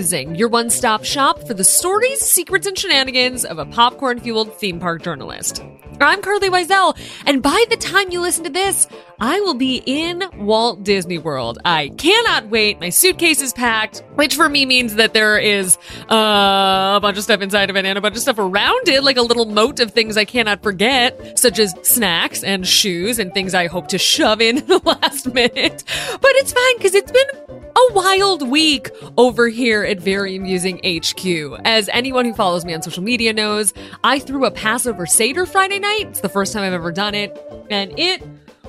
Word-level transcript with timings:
Musing, 0.00 0.34
your 0.34 0.48
one 0.48 0.70
stop 0.70 1.04
shop 1.04 1.46
for 1.46 1.52
the 1.52 1.62
stories, 1.62 2.20
secrets, 2.20 2.66
and 2.66 2.78
shenanigans 2.78 3.44
of 3.44 3.58
a 3.58 3.66
popcorn 3.66 4.18
fueled 4.18 4.54
theme 4.54 4.80
park 4.80 5.02
journalist. 5.02 5.62
I'm 6.00 6.22
Carlye 6.22 6.48
Wisel, 6.48 6.96
and 7.26 7.42
by 7.42 7.66
the 7.68 7.76
time 7.76 8.10
you 8.10 8.22
listen 8.22 8.44
to 8.44 8.50
this, 8.50 8.88
I 9.20 9.40
will 9.40 9.52
be 9.52 9.82
in 9.84 10.24
Walt 10.38 10.84
Disney 10.84 11.18
World. 11.18 11.58
I 11.66 11.88
cannot 11.98 12.48
wait. 12.48 12.80
My 12.80 12.88
suitcase 12.88 13.42
is 13.42 13.52
packed, 13.52 14.02
which 14.20 14.36
for 14.36 14.50
me 14.50 14.66
means 14.66 14.96
that 14.96 15.14
there 15.14 15.38
is 15.38 15.78
uh, 16.10 16.92
a 16.96 16.98
bunch 17.00 17.16
of 17.16 17.24
stuff 17.24 17.40
inside 17.40 17.70
of 17.70 17.76
it 17.76 17.86
and 17.86 17.96
a 17.96 18.02
bunch 18.02 18.16
of 18.16 18.20
stuff 18.20 18.38
around 18.38 18.86
it, 18.86 19.02
like 19.02 19.16
a 19.16 19.22
little 19.22 19.46
moat 19.46 19.80
of 19.80 19.92
things 19.92 20.18
I 20.18 20.26
cannot 20.26 20.62
forget, 20.62 21.38
such 21.38 21.58
as 21.58 21.74
snacks 21.80 22.44
and 22.44 22.68
shoes 22.68 23.18
and 23.18 23.32
things 23.32 23.54
I 23.54 23.66
hope 23.66 23.88
to 23.88 23.96
shove 23.96 24.42
in 24.42 24.56
the 24.66 24.78
last 24.84 25.32
minute. 25.32 25.84
But 26.20 26.32
it's 26.34 26.52
fine 26.52 26.76
because 26.76 26.94
it's 26.94 27.10
been 27.10 27.28
a 27.48 27.92
wild 27.94 28.46
week 28.46 28.90
over 29.16 29.48
here 29.48 29.84
at 29.84 29.98
Very 29.98 30.36
Amusing 30.36 30.82
HQ. 30.84 31.58
As 31.64 31.88
anyone 31.88 32.26
who 32.26 32.34
follows 32.34 32.66
me 32.66 32.74
on 32.74 32.82
social 32.82 33.02
media 33.02 33.32
knows, 33.32 33.72
I 34.04 34.18
threw 34.18 34.44
a 34.44 34.50
Passover 34.50 35.06
Seder 35.06 35.46
Friday 35.46 35.78
night. 35.78 36.08
It's 36.08 36.20
the 36.20 36.28
first 36.28 36.52
time 36.52 36.62
I've 36.62 36.74
ever 36.74 36.92
done 36.92 37.14
it, 37.14 37.42
and 37.70 37.98
it 37.98 38.22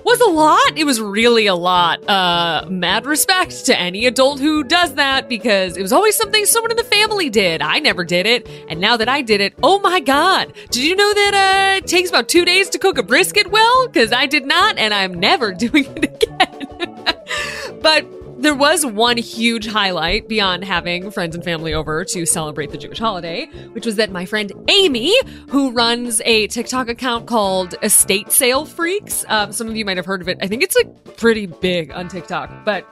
was 0.04 0.20
a 0.22 0.30
lot. 0.30 0.78
It 0.78 0.86
was 0.86 1.00
really 1.00 1.48
a 1.48 1.56
lot. 1.56 2.08
Uh, 2.08 2.66
mad 2.70 3.06
respect 3.06 3.66
to 3.66 3.80
any 3.80 4.06
adult 4.06 4.40
who 4.40 4.64
does 4.64 4.96
that 4.96 5.30
because 5.30 5.78
it 5.78 5.82
was 5.82 5.94
always 5.94 6.16
something 6.16 6.46
someone 6.46 6.72
in 6.72 6.78
the 6.78 6.84
family 6.84 7.30
did. 7.30 7.62
I 7.62 7.80
never 7.80 8.04
did 8.04 8.26
it. 8.26 8.48
And 8.68 8.80
now 8.80 8.98
that 8.98 9.10
I 9.10 9.22
did 9.22 9.42
it, 9.42 9.54
oh 9.64 9.80
my 9.80 10.00
God. 10.00 10.54
Did 10.70 10.84
you 10.84 10.96
know 10.96 11.14
that, 11.14 11.34
uh, 11.34 11.78
it 11.78 11.88
takes 11.88 12.10
about 12.10 12.30
two 12.30 12.46
days 12.46 12.70
to 12.70 12.80
cook 12.80 12.98
a 12.98 13.04
brisket 13.04 13.52
well? 13.52 13.88
Cause 13.90 14.12
I 14.12 14.26
did 14.26 14.46
not 14.46 14.78
and 14.78 14.94
I'm 14.94 15.20
never 15.20 15.54
doing 15.66 15.86
it 15.96 16.24
again. 16.24 17.80
but 17.82 18.06
there 18.42 18.56
was 18.56 18.86
one 18.86 19.18
huge 19.18 19.68
highlight 19.68 20.28
beyond 20.28 20.64
having 20.64 21.12
friends 21.12 21.36
and 21.36 21.44
family 21.44 21.74
over 21.74 22.04
to 22.04 22.26
celebrate 22.26 22.72
the 22.72 22.78
Jewish 22.78 22.98
holiday, 22.98 23.46
which 23.74 23.86
was 23.86 23.96
that 23.98 24.12
my 24.12 24.26
friend 24.26 24.52
Amy, 24.68 25.14
who 25.50 25.72
runs 25.72 26.22
a 26.26 26.48
TikTok 26.48 26.90
account 26.90 27.28
called 27.28 27.76
Estate 27.84 28.32
Sale 28.32 28.66
Freaks, 28.66 29.24
um, 29.28 29.52
some 29.52 29.68
of 29.68 29.76
you 29.76 29.86
might 29.86 29.98
have 29.98 30.08
heard 30.08 30.22
of 30.22 30.28
it. 30.28 30.40
I 30.42 30.48
think 30.48 30.64
it's 30.64 30.76
like 30.76 31.18
pretty 31.18 31.46
big 31.46 31.92
on 31.92 32.08
TikTok, 32.08 32.66
but 32.66 32.88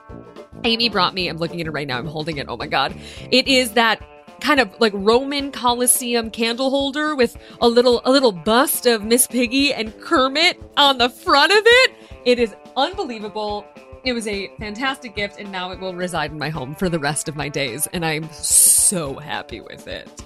Amy 0.66 0.88
brought 0.88 1.16
me, 1.16 1.28
I'm 1.28 1.38
looking 1.38 1.60
at 1.62 1.68
it 1.68 1.72
right 1.72 1.88
now, 1.88 1.98
I'm 1.98 2.06
holding 2.06 2.38
it. 2.38 2.46
Oh 2.48 2.58
my 2.58 2.68
God. 2.68 2.96
It 3.32 3.48
is 3.48 3.72
that 3.72 4.04
kind 4.42 4.60
of 4.60 4.74
like 4.80 4.94
Roman 4.96 5.52
Colosseum 5.52 6.30
candle 6.30 6.70
holder 6.70 7.16
with 7.16 7.38
a 7.60 7.68
little 7.68 8.02
a 8.06 8.12
little 8.12 8.32
bust 8.32 8.86
of 8.86 9.04
Miss 9.04 9.28
Piggy 9.28 9.74
and 9.74 10.00
Kermit 10.00 10.62
on 10.78 10.98
the 10.98 11.10
front 11.10 11.52
of 11.52 11.64
it. 11.66 11.92
It 12.26 12.40
is 12.40 12.56
unbelievable. 12.78 13.66
It 14.04 14.14
was 14.14 14.28
a 14.28 14.48
fantastic 14.60 15.16
gift, 15.16 15.40
and 15.40 15.52
now 15.52 15.72
it 15.72 15.80
will 15.80 15.94
reside 15.94 16.32
in 16.32 16.40
my 16.40 16.50
home 16.50 16.76
for 16.76 16.90
the 16.90 17.00
rest 17.00 17.28
of 17.28 17.36
my 17.36 17.50
days, 17.50 17.88
and 17.88 18.06
I'm 18.06 18.32
so 18.32 19.16
happy 19.16 19.62
with 19.62 19.88
it. 19.88 20.24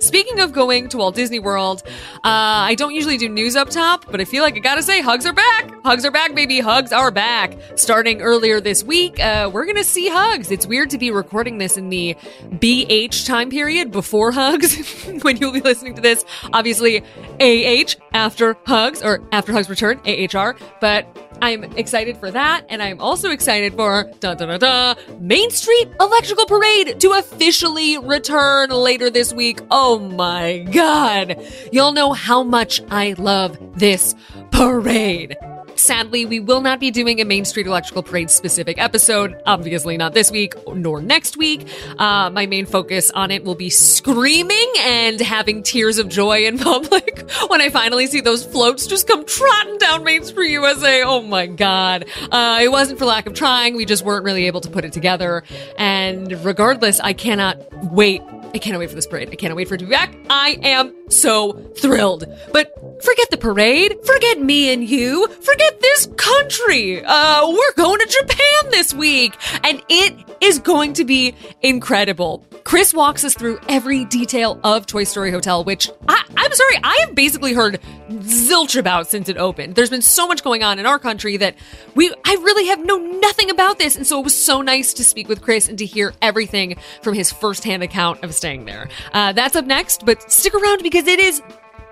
Speaking 0.00 0.38
of 0.38 0.52
going 0.52 0.88
to 0.90 0.96
Walt 0.98 1.16
Disney 1.16 1.40
World, 1.40 1.82
uh, 2.16 2.20
I 2.24 2.76
don't 2.76 2.94
usually 2.94 3.16
do 3.16 3.28
news 3.28 3.56
up 3.56 3.68
top, 3.68 4.06
but 4.10 4.20
I 4.20 4.24
feel 4.24 4.44
like 4.44 4.54
I 4.54 4.60
gotta 4.60 4.82
say, 4.82 5.00
hugs 5.00 5.26
are 5.26 5.32
back. 5.32 5.70
Hugs 5.84 6.04
are 6.04 6.12
back, 6.12 6.34
baby. 6.36 6.60
Hugs 6.60 6.92
are 6.92 7.10
back. 7.10 7.58
Starting 7.74 8.22
earlier 8.22 8.60
this 8.60 8.84
week, 8.84 9.18
uh, 9.18 9.50
we're 9.52 9.66
gonna 9.66 9.82
see 9.82 10.08
hugs. 10.08 10.52
It's 10.52 10.66
weird 10.66 10.90
to 10.90 10.98
be 10.98 11.10
recording 11.10 11.58
this 11.58 11.76
in 11.76 11.88
the 11.88 12.16
BH 12.48 13.26
time 13.26 13.50
period 13.50 13.90
before 13.90 14.30
hugs 14.30 14.76
when 15.22 15.36
you'll 15.36 15.52
be 15.52 15.60
listening 15.60 15.94
to 15.96 16.00
this. 16.00 16.24
Obviously, 16.52 17.02
AH 17.40 17.94
after 18.12 18.56
hugs 18.66 19.02
or 19.02 19.20
after 19.32 19.52
hugs 19.52 19.68
return, 19.68 20.00
AHR, 20.06 20.56
but 20.80 21.27
I'm 21.40 21.64
excited 21.76 22.16
for 22.16 22.30
that, 22.30 22.64
and 22.68 22.82
I'm 22.82 23.00
also 23.00 23.30
excited 23.30 23.74
for 23.74 24.10
da 24.20 24.34
da 24.34 24.46
da 24.46 24.58
da 24.58 24.94
Main 25.20 25.50
Street 25.50 25.88
Electrical 26.00 26.46
Parade 26.46 27.00
to 27.00 27.12
officially 27.12 27.98
return 27.98 28.70
later 28.70 29.10
this 29.10 29.32
week. 29.32 29.60
Oh 29.70 29.98
my 29.98 30.58
god! 30.72 31.42
Y'all 31.72 31.92
know 31.92 32.12
how 32.12 32.42
much 32.42 32.80
I 32.90 33.14
love 33.18 33.58
this 33.78 34.14
parade. 34.50 35.36
Sadly, 35.78 36.26
we 36.26 36.40
will 36.40 36.60
not 36.60 36.80
be 36.80 36.90
doing 36.90 37.20
a 37.20 37.24
Main 37.24 37.44
Street 37.44 37.66
Electrical 37.66 38.02
Parade 38.02 38.30
specific 38.30 38.78
episode. 38.78 39.40
Obviously, 39.46 39.96
not 39.96 40.12
this 40.12 40.30
week 40.30 40.54
nor 40.74 41.00
next 41.00 41.36
week. 41.36 41.68
Uh, 41.98 42.30
my 42.30 42.46
main 42.46 42.66
focus 42.66 43.10
on 43.12 43.30
it 43.30 43.44
will 43.44 43.54
be 43.54 43.70
screaming 43.70 44.72
and 44.80 45.20
having 45.20 45.62
tears 45.62 45.98
of 45.98 46.08
joy 46.08 46.46
in 46.46 46.58
public 46.68 47.30
when 47.48 47.60
I 47.60 47.68
finally 47.70 48.06
see 48.06 48.20
those 48.20 48.44
floats 48.44 48.86
just 48.86 49.06
come 49.06 49.24
trotting 49.24 49.78
down 49.78 50.02
Main 50.02 50.24
Street 50.24 50.50
USA. 50.50 51.02
Oh 51.04 51.22
my 51.22 51.46
God. 51.46 52.06
Uh, 52.30 52.58
it 52.60 52.70
wasn't 52.70 52.98
for 52.98 53.04
lack 53.04 53.26
of 53.26 53.34
trying. 53.34 53.76
We 53.76 53.84
just 53.84 54.04
weren't 54.04 54.24
really 54.24 54.46
able 54.46 54.60
to 54.62 54.70
put 54.70 54.84
it 54.84 54.92
together. 54.92 55.44
And 55.78 56.44
regardless, 56.44 56.98
I 57.00 57.12
cannot 57.12 57.58
wait 57.92 58.22
I 58.58 58.60
cannot 58.60 58.80
wait 58.80 58.88
for 58.88 58.96
this 58.96 59.06
parade. 59.06 59.28
I 59.30 59.36
cannot 59.36 59.56
wait 59.56 59.68
for 59.68 59.76
it 59.76 59.78
to 59.78 59.84
be 59.84 59.92
back. 59.92 60.12
I 60.28 60.58
am 60.64 60.92
so 61.08 61.52
thrilled. 61.76 62.24
But 62.52 62.74
forget 63.04 63.30
the 63.30 63.36
parade. 63.36 63.96
Forget 64.04 64.40
me 64.40 64.72
and 64.72 64.82
you. 64.82 65.28
Forget 65.28 65.80
this 65.80 66.08
country. 66.16 67.00
Uh, 67.04 67.48
we're 67.48 67.72
going 67.76 68.00
to 68.00 68.06
Japan 68.06 68.70
this 68.72 68.92
week. 68.92 69.36
And 69.62 69.80
it 69.88 70.12
is 70.40 70.58
going 70.58 70.94
to 70.94 71.04
be 71.04 71.36
incredible. 71.62 72.44
Chris 72.68 72.92
walks 72.92 73.24
us 73.24 73.32
through 73.32 73.58
every 73.70 74.04
detail 74.04 74.60
of 74.62 74.84
Toy 74.84 75.04
Story 75.04 75.30
Hotel, 75.30 75.64
which 75.64 75.88
I, 76.06 76.22
I'm 76.36 76.52
sorry, 76.52 76.76
I 76.84 76.98
have 77.06 77.14
basically 77.14 77.54
heard 77.54 77.80
zilch 78.10 78.78
about 78.78 79.08
since 79.08 79.30
it 79.30 79.38
opened. 79.38 79.74
There's 79.74 79.88
been 79.88 80.02
so 80.02 80.28
much 80.28 80.44
going 80.44 80.62
on 80.62 80.78
in 80.78 80.84
our 80.84 80.98
country 80.98 81.38
that 81.38 81.54
we, 81.94 82.12
I 82.26 82.34
really 82.34 82.66
have 82.66 82.84
known 82.84 83.22
nothing 83.22 83.48
about 83.48 83.78
this. 83.78 83.96
And 83.96 84.06
so 84.06 84.20
it 84.20 84.22
was 84.22 84.36
so 84.36 84.60
nice 84.60 84.92
to 84.92 85.02
speak 85.02 85.30
with 85.30 85.40
Chris 85.40 85.66
and 85.66 85.78
to 85.78 85.86
hear 85.86 86.12
everything 86.20 86.76
from 87.00 87.14
his 87.14 87.32
firsthand 87.32 87.82
account 87.82 88.22
of 88.22 88.34
staying 88.34 88.66
there. 88.66 88.90
Uh, 89.14 89.32
that's 89.32 89.56
up 89.56 89.64
next, 89.64 90.04
but 90.04 90.30
stick 90.30 90.52
around 90.52 90.82
because 90.82 91.06
it 91.06 91.20
is 91.20 91.40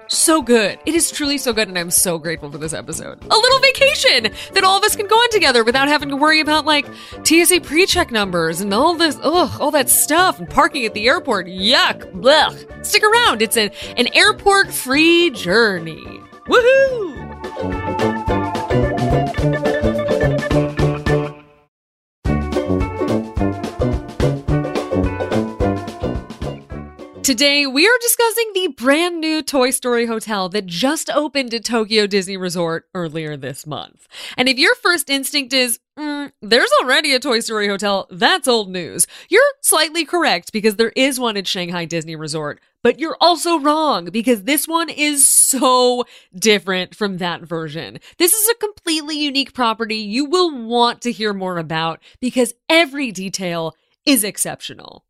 so 0.08 0.42
good. 0.42 0.78
It 0.86 0.94
is 0.94 1.10
truly 1.10 1.38
so 1.38 1.52
good, 1.52 1.68
and 1.68 1.78
I'm 1.78 1.90
so 1.90 2.18
grateful 2.18 2.50
for 2.50 2.58
this 2.58 2.72
episode. 2.72 3.22
A 3.24 3.36
little 3.36 3.58
vacation 3.60 4.32
that 4.54 4.64
all 4.64 4.78
of 4.78 4.84
us 4.84 4.96
can 4.96 5.06
go 5.06 5.16
on 5.16 5.30
together 5.30 5.64
without 5.64 5.88
having 5.88 6.08
to 6.10 6.16
worry 6.16 6.40
about 6.40 6.64
like 6.64 6.86
TSA 7.24 7.60
pre-check 7.62 8.10
numbers 8.10 8.60
and 8.60 8.72
all 8.72 8.94
this, 8.94 9.18
ugh, 9.22 9.60
all 9.60 9.70
that 9.72 9.88
stuff 9.88 10.38
and 10.38 10.48
parking 10.48 10.84
at 10.84 10.94
the 10.94 11.08
airport. 11.08 11.46
Yuck, 11.46 12.10
blech. 12.12 12.84
Stick 12.84 13.02
around. 13.02 13.42
It's 13.42 13.56
an 13.56 13.70
an 13.96 14.08
airport-free 14.14 15.30
journey. 15.30 16.04
Woohoo! 16.46 18.45
Today, 27.26 27.66
we 27.66 27.88
are 27.88 27.98
discussing 28.02 28.52
the 28.54 28.68
brand 28.68 29.20
new 29.20 29.42
Toy 29.42 29.70
Story 29.70 30.06
hotel 30.06 30.48
that 30.50 30.66
just 30.66 31.10
opened 31.10 31.52
at 31.54 31.64
Tokyo 31.64 32.06
Disney 32.06 32.36
Resort 32.36 32.88
earlier 32.94 33.36
this 33.36 33.66
month. 33.66 34.06
And 34.36 34.48
if 34.48 34.60
your 34.60 34.76
first 34.76 35.10
instinct 35.10 35.52
is, 35.52 35.80
mm, 35.98 36.30
there's 36.40 36.70
already 36.80 37.12
a 37.14 37.18
Toy 37.18 37.40
Story 37.40 37.66
hotel, 37.66 38.06
that's 38.12 38.46
old 38.46 38.70
news. 38.70 39.08
You're 39.28 39.42
slightly 39.60 40.04
correct 40.04 40.52
because 40.52 40.76
there 40.76 40.92
is 40.94 41.18
one 41.18 41.36
at 41.36 41.48
Shanghai 41.48 41.84
Disney 41.84 42.14
Resort, 42.14 42.60
but 42.84 43.00
you're 43.00 43.18
also 43.20 43.58
wrong 43.58 44.04
because 44.04 44.44
this 44.44 44.68
one 44.68 44.88
is 44.88 45.26
so 45.26 46.04
different 46.32 46.94
from 46.94 47.18
that 47.18 47.40
version. 47.40 47.98
This 48.18 48.34
is 48.34 48.48
a 48.50 48.64
completely 48.64 49.18
unique 49.18 49.52
property 49.52 49.96
you 49.96 50.26
will 50.26 50.56
want 50.56 51.02
to 51.02 51.10
hear 51.10 51.32
more 51.32 51.58
about 51.58 52.00
because 52.20 52.54
every 52.68 53.10
detail 53.10 53.74
is 54.04 54.22
exceptional. 54.22 55.05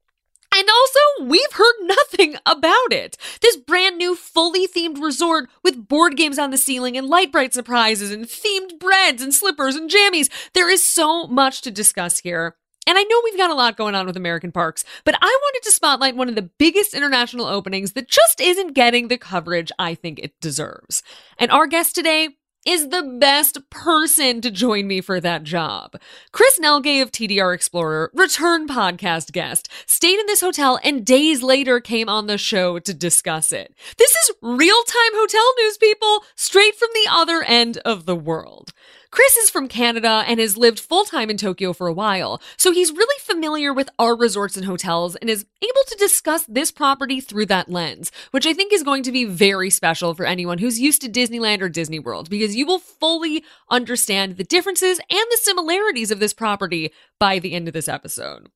And 0.54 0.68
also, 0.68 1.28
we've 1.28 1.52
heard 1.52 1.74
nothing 1.82 2.36
about 2.46 2.92
it. 2.92 3.16
This 3.42 3.56
brand 3.56 3.98
new, 3.98 4.14
fully 4.14 4.66
themed 4.66 5.02
resort 5.02 5.50
with 5.62 5.88
board 5.88 6.16
games 6.16 6.38
on 6.38 6.50
the 6.50 6.58
ceiling 6.58 6.96
and 6.96 7.08
Lite-Brite 7.08 7.52
surprises 7.52 8.10
and 8.10 8.24
themed 8.24 8.78
breads 8.78 9.22
and 9.22 9.34
slippers 9.34 9.76
and 9.76 9.90
jammies. 9.90 10.30
There 10.54 10.70
is 10.70 10.82
so 10.82 11.26
much 11.26 11.60
to 11.62 11.70
discuss 11.70 12.20
here. 12.20 12.56
And 12.88 12.96
I 12.96 13.02
know 13.02 13.20
we've 13.24 13.36
got 13.36 13.50
a 13.50 13.54
lot 13.54 13.76
going 13.76 13.96
on 13.96 14.06
with 14.06 14.16
American 14.16 14.52
parks, 14.52 14.84
but 15.04 15.16
I 15.20 15.26
wanted 15.26 15.64
to 15.64 15.72
spotlight 15.72 16.16
one 16.16 16.28
of 16.28 16.36
the 16.36 16.50
biggest 16.58 16.94
international 16.94 17.46
openings 17.46 17.92
that 17.92 18.08
just 18.08 18.40
isn't 18.40 18.74
getting 18.74 19.08
the 19.08 19.18
coverage 19.18 19.72
I 19.78 19.96
think 19.96 20.20
it 20.20 20.40
deserves. 20.40 21.02
And 21.36 21.50
our 21.50 21.66
guest 21.66 21.96
today 21.96 22.36
is 22.66 22.88
the 22.88 23.02
best 23.20 23.70
person 23.70 24.40
to 24.40 24.50
join 24.50 24.88
me 24.88 25.00
for 25.00 25.20
that 25.20 25.44
job. 25.44 25.96
Chris 26.32 26.58
Nilghe 26.58 27.00
of 27.00 27.12
TDR 27.12 27.54
Explorer, 27.54 28.10
return 28.12 28.66
podcast 28.66 29.30
guest, 29.30 29.68
stayed 29.86 30.18
in 30.18 30.26
this 30.26 30.40
hotel 30.40 30.78
and 30.82 31.06
days 31.06 31.42
later 31.42 31.78
came 31.78 32.08
on 32.08 32.26
the 32.26 32.36
show 32.36 32.80
to 32.80 32.92
discuss 32.92 33.52
it. 33.52 33.72
This 33.96 34.10
is 34.10 34.32
real 34.42 34.82
time 34.82 35.12
hotel 35.14 35.54
news, 35.58 35.78
people, 35.78 36.24
straight 36.34 36.74
from 36.74 36.88
the 36.92 37.08
other 37.10 37.42
end 37.44 37.78
of 37.84 38.04
the 38.04 38.16
world. 38.16 38.72
Chris 39.16 39.38
is 39.38 39.48
from 39.48 39.66
Canada 39.66 40.24
and 40.26 40.38
has 40.38 40.58
lived 40.58 40.78
full 40.78 41.06
time 41.06 41.30
in 41.30 41.38
Tokyo 41.38 41.72
for 41.72 41.86
a 41.86 41.92
while, 41.92 42.38
so 42.58 42.70
he's 42.70 42.92
really 42.92 43.18
familiar 43.20 43.72
with 43.72 43.88
our 43.98 44.14
resorts 44.14 44.58
and 44.58 44.66
hotels 44.66 45.16
and 45.16 45.30
is 45.30 45.46
able 45.62 45.82
to 45.88 45.96
discuss 45.98 46.44
this 46.44 46.70
property 46.70 47.18
through 47.18 47.46
that 47.46 47.70
lens, 47.70 48.12
which 48.32 48.46
I 48.46 48.52
think 48.52 48.74
is 48.74 48.82
going 48.82 49.02
to 49.04 49.12
be 49.12 49.24
very 49.24 49.70
special 49.70 50.12
for 50.12 50.26
anyone 50.26 50.58
who's 50.58 50.78
used 50.78 51.00
to 51.00 51.08
Disneyland 51.08 51.62
or 51.62 51.70
Disney 51.70 51.98
World 51.98 52.28
because 52.28 52.54
you 52.54 52.66
will 52.66 52.78
fully 52.78 53.42
understand 53.70 54.36
the 54.36 54.44
differences 54.44 54.98
and 54.98 55.26
the 55.30 55.38
similarities 55.40 56.10
of 56.10 56.20
this 56.20 56.34
property 56.34 56.92
by 57.18 57.38
the 57.38 57.54
end 57.54 57.68
of 57.68 57.72
this 57.72 57.88
episode. 57.88 58.50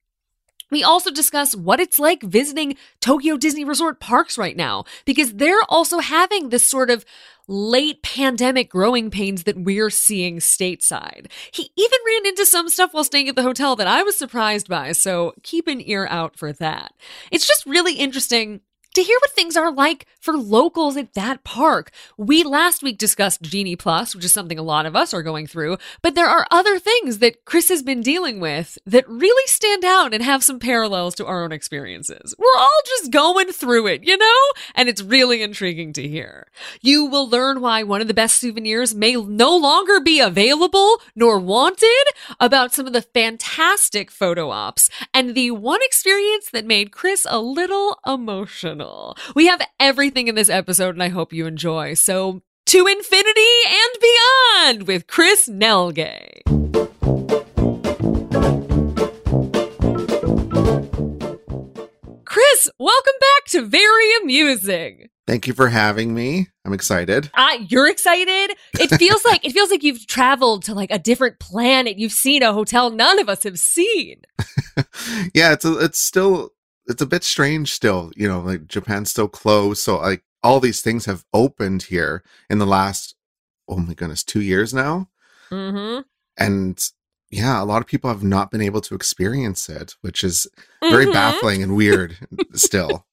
We 0.70 0.82
also 0.82 1.10
discuss 1.10 1.54
what 1.54 1.80
it's 1.80 1.98
like 1.98 2.22
visiting 2.22 2.76
Tokyo 3.00 3.36
Disney 3.36 3.64
Resort 3.64 4.00
parks 4.00 4.38
right 4.38 4.56
now, 4.56 4.84
because 5.04 5.34
they're 5.34 5.62
also 5.68 5.98
having 5.98 6.48
this 6.48 6.66
sort 6.66 6.90
of 6.90 7.04
late 7.48 8.02
pandemic 8.02 8.70
growing 8.70 9.10
pains 9.10 9.42
that 9.42 9.58
we're 9.58 9.90
seeing 9.90 10.38
stateside. 10.38 11.26
He 11.50 11.72
even 11.76 11.98
ran 12.06 12.26
into 12.26 12.46
some 12.46 12.68
stuff 12.68 12.94
while 12.94 13.02
staying 13.02 13.28
at 13.28 13.34
the 13.34 13.42
hotel 13.42 13.74
that 13.76 13.88
I 13.88 14.04
was 14.04 14.16
surprised 14.16 14.68
by, 14.68 14.92
so 14.92 15.34
keep 15.42 15.66
an 15.66 15.82
ear 15.84 16.06
out 16.08 16.36
for 16.36 16.52
that. 16.52 16.92
It's 17.32 17.46
just 17.46 17.66
really 17.66 17.94
interesting 17.94 18.60
to 18.94 19.02
hear 19.02 19.16
what 19.20 19.30
things 19.30 19.56
are 19.56 19.72
like 19.72 20.06
for 20.20 20.36
locals 20.36 20.96
at 20.96 21.14
that 21.14 21.44
park. 21.44 21.90
We 22.16 22.42
last 22.42 22.82
week 22.82 22.98
discussed 22.98 23.42
Genie 23.42 23.76
Plus, 23.76 24.14
which 24.14 24.24
is 24.24 24.32
something 24.32 24.58
a 24.58 24.62
lot 24.62 24.86
of 24.86 24.96
us 24.96 25.14
are 25.14 25.22
going 25.22 25.46
through, 25.46 25.78
but 26.02 26.14
there 26.14 26.26
are 26.26 26.46
other 26.50 26.78
things 26.78 27.18
that 27.18 27.44
Chris 27.44 27.68
has 27.68 27.82
been 27.82 28.00
dealing 28.02 28.40
with 28.40 28.78
that 28.86 29.08
really 29.08 29.46
stand 29.46 29.84
out 29.84 30.12
and 30.12 30.22
have 30.22 30.42
some 30.42 30.58
parallels 30.58 31.14
to 31.16 31.26
our 31.26 31.44
own 31.44 31.52
experiences. 31.52 32.34
We're 32.38 32.58
all 32.58 32.80
just 32.86 33.10
going 33.10 33.52
through 33.52 33.86
it, 33.86 34.04
you 34.04 34.16
know? 34.16 34.42
And 34.74 34.88
it's 34.88 35.02
really 35.02 35.42
intriguing 35.42 35.92
to 35.94 36.08
hear. 36.08 36.48
You 36.80 37.04
will 37.06 37.28
learn 37.28 37.60
why 37.60 37.82
one 37.82 38.00
of 38.00 38.08
the 38.08 38.14
best 38.14 38.38
souvenirs 38.38 38.94
may 38.94 39.14
no 39.14 39.56
longer 39.56 40.00
be 40.00 40.20
available 40.20 41.00
nor 41.14 41.38
wanted, 41.38 42.04
about 42.38 42.72
some 42.72 42.86
of 42.86 42.92
the 42.92 43.02
fantastic 43.02 44.10
photo 44.10 44.50
ops, 44.50 44.90
and 45.12 45.34
the 45.34 45.50
one 45.50 45.80
experience 45.82 46.50
that 46.50 46.66
made 46.66 46.92
Chris 46.92 47.26
a 47.28 47.40
little 47.40 47.98
emotional. 48.06 48.79
We 49.34 49.46
have 49.46 49.60
everything 49.78 50.28
in 50.28 50.34
this 50.34 50.48
episode, 50.48 50.94
and 50.94 51.02
I 51.02 51.08
hope 51.08 51.32
you 51.32 51.46
enjoy. 51.46 51.94
So, 51.94 52.42
to 52.66 52.86
infinity 52.86 53.40
and 53.66 54.00
beyond 54.00 54.86
with 54.86 55.06
Chris 55.06 55.48
Nilghe. 55.48 56.42
Chris, 62.24 62.70
welcome 62.78 63.12
back 63.20 63.44
to 63.48 63.62
Very 63.66 64.16
Amusing. 64.22 65.08
Thank 65.26 65.46
you 65.46 65.52
for 65.52 65.68
having 65.68 66.14
me. 66.14 66.48
I'm 66.64 66.72
excited. 66.72 67.30
Uh, 67.34 67.58
you're 67.68 67.88
excited? 67.88 68.56
It 68.78 68.88
feels 68.98 69.24
like 69.24 69.44
it 69.44 69.52
feels 69.52 69.70
like 69.70 69.82
you've 69.82 70.06
traveled 70.06 70.64
to 70.64 70.74
like 70.74 70.90
a 70.90 70.98
different 70.98 71.38
planet. 71.38 71.98
You've 71.98 72.12
seen 72.12 72.42
a 72.42 72.52
hotel 72.52 72.90
none 72.90 73.18
of 73.18 73.28
us 73.28 73.42
have 73.44 73.58
seen. 73.58 74.22
yeah, 75.34 75.52
it's 75.52 75.64
a, 75.64 75.78
it's 75.78 76.00
still 76.00 76.50
it's 76.90 77.02
a 77.02 77.06
bit 77.06 77.24
strange 77.24 77.72
still, 77.72 78.10
you 78.16 78.28
know, 78.28 78.40
like 78.40 78.66
Japan's 78.66 79.10
still 79.10 79.28
closed. 79.28 79.82
So 79.82 79.98
like 79.98 80.24
all 80.42 80.60
these 80.60 80.82
things 80.82 81.06
have 81.06 81.24
opened 81.32 81.84
here 81.84 82.22
in 82.48 82.58
the 82.58 82.66
last, 82.66 83.14
oh 83.68 83.76
my 83.76 83.94
goodness, 83.94 84.24
two 84.24 84.40
years 84.40 84.74
now. 84.74 85.08
Mm-hmm. 85.50 86.00
And 86.36 86.82
yeah, 87.30 87.62
a 87.62 87.64
lot 87.64 87.80
of 87.80 87.86
people 87.86 88.10
have 88.10 88.24
not 88.24 88.50
been 88.50 88.60
able 88.60 88.80
to 88.82 88.94
experience 88.94 89.68
it, 89.68 89.94
which 90.00 90.24
is 90.24 90.46
very 90.82 91.04
mm-hmm. 91.04 91.12
baffling 91.14 91.62
and 91.62 91.76
weird 91.76 92.18
still. 92.54 93.06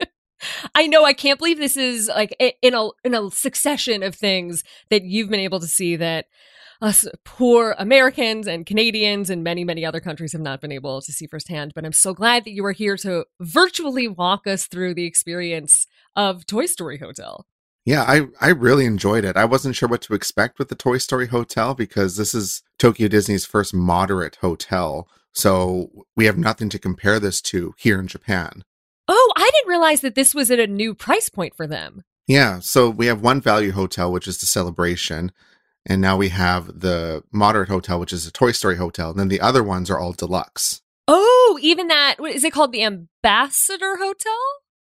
I 0.76 0.88
know. 0.88 1.04
I 1.04 1.14
can't 1.14 1.40
believe 1.40 1.58
this 1.58 1.78
is 1.78 2.08
like 2.08 2.36
in 2.62 2.74
a 2.74 2.90
in 3.04 3.14
a 3.14 3.32
succession 3.32 4.04
of 4.04 4.16
things 4.16 4.64
that 4.90 5.04
you've 5.04 5.30
been 5.30 5.40
able 5.40 5.60
to 5.60 5.68
see 5.68 5.96
that 5.96 6.28
us 6.82 7.08
poor 7.24 7.76
Americans 7.78 8.48
and 8.48 8.66
Canadians 8.66 9.30
and 9.30 9.44
many, 9.44 9.64
many 9.64 9.86
other 9.86 10.00
countries 10.00 10.32
have 10.34 10.42
not 10.42 10.62
been 10.62 10.72
able 10.72 11.02
to 11.02 11.12
see 11.12 11.28
firsthand. 11.28 11.74
But 11.74 11.86
I'm 11.86 11.94
so 11.94 12.14
glad 12.14 12.46
that 12.46 12.52
you 12.52 12.66
are 12.66 12.72
here 12.72 12.98
to 12.98 13.26
virtually 13.40 14.08
walk 14.08 14.48
us 14.48 14.68
through 14.68 14.94
the 14.94 15.06
experience 15.06 15.88
of 16.16 16.46
Toy 16.46 16.66
Story 16.66 16.98
Hotel. 16.98 17.46
Yeah, 17.86 18.04
I, 18.04 18.28
I 18.42 18.50
really 18.50 18.86
enjoyed 18.86 19.24
it. 19.24 19.38
I 19.38 19.46
wasn't 19.46 19.78
sure 19.78 19.88
what 19.88 20.02
to 20.02 20.14
expect 20.14 20.60
with 20.60 20.68
the 20.68 20.76
Toy 20.76 20.98
Story 20.98 21.28
Hotel 21.28 21.74
because 21.74 22.18
this 22.18 22.36
is 22.36 22.62
Tokyo 22.78 23.08
Disney's 23.08 23.46
first 23.46 23.74
moderate 23.74 24.36
hotel. 24.42 25.08
So 25.32 26.06
we 26.16 26.26
have 26.26 26.38
nothing 26.38 26.68
to 26.70 26.80
compare 26.80 27.20
this 27.20 27.42
to 27.44 27.74
here 27.78 28.00
in 28.00 28.08
Japan. 28.08 28.64
Oh, 29.08 29.34
I 29.38 29.50
didn't 29.54 29.70
realize 29.70 30.02
that 30.02 30.16
this 30.16 30.36
was 30.36 30.52
at 30.52 30.60
a 30.60 30.68
new 30.68 30.94
price 30.94 31.30
point 31.30 31.56
for 31.56 31.66
them. 31.66 32.04
Yeah, 32.28 32.60
so 32.60 32.90
we 32.90 33.06
have 33.06 33.22
one 33.22 33.40
value 33.40 33.72
hotel, 33.72 34.12
which 34.12 34.28
is 34.28 34.40
the 34.40 34.46
celebration, 34.46 35.32
and 35.88 36.02
now 36.02 36.18
we 36.18 36.30
have 36.30 36.82
the 36.82 37.24
moderate 37.32 37.70
hotel, 37.70 38.00
which 38.00 38.14
is 38.14 38.28
a 38.28 38.32
Toy 38.32 38.52
Story 38.52 38.76
hotel. 38.76 39.10
And 39.10 39.20
then 39.20 39.30
the 39.30 39.42
other 39.42 39.64
ones 39.64 39.90
are 39.90 39.98
all 39.98 40.12
deluxe. 40.12 40.82
Oh, 41.08 41.58
even 41.62 41.88
that. 41.88 42.16
What 42.20 42.34
is 42.34 42.44
it 42.44 42.52
called? 42.52 42.74
The 42.74 42.84
Ambassador 42.84 43.96
Hotel? 43.96 44.38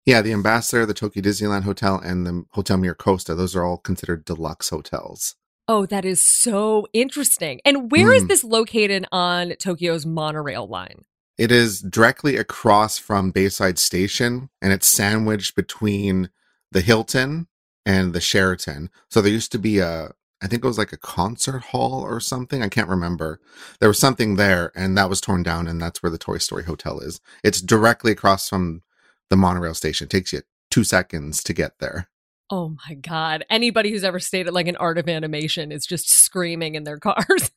Yeah, 0.05 0.21
the 0.21 0.33
Ambassador, 0.33 0.85
the 0.85 0.93
Tokyo 0.93 1.23
Disneyland 1.23 1.63
Hotel, 1.63 1.99
and 1.99 2.27
the 2.27 2.45
Hotel 2.51 2.77
Miracosta. 2.77 3.35
Those 3.35 3.57
are 3.57 3.65
all 3.65 3.79
considered 3.79 4.27
deluxe 4.27 4.69
hotels. 4.69 5.35
Oh, 5.67 5.87
that 5.87 6.05
is 6.05 6.21
so 6.21 6.87
interesting. 6.93 7.61
And 7.65 7.91
where 7.91 8.09
mm. 8.09 8.17
is 8.17 8.27
this 8.27 8.45
located 8.45 9.07
on 9.11 9.55
Tokyo's 9.59 10.05
monorail 10.05 10.67
line? 10.67 11.05
It 11.39 11.51
is 11.51 11.81
directly 11.81 12.37
across 12.37 12.99
from 12.99 13.31
Bayside 13.31 13.79
Station, 13.79 14.51
and 14.61 14.73
it's 14.73 14.87
sandwiched 14.87 15.57
between 15.57 16.29
the 16.71 16.83
Hilton 16.83 17.47
and 17.87 18.13
the 18.13 18.21
Sheraton. 18.21 18.91
So 19.09 19.23
there 19.23 19.33
used 19.33 19.53
to 19.53 19.59
be 19.59 19.79
a 19.79 20.13
I 20.43 20.49
think 20.49 20.65
it 20.65 20.69
was 20.69 20.79
like 20.79 20.93
a 20.93 20.99
concert 20.99 21.61
hall 21.61 22.03
or 22.03 22.19
something. 22.19 22.63
I 22.63 22.69
can't 22.69 22.89
remember. 22.89 23.41
There 23.79 23.89
was 23.89 23.99
something 23.99 24.37
there, 24.37 24.73
and 24.75 24.99
that 24.99 25.09
was 25.09 25.21
torn 25.21 25.43
down, 25.43 25.69
and 25.69 25.81
that's 25.81 26.03
where 26.03 26.11
the 26.11 26.19
Toy 26.19 26.39
Story 26.39 26.65
Hotel 26.65 26.99
is. 26.99 27.21
It's 27.45 27.61
directly 27.61 28.13
across 28.13 28.49
from 28.49 28.83
the 29.31 29.37
monorail 29.37 29.75
station. 29.75 30.07
It 30.07 30.11
takes 30.11 30.33
you 30.33 30.43
two 30.71 30.85
seconds 30.85 31.45
to 31.45 31.53
get 31.53 31.79
there. 31.79 32.09
Oh 32.51 32.77
my 32.89 32.95
god! 32.95 33.45
Anybody 33.49 33.91
who's 33.91 34.05
ever 34.05 34.19
stayed 34.19 34.47
at 34.47 34.53
like 34.53 34.67
an 34.67 34.77
art 34.77 34.99
of 34.99 35.09
animation 35.09 35.71
is 35.71 35.87
just 35.87 36.11
screaming 36.11 36.75
in 36.75 36.85
their 36.85 36.99
cars. 36.99 37.51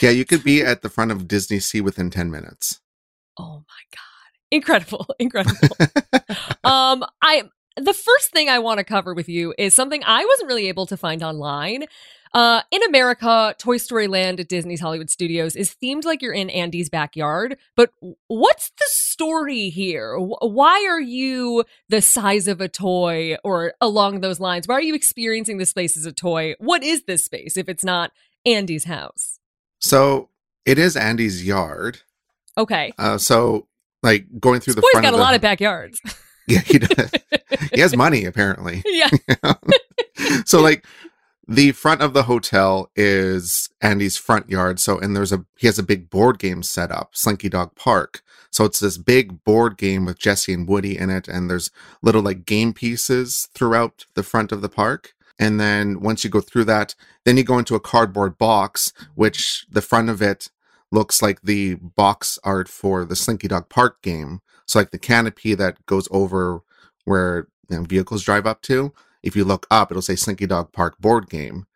yeah, 0.00 0.10
you 0.10 0.24
could 0.24 0.44
be 0.44 0.62
at 0.62 0.82
the 0.82 0.90
front 0.90 1.10
of 1.10 1.26
DisneySea 1.26 1.80
within 1.80 2.10
ten 2.10 2.30
minutes. 2.30 2.80
Oh 3.38 3.64
my 3.66 3.82
god! 3.90 4.00
Incredible, 4.50 5.06
incredible. 5.18 5.76
um, 6.64 7.04
I 7.22 7.44
the 7.76 7.94
first 7.94 8.32
thing 8.32 8.48
I 8.48 8.58
want 8.58 8.78
to 8.78 8.84
cover 8.84 9.14
with 9.14 9.28
you 9.28 9.54
is 9.58 9.74
something 9.74 10.02
I 10.04 10.24
wasn't 10.24 10.48
really 10.48 10.68
able 10.68 10.86
to 10.86 10.96
find 10.96 11.22
online. 11.22 11.84
Uh, 12.32 12.62
in 12.70 12.82
America, 12.84 13.56
Toy 13.58 13.76
Story 13.76 14.06
Land 14.06 14.38
at 14.38 14.48
Disney's 14.48 14.80
Hollywood 14.80 15.10
Studios 15.10 15.56
is 15.56 15.74
themed 15.82 16.04
like 16.04 16.22
you're 16.22 16.32
in 16.32 16.48
Andy's 16.50 16.88
backyard. 16.88 17.56
But 17.74 17.92
what's 18.28 18.70
the 18.70 18.84
story 18.86 19.68
here? 19.68 20.16
Why 20.16 20.86
are 20.88 21.00
you 21.00 21.64
the 21.88 22.00
size 22.00 22.46
of 22.46 22.60
a 22.60 22.68
toy 22.68 23.36
or 23.42 23.74
along 23.80 24.20
those 24.20 24.38
lines? 24.38 24.68
Why 24.68 24.76
are 24.76 24.82
you 24.82 24.94
experiencing 24.94 25.58
this 25.58 25.70
space 25.70 25.96
as 25.96 26.06
a 26.06 26.12
toy? 26.12 26.54
What 26.58 26.84
is 26.84 27.02
this 27.02 27.24
space 27.24 27.56
if 27.56 27.68
it's 27.68 27.84
not 27.84 28.12
Andy's 28.46 28.84
house? 28.84 29.40
So 29.80 30.28
it 30.64 30.78
is 30.78 30.96
Andy's 30.96 31.44
yard. 31.44 32.02
Okay. 32.56 32.92
Uh, 32.96 33.18
so 33.18 33.66
like 34.04 34.26
going 34.38 34.60
through 34.60 34.74
this 34.74 34.84
the 34.84 34.90
boy's 34.94 35.02
got 35.02 35.12
a 35.14 35.16
the... 35.16 35.22
lot 35.22 35.34
of 35.34 35.40
backyards. 35.40 36.00
Yeah, 36.46 36.60
he 36.60 36.78
does. 36.80 37.10
he 37.72 37.80
has 37.80 37.96
money 37.96 38.24
apparently. 38.24 38.82
Yeah. 38.86 39.10
so 40.44 40.60
like 40.60 40.84
the 41.46 41.72
front 41.72 42.00
of 42.00 42.12
the 42.12 42.24
hotel 42.24 42.90
is 42.94 43.68
Andy's 43.80 44.16
front 44.16 44.48
yard. 44.48 44.78
So 44.80 44.98
and 44.98 45.16
there's 45.16 45.32
a 45.32 45.44
he 45.58 45.66
has 45.66 45.78
a 45.78 45.84
big 45.84 46.10
board 46.10 46.38
game 46.38 46.62
set 46.62 46.90
up, 46.90 47.14
Slinky 47.14 47.48
Dog 47.48 47.74
Park. 47.74 48.22
So 48.50 48.64
it's 48.64 48.80
this 48.80 48.98
big 48.98 49.44
board 49.44 49.76
game 49.76 50.04
with 50.04 50.18
Jessie 50.18 50.52
and 50.52 50.68
Woody 50.68 50.98
in 50.98 51.08
it, 51.08 51.28
and 51.28 51.48
there's 51.48 51.70
little 52.02 52.22
like 52.22 52.44
game 52.46 52.72
pieces 52.72 53.48
throughout 53.54 54.06
the 54.14 54.24
front 54.24 54.50
of 54.50 54.60
the 54.60 54.68
park. 54.68 55.12
And 55.38 55.58
then 55.58 56.00
once 56.00 56.22
you 56.22 56.30
go 56.30 56.40
through 56.40 56.64
that, 56.64 56.94
then 57.24 57.36
you 57.36 57.44
go 57.44 57.58
into 57.58 57.74
a 57.74 57.80
cardboard 57.80 58.36
box, 58.38 58.92
which 59.14 59.66
the 59.70 59.80
front 59.80 60.10
of 60.10 60.20
it 60.20 60.50
looks 60.92 61.22
like 61.22 61.42
the 61.42 61.76
box 61.76 62.38
art 62.44 62.68
for 62.68 63.04
the 63.04 63.16
Slinky 63.16 63.48
Dog 63.48 63.68
Park 63.68 64.02
game. 64.02 64.40
So 64.70 64.78
like 64.78 64.92
the 64.92 64.98
canopy 64.98 65.54
that 65.54 65.84
goes 65.86 66.06
over 66.12 66.60
where 67.04 67.48
you 67.68 67.76
know, 67.76 67.82
vehicles 67.82 68.22
drive 68.22 68.46
up 68.46 68.62
to, 68.62 68.92
if 69.20 69.34
you 69.34 69.44
look 69.44 69.66
up, 69.68 69.90
it'll 69.90 70.00
say 70.00 70.14
Slinky 70.14 70.46
Dog 70.46 70.72
Park 70.72 70.96
board 70.98 71.28
game. 71.28 71.66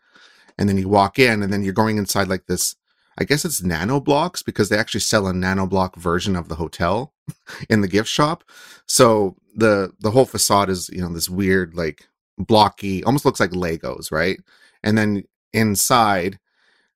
And 0.56 0.68
then 0.68 0.78
you 0.78 0.88
walk 0.88 1.18
in 1.18 1.42
and 1.42 1.52
then 1.52 1.64
you're 1.64 1.72
going 1.72 1.98
inside 1.98 2.28
like 2.28 2.46
this, 2.46 2.76
I 3.18 3.24
guess 3.24 3.44
it's 3.44 3.64
nano 3.64 3.98
blocks 3.98 4.44
because 4.44 4.68
they 4.68 4.78
actually 4.78 5.00
sell 5.00 5.26
a 5.26 5.32
nano 5.34 5.66
block 5.66 5.96
version 5.96 6.36
of 6.36 6.48
the 6.48 6.54
hotel 6.54 7.12
in 7.68 7.80
the 7.80 7.88
gift 7.88 8.08
shop. 8.08 8.44
So 8.86 9.34
the 9.56 9.92
the 9.98 10.12
whole 10.12 10.24
facade 10.24 10.70
is, 10.70 10.88
you 10.90 11.02
know, 11.02 11.12
this 11.12 11.28
weird 11.28 11.74
like 11.74 12.06
blocky, 12.38 13.02
almost 13.02 13.24
looks 13.24 13.40
like 13.40 13.50
Legos, 13.50 14.12
right? 14.12 14.38
And 14.84 14.96
then 14.96 15.24
inside 15.52 16.38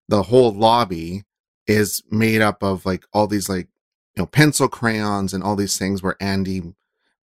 the 0.09 0.23
whole 0.23 0.53
lobby 0.53 1.25
is 1.67 2.05
made 2.09 2.41
up 2.41 2.63
of 2.63 2.87
like 2.87 3.05
all 3.13 3.27
these 3.27 3.49
like 3.49 3.69
you 4.19 4.23
know 4.23 4.27
pencil 4.27 4.69
crayons 4.69 5.33
and 5.33 5.45
all 5.45 5.57
these 5.57 5.79
things 5.79 6.03
where 6.03 6.17
Andy 6.21 6.75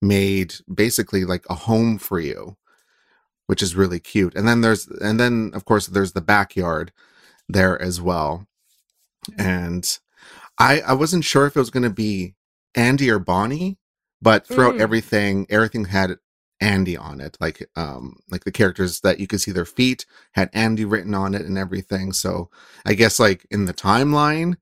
made 0.02 0.56
basically 0.74 1.26
like 1.26 1.46
a 1.50 1.56
home 1.56 1.98
for 1.98 2.20
you 2.20 2.58
which 3.48 3.62
is 3.62 3.76
really 3.76 4.00
cute. 4.00 4.36
And 4.36 4.48
then 4.48 4.62
there's 4.62 4.88
and 4.88 5.20
then 5.20 5.52
of 5.54 5.66
course 5.66 5.88
there's 5.88 6.14
the 6.14 6.22
backyard 6.22 6.92
there 7.48 7.80
as 7.82 8.02
well. 8.02 8.48
And 9.38 10.00
i 10.58 10.80
i 10.82 10.94
wasn't 10.94 11.26
sure 11.26 11.46
if 11.46 11.56
it 11.56 11.60
was 11.60 11.70
going 11.70 11.84
to 11.84 11.90
be 11.90 12.34
andy 12.76 13.10
or 13.10 13.20
bonnie 13.20 13.78
but 14.22 14.48
throughout 14.48 14.76
mm. 14.76 14.80
everything 14.80 15.46
everything 15.50 15.86
had 15.86 16.18
andy 16.62 16.96
on 16.96 17.20
it. 17.20 17.36
Like 17.40 17.68
um 17.76 18.20
like 18.30 18.46
the 18.46 18.52
characters 18.52 19.02
that 19.02 19.20
you 19.20 19.28
could 19.28 19.42
see 19.42 19.52
their 19.52 19.66
feet 19.66 20.06
had 20.32 20.50
andy 20.54 20.86
written 20.86 21.14
on 21.14 21.34
it 21.36 21.42
and 21.44 21.58
everything. 21.58 22.14
So 22.14 22.50
i 22.86 22.94
guess 22.94 23.20
like 23.20 23.46
in 23.52 23.66
the 23.66 23.74
timeline 23.74 24.56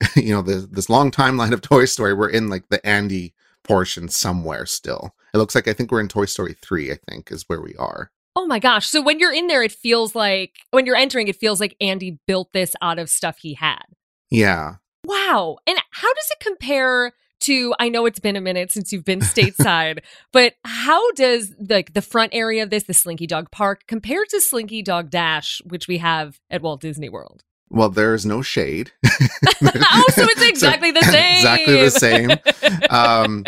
you 0.16 0.34
know, 0.34 0.42
the, 0.42 0.68
this 0.70 0.90
long 0.90 1.10
timeline 1.10 1.52
of 1.52 1.62
Toy 1.62 1.84
Story, 1.84 2.12
we're 2.12 2.28
in 2.28 2.48
like 2.48 2.68
the 2.68 2.84
Andy 2.86 3.34
portion 3.64 4.08
somewhere 4.08 4.66
still. 4.66 5.14
It 5.34 5.38
looks 5.38 5.54
like 5.54 5.68
I 5.68 5.72
think 5.72 5.90
we're 5.90 6.00
in 6.00 6.08
Toy 6.08 6.26
Story 6.26 6.54
3, 6.60 6.92
I 6.92 6.98
think, 7.08 7.30
is 7.30 7.44
where 7.48 7.60
we 7.60 7.74
are. 7.76 8.10
Oh 8.34 8.46
my 8.46 8.58
gosh. 8.58 8.86
So 8.86 9.00
when 9.00 9.18
you're 9.18 9.32
in 9.32 9.46
there, 9.46 9.62
it 9.62 9.72
feels 9.72 10.14
like, 10.14 10.52
when 10.70 10.86
you're 10.86 10.96
entering, 10.96 11.28
it 11.28 11.36
feels 11.36 11.60
like 11.60 11.74
Andy 11.80 12.18
built 12.26 12.52
this 12.52 12.74
out 12.82 12.98
of 12.98 13.08
stuff 13.08 13.38
he 13.38 13.54
had. 13.54 13.84
Yeah. 14.30 14.76
Wow. 15.04 15.56
And 15.66 15.78
how 15.90 16.12
does 16.12 16.30
it 16.30 16.40
compare 16.40 17.12
to 17.40 17.74
I 17.78 17.88
know 17.88 18.06
it's 18.06 18.18
been 18.18 18.36
a 18.36 18.40
minute 18.40 18.72
since 18.72 18.92
you've 18.92 19.04
been 19.04 19.20
stateside, 19.20 20.00
but 20.32 20.54
how 20.64 21.12
does 21.12 21.54
like 21.68 21.94
the 21.94 22.02
front 22.02 22.34
area 22.34 22.62
of 22.62 22.70
this, 22.70 22.84
the 22.84 22.94
Slinky 22.94 23.26
Dog 23.26 23.50
Park, 23.50 23.84
compare 23.86 24.24
to 24.24 24.40
Slinky 24.40 24.82
Dog 24.82 25.10
Dash, 25.10 25.60
which 25.64 25.88
we 25.88 25.98
have 25.98 26.40
at 26.50 26.62
Walt 26.62 26.80
Disney 26.80 27.08
World? 27.08 27.44
Well, 27.68 27.88
there 27.88 28.14
is 28.14 28.24
no 28.24 28.42
shade. 28.42 28.92
oh, 29.04 30.04
so 30.10 30.22
it's 30.24 30.42
exactly 30.42 30.90
so, 30.90 31.00
the 31.00 31.06
same. 31.10 31.36
exactly 31.36 31.80
the 31.80 31.90
same. 31.90 32.90
Um, 32.90 33.44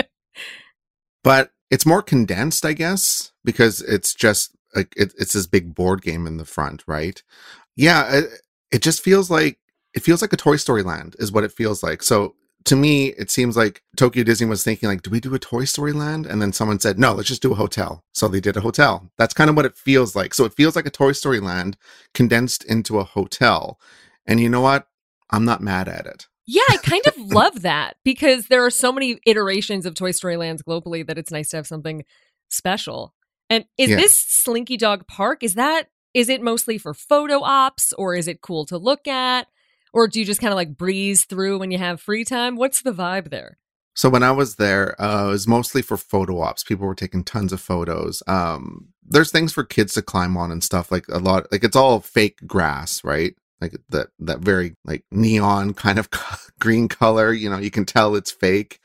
but 1.23 1.53
it's 1.71 1.87
more 1.87 2.03
condensed, 2.03 2.65
I 2.65 2.73
guess, 2.73 3.33
because 3.45 3.81
it's 3.83 4.15
just 4.15 4.57
like 4.75 4.93
it, 4.97 5.15
it's 5.19 5.33
this 5.33 5.47
big 5.47 5.75
board 5.75 6.03
game 6.03 6.27
in 6.27 6.37
the 6.37 6.45
front, 6.45 6.85
right? 6.87 7.23
Yeah, 7.77 8.19
it, 8.19 8.25
it 8.71 8.83
just 8.83 9.03
feels 9.03 9.31
like 9.31 9.59
it 9.95 10.03
feels 10.03 10.23
like 10.23 10.33
a 10.33 10.37
Toy 10.37 10.57
Story 10.57 10.83
land, 10.83 11.17
is 11.19 11.33
what 11.33 11.45
it 11.45 11.53
feels 11.53 11.83
like. 11.83 12.03
So 12.03 12.35
to 12.65 12.77
me, 12.77 13.09
it 13.09 13.31
seems 13.31 13.57
like 13.57 13.83
Tokyo 13.97 14.25
Disney 14.25 14.47
was 14.47 14.63
thinking 14.63 14.89
like, 14.89 15.03
do 15.03 15.11
we 15.11 15.21
do 15.21 15.35
a 15.35 15.39
Toy 15.39 15.65
Story 15.65 15.93
land? 15.93 16.27
And 16.27 16.43
then 16.43 16.53
someone 16.53 16.79
said, 16.81 16.99
no, 16.99 17.15
let's 17.15 17.29
just 17.29 17.43
do 17.43 17.53
a 17.53 17.57
hotel. 17.57 18.05
So 18.13 18.29
they 18.29 18.41
did 18.41 18.57
a 18.57 18.61
hotel. 18.61 19.11
That's 19.17 19.35
kind 19.35 19.49
of 19.49 19.57
what 19.57 19.65
it 19.65 19.77
feels 19.77 20.15
like. 20.15 20.35
So 20.35 20.45
it 20.45 20.55
feels 20.55 20.77
like 20.77 20.87
a 20.87 20.91
Toy 20.91 21.13
Story 21.13 21.41
land 21.41 21.77
condensed 22.13 22.65
into 22.65 22.99
a 22.99 23.05
hotel. 23.05 23.81
And 24.29 24.39
you 24.39 24.49
know 24.49 24.61
what? 24.61 24.87
I'm 25.31 25.45
not 25.45 25.61
mad 25.61 25.89
at 25.89 26.07
it. 26.07 26.29
Yeah, 26.47 26.63
I 26.71 26.77
kind 26.77 27.07
of 27.07 27.19
love 27.33 27.63
that 27.63 27.97
because 28.05 28.47
there 28.47 28.65
are 28.65 28.71
so 28.71 28.93
many 28.93 29.19
iterations 29.27 29.87
of 29.87 29.95
Toy 29.95 30.13
Story 30.13 30.37
lands 30.37 30.63
globally 30.63 31.05
that 31.07 31.19
it's 31.19 31.33
nice 31.33 31.51
to 31.51 31.57
have 31.57 31.67
something 31.67 32.05
special. 32.49 33.15
And 33.51 33.65
is 33.77 33.91
yeah. 33.91 33.97
this 33.97 34.21
Slinky 34.21 34.77
Dog 34.77 35.07
Park? 35.09 35.43
Is 35.43 35.55
that 35.55 35.89
is 36.15 36.29
it 36.29 36.43
mostly 36.43 36.79
for 36.79 36.95
photo 36.95 37.43
ops 37.43 37.93
or 37.95 38.15
is 38.15 38.29
it 38.29 38.41
cool 38.41 38.65
to 38.67 38.79
look 38.79 39.07
at? 39.09 39.47
Or 39.93 40.09
do 40.09 40.21
you 40.21 40.27
just 40.27 40.41
kind 40.41 40.53
of 40.53 40.57
like 40.57 40.77
breeze 40.77 41.25
through 41.25 41.59
when 41.59 41.71
you 41.71 41.79
have 41.79 42.01
free 42.01 42.25
time? 42.25 42.57
What's 42.57 42.83
the 42.83 42.93
vibe 42.93 43.31
there? 43.31 43.59
So 43.95 44.09
when 44.09 44.23
I 44.23 44.31
was 44.31 44.57
there, 44.57 45.01
uh, 45.01 45.27
it 45.27 45.31
was 45.31 45.49
mostly 45.49 45.83
for 45.83 45.97
photo 45.97 46.41
ops. 46.41 46.63
People 46.63 46.87
were 46.87 46.95
taking 46.95 47.25
tons 47.25 47.53
of 47.53 47.61
photos. 47.61 48.23
Um, 48.27 48.89
there's 49.03 49.33
things 49.33 49.53
for 49.53 49.65
kids 49.65 49.95
to 49.95 50.03
climb 50.03 50.37
on 50.37 50.53
and 50.53 50.63
stuff 50.63 50.93
like 50.93 51.07
a 51.09 51.19
lot. 51.19 51.51
Like 51.51 51.65
it's 51.65 51.77
all 51.77 52.01
fake 52.01 52.39
grass, 52.47 53.03
right? 53.03 53.35
Like 53.61 53.77
that 53.89 54.09
that 54.21 54.39
very 54.41 54.77
like 54.85 55.05
neon 55.11 55.75
kind 55.75 55.99
of 55.99 56.09
green 56.61 56.89
color. 56.89 57.33
You 57.33 57.51
know, 57.51 57.59
you 57.59 57.71
can 57.71 57.85
tell 57.85 58.15
it's 58.15 58.31
fake, 58.31 58.81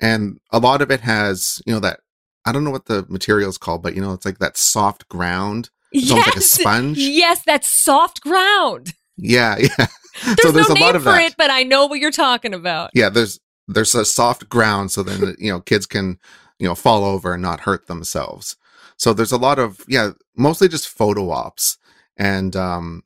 and 0.00 0.38
a 0.50 0.58
lot 0.58 0.82
of 0.82 0.90
it 0.90 1.00
has 1.00 1.62
you 1.66 1.72
know 1.72 1.80
that 1.80 2.00
I 2.44 2.52
don't 2.52 2.64
know 2.64 2.70
what 2.70 2.86
the 2.86 3.06
material 3.08 3.48
is 3.48 3.58
called, 3.58 3.82
but 3.82 3.94
you 3.94 4.00
know, 4.00 4.12
it's 4.12 4.24
like 4.24 4.38
that 4.38 4.56
soft 4.56 5.08
ground. 5.08 5.70
It's 5.92 6.10
yes, 6.10 6.26
like 6.26 6.36
a 6.36 6.40
sponge. 6.40 6.98
Yes, 6.98 7.42
that 7.44 7.64
soft 7.64 8.20
ground. 8.20 8.94
Yeah, 9.16 9.56
yeah. 9.58 9.68
There's, 10.24 10.40
so 10.42 10.50
there's 10.50 10.68
no 10.68 10.74
a 10.74 10.78
name 10.78 10.84
lot 10.84 10.96
of 10.96 11.02
for 11.02 11.12
that. 11.12 11.22
it, 11.22 11.34
but 11.38 11.50
I 11.50 11.62
know 11.62 11.86
what 11.86 12.00
you're 12.00 12.10
talking 12.10 12.52
about. 12.52 12.90
Yeah, 12.94 13.08
there's 13.08 13.38
there's 13.68 13.94
a 13.94 14.04
soft 14.04 14.48
ground, 14.48 14.90
so 14.90 15.02
then 15.02 15.36
you 15.38 15.52
know 15.52 15.60
kids 15.60 15.86
can 15.86 16.18
you 16.58 16.66
know 16.66 16.74
fall 16.74 17.04
over 17.04 17.32
and 17.32 17.42
not 17.42 17.60
hurt 17.60 17.86
themselves. 17.86 18.56
So 18.96 19.14
there's 19.14 19.32
a 19.32 19.38
lot 19.38 19.58
of 19.58 19.84
yeah, 19.88 20.10
mostly 20.36 20.68
just 20.68 20.88
photo 20.88 21.30
ops, 21.30 21.78
and 22.16 22.54
um, 22.56 23.02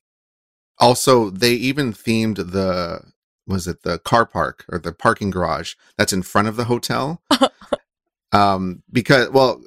also 0.78 1.30
they 1.30 1.52
even 1.52 1.92
themed 1.92 2.36
the 2.52 3.00
was 3.46 3.66
it 3.66 3.82
the 3.82 3.98
car 3.98 4.24
park 4.24 4.64
or 4.68 4.78
the 4.78 4.92
parking 4.92 5.30
garage 5.30 5.74
that's 5.96 6.12
in 6.12 6.22
front 6.22 6.48
of 6.48 6.56
the 6.56 6.64
hotel, 6.64 7.22
um, 8.32 8.82
because 8.90 9.30
well, 9.30 9.60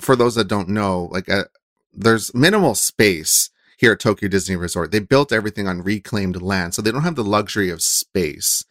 for 0.00 0.16
those 0.16 0.34
that 0.36 0.48
don't 0.48 0.68
know, 0.68 1.08
like 1.10 1.28
uh, 1.28 1.44
there's 1.92 2.34
minimal 2.34 2.74
space 2.74 3.50
here 3.76 3.92
at 3.92 4.00
Tokyo 4.00 4.28
Disney 4.28 4.56
Resort. 4.56 4.92
They 4.92 5.00
built 5.00 5.32
everything 5.32 5.66
on 5.68 5.82
reclaimed 5.82 6.40
land, 6.40 6.74
so 6.74 6.82
they 6.82 6.92
don't 6.92 7.02
have 7.02 7.16
the 7.16 7.24
luxury 7.24 7.70
of 7.70 7.82
space. 7.82 8.64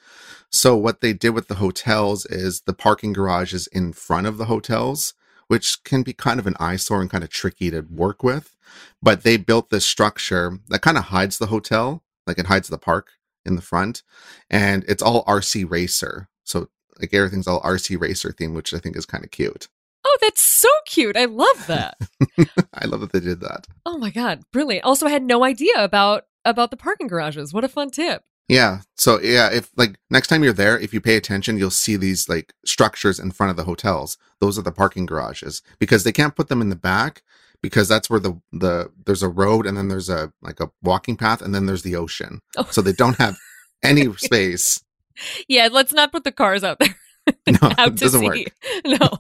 So 0.50 0.78
what 0.78 1.02
they 1.02 1.14
did 1.14 1.32
with 1.32 1.48
the 1.48 1.56
hotels 1.56 2.26
is 2.28 2.62
the 2.62 2.74
parking 2.74 3.12
garages 3.12 3.68
in 3.68 3.92
front 3.92 4.28
of 4.28 4.38
the 4.38 4.46
hotels, 4.46 5.14
which 5.48 5.84
can 5.84 6.04
be 6.04 6.14
kind 6.14 6.40
of 6.40 6.48
an 6.48 6.56
eyesore 6.60 7.02
and 7.02 7.10
kind 7.10 7.24
of 7.24 7.30
tricky 7.30 7.70
to 7.72 7.82
work 7.82 8.24
with. 8.24 8.56
But 9.02 9.24
they 9.24 9.38
built 9.38 9.70
this 9.70 9.86
structure 9.86 10.60
that 10.70 10.82
kind 10.82 10.98
of 10.98 11.06
hides 11.06 11.38
the 11.38 11.48
hotel, 11.48 12.04
like 12.26 12.40
it 12.40 12.48
hides 12.48 12.70
the 12.70 12.78
park 12.78 13.12
in 13.46 13.56
the 13.56 13.62
front, 13.62 14.04
and 14.50 14.84
it's 14.88 15.04
all 15.04 15.26
RC 15.26 15.70
Racer. 15.70 16.30
So 16.44 16.70
like 17.00 17.14
everything's 17.14 17.48
all 17.48 17.62
RC 17.62 18.00
Racer 18.00 18.32
theme, 18.32 18.54
which 18.54 18.74
I 18.74 18.80
think 18.80 18.96
is 18.96 19.06
kind 19.06 19.24
of 19.24 19.32
cute. 19.32 19.68
Oh, 20.06 20.18
that's 20.22 20.42
so 20.42 20.70
cute. 20.86 21.16
I 21.16 21.26
love 21.26 21.66
that. 21.68 21.98
I 22.74 22.86
love 22.86 23.02
that 23.02 23.14
they 23.14 23.20
did 23.20 23.42
that. 23.42 23.68
Oh 23.86 23.98
my 23.98 24.10
god, 24.10 24.44
brilliant. 24.52 24.86
Also 24.86 25.06
I 25.06 25.12
had 25.12 25.24
no 25.24 25.44
idea 25.44 25.74
about 25.78 26.26
about 26.46 26.72
the 26.72 26.78
parking 26.78 27.08
garages. 27.08 27.54
What 27.54 27.64
a 27.64 27.70
fun 27.70 27.90
tip. 27.90 28.24
Yeah. 28.48 28.82
So 28.98 29.20
yeah, 29.22 29.50
if 29.52 29.72
like 29.78 29.98
next 30.10 30.28
time 30.28 30.44
you're 30.44 30.54
there, 30.54 30.78
if 30.78 30.94
you 30.94 31.02
pay 31.02 31.16
attention, 31.16 31.58
you'll 31.58 31.70
see 31.70 31.96
these 31.96 32.28
like 32.28 32.54
structures 32.66 33.20
in 33.20 33.32
front 33.32 33.52
of 33.52 33.58
the 33.58 33.64
hotels. 33.64 34.18
Those 34.40 34.60
are 34.60 34.64
the 34.64 34.72
parking 34.72 35.06
garages 35.06 35.62
because 35.80 36.04
they 36.04 36.12
can't 36.12 36.36
put 36.36 36.50
them 36.50 36.62
in 36.62 36.70
the 36.70 36.76
back 36.76 37.24
because 37.62 37.88
that's 37.88 38.10
where 38.10 38.20
the 38.20 38.40
the 38.52 38.92
there's 39.06 39.24
a 39.24 39.30
road 39.30 39.66
and 39.66 39.78
then 39.78 39.88
there's 39.88 40.10
a 40.10 40.32
like 40.42 40.60
a 40.60 40.70
walking 40.82 41.16
path 41.16 41.42
and 41.42 41.56
then 41.56 41.66
there's 41.66 41.84
the 41.84 41.96
ocean. 41.96 42.42
Oh. 42.58 42.68
So 42.70 42.82
they 42.82 42.94
don't 42.94 43.18
have 43.18 43.38
any 43.82 44.14
space. 44.18 44.84
Yeah, 45.48 45.70
let's 45.72 45.94
not 45.94 46.12
put 46.12 46.24
the 46.24 46.32
cars 46.32 46.64
out 46.64 46.80
there. 46.80 46.96
No, 47.48 47.70
to 47.96 48.10
sea. 48.10 48.20
Work. 48.20 48.38
No. 48.86 49.18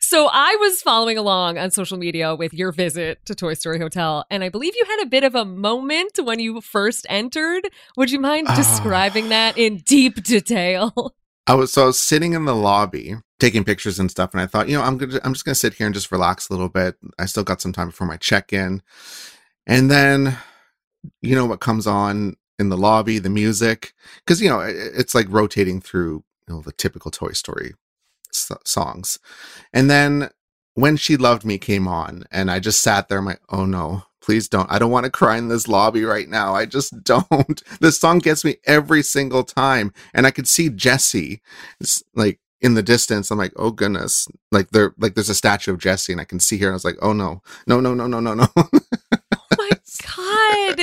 So 0.00 0.28
I 0.32 0.56
was 0.60 0.82
following 0.82 1.18
along 1.18 1.58
on 1.58 1.70
social 1.70 1.98
media 1.98 2.34
with 2.34 2.52
your 2.54 2.72
visit 2.72 3.24
to 3.26 3.34
Toy 3.34 3.54
Story 3.54 3.78
Hotel, 3.78 4.24
and 4.30 4.44
I 4.44 4.48
believe 4.48 4.74
you 4.76 4.84
had 4.86 5.02
a 5.02 5.08
bit 5.08 5.24
of 5.24 5.34
a 5.34 5.44
moment 5.44 6.18
when 6.22 6.40
you 6.40 6.60
first 6.60 7.06
entered. 7.08 7.68
Would 7.96 8.10
you 8.10 8.20
mind 8.20 8.46
ah. 8.50 8.56
describing 8.56 9.28
that 9.30 9.56
in 9.58 9.78
deep 9.78 10.22
detail? 10.22 11.14
I 11.46 11.54
was 11.54 11.72
so 11.72 11.82
I 11.82 11.86
was 11.86 11.98
sitting 11.98 12.32
in 12.32 12.46
the 12.46 12.54
lobby 12.54 13.16
taking 13.38 13.64
pictures 13.64 13.98
and 13.98 14.10
stuff, 14.10 14.32
and 14.32 14.40
I 14.40 14.46
thought, 14.46 14.68
you 14.68 14.76
know, 14.76 14.82
I'm 14.82 14.96
gonna 14.96 15.20
I'm 15.24 15.34
just 15.34 15.44
gonna 15.44 15.54
sit 15.54 15.74
here 15.74 15.86
and 15.86 15.94
just 15.94 16.10
relax 16.10 16.48
a 16.48 16.52
little 16.52 16.70
bit. 16.70 16.96
I 17.18 17.26
still 17.26 17.44
got 17.44 17.60
some 17.60 17.72
time 17.72 17.88
before 17.88 18.06
my 18.06 18.16
check 18.16 18.52
in, 18.52 18.82
and 19.66 19.90
then 19.90 20.38
you 21.20 21.34
know 21.34 21.44
what 21.44 21.60
comes 21.60 21.86
on 21.86 22.36
in 22.58 22.68
the 22.70 22.76
lobby, 22.76 23.18
the 23.18 23.28
music, 23.28 23.92
because 24.24 24.40
you 24.40 24.48
know 24.48 24.60
it's 24.60 25.14
like 25.14 25.26
rotating 25.28 25.80
through 25.80 26.24
you 26.48 26.54
know 26.54 26.62
the 26.62 26.72
typical 26.72 27.10
Toy 27.10 27.32
Story 27.32 27.74
songs. 28.34 29.18
And 29.72 29.90
then 29.90 30.30
when 30.74 30.96
she 30.96 31.16
loved 31.16 31.44
me 31.44 31.58
came 31.58 31.86
on 31.86 32.24
and 32.30 32.50
I 32.50 32.58
just 32.58 32.80
sat 32.80 33.08
there, 33.08 33.18
I'm 33.18 33.26
like, 33.26 33.40
oh 33.48 33.64
no, 33.64 34.02
please 34.20 34.48
don't. 34.48 34.70
I 34.70 34.78
don't 34.78 34.90
want 34.90 35.04
to 35.04 35.10
cry 35.10 35.36
in 35.36 35.48
this 35.48 35.68
lobby 35.68 36.04
right 36.04 36.28
now. 36.28 36.54
I 36.54 36.66
just 36.66 37.04
don't. 37.04 37.62
This 37.80 37.98
song 37.98 38.18
gets 38.18 38.44
me 38.44 38.56
every 38.66 39.02
single 39.02 39.44
time. 39.44 39.92
And 40.12 40.26
I 40.26 40.30
could 40.30 40.48
see 40.48 40.68
Jessie 40.68 41.42
like 42.14 42.40
in 42.60 42.74
the 42.74 42.82
distance. 42.82 43.30
I'm 43.30 43.38
like, 43.38 43.52
oh 43.56 43.70
goodness. 43.70 44.26
Like 44.50 44.70
there 44.70 44.94
like 44.98 45.14
there's 45.14 45.28
a 45.28 45.34
statue 45.34 45.72
of 45.72 45.78
Jessie 45.78 46.12
and 46.12 46.20
I 46.20 46.24
can 46.24 46.40
see 46.40 46.58
her. 46.58 46.66
And 46.66 46.72
I 46.72 46.74
was 46.74 46.84
like, 46.84 46.98
oh 47.02 47.12
no, 47.12 47.42
no, 47.66 47.80
no, 47.80 47.94
no, 47.94 48.06
no, 48.06 48.20
no, 48.20 48.34
no. 48.34 48.46
oh 48.56 48.68
my 49.58 49.70
God. 50.16 50.80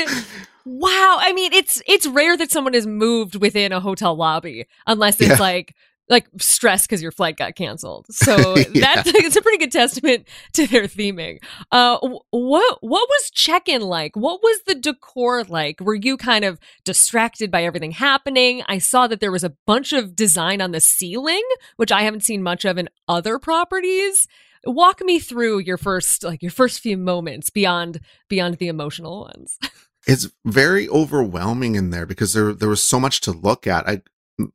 Wow. 0.63 1.17
I 1.19 1.33
mean, 1.33 1.51
it's 1.53 1.81
it's 1.87 2.05
rare 2.07 2.37
that 2.37 2.51
someone 2.51 2.75
is 2.75 2.85
moved 2.85 3.35
within 3.35 3.71
a 3.71 3.79
hotel 3.79 4.15
lobby 4.15 4.67
unless 4.85 5.19
it's 5.19 5.31
yeah. 5.31 5.37
like 5.37 5.75
like 6.11 6.27
stress 6.39 6.85
because 6.85 7.01
your 7.01 7.11
flight 7.11 7.37
got 7.37 7.55
canceled. 7.55 8.05
So 8.21 8.55
yeah. 8.55 8.93
that's 8.93 9.09
it's 9.15 9.35
a 9.35 9.41
pretty 9.41 9.57
good 9.57 9.71
testament 9.71 10.27
to 10.53 10.67
their 10.67 10.83
theming. 10.83 11.41
Uh, 11.71 11.97
what 12.29 12.77
what 12.81 13.09
was 13.09 13.31
check 13.31 13.67
in 13.67 13.81
like? 13.81 14.15
What 14.15 14.41
was 14.43 14.61
the 14.67 14.75
decor 14.75 15.43
like? 15.43 15.79
Were 15.79 15.95
you 15.95 16.17
kind 16.17 16.45
of 16.45 16.59
distracted 16.83 17.49
by 17.49 17.63
everything 17.63 17.91
happening? 17.91 18.61
I 18.67 18.77
saw 18.77 19.07
that 19.07 19.21
there 19.21 19.31
was 19.31 19.43
a 19.43 19.55
bunch 19.65 19.91
of 19.91 20.15
design 20.15 20.61
on 20.61 20.71
the 20.71 20.79
ceiling, 20.79 21.41
which 21.77 21.91
I 21.91 22.03
haven't 22.03 22.23
seen 22.23 22.43
much 22.43 22.63
of 22.63 22.77
in 22.77 22.89
other 23.07 23.39
properties. 23.39 24.27
Walk 24.65 25.01
me 25.01 25.19
through 25.19 25.59
your 25.59 25.77
first 25.77 26.23
like 26.23 26.43
your 26.43 26.51
first 26.51 26.79
few 26.81 26.97
moments 26.97 27.49
beyond 27.49 28.01
beyond 28.27 28.57
the 28.57 28.67
emotional 28.67 29.21
ones. 29.21 29.57
it's 30.07 30.29
very 30.45 30.87
overwhelming 30.89 31.75
in 31.75 31.89
there 31.89 32.05
because 32.05 32.33
there 32.33 32.53
there 32.53 32.69
was 32.69 32.83
so 32.83 32.99
much 32.99 33.21
to 33.21 33.31
look 33.31 33.65
at. 33.65 33.87
I 33.89 34.01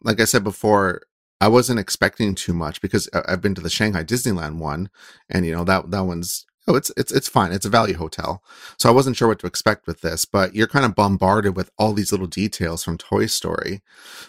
like 0.02 0.20
I 0.20 0.24
said 0.24 0.44
before, 0.44 1.02
I 1.40 1.48
wasn't 1.48 1.80
expecting 1.80 2.34
too 2.34 2.54
much 2.54 2.80
because 2.80 3.08
I've 3.12 3.42
been 3.42 3.54
to 3.54 3.60
the 3.60 3.70
Shanghai 3.70 4.04
Disneyland 4.04 4.58
one, 4.58 4.90
and 5.28 5.44
you 5.44 5.54
know 5.54 5.64
that 5.64 5.90
that 5.90 6.00
one's 6.00 6.46
oh 6.66 6.74
it's 6.74 6.90
it's 6.96 7.12
it's 7.12 7.28
fine. 7.28 7.52
It's 7.52 7.66
a 7.66 7.70
value 7.70 7.96
hotel, 7.96 8.42
so 8.78 8.88
I 8.88 8.92
wasn't 8.92 9.16
sure 9.16 9.28
what 9.28 9.38
to 9.40 9.46
expect 9.46 9.86
with 9.86 10.00
this. 10.00 10.24
But 10.24 10.54
you're 10.54 10.66
kind 10.66 10.84
of 10.84 10.94
bombarded 10.94 11.56
with 11.56 11.70
all 11.78 11.92
these 11.92 12.10
little 12.10 12.26
details 12.26 12.82
from 12.82 12.96
Toy 12.98 13.26
Story. 13.26 13.82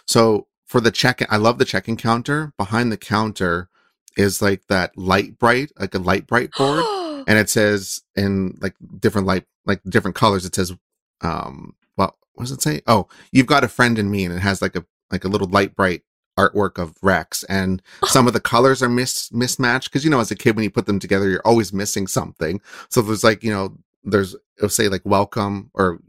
So 0.06 0.48
for 0.66 0.82
the 0.82 0.92
check, 0.92 1.22
in 1.22 1.28
I 1.30 1.38
love 1.38 1.60
the 1.60 1.66
check-in 1.66 1.96
counter. 1.98 2.54
Behind 2.58 2.92
the 2.92 2.98
counter 2.98 3.70
is 4.18 4.42
like 4.42 4.68
that 4.68 4.98
Lite-Brite, 4.98 5.72
like 5.80 5.96
a 5.96 6.00
Lite-Brite 6.00 6.52
board, 6.58 6.84
and 7.28 7.40
it 7.40 7.50
says 7.50 8.02
in 8.16 8.58
like 8.62 8.76
different 9.00 9.28
light, 9.28 9.46
like 9.66 9.82
different 9.88 10.16
colors. 10.16 10.46
It 10.46 10.56
says 10.56 10.74
um 11.22 11.74
well 11.96 12.18
what 12.34 12.44
does 12.44 12.52
it 12.52 12.62
say? 12.62 12.82
Oh, 12.86 13.08
you've 13.32 13.48
got 13.48 13.64
a 13.64 13.70
friend 13.70 13.98
in 13.98 14.12
me, 14.12 14.26
and 14.26 14.36
it 14.36 14.40
has 14.42 14.62
like 14.62 14.76
a 14.76 14.86
like 15.10 15.24
a 15.24 15.30
little 15.30 15.48
Lite-Brite 15.48 16.04
artwork 16.38 16.78
of 16.78 16.96
Rex, 17.02 17.44
and 17.46 17.82
oh. 18.04 18.08
some 18.08 18.28
of 18.28 18.34
the 18.34 18.40
colors 18.40 18.82
are 18.82 18.90
mis 18.90 19.32
mismatched 19.32 19.92
because 19.92 20.04
you 20.04 20.10
know 20.10 20.20
as 20.20 20.32
a 20.32 20.36
kid 20.36 20.56
when 20.56 20.64
you 20.64 20.72
put 20.72 20.86
them 20.86 21.00
together 21.00 21.30
you're 21.30 21.42
always 21.46 21.74
missing 21.74 22.08
something. 22.08 22.62
So 22.90 23.02
there's 23.02 23.24
like 23.24 23.44
you 23.44 23.52
know 23.52 23.78
there's 24.04 24.36
it'll 24.58 24.70
say 24.70 24.88
like 24.88 25.06
welcome 25.06 25.72
or 25.74 26.00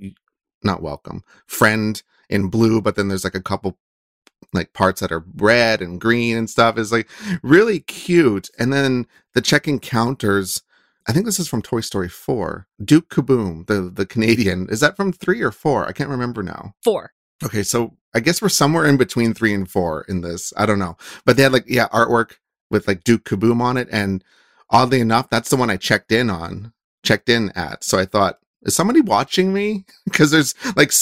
not 0.62 0.82
welcome 0.82 1.22
friend 1.46 2.02
in 2.28 2.48
blue, 2.48 2.80
but 2.80 2.96
then 2.96 3.08
there's 3.08 3.24
like 3.24 3.34
a 3.34 3.42
couple 3.42 3.78
like 4.52 4.72
parts 4.72 5.00
that 5.00 5.12
are 5.12 5.24
red 5.36 5.82
and 5.82 6.00
green 6.00 6.36
and 6.36 6.48
stuff 6.48 6.78
is 6.78 6.92
like 6.92 7.08
really 7.42 7.80
cute. 7.80 8.48
And 8.58 8.72
then 8.72 9.06
the 9.34 9.40
check-in 9.40 9.78
counters. 9.78 10.62
I 11.06 11.12
think 11.12 11.24
this 11.24 11.40
is 11.40 11.48
from 11.48 11.62
Toy 11.62 11.80
Story 11.80 12.08
4. 12.08 12.66
Duke 12.84 13.08
Kaboom, 13.08 13.66
the 13.66 13.90
the 13.90 14.04
Canadian. 14.06 14.68
Is 14.68 14.80
that 14.80 14.96
from 14.96 15.12
3 15.12 15.40
or 15.40 15.50
4? 15.50 15.86
I 15.88 15.92
can't 15.92 16.10
remember 16.10 16.42
now. 16.42 16.74
4. 16.84 17.12
Okay, 17.44 17.62
so 17.62 17.96
I 18.14 18.20
guess 18.20 18.40
we're 18.40 18.48
somewhere 18.48 18.86
in 18.86 18.96
between 18.96 19.34
3 19.34 19.54
and 19.54 19.70
4 19.70 20.06
in 20.08 20.22
this. 20.22 20.52
I 20.56 20.66
don't 20.66 20.78
know. 20.78 20.96
But 21.24 21.36
they 21.36 21.42
had 21.42 21.52
like 21.52 21.64
yeah, 21.66 21.88
artwork 21.88 22.36
with 22.70 22.88
like 22.88 23.04
Duke 23.04 23.24
Kaboom 23.24 23.60
on 23.60 23.76
it 23.76 23.88
and 23.90 24.24
oddly 24.70 25.00
enough, 25.00 25.30
that's 25.30 25.50
the 25.50 25.56
one 25.56 25.70
I 25.70 25.76
checked 25.76 26.12
in 26.12 26.30
on, 26.30 26.72
checked 27.02 27.28
in 27.28 27.50
at. 27.50 27.84
So 27.84 27.98
I 27.98 28.04
thought, 28.04 28.38
is 28.62 28.76
somebody 28.76 29.00
watching 29.00 29.52
me? 29.52 29.84
Because 30.04 30.30
there's 30.30 30.54
like 30.76 30.92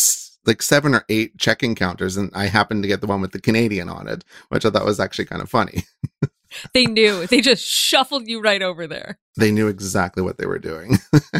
like 0.46 0.62
seven 0.62 0.94
or 0.94 1.04
eight 1.08 1.38
check-in 1.38 1.74
counters, 1.74 2.16
and 2.16 2.30
I 2.34 2.46
happened 2.46 2.82
to 2.82 2.88
get 2.88 3.00
the 3.00 3.06
one 3.06 3.20
with 3.20 3.32
the 3.32 3.40
Canadian 3.40 3.88
on 3.88 4.06
it, 4.08 4.24
which 4.48 4.64
I 4.64 4.70
thought 4.70 4.84
was 4.84 5.00
actually 5.00 5.24
kind 5.24 5.42
of 5.42 5.50
funny. 5.50 5.84
they 6.72 6.86
knew. 6.86 7.26
They 7.26 7.40
just 7.40 7.64
shuffled 7.64 8.26
you 8.26 8.40
right 8.40 8.62
over 8.62 8.86
there. 8.86 9.18
They 9.36 9.50
knew 9.50 9.68
exactly 9.68 10.22
what 10.22 10.38
they 10.38 10.46
were 10.46 10.58
doing. 10.58 10.98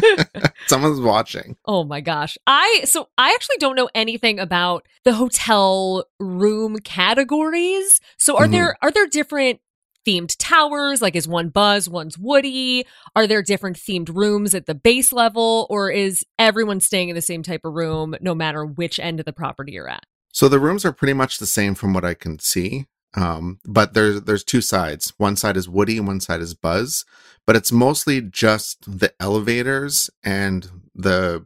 Someone's 0.67 1.01
watching. 1.01 1.57
Oh 1.65 1.83
my 1.83 2.01
gosh. 2.01 2.37
I 2.45 2.83
so 2.85 3.09
I 3.17 3.33
actually 3.33 3.57
don't 3.57 3.75
know 3.75 3.89
anything 3.95 4.39
about 4.39 4.85
the 5.03 5.13
hotel 5.13 6.05
room 6.19 6.79
categories. 6.79 7.99
So 8.17 8.37
are 8.37 8.43
mm-hmm. 8.43 8.51
there 8.51 8.77
are 8.81 8.91
there 8.91 9.07
different 9.07 9.59
themed 10.07 10.35
towers? 10.39 11.01
Like, 11.01 11.15
is 11.15 11.27
one 11.27 11.49
Buzz, 11.49 11.89
one's 11.89 12.17
Woody? 12.17 12.85
Are 13.15 13.27
there 13.27 13.43
different 13.43 13.77
themed 13.77 14.13
rooms 14.13 14.55
at 14.55 14.65
the 14.65 14.75
base 14.75 15.11
level, 15.11 15.67
or 15.69 15.91
is 15.91 16.25
everyone 16.39 16.79
staying 16.79 17.09
in 17.09 17.15
the 17.15 17.21
same 17.21 17.43
type 17.43 17.61
of 17.65 17.73
room 17.73 18.15
no 18.21 18.33
matter 18.33 18.65
which 18.65 18.99
end 18.99 19.19
of 19.19 19.25
the 19.25 19.33
property 19.33 19.73
you're 19.73 19.89
at? 19.89 20.03
So 20.31 20.47
the 20.47 20.59
rooms 20.59 20.85
are 20.85 20.93
pretty 20.93 21.13
much 21.13 21.39
the 21.39 21.45
same 21.45 21.75
from 21.75 21.93
what 21.93 22.05
I 22.05 22.13
can 22.13 22.39
see. 22.39 22.85
Um, 23.15 23.59
but 23.65 23.93
there's 23.93 24.21
there's 24.21 24.43
two 24.43 24.61
sides. 24.61 25.13
One 25.17 25.35
side 25.35 25.57
is 25.57 25.69
Woody 25.69 25.97
and 25.97 26.07
one 26.07 26.19
side 26.19 26.41
is 26.41 26.53
Buzz. 26.53 27.05
But 27.45 27.55
it's 27.55 27.71
mostly 27.71 28.21
just 28.21 28.99
the 28.99 29.13
elevators 29.19 30.09
and 30.23 30.69
the 30.93 31.45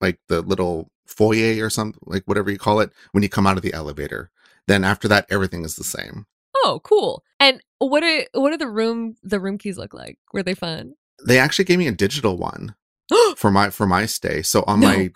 like 0.00 0.20
the 0.28 0.42
little 0.42 0.90
foyer 1.06 1.64
or 1.64 1.70
something 1.70 2.00
like 2.06 2.22
whatever 2.24 2.50
you 2.50 2.58
call 2.58 2.80
it 2.80 2.92
when 3.12 3.22
you 3.22 3.28
come 3.28 3.46
out 3.46 3.56
of 3.56 3.62
the 3.62 3.74
elevator. 3.74 4.30
Then 4.68 4.84
after 4.84 5.08
that, 5.08 5.26
everything 5.28 5.64
is 5.64 5.74
the 5.74 5.84
same. 5.84 6.26
Oh, 6.64 6.80
cool. 6.84 7.24
And 7.38 7.60
what 7.78 8.02
are 8.02 8.24
what 8.32 8.52
are 8.52 8.58
the 8.58 8.68
room 8.68 9.16
the 9.22 9.40
room 9.40 9.58
keys 9.58 9.78
look 9.78 9.92
like? 9.92 10.18
Were 10.32 10.42
they 10.42 10.54
fun? 10.54 10.94
They 11.26 11.38
actually 11.38 11.64
gave 11.64 11.78
me 11.78 11.88
a 11.88 11.92
digital 11.92 12.36
one 12.36 12.74
for 13.36 13.50
my 13.50 13.70
for 13.70 13.86
my 13.86 14.06
stay. 14.06 14.42
So 14.42 14.64
on 14.66 14.80
no. 14.80 14.88
my 14.88 15.10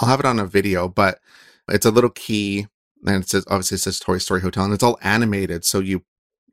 I'll 0.00 0.08
have 0.08 0.20
it 0.20 0.26
on 0.26 0.38
a 0.38 0.46
video, 0.46 0.88
but 0.88 1.18
it's 1.68 1.86
a 1.86 1.90
little 1.90 2.10
key 2.10 2.66
and 3.06 3.24
it 3.24 3.28
says 3.28 3.44
obviously 3.48 3.76
it 3.76 3.80
says 3.80 4.00
Toy 4.00 4.18
Story 4.18 4.40
Hotel 4.40 4.64
and 4.64 4.74
it's 4.74 4.82
all 4.82 4.98
animated. 5.02 5.64
So 5.64 5.80
you 5.80 6.04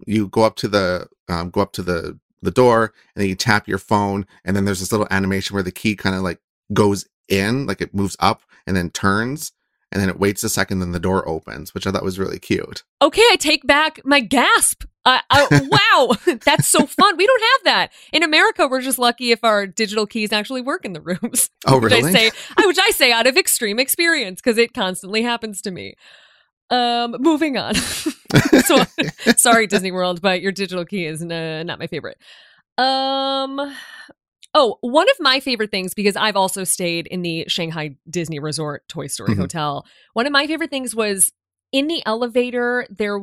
you 0.05 0.27
go 0.27 0.43
up 0.43 0.55
to 0.57 0.67
the 0.67 1.07
um, 1.29 1.49
go 1.49 1.61
up 1.61 1.73
to 1.73 1.81
the 1.81 2.19
the 2.41 2.51
door 2.51 2.93
and 3.15 3.21
then 3.21 3.29
you 3.29 3.35
tap 3.35 3.67
your 3.67 3.79
phone 3.79 4.25
and 4.45 4.55
then 4.55 4.65
there's 4.65 4.79
this 4.79 4.91
little 4.91 5.07
animation 5.09 5.53
where 5.53 5.63
the 5.63 5.71
key 5.71 5.95
kind 5.95 6.15
of 6.15 6.21
like 6.21 6.39
goes 6.73 7.07
in, 7.27 7.65
like 7.65 7.81
it 7.81 7.93
moves 7.93 8.15
up 8.19 8.41
and 8.65 8.75
then 8.75 8.89
turns 8.89 9.51
and 9.91 10.01
then 10.01 10.09
it 10.09 10.19
waits 10.19 10.43
a 10.43 10.49
second, 10.49 10.79
then 10.79 10.91
the 10.91 10.99
door 10.99 11.27
opens, 11.27 11.73
which 11.73 11.87
I 11.87 11.91
thought 11.91 12.03
was 12.03 12.19
really 12.19 12.39
cute. 12.39 12.83
Okay, 13.01 13.23
I 13.31 13.37
take 13.37 13.65
back 13.65 14.01
my 14.03 14.19
gasp. 14.19 14.83
Uh, 15.05 15.19
uh, 15.29 15.47
wow, 15.69 16.15
that's 16.45 16.67
so 16.67 16.85
fun. 16.85 17.15
We 17.15 17.25
don't 17.25 17.41
have 17.41 17.63
that 17.63 17.91
in 18.11 18.23
America. 18.23 18.67
We're 18.67 18.81
just 18.81 18.99
lucky 18.99 19.31
if 19.31 19.43
our 19.43 19.65
digital 19.65 20.05
keys 20.05 20.33
actually 20.33 20.61
work 20.61 20.83
in 20.83 20.93
the 20.93 21.01
rooms. 21.01 21.49
Oh, 21.69 21.79
really? 21.79 22.01
Which 22.01 22.15
I 22.15 22.29
say, 22.29 22.31
which 22.65 22.79
I 22.79 22.91
say 22.91 23.11
out 23.11 23.27
of 23.27 23.35
extreme 23.35 23.77
experience 23.77 24.39
because 24.39 24.57
it 24.57 24.73
constantly 24.73 25.21
happens 25.21 25.61
to 25.63 25.71
me. 25.71 25.95
Um, 26.69 27.15
moving 27.19 27.57
on. 27.57 27.75
so, 28.65 28.83
sorry, 29.37 29.67
Disney 29.67 29.91
World, 29.91 30.21
but 30.21 30.41
your 30.41 30.51
digital 30.51 30.85
key 30.85 31.05
is 31.05 31.23
uh, 31.23 31.63
not 31.63 31.79
my 31.79 31.87
favorite. 31.87 32.17
Um, 32.77 33.73
Oh, 34.53 34.77
one 34.81 35.07
of 35.07 35.17
my 35.19 35.39
favorite 35.39 35.69
things, 35.69 35.93
because 35.93 36.15
I've 36.15 36.35
also 36.35 36.63
stayed 36.63 37.05
in 37.05 37.21
the 37.21 37.45
Shanghai 37.47 37.95
Disney 38.09 38.39
Resort 38.39 38.87
Toy 38.87 39.05
Story 39.05 39.33
mm-hmm. 39.33 39.41
Hotel. 39.41 39.85
One 40.13 40.25
of 40.25 40.31
my 40.31 40.47
favorite 40.47 40.71
things 40.71 40.95
was 40.95 41.31
in 41.71 41.85
the 41.87 42.01
elevator, 42.07 42.87
there 42.89 43.19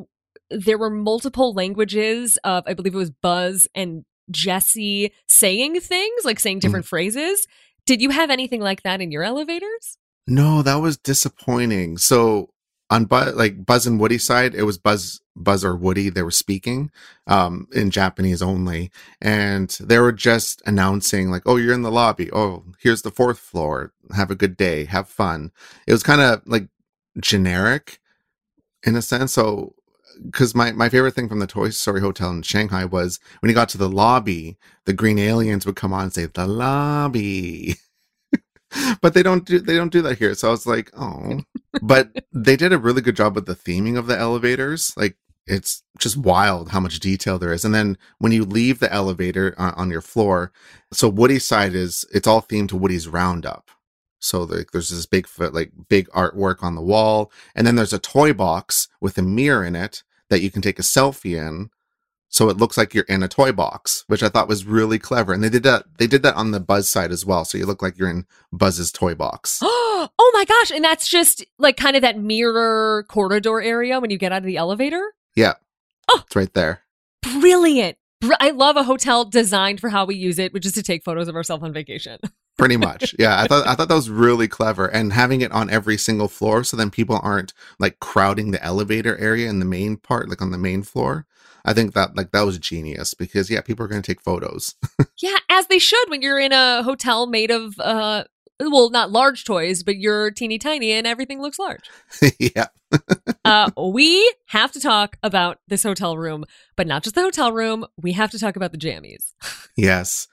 there 0.51 0.79
were 0.79 0.91
multiple 0.91 1.53
languages 1.53 2.39
of 2.45 2.63
I 2.69 2.75
believe 2.75 2.95
it 2.95 2.99
was 2.99 3.11
Buzz 3.11 3.67
and 3.75 4.05
Jessie 4.31 5.13
saying 5.27 5.81
things, 5.81 6.25
like 6.25 6.39
saying 6.39 6.59
mm-hmm. 6.59 6.67
different 6.69 6.85
mm-hmm. 6.85 6.91
phrases. 6.91 7.49
Did 7.85 8.01
you 8.01 8.11
have 8.11 8.31
anything 8.31 8.61
like 8.61 8.83
that 8.83 9.01
in 9.01 9.11
your 9.11 9.25
elevators? 9.25 9.99
No, 10.29 10.63
that 10.63 10.77
was 10.77 10.97
disappointing. 10.97 11.99
So 11.99 12.51
on 12.91 13.07
Buzz, 13.07 13.35
like 13.35 13.65
Buzz 13.65 13.87
and 13.87 13.99
Woody 13.99 14.19
side, 14.19 14.55
it 14.55 14.65
was 14.65 14.79
Buzz, 14.79 15.21
Buzz 15.35 15.65
or 15.65 15.75
Woody. 15.75 16.11
They 16.11 16.23
were 16.23 16.31
speaking, 16.31 16.91
um, 17.27 17.67
in 17.73 17.91
Japanese 17.91 18.43
only, 18.43 18.91
and 19.21 19.71
they 19.81 19.99
were 19.99 20.13
just 20.13 20.63
announcing 20.67 21.31
like, 21.31 21.43
"Oh, 21.47 21.57
you're 21.57 21.75
in 21.75 21.83
the 21.83 21.91
lobby. 21.91 22.31
Oh, 22.33 22.65
here's 22.81 23.03
the 23.03 23.11
fourth 23.11 23.39
floor. 23.39 23.93
Have 24.15 24.31
a 24.31 24.37
good 24.37 24.57
day. 24.57 24.85
Have 24.85 25.09
fun." 25.09 25.51
It 25.87 25.93
was 25.93 26.03
kind 26.03 26.21
of 26.21 26.43
like 26.47 26.69
generic 27.21 28.01
in 28.85 28.97
a 28.97 29.03
sense. 29.03 29.33
So, 29.33 29.75
because 30.25 30.55
my 30.55 30.73
my 30.73 30.89
favorite 30.89 31.15
thing 31.15 31.29
from 31.29 31.41
the 31.41 31.47
Toy 31.47 31.71
Story 31.71 32.01
Hotel 32.01 32.31
in 32.31 32.43
Shanghai 32.43 32.85
was 32.85 33.19
when 33.41 33.49
you 33.51 33.55
got 33.55 33.71
to 33.71 33.79
the 33.79 33.89
lobby, 33.89 34.59
the 34.87 34.93
green 34.93 35.19
aliens 35.19 35.67
would 35.67 35.77
come 35.77 35.93
on 35.93 36.05
and 36.05 36.13
say, 36.13 36.27
"The 36.27 36.47
lobby." 36.47 37.77
but 39.01 39.15
they 39.15 39.23
don't 39.23 39.45
do 39.45 39.59
they 39.61 39.77
don't 39.77 39.93
do 39.93 40.03
that 40.03 40.19
here. 40.19 40.35
So 40.35 40.49
I 40.49 40.51
was 40.51 40.67
like, 40.67 40.91
oh. 40.97 41.41
But 41.83 42.25
they 42.33 42.57
did 42.57 42.73
a 42.73 42.79
really 42.79 43.03
good 43.03 43.17
job 43.17 43.35
with 43.35 43.47
the 43.47 43.57
theming 43.57 43.99
of 43.99 44.07
the 44.07 44.19
elevators. 44.19 44.93
Like 44.97 45.17
it's 45.47 45.83
just 45.99 46.17
wild 46.17 46.71
how 46.71 46.81
much 46.81 47.01
detail 47.01 47.39
there 47.39 47.53
is. 47.53 47.65
And 47.65 47.75
then 47.75 47.99
when 48.19 48.33
you 48.33 48.45
leave 48.45 48.79
the 48.79 48.93
elevator 48.93 49.55
on, 49.59 49.75
on 49.75 49.91
your 49.91 50.01
floor, 50.01 50.53
so 50.93 51.09
Woody's 51.09 51.45
side 51.45 51.75
is 51.75 52.05
it's 52.13 52.27
all 52.27 52.43
themed 52.43 52.69
to 52.69 52.77
Woody's 52.77 53.09
Roundup. 53.09 53.71
So 54.21 54.43
like 54.43 54.71
there's 54.71 54.89
this 54.89 55.07
big 55.07 55.29
like 55.39 55.73
big 55.89 56.09
artwork 56.11 56.63
on 56.63 56.75
the 56.75 56.83
wall, 56.83 57.31
and 57.55 57.67
then 57.67 57.77
there's 57.77 57.93
a 57.93 57.99
toy 57.99 58.33
box 58.33 58.89
with 59.01 59.19
a 59.19 59.23
mirror 59.23 59.65
in 59.65 59.77
it 59.77 60.03
that 60.31 60.41
you 60.41 60.51
can 60.51 60.63
take 60.63 60.79
a 60.79 60.83
selfie 60.83 61.37
in 61.37 61.69
so 62.35 62.49
it 62.49 62.57
looks 62.57 62.77
like 62.77 62.95
you're 62.95 63.05
in 63.05 63.23
a 63.23 63.29
toy 63.29 63.53
box, 63.53 64.03
which 64.09 64.25
I 64.25 64.29
thought 64.29 64.49
was 64.49 64.65
really 64.65 64.99
clever. 64.99 65.33
And 65.33 65.41
they 65.41 65.49
did 65.49 65.63
that 65.63 65.85
they 65.99 66.09
did 66.09 66.25
that 66.25 66.35
on 66.35 66.51
the 66.51 66.59
Buzz 66.59 66.89
side 66.89 67.13
as 67.13 67.25
well. 67.25 67.45
So 67.45 67.57
you 67.57 67.65
look 67.65 67.81
like 67.81 67.97
you're 67.97 68.11
in 68.11 68.27
Buzz's 68.53 68.91
toy 68.91 69.15
box. 69.15 69.61
oh 69.63 70.31
my 70.35 70.45
gosh, 70.45 70.73
and 70.73 70.85
that's 70.85 71.07
just 71.07 71.45
like 71.61 71.77
kind 71.77 71.95
of 71.95 72.03
that 72.03 72.19
mirror 72.19 73.05
corridor 73.09 73.63
area 73.63 74.01
when 74.01 74.11
you 74.11 74.19
get 74.19 74.33
out 74.33 74.39
of 74.39 74.47
the 74.47 74.57
elevator? 74.57 75.15
Yeah. 75.37 75.53
Oh, 76.11 76.23
it's 76.27 76.35
right 76.35 76.53
there. 76.55 76.83
Brilliant. 77.23 77.99
I 78.41 78.51
love 78.51 78.77
a 78.77 78.83
hotel 78.83 79.25
designed 79.25 79.81
for 79.81 79.89
how 79.89 80.05
we 80.05 80.17
use 80.17 80.41
it, 80.41 80.53
which 80.53 80.67
is 80.67 80.73
to 80.73 80.83
take 80.83 81.05
photos 81.05 81.29
of 81.29 81.37
ourselves 81.37 81.63
on 81.63 81.73
vacation. 81.73 82.19
Pretty 82.59 82.77
much. 82.77 83.15
Yeah. 83.17 83.41
I 83.41 83.47
thought 83.47 83.65
I 83.67 83.77
thought 83.77 83.89
that 83.89 83.95
was 83.95 84.11
really 84.11 84.49
clever. 84.49 84.87
And 84.87 85.13
having 85.13 85.41
it 85.41 85.53
on 85.53 85.71
every 85.71 85.99
single 85.99 86.29
floor 86.29 86.65
so 86.65 86.77
then 86.77 86.91
people 86.91 87.21
aren't 87.23 87.53
like 87.79 88.01
crowding 88.01 88.51
the 88.51 88.63
elevator 88.63 89.17
area 89.19 89.49
in 89.49 89.61
the 89.61 89.65
main 89.65 89.99
part, 89.99 90.29
like 90.29 90.43
on 90.43 90.51
the 90.51 90.59
main 90.59 90.83
floor. 90.83 91.27
I 91.65 91.73
think 91.73 91.95
that 91.95 92.17
like 92.17 92.33
that 92.33 92.45
was 92.45 92.59
genius 92.59 93.15
because 93.15 93.51
yeah, 93.51 93.61
people 93.61 93.85
are 93.85 93.89
going 93.89 94.03
to 94.03 94.07
take 94.07 94.21
photos. 94.21 94.75
yeah, 95.19 95.39
as 95.49 95.67
they 95.69 95.79
should 95.79 96.11
when 96.11 96.23
you're 96.23 96.39
in 96.39 96.53
a 96.53 96.83
hotel 96.83 97.27
made 97.27 97.51
of 97.51 97.79
uh 97.79 98.25
well, 98.61 98.91
not 98.91 99.11
large 99.11 99.45
toys, 99.45 99.83
but 99.83 99.97
you're 99.97 100.31
teeny 100.31 100.59
tiny 100.59 100.93
and 100.93 101.07
everything 101.07 101.41
looks 101.41 101.59
large. 101.59 101.91
yeah. 102.39 102.67
uh, 103.45 103.71
we 103.77 104.33
have 104.47 104.71
to 104.73 104.81
talk 104.81 105.17
about 105.23 105.59
this 105.67 105.83
hotel 105.83 106.17
room, 106.17 106.45
but 106.77 106.87
not 106.87 107.03
just 107.03 107.17
the 107.17 107.23
hotel 107.23 107.53
room. 107.53 107.85
We 108.01 108.13
have 108.13 108.31
to 108.31 108.39
talk 108.39 108.55
about 108.55 108.71
the 108.71 108.79
jammies. 108.79 109.33
yes. 109.77 110.29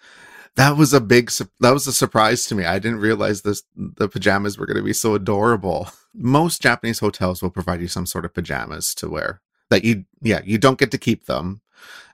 That 0.57 0.75
was 0.75 0.93
a 0.93 0.99
big 0.99 1.31
that 1.61 1.71
was 1.71 1.87
a 1.87 1.93
surprise 1.93 2.45
to 2.47 2.55
me. 2.55 2.65
I 2.65 2.77
didn't 2.77 2.99
realize 2.99 3.41
this 3.41 3.63
the 3.75 4.09
pajamas 4.09 4.57
were 4.57 4.65
going 4.65 4.77
to 4.77 4.83
be 4.83 4.93
so 4.93 5.15
adorable. 5.15 5.89
Most 6.13 6.61
Japanese 6.61 6.99
hotels 6.99 7.41
will 7.41 7.49
provide 7.49 7.79
you 7.79 7.87
some 7.87 8.05
sort 8.05 8.25
of 8.25 8.33
pajamas 8.33 8.93
to 8.95 9.09
wear 9.09 9.41
that 9.71 9.83
you 9.83 10.05
yeah 10.21 10.41
you 10.43 10.57
don't 10.57 10.77
get 10.77 10.91
to 10.91 10.97
keep 10.97 11.25
them. 11.25 11.61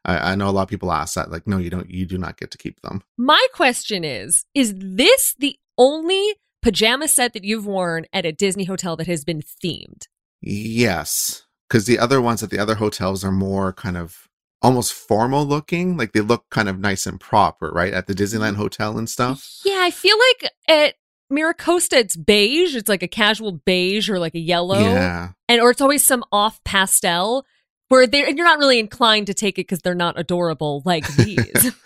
I, 0.06 0.32
I, 0.32 0.36
know 0.36 0.48
a 0.48 0.52
lot 0.52 0.62
of 0.62 0.70
people 0.70 0.93
ask 0.93 1.15
that 1.15 1.30
like 1.30 1.46
no 1.46 1.58
you 1.58 1.70
don't 1.70 1.89
you 1.89 2.06
do 2.06 2.17
not 2.17 2.38
get 2.38 2.52
to 2.52 2.58
keep 2.58 2.82
them. 2.82 3.04
My 3.17 3.46
question 3.54 4.06
is 4.06 4.46
is 4.56 4.74
this 4.78 5.36
the 5.38 5.58
only 5.78 6.36
pajama 6.62 7.10
set 7.10 7.34
that 7.34 7.43
you've 7.43 7.65
worn 7.65 8.06
at 8.13 8.26
a 8.26 8.32
disney 8.32 8.63
hotel 8.63 8.96
that 8.96 9.08
has 9.08 9.26
been 9.26 9.41
themed? 9.41 10.08
Yes 10.41 11.43
because 11.67 11.86
the 11.86 12.00
other 12.00 12.22
ones 12.22 12.41
at 12.41 12.50
the 12.50 12.60
other 12.60 12.76
hotels 12.76 13.24
are 13.24 13.32
more 13.32 13.74
kind 13.74 13.98
of 13.98 14.28
almost 14.62 14.93
formal 14.93 15.46
looking 15.46 15.98
like 15.98 16.13
they 16.13 16.22
look 16.22 16.46
kind 16.50 16.67
of 16.67 16.80
nice 16.80 17.06
and 17.06 17.20
proper 17.20 17.72
right 17.72 17.93
at 17.93 18.08
the 18.08 18.13
disneyland 18.13 18.54
mm. 18.54 18.58
hotel 18.58 18.98
and 18.98 19.10
stuff. 19.10 19.60
Yeah 19.63 19.80
i 19.82 19.91
feel 19.91 20.17
like 20.17 20.52
at 20.67 20.96
Miracosta, 21.32 21.94
it's 21.98 22.16
beige. 22.16 22.76
It's 22.76 22.90
like 22.90 23.04
a 23.04 23.08
casual 23.08 23.52
beige 23.54 24.10
or 24.10 24.20
like 24.20 24.36
a 24.36 24.40
yellow, 24.40 24.80
Yeah. 24.80 25.30
and 25.50 25.62
or 25.62 25.72
it's 25.72 25.82
always 25.82 26.06
some 26.06 26.24
off 26.32 26.63
pastel 26.63 27.46
where 27.90 28.06
they 28.08 28.26
and 28.26 28.38
you're 28.38 28.48
not 28.48 28.60
really 28.60 28.80
inclined 28.80 29.28
to 29.28 29.34
take 29.34 29.56
it 29.56 29.68
because 29.68 29.80
they're 29.82 29.96
not 29.96 30.20
adorable 30.20 30.82
like 30.86 31.08
these. 31.16 31.72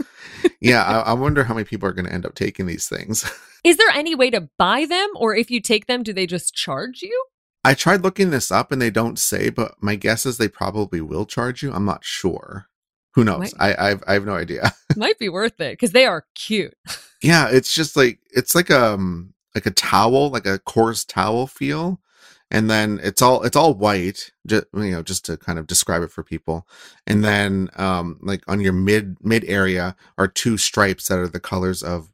Yeah. 0.59 0.83
I, 0.83 1.11
I 1.11 1.13
wonder 1.13 1.43
how 1.43 1.53
many 1.53 1.65
people 1.65 1.87
are 1.87 1.93
going 1.93 2.05
to 2.05 2.13
end 2.13 2.25
up 2.25 2.33
taking 2.35 2.65
these 2.65 2.87
things. 2.87 3.29
Is 3.63 3.77
there 3.77 3.89
any 3.93 4.15
way 4.15 4.29
to 4.31 4.49
buy 4.57 4.85
them, 4.85 5.07
or 5.15 5.35
if 5.35 5.51
you 5.51 5.59
take 5.61 5.85
them, 5.85 6.01
do 6.03 6.13
they 6.13 6.25
just 6.25 6.53
charge 6.55 7.01
you? 7.03 7.25
I 7.63 7.75
tried 7.75 8.01
looking 8.01 8.31
this 8.31 8.51
up 8.51 8.71
and 8.71 8.81
they 8.81 8.89
don't 8.89 9.19
say, 9.19 9.49
but 9.51 9.75
my 9.81 9.95
guess 9.95 10.25
is 10.25 10.37
they 10.37 10.47
probably 10.47 10.99
will 10.99 11.25
charge 11.27 11.61
you. 11.61 11.71
I'm 11.71 11.85
not 11.85 12.03
sure. 12.03 12.65
Who 13.13 13.23
knows? 13.23 13.53
I 13.59 13.75
I've, 13.91 14.03
I 14.07 14.13
have 14.13 14.25
no 14.25 14.35
idea. 14.35 14.73
Might 14.95 15.19
be 15.19 15.29
worth 15.29 15.59
it 15.61 15.73
because 15.73 15.91
they 15.91 16.05
are 16.05 16.25
cute. 16.33 16.73
Yeah, 17.21 17.49
it's 17.49 17.73
just 17.73 17.95
like 17.95 18.19
it's 18.31 18.55
like 18.55 18.71
um 18.71 19.33
like 19.55 19.65
a 19.65 19.71
towel, 19.71 20.29
like 20.29 20.45
a 20.45 20.59
coarse 20.59 21.05
towel 21.05 21.47
feel, 21.47 22.01
and 22.49 22.69
then 22.69 22.99
it's 23.03 23.21
all 23.21 23.43
it's 23.43 23.55
all 23.55 23.73
white, 23.73 24.31
just 24.47 24.65
you 24.73 24.91
know, 24.91 25.03
just 25.03 25.25
to 25.25 25.37
kind 25.37 25.59
of 25.59 25.67
describe 25.67 26.01
it 26.03 26.11
for 26.11 26.23
people. 26.23 26.67
And 27.07 27.23
then 27.23 27.69
um 27.75 28.19
like 28.21 28.43
on 28.47 28.59
your 28.61 28.73
mid 28.73 29.17
mid 29.23 29.43
area 29.45 29.95
are 30.17 30.27
two 30.27 30.57
stripes 30.57 31.07
that 31.07 31.19
are 31.19 31.27
the 31.27 31.39
colors 31.39 31.83
of 31.83 32.11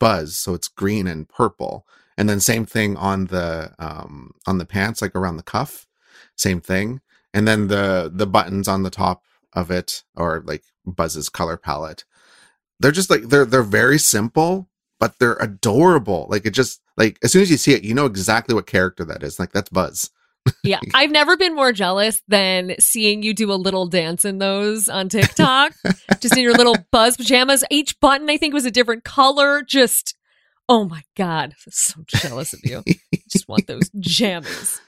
Buzz, 0.00 0.36
so 0.36 0.54
it's 0.54 0.68
green 0.68 1.06
and 1.06 1.28
purple. 1.28 1.86
And 2.16 2.28
then 2.28 2.40
same 2.40 2.66
thing 2.66 2.96
on 2.96 3.26
the 3.26 3.74
um 3.78 4.32
on 4.46 4.58
the 4.58 4.66
pants, 4.66 5.00
like 5.02 5.14
around 5.14 5.36
the 5.36 5.42
cuff, 5.44 5.86
same 6.36 6.60
thing. 6.60 7.00
And 7.32 7.46
then 7.46 7.68
the 7.68 8.10
the 8.12 8.26
buttons 8.26 8.66
on 8.68 8.82
the 8.82 8.90
top 8.90 9.24
of 9.52 9.70
it 9.70 10.02
or 10.16 10.42
like 10.44 10.64
Buzz's 10.86 11.28
color 11.28 11.56
palette. 11.56 12.04
They're 12.80 12.92
just 12.92 13.10
like 13.10 13.28
they're 13.28 13.44
they're 13.44 13.62
very 13.62 13.98
simple, 13.98 14.68
but 14.98 15.18
they're 15.18 15.36
adorable. 15.36 16.26
Like 16.30 16.46
it 16.46 16.50
just 16.50 16.80
like 16.96 17.18
as 17.22 17.32
soon 17.32 17.42
as 17.42 17.50
you 17.50 17.56
see 17.56 17.72
it, 17.72 17.84
you 17.84 17.94
know 17.94 18.06
exactly 18.06 18.54
what 18.54 18.66
character 18.66 19.04
that 19.04 19.22
is. 19.22 19.38
Like 19.38 19.52
that's 19.52 19.70
Buzz. 19.70 20.10
Yeah, 20.64 20.80
I've 20.94 21.10
never 21.10 21.36
been 21.36 21.54
more 21.54 21.72
jealous 21.72 22.22
than 22.28 22.74
seeing 22.78 23.22
you 23.22 23.34
do 23.34 23.52
a 23.52 23.54
little 23.54 23.86
dance 23.86 24.24
in 24.24 24.38
those 24.38 24.88
on 24.88 25.08
TikTok, 25.08 25.72
just 26.20 26.36
in 26.36 26.42
your 26.42 26.54
little 26.54 26.76
buzz 26.90 27.16
pajamas. 27.16 27.64
Each 27.70 27.98
button, 28.00 28.28
I 28.30 28.36
think, 28.36 28.54
was 28.54 28.64
a 28.64 28.70
different 28.70 29.04
color. 29.04 29.62
Just, 29.62 30.16
oh 30.68 30.86
my 30.86 31.02
God, 31.16 31.54
so 31.68 32.02
jealous 32.06 32.52
of 32.52 32.60
you. 32.64 32.82
just 33.28 33.48
want 33.48 33.66
those 33.66 33.90
jammies. 33.90 34.80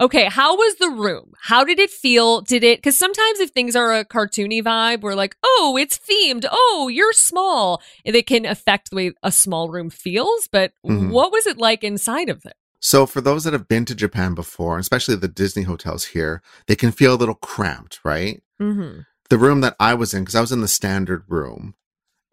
Okay, 0.00 0.26
how 0.26 0.56
was 0.56 0.76
the 0.76 0.90
room? 0.90 1.32
How 1.40 1.64
did 1.64 1.78
it 1.78 1.90
feel? 1.90 2.42
Did 2.42 2.62
it, 2.64 2.78
because 2.78 2.96
sometimes 2.98 3.40
if 3.40 3.50
things 3.50 3.74
are 3.74 3.94
a 3.94 4.04
cartoony 4.04 4.62
vibe, 4.62 5.00
we're 5.00 5.14
like, 5.14 5.36
oh, 5.42 5.76
it's 5.80 5.98
themed. 5.98 6.44
Oh, 6.50 6.88
you're 6.92 7.12
small. 7.12 7.80
It 8.04 8.26
can 8.26 8.44
affect 8.44 8.90
the 8.90 8.96
way 8.96 9.12
a 9.22 9.32
small 9.32 9.70
room 9.70 9.88
feels. 9.90 10.48
But 10.50 10.72
Mhm. 10.86 11.10
what 11.10 11.32
was 11.32 11.46
it 11.46 11.58
like 11.58 11.82
inside 11.82 12.28
of 12.28 12.44
it? 12.44 12.54
So 12.78 13.06
for 13.06 13.20
those 13.20 13.44
that 13.44 13.54
have 13.54 13.68
been 13.68 13.84
to 13.86 13.94
Japan 13.94 14.34
before, 14.34 14.78
especially 14.78 15.16
the 15.16 15.28
Disney 15.28 15.62
hotels 15.62 16.06
here, 16.06 16.42
they 16.66 16.76
can 16.76 16.92
feel 16.92 17.14
a 17.14 17.16
little 17.16 17.34
cramped, 17.34 18.00
right? 18.04 18.42
Mm-hmm. 18.60 19.00
the 19.28 19.38
room 19.38 19.60
that 19.60 19.74
I 19.80 19.92
was 19.94 20.14
in, 20.14 20.22
because 20.22 20.36
I 20.36 20.40
was 20.40 20.52
in 20.52 20.60
the 20.60 20.68
standard 20.68 21.24
room, 21.26 21.74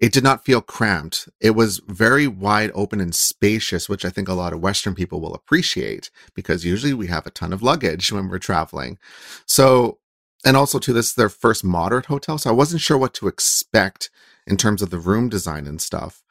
it 0.03 0.11
did 0.11 0.21
not 0.21 0.43
feel 0.43 0.59
cramped. 0.59 1.29
It 1.39 1.51
was 1.51 1.79
very 1.87 2.27
wide 2.27 2.71
open 2.75 2.99
and 2.99 3.15
spacious, 3.15 3.87
which 3.87 4.03
I 4.03 4.09
think 4.09 4.27
a 4.27 4.33
lot 4.33 4.51
of 4.51 4.59
Western 4.59 4.95
people 4.95 5.21
will 5.21 5.33
appreciate 5.33 6.11
because 6.33 6.65
usually 6.65 6.93
we 6.93 7.07
have 7.07 7.25
a 7.25 7.31
ton 7.31 7.53
of 7.53 7.63
luggage 7.63 8.11
when 8.11 8.27
we're 8.27 8.37
traveling. 8.37 8.97
So, 9.45 9.99
and 10.43 10.57
also 10.57 10.77
to 10.77 10.91
this, 10.91 11.11
is 11.11 11.15
their 11.15 11.29
first 11.29 11.63
moderate 11.63 12.07
hotel. 12.07 12.37
So 12.37 12.49
I 12.49 12.53
wasn't 12.53 12.81
sure 12.81 12.97
what 12.97 13.13
to 13.13 13.29
expect 13.29 14.09
in 14.45 14.57
terms 14.57 14.81
of 14.81 14.89
the 14.89 14.99
room 14.99 15.29
design 15.29 15.67
and 15.67 15.81
stuff. 15.81 16.21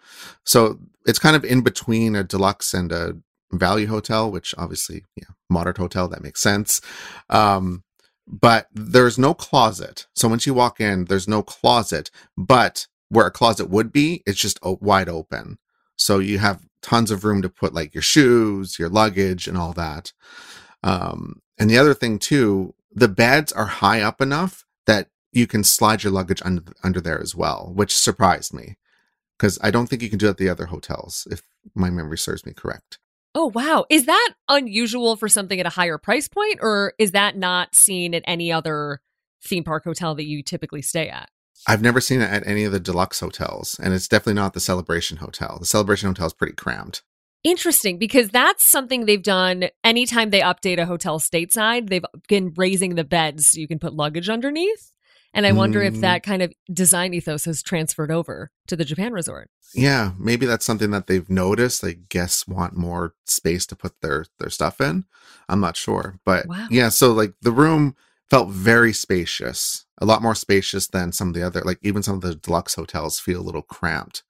So 0.45 0.79
it's 1.07 1.19
kind 1.19 1.35
of 1.35 1.43
in 1.43 1.63
between 1.63 2.15
a 2.15 2.23
deluxe 2.23 2.75
and 2.75 2.93
a 2.93 3.17
value 3.53 3.87
hotel, 3.87 4.31
which 4.31 4.55
obviously, 4.59 5.07
yeah, 5.17 5.33
moderate 5.49 5.79
hotel, 5.79 6.09
that 6.09 6.23
makes 6.23 6.43
sense. 6.43 6.83
Um, 7.31 7.85
but 8.27 8.69
there's 8.75 9.19
no 9.19 9.33
closet. 9.33 10.09
So 10.15 10.29
once 10.29 10.47
you 10.47 10.53
walk 10.53 10.79
in, 10.79 11.07
there's 11.07 11.27
no 11.27 11.43
closet, 11.43 12.11
but 12.37 12.87
where 13.13 13.27
a 13.27 13.31
closet 13.31 13.69
would 13.69 13.93
be, 13.93 14.23
it's 14.27 14.41
just 14.41 14.59
o- 14.63 14.79
wide 14.81 15.09
open. 15.09 15.59
So 15.97 16.19
you 16.19 16.39
have 16.39 16.63
tons 16.81 17.11
of 17.11 17.25
room 17.25 17.43
to 17.43 17.49
put 17.51 17.75
like 17.75 17.95
your 17.95 18.03
shoes, 18.03 18.79
your 18.79 18.89
luggage, 18.89 19.47
and 19.47 19.59
all 19.59 19.75
that. 19.75 20.13
Um, 20.83 21.43
and 21.59 21.69
the 21.69 21.79
other 21.79 21.93
thing 21.93 22.19
too, 22.19 22.75
the 22.91 23.09
beds 23.09 23.53
are 23.53 23.67
high 23.67 24.01
up 24.01 24.21
enough 24.23 24.65
that 24.87 25.09
you 25.31 25.47
can 25.47 25.63
slide 25.63 26.03
your 26.03 26.13
luggage 26.13 26.41
under 26.43 26.63
under 26.83 27.01
there 27.01 27.21
as 27.21 27.35
well, 27.35 27.71
which 27.75 27.97
surprised 27.97 28.55
me 28.55 28.77
because 29.39 29.59
I 29.63 29.71
don't 29.71 29.89
think 29.89 30.01
you 30.01 30.09
can 30.09 30.19
do 30.19 30.27
that 30.27 30.33
at 30.33 30.37
the 30.39 30.49
other 30.49 30.67
hotels, 30.67 31.29
if 31.31 31.43
my 31.75 31.91
memory 31.91 32.17
serves 32.17 32.47
me 32.47 32.53
correct. 32.55 32.99
Oh, 33.35 33.51
wow. 33.55 33.85
Is 33.91 34.07
that 34.07 34.35
unusual 34.49 35.17
for 35.17 35.29
something 35.29 35.59
at 35.61 35.67
a 35.67 35.71
higher 35.71 35.99
price 35.99 36.29
point, 36.29 36.61
or 36.63 36.95
is 36.99 37.13
that 37.13 37.37
not 37.37 37.75
seen 37.75 38.15
at 38.15 38.25
any 38.27 38.51
other 38.53 39.01
theme 39.43 39.65
park 39.65 39.85
hotel 39.85 40.15
that 40.15 40.27
you 40.27 40.43
typically 40.43 40.83
stay 40.83 41.09
at? 41.09 41.29
I've 41.67 41.83
never 41.83 42.01
seen 42.01 42.21
it 42.21 42.31
at 42.31 42.47
any 42.47 42.65
of 42.65 42.73
the 42.73 42.81
deluxe 42.81 43.21
hotels, 43.21 43.79
and 43.83 43.95
it's 43.95 44.09
definitely 44.09 44.35
not 44.41 44.53
the 44.55 44.61
Celebration 44.61 45.19
Hotel. 45.19 45.59
The 45.61 45.67
Celebration 45.67 46.09
Hotel 46.09 46.27
is 46.27 46.33
pretty 46.33 46.55
cramped. 46.55 47.03
Interesting, 47.45 47.99
because 47.99 48.29
that's 48.29 48.65
something 48.65 49.05
they've 49.05 49.23
done 49.23 49.65
anytime 49.83 50.31
they 50.31 50.41
update 50.41 50.79
a 50.81 50.87
hotel 50.87 51.19
stateside. 51.19 51.89
They've 51.89 52.05
been 52.29 52.53
raising 52.57 52.95
the 52.95 53.05
beds 53.05 53.49
so 53.49 53.59
you 53.61 53.67
can 53.69 53.79
put 53.81 53.95
luggage 53.95 54.29
underneath. 54.29 54.93
And 55.35 55.47
I 55.47 55.53
wonder 55.53 55.81
if 55.83 55.95
Mm. 55.95 56.01
that 56.03 56.23
kind 56.23 56.43
of 56.43 56.53
design 56.73 57.15
ethos 57.15 57.47
has 57.47 57.63
transferred 57.63 58.11
over 58.11 58.51
to 58.67 58.77
the 58.77 58.85
Japan 58.85 59.13
resort. 59.13 59.51
Yeah, 59.75 60.13
maybe 60.19 60.45
that's 60.45 60.67
something 60.67 60.91
that 60.91 61.07
they've 61.07 61.29
noticed. 61.31 61.83
Like 61.83 62.09
guests 62.11 62.47
want 62.47 62.77
more 62.77 63.15
space 63.25 63.65
to 63.67 63.77
put 63.77 64.01
their 64.03 64.27
their 64.39 64.51
stuff 64.51 64.79
in. 64.81 65.07
I'm 65.49 65.61
not 65.61 65.77
sure, 65.79 66.19
but 66.27 66.47
Wow. 66.47 66.69
yeah. 66.71 66.91
So 66.91 67.13
like 67.13 67.33
the 67.41 67.51
room 67.51 67.97
felt 68.33 68.49
very 68.49 68.95
spacious, 68.95 69.85
a 70.01 70.07
lot 70.07 70.23
more 70.23 70.35
spacious 70.35 70.89
than 70.89 71.13
some 71.13 71.29
of 71.29 71.35
the 71.35 71.43
other. 71.43 71.61
Like 71.61 71.79
even 71.83 72.03
some 72.03 72.15
of 72.15 72.23
the 72.23 72.35
deluxe 72.35 72.75
hotels 72.77 73.21
feel 73.21 73.43
a 73.43 73.45
little 73.45 73.61
cramped, 73.61 74.23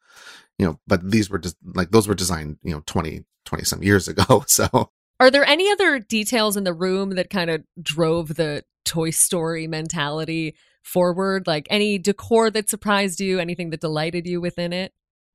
you 0.59 0.67
know. 0.67 0.81
But 0.89 1.09
these 1.09 1.31
were 1.31 1.39
just 1.39 1.55
like 1.63 1.93
those 1.93 2.09
were 2.09 2.17
designed, 2.17 2.57
you 2.65 2.73
know, 2.73 2.83
20, 2.85 3.25
20 3.45 3.65
some 3.65 3.81
years 3.85 4.09
ago. 4.09 4.45
So 4.49 4.91
Are 5.21 5.31
there 5.31 5.45
any 5.45 5.71
other 5.71 6.01
details 6.01 6.57
in 6.57 6.65
the 6.65 6.75
room 6.75 7.11
that 7.11 7.31
kind 7.31 7.49
of 7.49 7.63
drove 7.81 8.35
the 8.35 8.65
Toy 8.85 9.11
Story 9.11 9.69
mentality 9.69 10.57
forward? 10.83 11.47
Like 11.47 11.69
any 11.71 11.97
decor 11.97 12.51
that 12.51 12.69
surprised 12.69 13.21
you, 13.21 13.39
anything 13.39 13.71
that 13.71 13.81
delighted 13.81 14.27
you 14.27 14.41
within 14.41 14.73
it? 14.73 14.93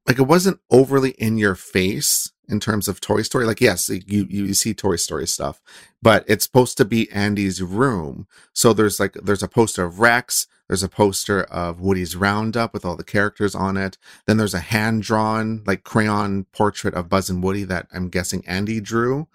like 0.08 0.20
it 0.20 0.24
wasn't 0.24 0.60
overly 0.72 1.12
in 1.12 1.38
your 1.38 1.56
face 1.56 2.32
in 2.50 2.60
terms 2.60 2.88
of 2.88 3.02
Toy 3.02 3.22
Story. 3.22 3.46
Like, 3.46 3.62
yes, 3.62 3.90
you 3.90 4.26
you 4.30 4.54
see 4.54 4.74
Toy 4.74 4.96
Story 4.96 5.28
stuff, 5.28 5.62
but 6.02 6.24
it's 6.28 6.46
supposed 6.46 6.78
to 6.78 6.86
be 6.86 7.12
Andy's 7.12 7.62
room. 7.62 8.28
So 8.54 8.74
there's 8.74 9.00
like 9.00 9.14
there's 9.14 9.44
a 9.44 9.48
poster 9.48 9.84
of 9.84 10.00
Rex, 10.00 10.48
there's 10.68 10.84
a 10.84 10.90
poster 10.90 11.44
of 11.44 11.80
Woody's 11.80 12.16
Roundup 12.16 12.74
with 12.74 12.86
all 12.86 12.96
the 12.96 13.04
characters 13.04 13.56
on 13.56 13.78
it. 13.78 13.98
Then 14.26 14.38
there's 14.38 14.54
a 14.54 14.60
hand 14.60 15.04
drawn 15.04 15.64
like 15.66 15.84
crayon 15.84 16.46
portrait 16.52 16.94
of 16.94 17.10
Buzz 17.10 17.30
and 17.30 17.44
Woody 17.44 17.64
that 17.64 17.88
I'm 17.94 18.10
guessing 18.10 18.44
Andy 18.46 18.80
drew. 18.80 19.28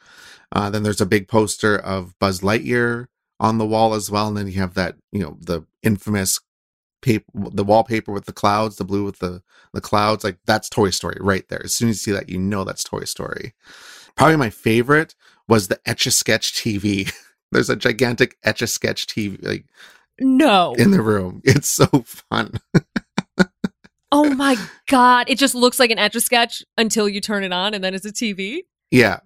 Uh, 0.51 0.68
then 0.68 0.83
there's 0.83 1.01
a 1.01 1.07
big 1.07 1.29
poster 1.29 1.77
of 1.77 2.18
Buzz 2.18 2.40
Lightyear 2.40 3.07
on 3.40 3.59
the 3.59 3.66
wall 3.66 3.94
as 3.94 4.11
well, 4.11 4.29
and 4.29 4.37
then 4.37 4.46
you 4.46 4.61
have 4.61 4.75
that 4.75 4.96
you 5.11 5.20
know 5.20 5.37
the 5.40 5.64
infamous 5.83 6.40
paper, 7.03 7.25
the 7.35 7.65
wallpaper 7.65 8.12
with 8.12 8.25
the 8.25 8.33
clouds, 8.33 8.77
the 8.77 8.85
blue 8.85 9.05
with 9.05 9.19
the 9.19 9.43
the 9.75 9.81
clouds 9.81 10.23
like 10.25 10.38
that's 10.47 10.69
toy 10.69 10.91
story 10.91 11.17
right 11.21 11.49
there 11.49 11.62
as 11.65 11.75
soon 11.75 11.88
as 11.88 11.97
you 12.07 12.12
see 12.12 12.19
that 12.19 12.29
you 12.29 12.38
know 12.38 12.62
that's 12.65 12.85
toy 12.85 13.05
story 13.05 13.55
probably 14.17 14.37
my 14.37 14.51
favorite 14.51 15.15
was 15.49 15.69
the 15.69 15.81
etch 15.87 16.07
a 16.07 16.11
sketch 16.11 16.53
tv 16.53 17.11
there's 17.53 17.71
a 17.71 17.77
gigantic 17.77 18.37
etch 18.45 18.61
a 18.62 18.67
sketch 18.67 19.07
tv 19.07 19.43
like 19.43 19.65
No. 20.21 20.75
in 20.75 20.91
the 20.91 21.01
room 21.01 21.41
it's 21.45 21.71
so 21.71 21.87
fun 22.05 22.53
oh 24.11 24.29
my 24.35 24.57
God. 24.88 25.31
It 25.31 25.38
just 25.38 25.55
looks 25.55 25.79
like 25.81 25.91
an 25.91 25.99
etch 25.99 26.15
a 26.17 26.21
sketch 26.21 26.62
until 26.77 27.09
you 27.09 27.21
turn 27.23 27.45
it 27.45 27.53
on 27.53 27.73
and 27.75 27.83
then 27.83 27.95
it's 27.95 28.05
a 28.05 28.12
TV. 28.12 28.61
yeah 28.91 29.21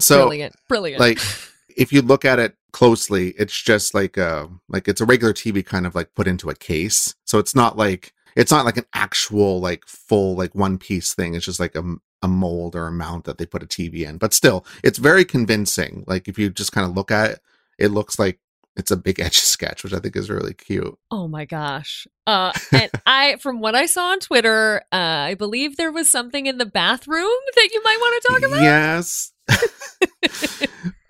so 0.00 0.16
Brilliant. 0.22 0.56
Brilliant. 0.68 1.00
like 1.00 1.18
if 1.76 1.92
you 1.92 2.02
look 2.02 2.24
at 2.24 2.38
it 2.40 2.56
closely 2.72 3.28
it's 3.38 3.60
just 3.60 3.94
like 3.94 4.16
a 4.16 4.48
like 4.68 4.88
it's 4.88 5.00
a 5.00 5.04
regular 5.04 5.32
tv 5.32 5.64
kind 5.64 5.86
of 5.86 5.94
like 5.94 6.14
put 6.14 6.26
into 6.26 6.50
a 6.50 6.54
case. 6.54 7.14
So 7.24 7.38
it's 7.38 7.54
not 7.54 7.76
like 7.76 8.12
it's 8.34 8.50
not 8.50 8.64
like 8.64 8.78
an 8.78 8.86
actual 8.94 9.60
like 9.60 9.86
full 9.86 10.34
like 10.36 10.54
one 10.54 10.78
piece 10.78 11.14
thing. 11.14 11.34
It's 11.34 11.44
just 11.44 11.60
like 11.60 11.76
a, 11.76 11.82
a 12.22 12.28
mold 12.28 12.74
or 12.74 12.86
a 12.86 12.92
mount 12.92 13.24
that 13.24 13.38
they 13.38 13.46
put 13.46 13.62
a 13.62 13.66
tv 13.66 14.06
in. 14.08 14.16
But 14.18 14.32
still 14.34 14.64
it's 14.82 14.98
very 14.98 15.24
convincing. 15.24 16.04
Like 16.06 16.28
if 16.28 16.38
you 16.38 16.50
just 16.50 16.72
kind 16.72 16.88
of 16.88 16.96
look 16.96 17.10
at 17.10 17.30
it 17.30 17.40
it 17.78 17.88
looks 17.88 18.18
like 18.18 18.38
it's 18.76 18.90
a 18.90 18.96
big 18.96 19.20
etch 19.26 19.40
sketch 19.40 19.84
which 19.84 19.92
i 19.92 19.98
think 19.98 20.16
is 20.16 20.30
really 20.30 20.54
cute. 20.54 20.96
Oh 21.10 21.28
my 21.28 21.44
gosh. 21.44 22.06
Uh 22.26 22.52
and 22.72 22.90
I 23.04 23.36
from 23.36 23.60
what 23.60 23.74
I 23.74 23.86
saw 23.86 24.12
on 24.12 24.20
Twitter, 24.20 24.82
uh 24.92 24.96
I 24.96 25.34
believe 25.34 25.76
there 25.76 25.92
was 25.92 26.08
something 26.08 26.46
in 26.46 26.56
the 26.56 26.66
bathroom 26.66 27.38
that 27.56 27.68
you 27.72 27.82
might 27.84 27.98
want 28.00 28.22
to 28.22 28.28
talk 28.28 28.42
about. 28.50 28.62
yes 28.62 29.32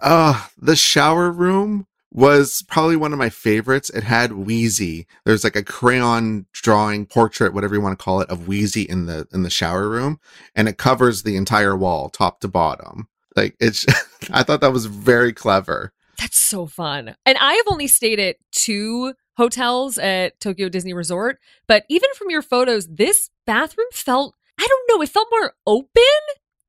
uh 0.01 0.47
the 0.59 0.77
shower 0.77 1.31
room 1.31 1.87
was 2.13 2.63
probably 2.69 2.97
one 2.97 3.13
of 3.13 3.19
my 3.19 3.31
favorites. 3.31 3.89
It 3.91 4.05
had 4.05 4.33
Wheezy. 4.33 5.07
There's 5.25 5.45
like 5.45 5.57
a 5.57 5.63
crayon 5.63 6.47
drawing 6.53 7.07
portrait, 7.07 7.55
whatever 7.55 7.75
you 7.75 7.81
want 7.81 7.99
to 7.99 8.03
call 8.03 8.21
it, 8.21 8.29
of 8.29 8.47
Wheezy 8.47 8.83
in 8.83 9.07
the 9.07 9.27
in 9.33 9.43
the 9.43 9.51
shower 9.51 9.89
room, 9.89 10.21
and 10.55 10.69
it 10.69 10.79
covers 10.79 11.23
the 11.23 11.37
entire 11.37 11.77
wall, 11.77 12.11
top 12.11 12.41
to 12.41 12.49
bottom. 12.49 13.09
Like 13.35 13.57
it's, 13.61 13.87
I 14.31 14.43
thought 14.43 14.61
that 14.61 14.73
was 14.73 14.87
very 14.87 15.33
clever. 15.33 15.93
That's 16.19 16.39
so 16.39 16.67
fun. 16.67 17.17
And 17.25 17.39
I 17.39 17.55
have 17.55 17.67
only 17.69 17.89
stayed 17.89 18.21
at 18.21 18.37
two 18.53 19.15
hotels 19.37 19.99
at 19.99 20.39
Tokyo 20.41 20.69
Disney 20.69 20.93
Resort, 20.93 21.39
but 21.67 21.85
even 21.89 22.11
from 22.15 22.31
your 22.31 22.43
photos, 22.43 22.87
this 22.87 23.31
bathroom 23.47 23.89
felt, 23.93 24.35
I 24.61 24.67
don't 24.69 24.91
know, 24.91 25.03
it 25.03 25.09
felt 25.09 25.29
more 25.31 25.55
open 25.67 25.89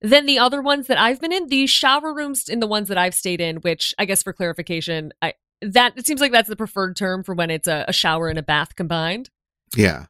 than 0.04 0.26
the 0.26 0.38
other 0.38 0.62
ones 0.62 0.88
that 0.88 1.00
I've 1.00 1.20
been 1.20 1.32
in. 1.32 1.48
The 1.48 1.66
shower 1.66 2.14
rooms 2.14 2.48
in 2.50 2.60
the 2.60 2.68
ones 2.68 2.90
that 2.90 2.98
I've 2.98 3.16
stayed 3.16 3.42
in, 3.42 3.58
which 3.58 3.96
I 3.98 4.06
guess 4.06 4.22
for 4.22 4.34
clarification, 4.34 5.14
I 5.22 5.34
that 5.62 5.94
it 5.98 6.06
seems 6.06 6.22
like 6.22 6.34
that's 6.34 6.50
the 6.50 6.58
preferred 6.58 6.96
term 6.96 7.24
for 7.24 7.34
when 7.34 7.50
it's 7.50 7.68
a, 7.68 7.86
a 7.88 7.94
shower 7.94 8.28
and 8.28 8.38
a 8.38 8.44
bath 8.44 8.76
combined. 8.76 9.30
Yeah. 9.76 10.06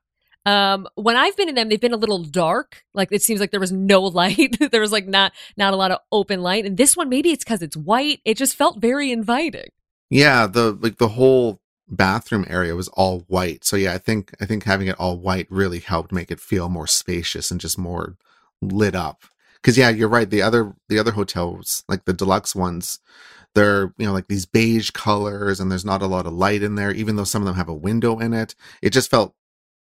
Um, 0.45 0.87
when 0.95 1.15
I've 1.15 1.37
been 1.37 1.47
in 1.47 1.55
them, 1.55 1.69
they've 1.69 1.79
been 1.79 1.93
a 1.93 1.97
little 1.97 2.23
dark. 2.23 2.83
Like 2.93 3.09
it 3.11 3.21
seems 3.21 3.39
like 3.39 3.51
there 3.51 3.59
was 3.59 3.71
no 3.71 4.01
light. 4.01 4.57
there 4.71 4.81
was 4.81 4.91
like 4.91 5.07
not 5.07 5.31
not 5.55 5.73
a 5.73 5.77
lot 5.77 5.91
of 5.91 5.99
open 6.11 6.41
light. 6.41 6.65
And 6.65 6.75
this 6.75 6.97
one, 6.97 7.07
maybe 7.07 7.31
it's 7.31 7.43
because 7.43 7.61
it's 7.61 7.77
white. 7.77 8.19
It 8.25 8.35
just 8.35 8.55
felt 8.55 8.81
very 8.81 9.11
inviting. 9.11 9.69
Yeah, 10.09 10.47
the 10.47 10.73
like 10.73 10.97
the 10.97 11.09
whole 11.09 11.61
bathroom 11.87 12.45
area 12.49 12.75
was 12.75 12.87
all 12.89 13.19
white. 13.27 13.63
So 13.63 13.75
yeah, 13.75 13.93
I 13.93 13.99
think 13.99 14.33
I 14.41 14.45
think 14.45 14.63
having 14.63 14.87
it 14.87 14.99
all 14.99 15.17
white 15.17 15.47
really 15.49 15.79
helped 15.79 16.11
make 16.11 16.31
it 16.31 16.39
feel 16.39 16.67
more 16.67 16.87
spacious 16.87 17.51
and 17.51 17.61
just 17.61 17.77
more 17.77 18.17
lit 18.61 18.95
up. 18.95 19.23
Cause 19.63 19.77
yeah, 19.77 19.89
you're 19.89 20.09
right. 20.09 20.29
The 20.29 20.41
other 20.41 20.73
the 20.89 20.99
other 20.99 21.11
hotels, 21.11 21.83
like 21.87 22.05
the 22.05 22.13
deluxe 22.13 22.55
ones, 22.55 22.99
they're 23.55 23.93
you 23.97 24.05
know 24.05 24.13
like 24.13 24.27
these 24.27 24.45
beige 24.45 24.91
colors 24.91 25.59
and 25.59 25.71
there's 25.71 25.85
not 25.85 26.01
a 26.01 26.07
lot 26.07 26.25
of 26.25 26.33
light 26.33 26.63
in 26.63 26.75
there, 26.75 26.91
even 26.91 27.15
though 27.15 27.23
some 27.23 27.41
of 27.41 27.45
them 27.45 27.55
have 27.55 27.69
a 27.69 27.73
window 27.73 28.19
in 28.19 28.33
it. 28.33 28.55
It 28.81 28.91
just 28.91 29.09
felt 29.09 29.33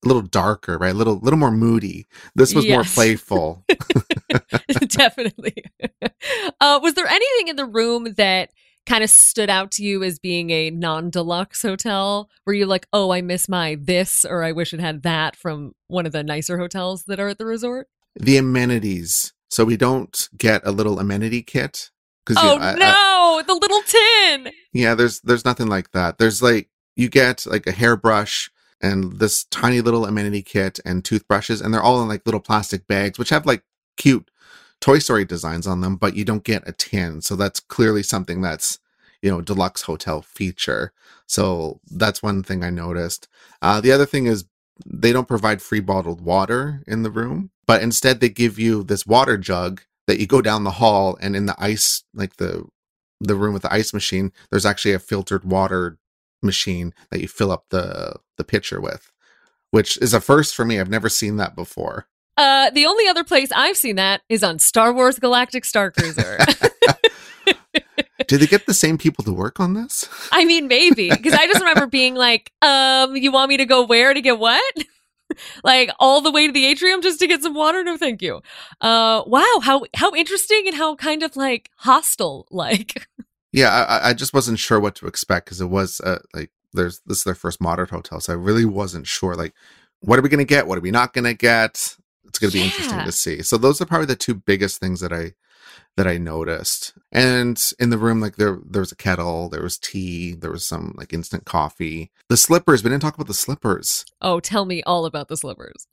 a 0.03 0.07
little 0.07 0.21
darker, 0.21 0.77
right? 0.77 0.91
A 0.91 0.97
little 0.97 1.19
little 1.19 1.39
more 1.39 1.51
moody. 1.51 2.07
This 2.35 2.55
was 2.55 2.67
more 2.67 2.83
playful. 2.85 3.65
Definitely. 4.87 5.65
Uh, 6.61 6.79
was 6.81 6.93
there 6.93 7.07
anything 7.07 7.49
in 7.49 7.55
the 7.57 7.65
room 7.65 8.13
that 8.15 8.51
kind 8.85 9.03
of 9.03 9.09
stood 9.09 9.49
out 9.49 9.71
to 9.71 9.83
you 9.83 10.03
as 10.03 10.19
being 10.19 10.51
a 10.51 10.69
non 10.69 11.09
deluxe 11.09 11.63
hotel? 11.63 12.29
Were 12.45 12.53
you 12.53 12.65
like, 12.65 12.87
oh, 12.93 13.11
I 13.11 13.21
miss 13.21 13.49
my 13.49 13.75
this, 13.77 14.23
or 14.23 14.43
I 14.43 14.53
wish 14.53 14.73
it 14.73 14.79
had 14.79 15.03
that 15.03 15.35
from 15.35 15.73
one 15.87 16.05
of 16.05 16.13
the 16.13 16.23
nicer 16.23 16.57
hotels 16.57 17.03
that 17.07 17.19
are 17.19 17.27
at 17.27 17.39
the 17.39 17.45
resort? 17.45 17.89
the 18.19 18.37
amenities. 18.37 19.33
So 19.49 19.63
we 19.65 19.77
don't 19.77 20.27
get 20.37 20.61
a 20.65 20.71
little 20.71 20.99
amenity 20.99 21.41
kit. 21.41 21.91
Cause 22.25 22.37
Oh, 22.39 22.53
you 22.53 22.59
know, 22.59 22.65
I- 22.65 22.71
I- 22.71 22.75
no, 22.75 23.43
the 23.45 23.53
little 23.53 23.81
tin. 23.83 24.51
Yeah, 24.73 24.95
there's 24.95 25.19
there's 25.21 25.45
nothing 25.45 25.67
like 25.67 25.91
that. 25.91 26.17
There's 26.17 26.41
like 26.41 26.69
you 26.95 27.09
get 27.09 27.45
like 27.45 27.67
a 27.67 27.71
hairbrush 27.71 28.49
and 28.81 29.19
this 29.19 29.45
tiny 29.45 29.81
little 29.81 30.05
amenity 30.05 30.41
kit 30.41 30.79
and 30.85 31.03
toothbrushes, 31.05 31.61
and 31.61 31.73
they're 31.73 31.81
all 31.83 32.01
in 32.01 32.07
like 32.07 32.25
little 32.25 32.41
plastic 32.41 32.87
bags, 32.87 33.17
which 33.19 33.29
have 33.29 33.45
like 33.45 33.63
cute 33.97 34.29
Toy 34.81 34.99
Story 34.99 35.23
designs 35.25 35.67
on 35.67 35.81
them, 35.81 35.95
but 35.95 36.15
you 36.15 36.25
don't 36.25 36.43
get 36.43 36.67
a 36.67 36.71
tin. 36.71 37.21
So 37.21 37.35
that's 37.35 37.59
clearly 37.59 38.03
something 38.03 38.41
that's 38.41 38.79
you 39.21 39.29
know 39.29 39.41
deluxe 39.41 39.83
hotel 39.83 40.21
feature. 40.21 40.91
So 41.27 41.79
that's 41.91 42.21
one 42.23 42.43
thing 42.43 42.63
I 42.63 42.69
noticed. 42.71 43.27
Uh, 43.61 43.81
the 43.81 43.91
other 43.91 44.05
thing 44.05 44.25
is 44.25 44.45
they 44.85 45.13
don't 45.13 45.27
provide 45.27 45.61
free 45.61 45.79
bottled 45.79 46.21
water 46.21 46.83
in 46.87 47.03
the 47.03 47.11
room, 47.11 47.51
but 47.67 47.81
instead 47.81 48.19
they 48.19 48.29
give 48.29 48.59
you 48.59 48.83
this 48.83 49.05
water 49.05 49.37
jug 49.37 49.81
that 50.07 50.19
you 50.19 50.27
go 50.27 50.41
down 50.41 50.63
the 50.63 50.71
hall 50.71 51.17
and 51.21 51.35
in 51.35 51.45
the 51.45 51.55
ice 51.57 52.03
like 52.13 52.37
the 52.37 52.65
the 53.21 53.35
room 53.35 53.53
with 53.53 53.63
the 53.63 53.73
ice 53.73 53.93
machine, 53.93 54.31
there's 54.51 54.65
actually 54.65 54.93
a 54.93 54.99
filtered 54.99 55.45
water 55.45 55.97
machine 56.43 56.93
that 57.11 57.21
you 57.21 57.27
fill 57.27 57.51
up 57.51 57.65
the 57.69 58.15
the 58.37 58.43
pitcher 58.43 58.81
with, 58.81 59.11
which 59.71 59.97
is 59.97 60.13
a 60.13 60.21
first 60.21 60.55
for 60.55 60.65
me. 60.65 60.79
I've 60.79 60.89
never 60.89 61.09
seen 61.09 61.37
that 61.37 61.55
before. 61.55 62.07
Uh, 62.37 62.69
the 62.69 62.85
only 62.85 63.07
other 63.07 63.23
place 63.23 63.49
I've 63.55 63.77
seen 63.77 63.95
that 63.95 64.21
is 64.27 64.43
on 64.43 64.59
Star 64.59 64.91
Wars 64.91 65.19
Galactic 65.19 65.63
Star 65.63 65.89
Cruiser. 65.89 66.37
Did 68.27 68.41
they 68.41 68.47
get 68.47 68.65
the 68.65 68.73
same 68.73 68.97
people 68.97 69.23
to 69.25 69.33
work 69.33 69.59
on 69.59 69.73
this? 69.73 70.07
I 70.31 70.45
mean, 70.45 70.67
maybe 70.67 71.09
because 71.09 71.33
I 71.33 71.45
just 71.47 71.59
remember 71.59 71.87
being 71.87 72.15
like, 72.15 72.51
um, 72.61 73.15
you 73.15 73.31
want 73.31 73.49
me 73.49 73.57
to 73.57 73.65
go 73.65 73.85
where 73.85 74.13
to 74.13 74.21
get 74.21 74.39
what? 74.39 74.75
like 75.63 75.89
all 75.99 76.21
the 76.21 76.31
way 76.31 76.47
to 76.47 76.53
the 76.53 76.65
atrium 76.65 77.01
just 77.01 77.19
to 77.19 77.27
get 77.27 77.41
some 77.41 77.53
water? 77.53 77.83
No, 77.83 77.97
thank 77.97 78.21
you. 78.21 78.41
Uh, 78.81 79.23
wow, 79.25 79.59
how 79.63 79.83
how 79.95 80.13
interesting 80.13 80.63
and 80.67 80.75
how 80.75 80.95
kind 80.95 81.23
of 81.23 81.35
like 81.35 81.69
hostile 81.77 82.47
like. 82.51 83.07
Yeah, 83.51 83.69
I, 83.73 83.81
I- 83.97 84.09
I 84.09 84.13
just 84.13 84.33
wasn't 84.33 84.59
sure 84.59 84.79
what 84.79 84.95
to 84.95 85.07
expect 85.07 85.45
because 85.45 85.61
it 85.61 85.69
was 85.69 86.01
uh, 86.01 86.19
like 86.33 86.51
there's 86.73 86.99
this 87.05 87.19
is 87.19 87.23
their 87.23 87.35
first 87.35 87.61
modern 87.61 87.87
hotel, 87.87 88.19
so 88.19 88.33
I 88.33 88.35
really 88.35 88.65
wasn't 88.65 89.07
sure. 89.07 89.35
Like, 89.35 89.53
what 90.01 90.19
are 90.19 90.21
we 90.21 90.29
gonna 90.29 90.43
get? 90.43 90.67
What 90.67 90.77
are 90.77 90.81
we 90.81 90.91
not 90.91 91.13
gonna 91.13 91.33
get? 91.33 91.95
It's 92.27 92.37
gonna 92.37 92.51
be 92.51 92.63
interesting 92.63 92.99
to 93.05 93.11
see. 93.13 93.41
So 93.43 93.57
those 93.57 93.79
are 93.81 93.85
probably 93.85 94.07
the 94.07 94.15
two 94.17 94.33
biggest 94.33 94.79
things 94.81 94.99
that 94.99 95.13
I 95.13 95.33
that 95.97 96.07
I 96.07 96.17
noticed. 96.17 96.93
And 97.11 97.61
in 97.79 97.89
the 97.89 97.97
room, 97.97 98.19
like 98.19 98.35
there 98.35 98.59
there 98.65 98.81
was 98.81 98.91
a 98.91 98.97
kettle, 98.97 99.49
there 99.49 99.63
was 99.63 99.77
tea, 99.77 100.33
there 100.33 100.51
was 100.51 100.67
some 100.67 100.93
like 100.97 101.13
instant 101.13 101.45
coffee. 101.45 102.11
The 102.29 102.37
slippers, 102.37 102.83
we 102.83 102.89
didn't 102.89 103.01
talk 103.01 103.15
about 103.15 103.27
the 103.27 103.33
slippers. 103.33 104.05
Oh, 104.21 104.39
tell 104.39 104.65
me 104.65 104.83
all 104.83 105.05
about 105.05 105.27
the 105.27 105.37
slippers. 105.37 105.87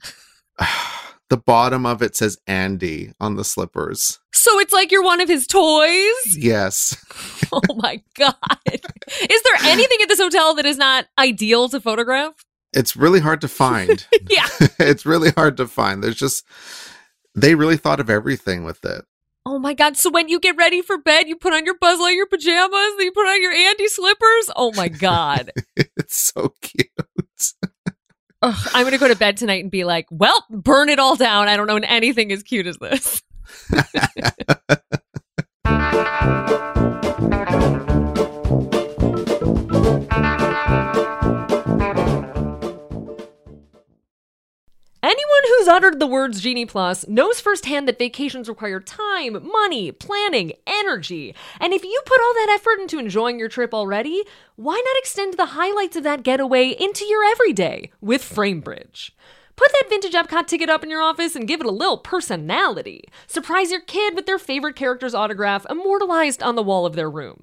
the 1.30 1.36
bottom 1.36 1.86
of 1.86 2.02
it 2.02 2.16
says 2.16 2.38
Andy 2.46 3.12
on 3.20 3.36
the 3.36 3.44
slippers. 3.44 4.18
So 4.32 4.58
it's 4.58 4.72
like 4.72 4.90
you're 4.90 5.04
one 5.04 5.20
of 5.20 5.28
his 5.28 5.46
toys. 5.46 6.36
Yes. 6.36 6.96
Oh 7.54 7.74
my 7.76 8.02
god! 8.14 8.34
Is 8.64 9.42
there 9.42 9.70
anything 9.70 9.98
at 10.00 10.08
this 10.08 10.18
hotel 10.18 10.54
that 10.54 10.64
is 10.64 10.78
not 10.78 11.04
ideal 11.18 11.68
to 11.68 11.82
photograph? 11.82 12.32
It's 12.72 12.96
really 12.96 13.20
hard 13.20 13.42
to 13.42 13.48
find. 13.48 14.06
Yeah. 14.28 14.46
it's 14.78 15.04
really 15.04 15.30
hard 15.32 15.58
to 15.58 15.66
find. 15.66 16.02
There's 16.02 16.16
just 16.16 16.46
they 17.34 17.54
really 17.54 17.76
thought 17.76 18.00
of 18.00 18.08
everything 18.08 18.64
with 18.64 18.82
it. 18.86 19.04
Oh 19.44 19.58
my 19.58 19.74
god! 19.74 19.96
So 19.96 20.10
when 20.10 20.28
you 20.28 20.38
get 20.38 20.56
ready 20.56 20.82
for 20.82 20.98
bed, 20.98 21.28
you 21.28 21.34
put 21.34 21.52
on 21.52 21.64
your 21.64 21.76
Buzz 21.76 21.98
Lightyear 21.98 22.30
pajamas, 22.30 22.94
then 22.96 23.06
you 23.06 23.12
put 23.12 23.26
on 23.26 23.42
your 23.42 23.52
Andy 23.52 23.88
slippers. 23.88 24.50
Oh 24.54 24.72
my 24.76 24.88
god! 24.88 25.50
It's 25.96 26.32
so 26.34 26.54
cute. 26.60 26.88
Ugh, 28.42 28.68
I'm 28.74 28.84
gonna 28.84 28.98
go 28.98 29.08
to 29.08 29.16
bed 29.16 29.36
tonight 29.36 29.62
and 29.62 29.70
be 29.70 29.84
like, 29.84 30.06
"Well, 30.10 30.44
burn 30.50 30.88
it 30.88 30.98
all 30.98 31.16
down." 31.16 31.48
I 31.48 31.56
don't 31.56 31.66
know 31.66 31.76
anything 31.76 32.30
as 32.32 32.42
cute 32.42 32.66
as 32.66 32.78
this. 32.78 33.22
Anyone 45.12 45.42
who's 45.46 45.68
uttered 45.68 46.00
the 46.00 46.06
words 46.06 46.40
Genie 46.40 46.64
Plus 46.64 47.06
knows 47.06 47.38
firsthand 47.38 47.86
that 47.86 47.98
vacations 47.98 48.48
require 48.48 48.80
time, 48.80 49.46
money, 49.46 49.92
planning, 49.92 50.54
energy. 50.66 51.34
And 51.60 51.74
if 51.74 51.84
you 51.84 52.00
put 52.06 52.18
all 52.18 52.32
that 52.32 52.56
effort 52.58 52.80
into 52.80 52.98
enjoying 52.98 53.38
your 53.38 53.50
trip 53.50 53.74
already, 53.74 54.24
why 54.56 54.72
not 54.72 54.96
extend 54.96 55.34
the 55.34 55.52
highlights 55.52 55.96
of 55.96 56.02
that 56.04 56.22
getaway 56.22 56.68
into 56.68 57.04
your 57.04 57.22
everyday 57.30 57.90
with 58.00 58.22
Framebridge? 58.22 59.10
Put 59.54 59.70
that 59.72 59.90
vintage 59.90 60.14
Epcot 60.14 60.46
ticket 60.46 60.70
up 60.70 60.82
in 60.82 60.88
your 60.88 61.02
office 61.02 61.36
and 61.36 61.46
give 61.46 61.60
it 61.60 61.66
a 61.66 61.70
little 61.70 61.98
personality. 61.98 63.04
Surprise 63.26 63.70
your 63.70 63.82
kid 63.82 64.14
with 64.14 64.24
their 64.24 64.38
favorite 64.38 64.76
character's 64.76 65.14
autograph 65.14 65.66
immortalized 65.68 66.42
on 66.42 66.56
the 66.56 66.62
wall 66.62 66.86
of 66.86 66.96
their 66.96 67.10
room. 67.10 67.42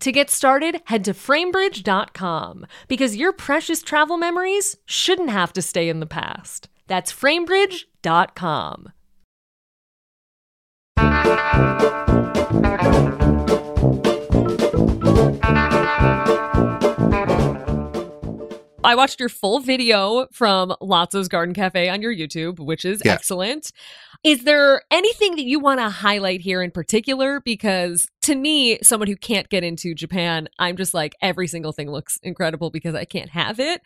To 0.00 0.12
get 0.12 0.30
started, 0.30 0.80
head 0.86 1.04
to 1.04 1.12
framebridge.com 1.12 2.66
because 2.88 3.16
your 3.16 3.32
precious 3.32 3.82
travel 3.82 4.16
memories 4.16 4.76
shouldn't 4.86 5.30
have 5.30 5.52
to 5.52 5.62
stay 5.62 5.88
in 5.90 6.00
the 6.00 6.06
past. 6.06 6.68
That's 6.86 7.12
framebridge.com. 7.12 8.92
I 18.82 18.94
watched 18.94 19.20
your 19.20 19.28
full 19.28 19.60
video 19.60 20.26
from 20.32 20.74
Lotso's 20.80 21.28
Garden 21.28 21.54
Cafe 21.54 21.88
on 21.90 22.00
your 22.00 22.14
YouTube, 22.14 22.58
which 22.58 22.84
is 22.86 23.02
Yeah. 23.04 23.12
excellent. 23.12 23.72
Is 24.24 24.44
there 24.44 24.82
anything 24.90 25.36
that 25.36 25.44
you 25.44 25.60
want 25.60 25.80
to 25.80 25.90
highlight 25.90 26.40
here 26.40 26.62
in 26.62 26.70
particular? 26.70 27.40
Because 27.40 28.08
to 28.22 28.34
me, 28.34 28.78
someone 28.82 29.06
who 29.08 29.16
can't 29.16 29.48
get 29.50 29.64
into 29.64 29.94
Japan, 29.94 30.48
I'm 30.58 30.76
just 30.78 30.94
like 30.94 31.14
every 31.20 31.46
single 31.46 31.72
thing 31.72 31.90
looks 31.90 32.18
incredible 32.22 32.70
because 32.70 32.94
I 32.94 33.04
can't 33.04 33.30
have 33.30 33.60
it. 33.60 33.82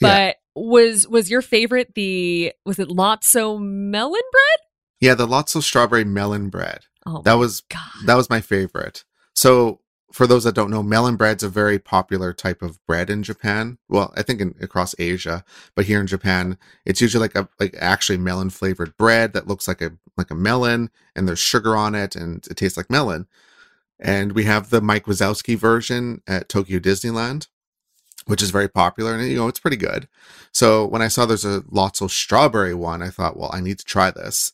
Yeah. 0.00 0.32
But 0.34 0.36
was 0.60 1.06
was 1.06 1.30
your 1.30 1.42
favorite 1.42 1.94
the 1.94 2.52
was 2.64 2.78
it 2.78 2.88
Lotso 2.88 3.60
melon 3.60 4.20
bread? 4.32 4.58
Yeah, 5.00 5.14
the 5.14 5.26
Lotso 5.28 5.62
strawberry 5.62 6.04
melon 6.04 6.48
bread. 6.48 6.80
Oh 7.06 7.20
That 7.22 7.34
was 7.34 7.60
god. 7.70 8.06
that 8.06 8.16
was 8.16 8.30
my 8.30 8.40
favorite. 8.40 9.04
So 9.34 9.80
for 10.12 10.26
those 10.26 10.44
that 10.44 10.54
don't 10.54 10.70
know, 10.70 10.82
melon 10.82 11.16
bread's 11.16 11.42
a 11.42 11.48
very 11.48 11.78
popular 11.78 12.32
type 12.32 12.62
of 12.62 12.84
bread 12.86 13.10
in 13.10 13.22
Japan. 13.22 13.78
Well, 13.88 14.12
I 14.16 14.22
think 14.22 14.40
in, 14.40 14.54
across 14.60 14.94
Asia, 14.98 15.44
but 15.74 15.84
here 15.84 16.00
in 16.00 16.06
Japan, 16.06 16.56
it's 16.84 17.00
usually 17.00 17.20
like 17.20 17.34
a 17.34 17.48
like 17.60 17.76
actually 17.78 18.18
melon 18.18 18.50
flavored 18.50 18.96
bread 18.96 19.32
that 19.34 19.46
looks 19.46 19.68
like 19.68 19.82
a 19.82 19.92
like 20.16 20.30
a 20.30 20.34
melon, 20.34 20.90
and 21.14 21.28
there's 21.28 21.38
sugar 21.38 21.76
on 21.76 21.94
it, 21.94 22.16
and 22.16 22.46
it 22.46 22.56
tastes 22.56 22.76
like 22.76 22.90
melon. 22.90 23.26
And 24.00 24.32
we 24.32 24.44
have 24.44 24.70
the 24.70 24.80
Mike 24.80 25.04
Wazowski 25.04 25.56
version 25.56 26.22
at 26.26 26.48
Tokyo 26.48 26.78
Disneyland, 26.78 27.48
which 28.26 28.42
is 28.42 28.50
very 28.50 28.68
popular, 28.68 29.14
and 29.14 29.28
you 29.28 29.36
know 29.36 29.48
it's 29.48 29.60
pretty 29.60 29.76
good. 29.76 30.08
So 30.52 30.86
when 30.86 31.02
I 31.02 31.08
saw 31.08 31.26
there's 31.26 31.44
a 31.44 31.60
Lotso 31.62 32.08
strawberry 32.08 32.74
one, 32.74 33.02
I 33.02 33.10
thought, 33.10 33.36
well, 33.36 33.50
I 33.52 33.60
need 33.60 33.78
to 33.78 33.84
try 33.84 34.10
this. 34.10 34.52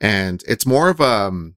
And 0.00 0.42
it's 0.48 0.66
more 0.66 0.88
of 0.88 1.00
a 1.00 1.04
um, 1.04 1.56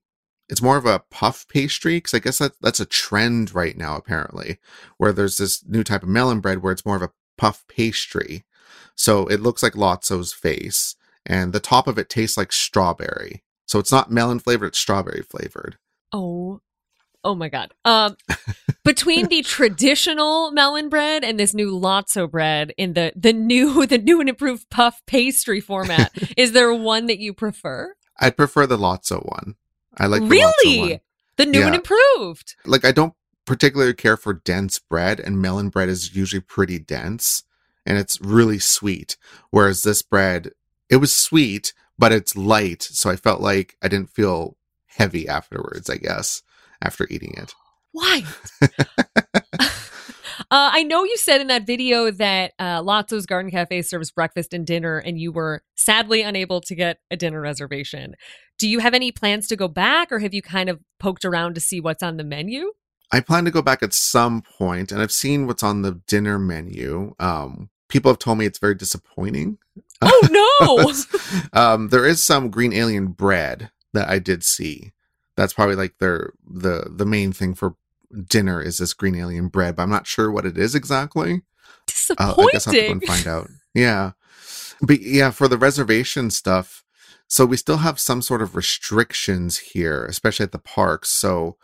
it's 0.50 0.62
more 0.62 0.78
of 0.78 0.86
a 0.86 1.04
puff 1.12 1.46
pastry 1.48 1.98
because 1.98 2.14
I 2.14 2.20
guess 2.20 2.38
that 2.38 2.54
that's 2.62 2.80
a 2.80 2.86
trend 2.86 3.54
right 3.54 3.78
now 3.78 3.96
apparently, 3.96 4.60
where 4.98 5.12
there's 5.12 5.38
this 5.38 5.64
new 5.66 5.84
type 5.84 6.04
of 6.04 6.10
melon 6.10 6.40
bread 6.40 6.64
where 6.64 6.72
it's 6.72 6.86
more 6.86 6.96
of 6.96 7.02
a 7.02 7.12
puff 7.38 7.66
pastry. 7.68 8.46
So 8.96 9.28
it 9.28 9.42
looks 9.42 9.62
like 9.62 9.74
Lotso's 9.74 10.34
face, 10.34 10.96
and 11.26 11.54
the 11.54 11.60
top 11.60 11.88
of 11.88 11.98
it 11.98 12.10
tastes 12.10 12.38
like 12.38 12.52
strawberry. 12.52 13.44
So 13.66 13.80
it's 13.80 13.92
not 13.92 14.12
melon 14.12 14.40
flavored; 14.40 14.70
it's 14.70 14.80
strawberry 14.80 15.22
flavored. 15.22 15.78
Oh, 16.14 16.62
oh 17.24 17.36
my 17.36 17.50
god. 17.50 17.74
Um, 17.84 18.16
between 18.84 19.28
the 19.28 19.42
traditional 19.44 20.52
melon 20.52 20.88
bread 20.88 21.24
and 21.24 21.38
this 21.38 21.54
new 21.54 21.78
Lotso 21.78 22.30
bread 22.30 22.74
in 22.78 22.94
the 22.94 23.12
the 23.16 23.34
new 23.34 23.86
the 23.88 23.98
new 23.98 24.22
and 24.22 24.30
improved 24.30 24.70
puff 24.70 25.02
pastry 25.06 25.60
format, 25.60 26.12
is 26.38 26.54
there 26.54 26.74
one 26.74 27.08
that 27.08 27.20
you 27.20 27.34
prefer? 27.34 27.94
I'd 28.20 28.38
prefer 28.38 28.66
the 28.66 28.78
Lotso 28.78 29.24
one. 29.26 29.56
I 30.00 30.08
like 30.08 30.22
the 30.22 30.28
really, 30.28 30.80
one. 30.80 31.00
the 31.38 31.46
new 31.46 31.64
and 31.64 31.76
improved. 31.76 32.56
Like 32.66 32.86
I 32.86 32.92
don't 32.92 33.14
particularly 33.46 33.94
care 33.94 34.18
for 34.18 34.34
dense 34.34 34.80
bread, 34.80 35.20
and 35.20 35.42
melon 35.42 35.70
bread 35.70 35.90
is 35.90 36.16
usually 36.16 36.42
pretty 36.42 36.80
dense, 36.80 37.44
and 37.86 37.98
it's 37.98 38.22
really 38.22 38.60
sweet. 38.60 39.18
Whereas 39.50 39.84
this 39.84 40.02
bread, 40.02 40.52
it 40.90 40.98
was 40.98 41.16
sweet, 41.16 41.74
but 41.98 42.12
it's 42.12 42.36
light, 42.36 42.84
so 42.84 43.10
I 43.10 43.16
felt 43.16 43.42
like 43.42 43.78
I 43.82 43.88
didn't 43.88 44.12
feel 44.12 44.58
heavy 44.88 45.28
afterwards. 45.28 45.90
I 45.90 45.98
guess 45.98 46.44
after 46.82 47.08
eating 47.10 47.34
it. 47.38 47.54
Why? 47.92 48.24
uh, 50.50 50.72
I 50.74 50.84
know 50.84 51.04
you 51.04 51.18
said 51.18 51.42
in 51.42 51.48
that 51.48 51.68
video 51.68 52.10
that 52.12 52.54
uh, 52.58 52.82
Lotso's 52.82 53.26
Garden 53.26 53.52
Cafe 53.52 53.82
serves 53.82 54.12
breakfast 54.12 54.54
and 54.54 54.66
dinner, 54.66 54.98
and 54.98 55.20
you 55.20 55.32
were 55.32 55.62
sadly 55.76 56.22
unable 56.22 56.62
to 56.62 56.76
get 56.76 57.00
a 57.12 57.18
dinner 57.18 57.42
reservation. 57.42 58.16
Do 58.58 58.70
you 58.70 58.80
have 58.80 58.94
any 58.94 59.12
plans 59.12 59.48
to 59.48 59.58
go 59.58 59.68
back, 59.68 60.12
or 60.12 60.20
have 60.20 60.34
you 60.34 60.42
kind 60.42 60.70
of 60.70 60.80
poked 61.00 61.26
around 61.26 61.56
to 61.56 61.62
see 61.62 61.82
what's 61.82 62.02
on 62.02 62.16
the 62.16 62.24
menu? 62.24 62.72
I 63.12 63.20
plan 63.20 63.44
to 63.46 63.52
go 63.52 63.62
back 63.62 63.84
at 63.84 63.94
some 63.94 64.42
point, 64.42 64.92
and 64.92 65.02
I've 65.02 65.12
seen 65.12 65.48
what's 65.48 65.64
on 65.64 65.82
the 65.82 66.02
dinner 66.08 66.40
menu. 66.40 67.14
Um, 67.20 67.70
people 67.90 68.12
have 68.12 68.20
told 68.20 68.38
me 68.38 68.46
it's 68.46 68.60
very 68.60 68.76
disappointing. 68.76 69.58
Oh 70.02 70.94
no! 71.54 71.62
um, 71.62 71.90
there 71.90 72.06
is 72.06 72.24
some 72.24 72.50
green 72.50 72.72
alien 72.72 73.08
bread 73.08 73.70
that 73.94 74.10
I 74.10 74.20
did 74.20 74.46
see. 74.46 74.94
That's 75.36 75.54
probably 75.54 75.76
like 75.76 75.98
their 76.00 76.32
the 76.50 76.90
the 76.90 77.06
main 77.06 77.34
thing 77.34 77.54
for 77.54 77.76
dinner 78.28 78.62
is 78.62 78.78
this 78.78 78.94
green 78.94 79.16
alien 79.16 79.48
bread, 79.48 79.76
but 79.76 79.84
I'm 79.84 79.90
not 79.90 80.08
sure 80.08 80.32
what 80.32 80.46
it 80.46 80.58
is 80.58 80.76
exactly. 80.76 81.42
Uh, 82.18 82.34
I 82.50 82.52
guess 82.54 82.68
I'll 82.68 82.74
have 82.74 82.82
to 82.82 82.88
go 82.88 82.92
and 82.92 83.04
find 83.04 83.28
out. 83.36 83.50
Yeah, 83.74 84.12
but 84.82 85.02
yeah, 85.02 85.32
for 85.32 85.48
the 85.48 85.58
reservation 85.58 86.30
stuff, 86.32 86.84
so 87.28 87.46
we 87.46 87.58
still 87.58 87.78
have 87.78 88.00
some 88.00 88.22
sort 88.22 88.42
of 88.42 88.56
restrictions 88.56 89.58
here, 89.58 90.06
especially 90.06 90.44
at 90.46 90.52
the 90.52 90.60
parks. 90.60 91.10
So 91.10 91.58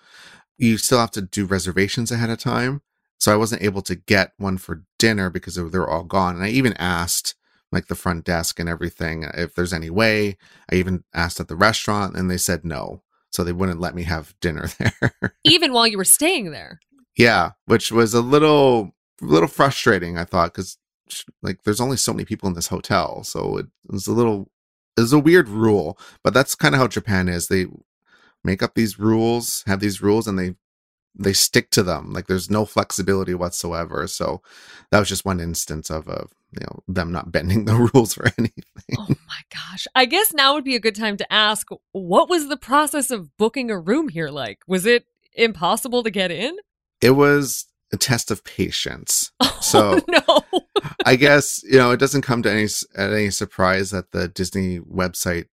you 0.58 0.77
still 0.77 0.99
have 0.99 1.12
to 1.12 1.21
do 1.21 1.45
reservations 1.45 2.12
ahead 2.12 2.29
of 2.29 2.38
time. 2.39 2.82
So 3.17 3.32
I 3.32 3.38
wasn't 3.38 3.62
able 3.63 3.82
to 3.84 3.95
get 3.95 4.34
one 4.38 4.58
for 4.58 4.84
dinner 4.99 5.29
because 5.29 5.56
they 5.56 5.62
were- 5.62 5.69
they 5.69 5.79
were 5.79 5.89
all 5.89 6.03
gone. 6.03 6.36
And 6.36 6.43
I 6.43 6.49
even 6.49 6.73
asked 6.73 7.36
like 7.71 7.88
the 7.88 7.95
front 7.95 8.25
desk 8.25 8.60
and 8.60 8.67
everything 8.69 9.23
if 9.34 9.56
there's 9.56 9.73
any 9.73 9.89
way. 9.89 10.38
I 10.71 10.75
even 10.75 11.06
asked 11.13 11.39
at 11.39 11.47
the 11.47 11.56
restaurant 11.56 12.15
and 12.17 12.29
they 12.29 12.38
said 12.38 12.65
no. 12.65 13.01
So 13.34 13.43
they 13.43 13.52
wouldn't 13.52 13.80
let 13.80 13.96
me 13.96 14.04
have 14.04 14.34
dinner 14.41 14.67
there. 14.78 15.36
Even 15.43 15.74
while 15.74 15.88
you 15.88 15.98
were 15.98 16.06
staying 16.06 16.52
there. 16.52 16.80
yeah, 17.17 17.52
which 17.65 17.91
was 17.91 18.13
a 18.13 18.22
little 18.22 18.91
little 19.22 19.48
frustrating 19.48 20.17
I 20.17 20.26
thought 20.26 20.54
cuz 20.54 20.78
like 21.41 21.63
there's 21.63 21.80
only 21.82 21.98
so 21.98 22.13
many 22.13 22.26
people 22.26 22.48
in 22.48 22.56
this 22.56 22.67
hotel. 22.67 23.24
So 23.24 23.58
it 23.58 23.67
was 23.88 24.08
a 24.08 24.13
little 24.13 24.50
it 24.98 25.02
was 25.02 25.13
a 25.13 25.19
weird 25.19 25.50
rule, 25.50 25.98
but 26.24 26.34
that's 26.34 26.56
kind 26.56 26.76
of 26.76 26.80
how 26.80 26.88
Japan 26.88 27.28
is. 27.28 27.48
They 27.48 27.65
make 28.43 28.62
up 28.62 28.76
these 28.76 29.00
rules, 29.00 29.63
have 29.65 29.80
these 29.80 30.02
rules 30.02 30.28
and 30.28 30.38
they 30.38 30.56
they 31.15 31.34
stick 31.34 31.69
to 31.72 31.84
them. 31.84 32.12
Like 32.13 32.28
there's 32.28 32.50
no 32.50 32.65
flexibility 32.65 33.34
whatsoever. 33.34 34.08
So 34.08 34.41
that 34.91 35.00
was 35.00 35.10
just 35.10 35.26
one 35.26 35.39
instance 35.39 35.89
of 35.89 36.08
a 36.08 36.28
you 36.60 36.66
know 36.66 36.84
them 36.88 37.12
not 37.12 37.32
bending 37.32 37.66
the 37.66 37.74
rules 37.94 38.13
for 38.13 38.26
anything. 38.38 38.63
Oh 38.98 39.08
my 39.10 39.42
gosh. 39.54 39.88
I 39.96 40.06
guess 40.06 40.34
now 40.34 40.54
would 40.54 40.63
be 40.63 40.76
a 40.76 40.80
good 40.80 40.96
time 40.96 41.18
to 41.18 41.34
ask 41.34 41.68
what 41.92 42.30
was 42.30 42.48
the 42.48 42.58
process 42.58 43.12
of 43.12 43.36
booking 43.38 43.72
a 43.72 43.80
room 43.80 44.10
here 44.10 44.30
like? 44.30 44.60
Was 44.68 44.86
it 44.86 45.06
impossible 45.34 46.04
to 46.04 46.12
get 46.12 46.32
in? 46.32 46.56
It 47.02 47.12
was 47.12 47.66
a 47.92 47.98
test 47.98 48.32
of 48.32 48.44
patience. 48.44 49.32
Oh 49.42 49.60
So- 49.62 50.00
no. 50.10 50.42
I 51.06 51.16
guess 51.16 51.63
you 51.63 51.78
know 51.78 51.92
it 51.92 52.00
doesn't 52.00 52.22
come 52.24 52.44
to 52.44 52.52
any 52.52 52.66
at 52.96 53.12
any 53.13 53.30
surprise 53.30 53.92
that 53.92 54.12
the 54.12 54.28
Disney 54.28 54.80
website 54.80 55.46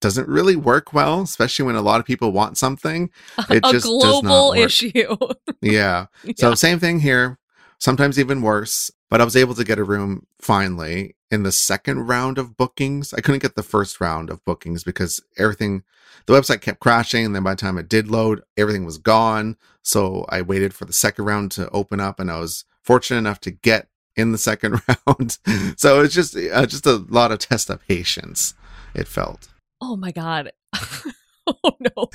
doesn't 0.00 0.28
really 0.28 0.54
work 0.56 0.92
well, 0.92 1.22
especially 1.22 1.64
when 1.64 1.74
a 1.74 1.80
lot 1.82 1.98
of 2.00 2.06
people 2.06 2.30
want 2.32 2.56
something. 2.58 3.10
It 3.50 3.64
a 3.64 3.72
just 3.72 3.86
does 3.86 4.22
not 4.22 4.28
global 4.28 4.52
issue. 4.52 5.16
Yeah. 5.62 6.06
So 6.36 6.50
Yeah. 6.50 6.54
same 6.54 6.78
thing 6.78 7.00
here. 7.00 7.38
Sometimes 7.78 8.18
even 8.18 8.40
worse. 8.42 8.90
But 9.08 9.20
I 9.20 9.24
was 9.24 9.36
able 9.36 9.54
to 9.54 9.64
get 9.64 9.78
a 9.78 9.84
room 9.84 10.26
finally 10.40 11.14
in 11.30 11.42
the 11.42 11.52
second 11.52 12.06
round 12.06 12.38
of 12.38 12.56
bookings. 12.56 13.12
I 13.14 13.20
couldn't 13.20 13.42
get 13.42 13.54
the 13.54 13.62
first 13.62 14.00
round 14.00 14.30
of 14.30 14.44
bookings 14.44 14.82
because 14.82 15.20
everything, 15.38 15.84
the 16.26 16.32
website 16.32 16.60
kept 16.60 16.80
crashing. 16.80 17.24
And 17.24 17.34
then 17.34 17.44
by 17.44 17.52
the 17.52 17.60
time 17.60 17.78
it 17.78 17.88
did 17.88 18.10
load, 18.10 18.42
everything 18.56 18.84
was 18.84 18.98
gone. 18.98 19.56
So 19.82 20.26
I 20.28 20.42
waited 20.42 20.74
for 20.74 20.84
the 20.84 20.92
second 20.92 21.24
round 21.24 21.52
to 21.52 21.70
open 21.70 22.00
up 22.00 22.18
and 22.18 22.30
I 22.30 22.40
was 22.40 22.64
fortunate 22.82 23.18
enough 23.18 23.40
to 23.40 23.50
get 23.50 23.88
in 24.16 24.32
the 24.32 24.38
second 24.38 24.80
round. 25.06 25.38
so 25.76 26.00
it's 26.00 26.14
just, 26.14 26.36
uh, 26.36 26.66
just 26.66 26.86
a 26.86 27.04
lot 27.08 27.32
of 27.32 27.38
test 27.38 27.70
of 27.70 27.86
patience, 27.86 28.54
it 28.94 29.06
felt. 29.06 29.48
Oh 29.80 29.96
my 29.96 30.10
god. 30.10 30.52
oh 31.46 31.76
no. 31.96 32.08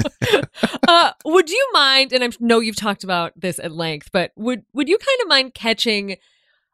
uh, 0.87 1.11
would 1.25 1.49
you 1.49 1.69
mind? 1.73 2.11
And 2.11 2.23
I 2.23 2.29
know 2.39 2.59
you've 2.59 2.75
talked 2.75 3.03
about 3.03 3.39
this 3.39 3.59
at 3.59 3.71
length, 3.71 4.09
but 4.11 4.31
would 4.35 4.63
would 4.73 4.89
you 4.89 4.97
kind 4.97 5.21
of 5.21 5.27
mind 5.27 5.53
catching 5.53 6.17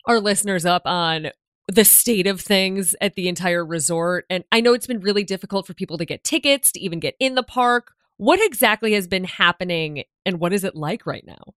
our 0.08 0.20
listeners 0.20 0.66
up 0.66 0.84
on 0.86 1.30
the 1.68 1.86
state 1.86 2.26
of 2.28 2.41
things 2.41 2.95
at 3.01 3.16
the 3.16 3.28
entire 3.28 3.66
resort? 3.66 4.26
And 4.30 4.43
I 4.51 4.62
know 4.62 4.74
it's 4.74 4.88
been 4.88 5.01
really 5.01 5.24
difficult 5.24 5.68
for 5.68 5.74
people 5.74 5.97
to 5.99 6.05
get 6.05 6.24
tickets 6.24 6.72
to 6.72 6.80
even 6.80 6.99
get 6.99 7.16
in 7.20 7.36
the 7.36 7.43
park. 7.43 7.91
What 8.18 8.39
exactly 8.43 8.93
has 8.93 9.08
been 9.08 9.26
happening, 9.26 10.03
and 10.26 10.39
what 10.39 10.51
is 10.53 10.64
it 10.64 10.76
like 10.76 11.05
right 11.05 11.26
now? 11.26 11.53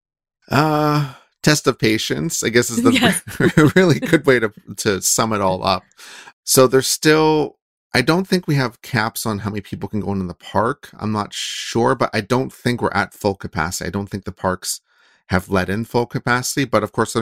Uh 0.50 1.14
test 1.42 1.66
of 1.66 1.78
patience, 1.78 2.42
I 2.42 2.50
guess 2.50 2.70
is 2.70 2.82
the 2.82 2.92
Yes. 3.56 3.74
really 3.76 4.00
good 4.00 4.26
way 4.26 4.38
to 4.40 4.52
to 4.76 5.00
sum 5.00 5.32
it 5.32 5.40
all 5.40 5.64
up. 5.64 5.84
So 6.44 6.66
there's 6.66 6.88
still 6.88 7.58
I 7.92 8.02
don't 8.02 8.26
think 8.26 8.46
we 8.46 8.54
have 8.54 8.82
caps 8.82 9.26
on 9.26 9.40
how 9.40 9.50
many 9.50 9.62
people 9.62 9.88
can 9.88 10.00
go 10.00 10.12
into 10.12 10.26
the 10.26 10.34
park. 10.34 10.90
I'm 10.98 11.12
not 11.12 11.32
sure, 11.32 11.94
but 11.94 12.10
I 12.12 12.20
don't 12.20 12.52
think 12.52 12.80
we're 12.80 12.92
at 12.92 13.14
full 13.14 13.34
capacity. 13.34 13.88
I 13.88 13.90
don't 13.90 14.08
think 14.08 14.24
the 14.24 14.32
parks 14.32 14.80
have 15.26 15.48
let 15.48 15.68
in 15.68 15.84
full 15.84 16.06
capacity, 16.06 16.64
but 16.64 16.82
of 16.82 16.92
course 16.92 17.16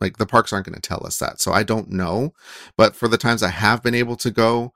like 0.00 0.18
the 0.18 0.26
parks 0.26 0.52
aren't 0.52 0.66
going 0.66 0.80
to 0.80 0.80
tell 0.80 1.04
us 1.06 1.18
that. 1.18 1.40
So 1.40 1.52
I 1.52 1.62
don't 1.62 1.90
know. 1.90 2.34
But 2.76 2.94
for 2.94 3.08
the 3.08 3.18
times 3.18 3.42
I 3.42 3.48
have 3.48 3.82
been 3.82 3.94
able 3.94 4.16
to 4.16 4.30
go, 4.30 4.72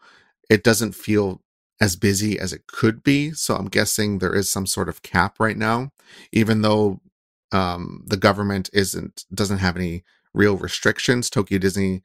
it 0.50 0.64
doesn't 0.64 0.94
feel 0.94 1.40
as 1.80 1.96
busy 1.96 2.38
as 2.38 2.52
it 2.52 2.66
could 2.66 3.02
be. 3.02 3.32
So 3.32 3.56
I'm 3.56 3.68
guessing 3.68 4.18
there 4.18 4.34
is 4.34 4.48
some 4.48 4.66
sort 4.66 4.88
of 4.88 5.02
cap 5.02 5.40
right 5.40 5.56
now, 5.56 5.92
even 6.32 6.62
though 6.62 7.00
um, 7.50 8.04
the 8.06 8.16
government 8.16 8.70
isn't 8.72 9.24
doesn't 9.32 9.58
have 9.58 9.76
any 9.76 10.04
real 10.32 10.56
restrictions. 10.56 11.28
Tokyo 11.28 11.58
Disney, 11.58 12.02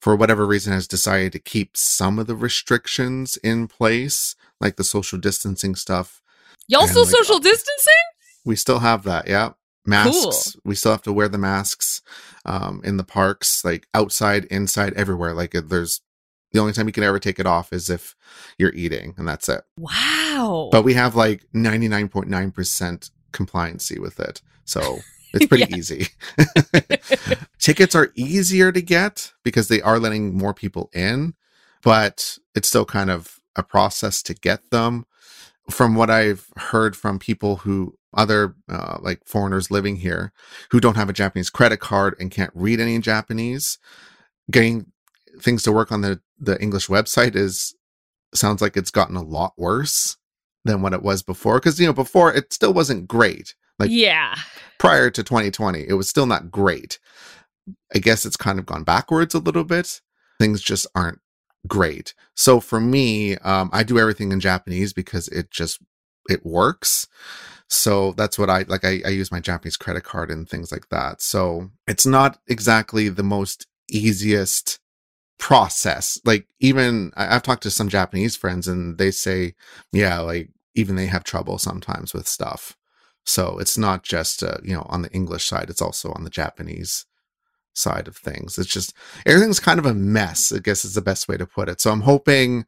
for 0.00 0.14
whatever 0.14 0.46
reason, 0.46 0.72
has 0.72 0.86
decided 0.86 1.32
to 1.32 1.38
keep 1.38 1.76
some 1.76 2.18
of 2.18 2.26
the 2.26 2.36
restrictions 2.36 3.36
in 3.38 3.68
place, 3.68 4.36
like 4.60 4.76
the 4.76 4.84
social 4.84 5.18
distancing 5.18 5.74
stuff. 5.74 6.22
Y'all 6.68 6.86
still 6.86 7.04
like, 7.04 7.14
social 7.14 7.38
distancing? 7.38 7.92
We 8.44 8.56
still 8.56 8.80
have 8.80 9.02
that, 9.04 9.28
yeah. 9.28 9.52
Masks. 9.86 10.52
Cool. 10.52 10.62
We 10.64 10.74
still 10.74 10.92
have 10.92 11.02
to 11.02 11.12
wear 11.12 11.28
the 11.28 11.38
masks 11.38 12.02
um, 12.44 12.80
in 12.84 12.96
the 12.96 13.04
parks, 13.04 13.64
like 13.64 13.86
outside, 13.94 14.44
inside, 14.46 14.94
everywhere. 14.94 15.32
Like 15.32 15.52
there's 15.52 16.00
the 16.52 16.60
only 16.60 16.72
time 16.72 16.86
you 16.86 16.92
can 16.92 17.04
ever 17.04 17.18
take 17.18 17.38
it 17.38 17.46
off 17.46 17.72
is 17.72 17.90
if 17.90 18.14
you're 18.58 18.72
eating, 18.72 19.14
and 19.16 19.28
that's 19.28 19.48
it. 19.48 19.62
Wow. 19.78 20.70
But 20.72 20.82
we 20.82 20.94
have 20.94 21.14
like 21.14 21.44
99.9% 21.54 23.10
compliancy 23.32 23.98
with 23.98 24.18
it. 24.20 24.40
So 24.64 24.98
it's 25.34 25.46
pretty 25.48 25.72
easy. 25.74 26.08
Tickets 27.58 27.94
are 27.94 28.12
easier 28.14 28.72
to 28.72 28.80
get 28.82 29.32
because 29.42 29.68
they 29.68 29.82
are 29.82 29.98
letting 29.98 30.36
more 30.36 30.54
people 30.54 30.90
in, 30.92 31.34
but 31.82 32.38
it's 32.54 32.68
still 32.68 32.84
kind 32.84 33.10
of 33.10 33.40
a 33.54 33.62
process 33.62 34.22
to 34.22 34.34
get 34.34 34.70
them. 34.70 35.06
From 35.68 35.96
what 35.96 36.10
I've 36.10 36.48
heard 36.56 36.96
from 36.96 37.18
people 37.18 37.56
who 37.56 37.95
other 38.14 38.54
uh, 38.68 38.98
like 39.00 39.20
foreigners 39.26 39.70
living 39.70 39.96
here 39.96 40.32
who 40.70 40.80
don't 40.80 40.96
have 40.96 41.08
a 41.08 41.14
Japanese 41.14 41.50
credit 41.50 41.78
card 41.78 42.14
and 42.18 42.30
can't 42.30 42.50
read 42.54 42.80
any 42.80 42.98
Japanese, 42.98 43.78
getting 44.50 44.86
things 45.40 45.62
to 45.62 45.72
work 45.72 45.92
on 45.92 46.00
the 46.00 46.20
the 46.38 46.60
English 46.60 46.88
website 46.88 47.34
is 47.34 47.74
sounds 48.34 48.60
like 48.60 48.76
it's 48.76 48.90
gotten 48.90 49.16
a 49.16 49.22
lot 49.22 49.52
worse 49.56 50.16
than 50.64 50.82
what 50.82 50.92
it 50.92 51.02
was 51.02 51.22
before 51.22 51.58
because 51.58 51.78
you 51.78 51.86
know 51.86 51.92
before 51.92 52.32
it 52.32 52.52
still 52.52 52.72
wasn't 52.72 53.08
great. 53.08 53.54
Like 53.78 53.90
yeah. 53.90 54.34
prior 54.78 55.10
to 55.10 55.22
2020 55.22 55.86
it 55.86 55.94
was 55.94 56.08
still 56.08 56.26
not 56.26 56.50
great. 56.50 56.98
I 57.94 57.98
guess 57.98 58.24
it's 58.24 58.36
kind 58.36 58.58
of 58.58 58.66
gone 58.66 58.84
backwards 58.84 59.34
a 59.34 59.38
little 59.38 59.64
bit. 59.64 60.00
Things 60.38 60.62
just 60.62 60.86
aren't 60.94 61.20
great. 61.66 62.14
So 62.34 62.60
for 62.60 62.80
me 62.80 63.36
um, 63.38 63.70
i 63.72 63.82
do 63.82 63.98
everything 63.98 64.32
in 64.32 64.40
japanese 64.40 64.92
because 64.92 65.28
it 65.28 65.50
just 65.50 65.80
it 66.28 66.44
works 66.44 67.06
so 67.68 68.12
that's 68.12 68.38
what 68.38 68.50
i 68.50 68.62
like 68.68 68.84
I, 68.84 69.02
I 69.04 69.08
use 69.10 69.32
my 69.32 69.40
japanese 69.40 69.76
credit 69.76 70.04
card 70.04 70.30
and 70.30 70.48
things 70.48 70.70
like 70.72 70.88
that 70.90 71.20
so 71.20 71.70
it's 71.86 72.06
not 72.06 72.38
exactly 72.48 73.08
the 73.08 73.22
most 73.24 73.66
easiest 73.90 74.78
process 75.38 76.18
like 76.24 76.46
even 76.60 77.12
I- 77.16 77.34
i've 77.34 77.42
talked 77.42 77.64
to 77.64 77.70
some 77.70 77.88
japanese 77.88 78.36
friends 78.36 78.68
and 78.68 78.98
they 78.98 79.10
say 79.10 79.54
yeah 79.92 80.20
like 80.20 80.50
even 80.74 80.96
they 80.96 81.06
have 81.06 81.24
trouble 81.24 81.58
sometimes 81.58 82.14
with 82.14 82.28
stuff 82.28 82.76
so 83.26 83.58
it's 83.58 83.76
not 83.76 84.04
just 84.04 84.42
uh, 84.42 84.58
you 84.62 84.72
know 84.74 84.86
on 84.88 85.02
the 85.02 85.10
English 85.10 85.46
side; 85.46 85.68
it's 85.68 85.82
also 85.82 86.12
on 86.12 86.24
the 86.24 86.30
Japanese 86.30 87.04
side 87.74 88.08
of 88.08 88.16
things. 88.16 88.58
It's 88.58 88.68
just 88.72 88.94
everything's 89.26 89.60
kind 89.60 89.78
of 89.80 89.86
a 89.86 89.94
mess. 89.94 90.52
I 90.52 90.58
guess 90.60 90.84
is 90.84 90.94
the 90.94 91.02
best 91.02 91.28
way 91.28 91.36
to 91.36 91.46
put 91.46 91.68
it. 91.68 91.80
So 91.80 91.90
I'm 91.90 92.02
hoping, 92.02 92.66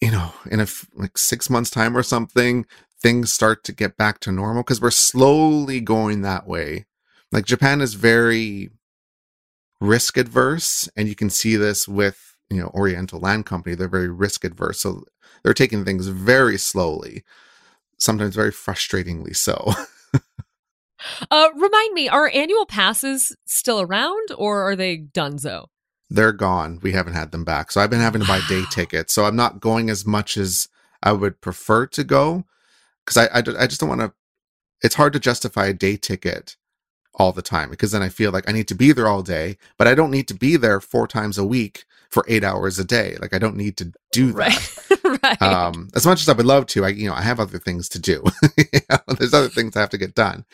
you 0.00 0.10
know, 0.10 0.32
in 0.50 0.60
a 0.60 0.66
like 0.94 1.18
six 1.18 1.50
months 1.50 1.70
time 1.70 1.96
or 1.96 2.02
something, 2.02 2.66
things 3.02 3.32
start 3.32 3.64
to 3.64 3.72
get 3.72 3.96
back 3.96 4.20
to 4.20 4.32
normal 4.32 4.62
because 4.62 4.80
we're 4.80 4.90
slowly 4.90 5.80
going 5.80 6.22
that 6.22 6.46
way. 6.46 6.86
Like 7.32 7.46
Japan 7.46 7.80
is 7.80 7.94
very 7.94 8.70
risk 9.80 10.16
adverse, 10.16 10.88
and 10.96 11.08
you 11.08 11.14
can 11.14 11.30
see 11.30 11.56
this 11.56 11.88
with 11.88 12.36
you 12.50 12.60
know 12.60 12.70
Oriental 12.74 13.20
Land 13.20 13.46
Company. 13.46 13.74
They're 13.74 13.88
very 13.88 14.08
risk 14.08 14.44
adverse, 14.44 14.80
so 14.80 15.04
they're 15.42 15.54
taking 15.54 15.84
things 15.84 16.08
very 16.08 16.58
slowly 16.58 17.24
sometimes 18.00 18.34
very 18.34 18.50
frustratingly 18.50 19.36
so. 19.36 19.72
Uh, 21.30 21.48
remind 21.54 21.94
me, 21.94 22.10
are 22.10 22.30
annual 22.34 22.66
passes 22.66 23.34
still 23.46 23.80
around 23.80 24.28
or 24.36 24.68
are 24.68 24.76
they 24.76 24.98
donezo? 24.98 25.64
They're 26.10 26.30
gone. 26.30 26.78
We 26.82 26.92
haven't 26.92 27.14
had 27.14 27.32
them 27.32 27.42
back. 27.42 27.72
So 27.72 27.80
I've 27.80 27.88
been 27.88 28.00
having 28.00 28.20
to 28.20 28.26
buy 28.26 28.42
day 28.50 28.64
tickets. 28.70 29.14
So 29.14 29.24
I'm 29.24 29.34
not 29.34 29.60
going 29.60 29.88
as 29.88 30.04
much 30.04 30.36
as 30.36 30.68
I 31.02 31.12
would 31.12 31.40
prefer 31.40 31.86
to 31.86 32.04
go 32.04 32.44
because 33.10 33.28
I 33.32 33.62
I 33.62 33.66
just 33.66 33.80
don't 33.80 33.88
want 33.88 34.00
to. 34.00 34.12
It's 34.82 34.94
hard 34.94 35.12
to 35.12 35.20
justify 35.20 35.66
a 35.66 35.74
day 35.74 35.96
ticket 35.96 36.56
all 37.14 37.32
the 37.32 37.42
time 37.42 37.70
because 37.70 37.90
then 37.90 38.02
I 38.02 38.08
feel 38.08 38.30
like 38.30 38.48
I 38.48 38.52
need 38.52 38.68
to 38.68 38.74
be 38.74 38.92
there 38.92 39.08
all 39.08 39.22
day, 39.22 39.58
but 39.76 39.86
I 39.88 39.94
don't 39.94 40.10
need 40.10 40.28
to 40.28 40.34
be 40.34 40.56
there 40.56 40.80
four 40.80 41.06
times 41.06 41.36
a 41.36 41.44
week 41.44 41.84
for 42.10 42.24
eight 42.28 42.44
hours 42.44 42.78
a 42.78 42.84
day. 42.84 43.16
Like 43.20 43.34
I 43.34 43.38
don't 43.38 43.56
need 43.56 43.76
to 43.78 43.92
do 44.12 44.32
that. 44.32 44.36
Right. 44.36 44.80
right. 45.22 45.42
um 45.42 45.88
as 45.94 46.06
much 46.06 46.20
as 46.20 46.28
i 46.28 46.32
would 46.32 46.46
love 46.46 46.66
to 46.66 46.84
i 46.84 46.88
you 46.88 47.08
know 47.08 47.14
i 47.14 47.22
have 47.22 47.40
other 47.40 47.58
things 47.58 47.88
to 47.88 47.98
do 47.98 48.22
You 48.58 48.80
know, 48.90 48.98
there's 49.18 49.34
other 49.34 49.48
things 49.48 49.76
i 49.76 49.80
have 49.80 49.90
to 49.90 49.98
get 49.98 50.14
done 50.14 50.44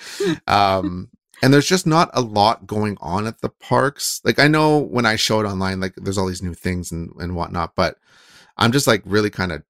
um 0.47 1.11
and 1.43 1.53
there's 1.53 1.69
just 1.69 1.87
not 1.87 2.11
a 2.15 2.21
lot 2.21 2.67
going 2.67 2.97
on 3.01 3.27
at 3.27 3.41
the 3.41 3.49
parks 3.49 4.21
like 4.25 4.39
i 4.39 4.49
know 4.49 4.79
when 4.79 5.05
i 5.07 5.17
show 5.17 5.41
it 5.41 5.47
online 5.47 5.81
like 5.81 5.95
there's 5.97 6.17
all 6.19 6.27
these 6.27 6.43
new 6.43 6.55
things 6.55 6.91
and 6.93 7.11
and 7.19 7.37
whatnot 7.37 7.75
but 7.77 7.99
i'm 8.57 8.73
just 8.73 8.87
like 8.87 9.03
really 9.05 9.31
kind 9.31 9.53
of 9.53 9.63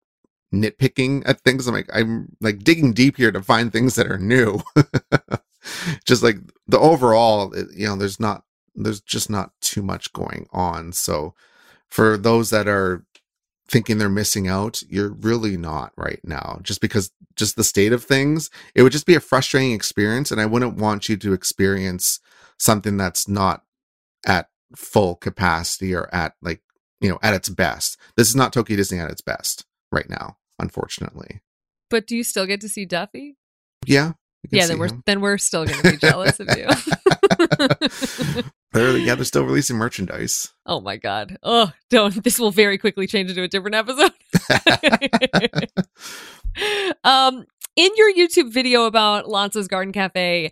nitpicking 0.63 1.23
at 1.27 1.41
things 1.41 1.67
i'm 1.67 1.75
like 1.75 1.89
i'm 1.93 2.29
like 2.41 2.61
digging 2.61 2.93
deep 2.93 3.17
here 3.17 3.33
to 3.33 3.43
find 3.43 3.73
things 3.73 3.95
that 3.95 4.11
are 4.11 4.19
new 4.19 4.61
just 6.07 6.23
like 6.23 6.37
the 6.67 6.79
overall 6.79 7.53
it- 7.55 7.69
you 7.75 7.87
know 7.87 7.97
there's 7.97 8.21
not 8.21 8.45
there's 8.75 9.01
just 9.01 9.31
not 9.31 9.53
too 9.61 9.83
much 9.83 10.13
going 10.13 10.47
on 10.53 10.93
so 10.93 11.35
for 11.89 12.17
those 12.17 12.51
that 12.51 12.69
are 12.69 13.05
thinking 13.69 13.99
they're 13.99 14.09
missing 14.09 14.49
out, 14.49 14.83
you're 14.89 15.13
really 15.13 15.57
not 15.57 15.93
right 15.97 16.21
now. 16.23 16.61
Just 16.63 16.81
because 16.81 17.11
just 17.37 17.57
the 17.57 17.65
state 17.65 17.93
of 17.93 18.05
things, 18.05 18.51
it 18.75 18.83
would 18.83 18.93
just 18.93 19.07
be 19.07 19.15
a 19.15 19.21
frustrating 19.21 19.73
experience 19.73 20.31
and 20.31 20.41
I 20.41 20.47
wouldn't 20.47 20.77
want 20.77 21.09
you 21.09 21.17
to 21.17 21.33
experience 21.33 22.21
something 22.59 22.97
that's 22.97 23.29
not 23.29 23.63
at 24.27 24.49
full 24.77 25.17
capacity 25.17 25.95
or 25.95 26.13
at 26.15 26.35
like, 26.43 26.63
you 27.01 27.09
know, 27.09 27.19
at 27.23 27.35
its 27.35 27.49
best. 27.49 27.99
This 28.17 28.29
is 28.29 28.37
not 28.37 28.53
Tokyo 28.53 28.77
Disney 28.77 28.99
at 29.01 29.11
its 29.11 29.21
best 29.21 29.65
right 29.93 30.09
now, 30.09 30.37
unfortunately. 30.59 31.41
but 31.91 32.07
do 32.07 32.17
you 32.17 32.25
still 32.25 32.47
get 32.47 32.61
to 32.63 32.69
see 32.69 32.85
Duffy? 32.85 33.37
Yeah. 33.87 34.13
Yeah, 34.51 34.67
then 34.67 34.79
we're 34.79 34.87
him. 34.89 35.03
then 35.07 35.21
we're 35.21 35.39
still 35.39 35.65
gonna 35.67 35.83
be 35.83 35.97
jealous 35.97 36.39
of 36.39 36.49
you. 36.57 36.69
They're, 38.73 38.97
yeah, 38.99 39.15
they're 39.15 39.25
still 39.25 39.45
releasing 39.45 39.77
merchandise. 39.77 40.53
oh 40.67 40.81
my 40.81 40.97
god. 40.99 41.39
Oh, 41.43 41.73
don't 41.91 42.23
this 42.23 42.39
will 42.39 42.51
very 42.51 42.77
quickly 42.79 43.07
change 43.07 43.31
into 43.31 43.43
a 43.43 43.49
different 43.49 43.75
episode. 43.75 44.13
um 47.05 47.45
in 47.77 47.91
your 47.97 48.13
YouTube 48.13 48.53
video 48.53 48.85
about 48.87 49.27
Lotso's 49.27 49.69
Garden 49.69 49.93
Cafe, 49.93 50.51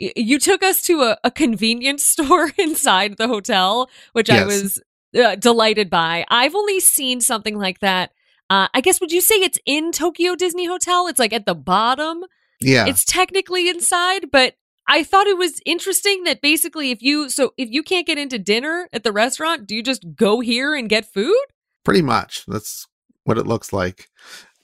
y- 0.00 0.12
you 0.16 0.38
took 0.38 0.62
us 0.62 0.80
to 0.82 1.00
a, 1.02 1.18
a 1.24 1.30
convenience 1.30 2.04
store 2.14 2.50
inside 2.58 3.16
the 3.18 3.28
hotel, 3.28 3.90
which 4.12 4.30
I 4.30 4.44
was 4.44 4.80
uh, 5.18 5.34
delighted 5.36 5.90
by. 5.90 6.24
I've 6.28 6.54
only 6.54 6.80
seen 6.80 7.20
something 7.20 7.58
like 7.58 7.80
that. 7.80 8.12
Uh, 8.52 8.68
I 8.74 8.80
guess 8.80 9.00
would 9.00 9.12
you 9.12 9.20
say 9.20 9.36
it's 9.36 9.58
in 9.64 9.92
Tokyo 9.92 10.34
Disney 10.34 10.66
Hotel? 10.66 11.06
It's 11.06 11.18
like 11.18 11.32
at 11.32 11.46
the 11.46 11.54
bottom. 11.54 12.24
yeah. 12.60 12.86
It's 12.86 13.04
technically 13.04 13.68
inside, 13.68 14.30
but 14.30 14.54
I 14.86 15.04
thought 15.04 15.26
it 15.26 15.38
was 15.38 15.60
interesting 15.64 16.24
that 16.24 16.42
basically 16.42 16.90
if 16.90 17.02
you 17.02 17.30
so 17.30 17.54
if 17.56 17.70
you 17.70 17.82
can't 17.82 18.06
get 18.06 18.18
into 18.18 18.38
dinner 18.38 18.88
at 18.92 19.04
the 19.04 19.12
restaurant, 19.12 19.66
do 19.66 19.74
you 19.74 19.82
just 19.82 20.14
go 20.14 20.40
here 20.40 20.74
and 20.74 20.88
get 20.88 21.06
food? 21.06 21.44
pretty 21.84 22.02
much 22.02 22.44
that's 22.46 22.86
what 23.24 23.38
it 23.38 23.46
looks 23.46 23.72
like 23.72 24.08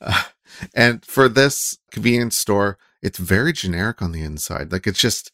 uh, 0.01 0.25
and 0.75 1.05
for 1.05 1.29
this 1.29 1.79
convenience 1.91 2.37
store 2.37 2.79
it's 3.03 3.19
very 3.19 3.53
generic 3.53 4.03
on 4.03 4.13
the 4.13 4.23
inside 4.23 4.73
like 4.73 4.87
it's 4.87 5.01
just 5.01 5.33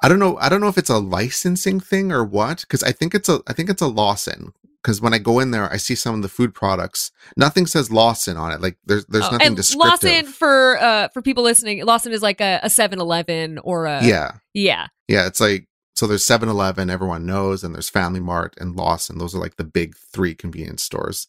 i 0.00 0.08
don't 0.08 0.18
know 0.18 0.36
i 0.38 0.48
don't 0.48 0.60
know 0.60 0.68
if 0.68 0.78
it's 0.78 0.90
a 0.90 0.98
licensing 0.98 1.80
thing 1.80 2.12
or 2.12 2.24
what 2.24 2.60
because 2.62 2.82
i 2.82 2.92
think 2.92 3.14
it's 3.14 3.28
a 3.28 3.40
i 3.46 3.52
think 3.52 3.70
it's 3.70 3.82
a 3.82 3.86
lawson 3.86 4.52
because 4.82 5.00
when 5.00 5.14
i 5.14 5.18
go 5.18 5.38
in 5.38 5.50
there 5.52 5.72
i 5.72 5.76
see 5.76 5.94
some 5.94 6.14
of 6.14 6.22
the 6.22 6.28
food 6.28 6.54
products. 6.54 7.10
Nothing 7.36 7.66
says 7.66 7.90
lawson 7.90 8.36
on 8.36 8.52
it 8.52 8.60
like 8.60 8.76
there's 8.84 9.06
there's 9.06 9.24
Oh, 9.26 9.30
nothing 9.32 9.46
and 9.48 9.56
descriptive. 9.56 10.02
Lawson 10.02 10.26
for 10.26 10.78
uh 10.82 11.08
for 11.08 11.22
people 11.22 11.44
listening, 11.44 11.84
Lawson 11.84 12.12
is 12.12 12.22
like 12.22 12.40
a, 12.40 12.60
a 12.62 12.68
7-Eleven 12.68 13.58
or 13.58 13.86
a 13.86 14.04
yeah. 14.04 14.32
Yeah. 14.54 14.88
yeah 15.08 15.26
it's 15.26 15.40
like 15.40 15.66
so 15.94 16.06
there's 16.06 16.24
7-eleven 16.24 16.88
everyone 16.90 17.26
knows 17.26 17.62
and 17.62 17.74
there's 17.74 17.90
family 17.90 18.18
mart 18.20 18.54
and 18.58 18.74
lawson. 18.74 19.18
Those 19.18 19.34
are 19.34 19.38
like 19.40 19.56
the 19.56 19.64
big 19.64 19.94
three 19.96 20.34
convenience 20.34 20.82
stores. 20.82 21.28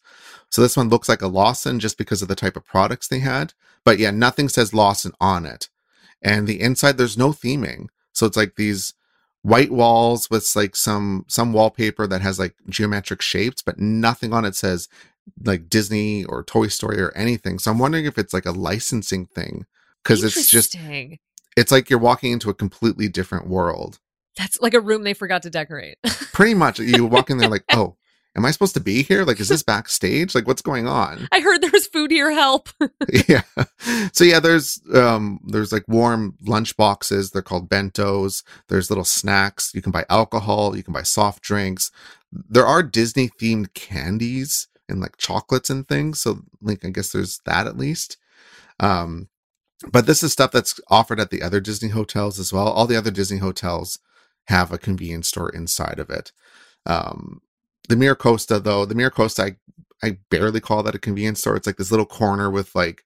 So 0.50 0.62
this 0.62 0.76
one 0.76 0.88
looks 0.88 1.08
like 1.08 1.22
a 1.22 1.26
lawson 1.28 1.78
just 1.80 1.98
because 1.98 2.22
of 2.22 2.28
the 2.28 2.34
type 2.34 2.56
of 2.56 2.64
products 2.66 3.06
they 3.08 3.20
had 3.20 3.52
but 3.84 3.98
yeah 3.98 4.10
nothing 4.10 4.48
says 4.48 4.72
lawson 4.74 5.12
on 5.20 5.44
it. 5.46 5.68
And 6.22 6.46
the 6.46 6.60
inside 6.60 6.96
there's 6.96 7.18
no 7.18 7.30
theming. 7.30 7.88
So 8.12 8.24
it's 8.26 8.36
like 8.36 8.56
these 8.56 8.94
white 9.44 9.70
walls 9.70 10.30
with 10.30 10.56
like 10.56 10.74
some 10.74 11.24
some 11.28 11.52
wallpaper 11.52 12.06
that 12.06 12.22
has 12.22 12.38
like 12.38 12.54
geometric 12.68 13.20
shapes 13.20 13.60
but 13.60 13.78
nothing 13.78 14.32
on 14.32 14.44
it 14.44 14.56
says 14.56 14.88
like 15.44 15.68
disney 15.68 16.24
or 16.24 16.42
toy 16.42 16.66
story 16.66 17.00
or 17.00 17.12
anything. 17.14 17.58
So 17.58 17.70
i'm 17.70 17.78
wondering 17.78 18.06
if 18.06 18.18
it's 18.18 18.32
like 18.34 18.46
a 18.46 18.52
licensing 18.52 19.26
thing 19.26 19.66
because 20.02 20.24
it's 20.24 20.50
just 20.50 20.76
it's 21.56 21.70
like 21.70 21.88
you're 21.88 21.98
walking 21.98 22.32
into 22.32 22.50
a 22.50 22.54
completely 22.54 23.08
different 23.08 23.46
world. 23.46 23.98
That's 24.36 24.60
like 24.60 24.74
a 24.74 24.80
room 24.80 25.04
they 25.04 25.14
forgot 25.14 25.42
to 25.42 25.50
decorate. 25.50 25.98
Pretty 26.32 26.54
much, 26.54 26.78
you 26.80 27.06
walk 27.06 27.30
in 27.30 27.38
there 27.38 27.48
like, 27.48 27.64
oh, 27.72 27.96
am 28.36 28.44
I 28.44 28.50
supposed 28.50 28.74
to 28.74 28.80
be 28.80 29.02
here? 29.02 29.24
Like, 29.24 29.40
is 29.40 29.48
this 29.50 29.62
backstage? 29.62 30.34
Like, 30.34 30.46
what's 30.46 30.62
going 30.62 30.86
on? 30.86 31.28
I 31.32 31.40
heard 31.40 31.60
there's 31.60 31.86
food 31.86 32.10
here. 32.10 32.30
Help. 32.30 32.68
yeah. 33.28 33.42
So 34.12 34.24
yeah, 34.24 34.40
there's 34.40 34.80
um 34.94 35.40
there's 35.46 35.72
like 35.72 35.84
warm 35.88 36.36
lunch 36.46 36.76
boxes. 36.76 37.30
They're 37.30 37.42
called 37.42 37.68
bentos. 37.68 38.42
There's 38.68 38.90
little 38.90 39.04
snacks. 39.04 39.72
You 39.74 39.82
can 39.82 39.92
buy 39.92 40.04
alcohol. 40.08 40.76
You 40.76 40.82
can 40.82 40.94
buy 40.94 41.02
soft 41.02 41.42
drinks. 41.42 41.90
There 42.32 42.66
are 42.66 42.82
Disney 42.82 43.28
themed 43.40 43.74
candies 43.74 44.68
and 44.88 45.00
like 45.00 45.16
chocolates 45.16 45.70
and 45.70 45.86
things. 45.86 46.20
So 46.20 46.40
like 46.60 46.84
I 46.84 46.90
guess 46.90 47.10
there's 47.10 47.40
that 47.46 47.66
at 47.66 47.78
least. 47.78 48.16
Um, 48.80 49.28
but 49.90 50.06
this 50.06 50.22
is 50.22 50.32
stuff 50.32 50.50
that's 50.50 50.80
offered 50.88 51.20
at 51.20 51.30
the 51.30 51.42
other 51.42 51.60
Disney 51.60 51.90
hotels 51.90 52.38
as 52.38 52.52
well. 52.52 52.68
All 52.68 52.86
the 52.86 52.96
other 52.96 53.10
Disney 53.10 53.38
hotels 53.38 53.98
have 54.46 54.72
a 54.72 54.78
convenience 54.78 55.28
store 55.28 55.50
inside 55.50 55.98
of 55.98 56.10
it. 56.10 56.32
Um, 56.86 57.40
the 57.88 57.96
Miracosta, 57.96 58.62
though, 58.62 58.84
the 58.84 58.94
Miracosta, 58.94 59.56
I, 60.02 60.06
I 60.06 60.18
barely 60.30 60.60
call 60.60 60.82
that 60.82 60.94
a 60.94 60.98
convenience 60.98 61.40
store. 61.40 61.56
It's 61.56 61.66
like 61.66 61.76
this 61.76 61.90
little 61.90 62.06
corner 62.06 62.50
with 62.50 62.74
like 62.74 63.04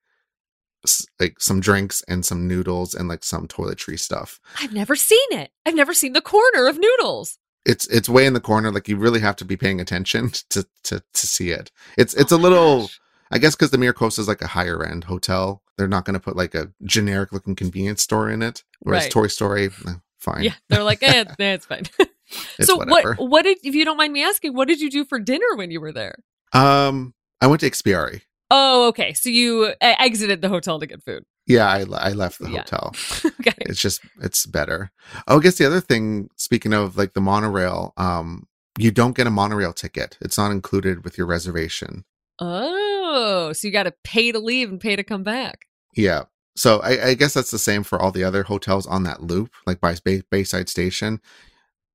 like 1.18 1.40
some 1.40 1.60
drinks 1.60 2.02
and 2.06 2.24
some 2.24 2.46
noodles 2.46 2.94
and 2.94 3.08
like 3.08 3.24
some 3.24 3.48
toiletry 3.48 3.98
stuff. 3.98 4.40
I've 4.60 4.72
never 4.72 4.94
seen 4.96 5.18
it. 5.32 5.50
I've 5.66 5.74
never 5.74 5.92
seen 5.92 6.12
the 6.12 6.20
corner 6.20 6.68
of 6.68 6.78
noodles. 6.78 7.38
It's 7.66 7.86
it's 7.88 8.08
way 8.08 8.26
in 8.26 8.32
the 8.32 8.40
corner. 8.40 8.70
Like 8.70 8.88
you 8.88 8.96
really 8.96 9.20
have 9.20 9.36
to 9.36 9.44
be 9.44 9.56
paying 9.56 9.80
attention 9.80 10.30
to 10.50 10.66
to 10.84 11.02
to 11.12 11.26
see 11.26 11.50
it. 11.50 11.70
It's 11.96 12.14
it's 12.14 12.32
oh 12.32 12.36
a 12.36 12.38
little. 12.38 12.80
Gosh. 12.82 13.00
I 13.30 13.36
guess 13.36 13.54
because 13.54 13.72
the 13.72 13.76
Miracosta 13.76 14.20
is 14.20 14.28
like 14.28 14.40
a 14.40 14.46
higher 14.46 14.82
end 14.82 15.04
hotel, 15.04 15.62
they're 15.76 15.86
not 15.86 16.06
going 16.06 16.14
to 16.14 16.20
put 16.20 16.34
like 16.34 16.54
a 16.54 16.72
generic 16.84 17.30
looking 17.30 17.54
convenience 17.54 18.00
store 18.00 18.30
in 18.30 18.40
it. 18.40 18.64
Whereas 18.80 19.04
right. 19.04 19.12
Toy 19.12 19.26
Story, 19.26 19.66
eh, 19.66 19.92
fine. 20.18 20.44
Yeah, 20.44 20.54
they're 20.70 20.82
like, 20.82 21.02
eh 21.02 21.26
it's 21.38 21.66
fine. 21.66 21.84
so 22.60 22.76
whatever. 22.76 23.14
what 23.14 23.28
what 23.30 23.42
did 23.42 23.58
if 23.62 23.74
you 23.74 23.84
don't 23.84 23.96
mind 23.96 24.12
me 24.12 24.22
asking, 24.22 24.54
what 24.54 24.68
did 24.68 24.80
you 24.80 24.90
do 24.90 25.04
for 25.04 25.18
dinner 25.18 25.56
when 25.56 25.70
you 25.70 25.80
were 25.80 25.92
there? 25.92 26.16
Um, 26.52 27.14
I 27.40 27.46
went 27.46 27.60
to 27.60 27.70
Ikspiari. 27.70 28.22
Oh, 28.50 28.88
okay. 28.88 29.12
So 29.12 29.28
you 29.28 29.74
exited 29.80 30.40
the 30.40 30.48
hotel 30.48 30.80
to 30.80 30.86
get 30.86 31.02
food. 31.02 31.24
Yeah, 31.46 31.66
I, 31.66 31.80
I 31.92 32.12
left 32.12 32.38
the 32.38 32.50
yeah. 32.50 32.58
hotel. 32.58 32.94
okay. 33.40 33.54
It's 33.60 33.80
just 33.80 34.02
it's 34.20 34.46
better. 34.46 34.90
Oh, 35.26 35.38
I 35.38 35.40
guess 35.40 35.56
the 35.56 35.66
other 35.66 35.80
thing, 35.80 36.28
speaking 36.36 36.72
of 36.72 36.96
like 36.96 37.14
the 37.14 37.20
monorail, 37.20 37.94
um, 37.96 38.46
you 38.78 38.90
don't 38.90 39.16
get 39.16 39.26
a 39.26 39.30
monorail 39.30 39.72
ticket. 39.72 40.18
It's 40.20 40.38
not 40.38 40.50
included 40.50 41.04
with 41.04 41.18
your 41.18 41.26
reservation. 41.26 42.04
Oh, 42.38 43.52
so 43.52 43.66
you 43.66 43.72
got 43.72 43.84
to 43.84 43.94
pay 44.04 44.30
to 44.30 44.38
leave 44.38 44.68
and 44.68 44.80
pay 44.80 44.94
to 44.94 45.02
come 45.02 45.24
back. 45.24 45.66
Yeah. 45.96 46.24
So 46.56 46.80
I, 46.80 47.08
I, 47.08 47.14
guess 47.14 47.34
that's 47.34 47.50
the 47.50 47.58
same 47.58 47.82
for 47.84 48.00
all 48.00 48.10
the 48.10 48.24
other 48.24 48.42
hotels 48.42 48.86
on 48.86 49.04
that 49.04 49.22
loop, 49.22 49.50
like 49.64 49.80
by 49.80 49.96
Bay, 50.04 50.22
Bayside 50.28 50.68
Station 50.68 51.20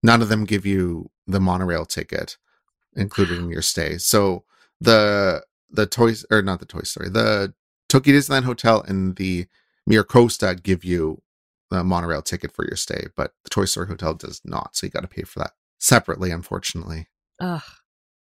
none 0.03 0.21
of 0.21 0.29
them 0.29 0.45
give 0.45 0.65
you 0.65 1.09
the 1.25 1.39
monorail 1.39 1.85
ticket 1.85 2.37
included 2.95 3.39
in 3.39 3.49
your 3.49 3.61
stay. 3.61 3.97
So 3.97 4.43
the 4.79 5.43
the 5.69 5.87
toys 5.87 6.25
or 6.29 6.41
not 6.41 6.59
the 6.59 6.65
Toy 6.65 6.81
Story, 6.81 7.09
the 7.09 7.53
Tokyo 7.89 8.13
Disneyland 8.13 8.43
Hotel 8.43 8.81
and 8.81 9.15
the 9.15 9.47
Miracosta 9.89 10.61
give 10.61 10.83
you 10.83 11.21
the 11.71 11.83
monorail 11.83 12.21
ticket 12.21 12.51
for 12.51 12.65
your 12.65 12.75
stay, 12.75 13.07
but 13.15 13.33
the 13.43 13.49
Toy 13.49 13.65
Story 13.65 13.87
Hotel 13.87 14.13
does 14.13 14.41
not. 14.45 14.75
So 14.75 14.85
you 14.85 14.91
got 14.91 15.01
to 15.01 15.07
pay 15.07 15.23
for 15.23 15.39
that 15.39 15.53
separately, 15.79 16.29
unfortunately. 16.29 17.07
Ugh. 17.39 17.61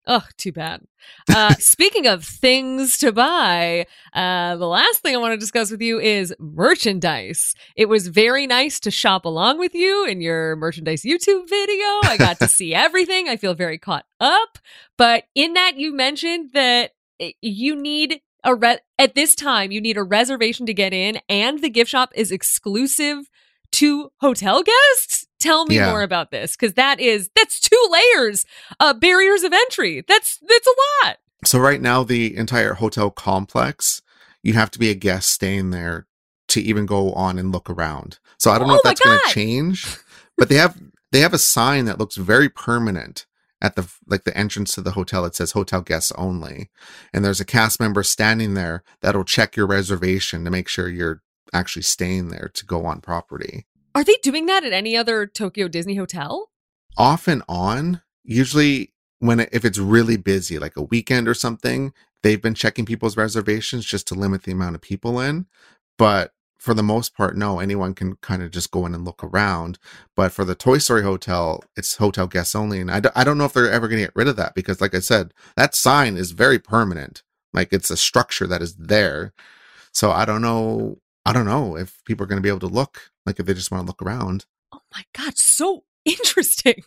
Oh, 0.08 0.24
too 0.38 0.52
bad. 0.52 0.82
Uh, 1.30 1.54
speaking 1.60 2.08
of 2.08 2.26
things 2.26 2.98
to 3.00 3.12
buy, 3.12 3.86
uh, 4.14 4.56
the 4.56 4.68
last 4.68 5.02
thing 5.02 5.16
I 5.16 5.20
want 5.20 5.34
to 5.34 5.38
discuss 5.38 5.70
with 5.70 5.82
you 5.82 6.00
is 6.00 6.34
merchandise. 6.40 7.54
It 7.76 7.88
was 7.88 8.08
very 8.08 8.48
nice 8.48 8.80
to 8.82 8.92
shop 8.92 9.26
along 9.26 9.60
with 9.60 9.76
you 9.76 10.06
in 10.06 10.22
your 10.22 10.56
merchandise 10.56 11.04
YouTube 11.04 11.48
video. 11.48 11.86
I 12.04 12.16
got 12.18 12.40
to 12.40 12.48
see 12.50 12.74
everything. 12.74 13.30
I 13.30 13.38
feel 13.38 13.54
very 13.54 13.78
caught 13.78 14.06
up. 14.20 14.58
But 14.98 15.26
in 15.36 15.54
that, 15.54 15.78
you 15.78 15.94
mentioned 15.94 16.52
that 16.54 16.92
you 17.42 17.76
need 17.76 18.22
a 18.44 18.56
re- 18.56 18.80
at 18.98 19.14
this 19.14 19.36
time 19.36 19.72
you 19.72 19.80
need 19.80 19.98
a 19.98 20.04
reservation 20.04 20.66
to 20.66 20.74
get 20.74 20.94
in, 20.94 21.20
and 21.30 21.62
the 21.62 21.70
gift 21.70 21.92
shop 21.92 22.12
is 22.16 22.32
exclusive 22.32 23.30
to 23.74 24.12
hotel 24.20 24.64
guests? 24.64 25.28
Tell 25.42 25.66
me 25.66 25.76
yeah. 25.76 25.90
more 25.90 26.04
about 26.04 26.32
this 26.32 26.56
because 26.56 26.76
that 26.76 27.00
is 27.00 27.30
that's 27.36 27.60
two 27.60 27.90
layers, 27.90 28.46
uh, 28.80 28.94
barriers 28.94 29.44
of 29.44 29.52
entry. 29.52 30.04
That's 30.08 30.38
that's 30.48 30.68
a 30.68 31.06
lot. 31.08 31.18
So 31.44 31.60
right 31.60 31.82
now, 31.82 32.04
the 32.04 32.36
entire 32.38 32.76
hotel 32.76 33.10
complex, 33.10 34.02
you 34.44 34.54
have 34.54 34.72
to 34.72 34.80
be 34.80 34.90
a 34.90 34.96
guest 34.96 35.32
staying 35.32 35.72
there 35.72 36.08
to 36.50 36.62
even 36.62 36.86
go 36.86 37.12
on 37.14 37.40
and 37.40 37.52
look 37.52 37.70
around. 37.70 38.20
So 38.38 38.52
I 38.52 38.60
don't 38.60 38.68
know 38.68 38.76
oh 38.76 38.78
if 38.78 38.84
that's 38.84 39.02
going 39.02 39.20
to 39.26 39.34
change, 39.34 39.98
but 40.38 40.50
they 40.50 40.56
have 40.56 40.80
they 41.12 41.22
have 41.22 41.34
a 41.34 41.40
sign 41.40 41.86
that 41.86 42.00
looks 42.00 42.16
very 42.16 42.48
permanent 42.48 43.26
at 43.62 43.76
the 43.76 43.92
like 44.08 44.24
the 44.24 44.38
entrance 44.38 44.74
to 44.76 44.82
the 44.82 44.92
hotel 44.92 45.26
it 45.26 45.36
says 45.36 45.52
hotel 45.52 45.82
guests 45.82 46.12
only 46.18 46.72
and 47.14 47.24
there's 47.24 47.40
a 47.40 47.46
cast 47.46 47.80
member 47.80 48.02
standing 48.02 48.56
there 48.56 48.84
that'll 49.02 49.24
check 49.24 49.56
your 49.56 49.68
reservation 49.68 50.44
to 50.44 50.50
make 50.50 50.68
sure 50.68 50.90
you're 50.90 51.22
actually 51.54 51.82
staying 51.84 52.30
there 52.30 52.50
to 52.54 52.66
go 52.66 52.86
on 52.86 53.02
property. 53.02 53.66
Are 53.94 54.04
they 54.04 54.16
doing 54.24 54.46
that 54.46 54.64
at 54.64 54.74
any 54.74 54.96
other 54.96 55.26
Tokyo 55.26 55.68
Disney 55.68 55.96
hotel? 55.96 56.50
Off 56.98 57.28
and 57.28 57.44
on. 57.48 58.02
Usually, 58.24 58.94
when 59.20 59.40
it, 59.42 59.50
if 59.52 59.66
it's 59.66 59.78
really 59.78 60.18
busy, 60.18 60.60
like 60.60 60.78
a 60.78 60.84
weekend 60.84 61.28
or 61.28 61.34
something, 61.34 61.94
they've 62.24 62.42
been 62.42 62.54
checking 62.54 62.86
people's 62.86 63.18
reservations 63.18 63.86
just 63.86 64.08
to 64.08 64.16
limit 64.16 64.44
the 64.44 64.52
amount 64.52 64.76
of 64.76 64.82
people 64.82 65.20
in. 65.20 65.46
But 65.98 66.34
for 66.58 66.74
the 66.74 66.84
most 66.84 67.16
part, 67.16 67.36
no, 67.36 67.60
anyone 67.60 67.94
can 67.94 68.16
kind 68.18 68.44
of 68.44 68.52
just 68.52 68.72
go 68.72 68.86
in 68.86 68.94
and 68.94 69.04
look 69.04 69.24
around. 69.24 69.80
But 70.16 70.32
for 70.32 70.46
the 70.46 70.56
Toy 70.56 70.78
Story 70.78 71.04
Hotel, 71.04 71.64
it's 71.76 71.98
hotel 71.98 72.28
guests 72.28 72.56
only. 72.56 72.80
And 72.80 72.92
I 72.92 73.00
d- 73.00 73.10
I 73.16 73.24
don't 73.24 73.38
know 73.38 73.46
if 73.46 73.54
they're 73.54 73.72
ever 73.72 73.88
going 73.88 74.00
to 74.00 74.06
get 74.06 74.16
rid 74.16 74.28
of 74.28 74.36
that 74.36 74.54
because, 74.54 74.80
like 74.80 74.94
I 74.94 75.00
said, 75.00 75.34
that 75.56 75.76
sign 75.76 76.18
is 76.18 76.32
very 76.32 76.60
permanent. 76.60 77.24
Like 77.52 77.74
it's 77.74 77.90
a 77.90 77.98
structure 77.98 78.48
that 78.48 78.62
is 78.62 78.76
there. 78.76 79.34
So 79.92 80.12
I 80.12 80.24
don't 80.24 80.42
know 80.42 81.00
I 81.26 81.34
don't 81.34 81.46
know 81.46 81.78
if 81.78 82.04
people 82.06 82.24
are 82.24 82.28
going 82.28 82.42
to 82.42 82.44
be 82.44 82.50
able 82.50 82.60
to 82.62 82.68
look 82.68 83.12
like 83.26 83.40
if 83.40 83.46
they 83.46 83.54
just 83.54 83.72
want 83.72 83.84
to 83.84 83.88
look 83.88 84.02
around. 84.02 84.46
Oh 84.74 84.82
my 84.94 85.04
god, 85.14 85.38
so 85.38 85.84
interesting. 86.06 86.84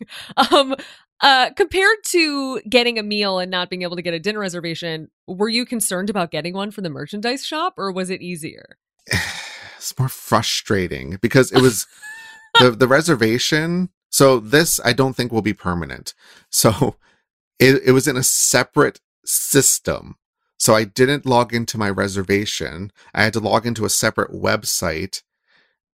Um 0.50 0.74
uh 1.20 1.50
compared 1.50 1.98
to 2.06 2.60
getting 2.68 2.98
a 2.98 3.02
meal 3.02 3.38
and 3.38 3.50
not 3.50 3.70
being 3.70 3.82
able 3.82 3.96
to 3.96 4.02
get 4.02 4.14
a 4.14 4.18
dinner 4.18 4.40
reservation, 4.40 5.08
were 5.26 5.48
you 5.48 5.64
concerned 5.64 6.10
about 6.10 6.30
getting 6.30 6.54
one 6.54 6.70
for 6.70 6.80
the 6.80 6.90
merchandise 6.90 7.46
shop 7.46 7.74
or 7.76 7.92
was 7.92 8.10
it 8.10 8.22
easier? 8.22 8.78
it's 9.76 9.96
more 9.98 10.08
frustrating 10.08 11.18
because 11.20 11.52
it 11.52 11.60
was 11.60 11.86
the 12.60 12.70
the 12.70 12.88
reservation. 12.88 13.90
So 14.10 14.40
this 14.40 14.80
I 14.84 14.92
don't 14.92 15.14
think 15.14 15.30
will 15.30 15.42
be 15.42 15.54
permanent. 15.54 16.14
So 16.50 16.96
it, 17.58 17.82
it 17.84 17.92
was 17.92 18.08
in 18.08 18.16
a 18.16 18.22
separate 18.22 19.00
system 19.24 20.16
so 20.64 20.74
I 20.74 20.84
didn't 20.84 21.26
log 21.26 21.52
into 21.52 21.76
my 21.76 21.90
reservation. 21.90 22.90
I 23.12 23.24
had 23.24 23.34
to 23.34 23.38
log 23.38 23.66
into 23.66 23.84
a 23.84 23.90
separate 23.90 24.32
website 24.32 25.20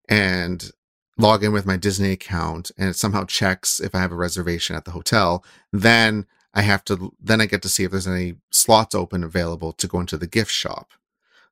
and 0.07 0.71
log 1.17 1.43
in 1.43 1.51
with 1.51 1.65
my 1.65 1.75
Disney 1.75 2.13
account 2.13 2.71
and 2.77 2.87
it 2.87 2.95
somehow 2.95 3.25
checks 3.25 3.81
if 3.81 3.93
I 3.93 3.99
have 3.99 4.13
a 4.13 4.15
reservation 4.15 4.77
at 4.77 4.85
the 4.85 4.91
hotel. 4.91 5.43
Then 5.73 6.25
I 6.53 6.61
have 6.61 6.85
to 6.85 7.13
then 7.19 7.41
I 7.41 7.47
get 7.47 7.61
to 7.63 7.67
see 7.67 7.83
if 7.83 7.91
there's 7.91 8.07
any 8.07 8.35
slots 8.49 8.95
open 8.95 9.25
available 9.25 9.73
to 9.73 9.87
go 9.89 9.99
into 9.99 10.17
the 10.17 10.25
gift 10.25 10.51
shop. 10.51 10.93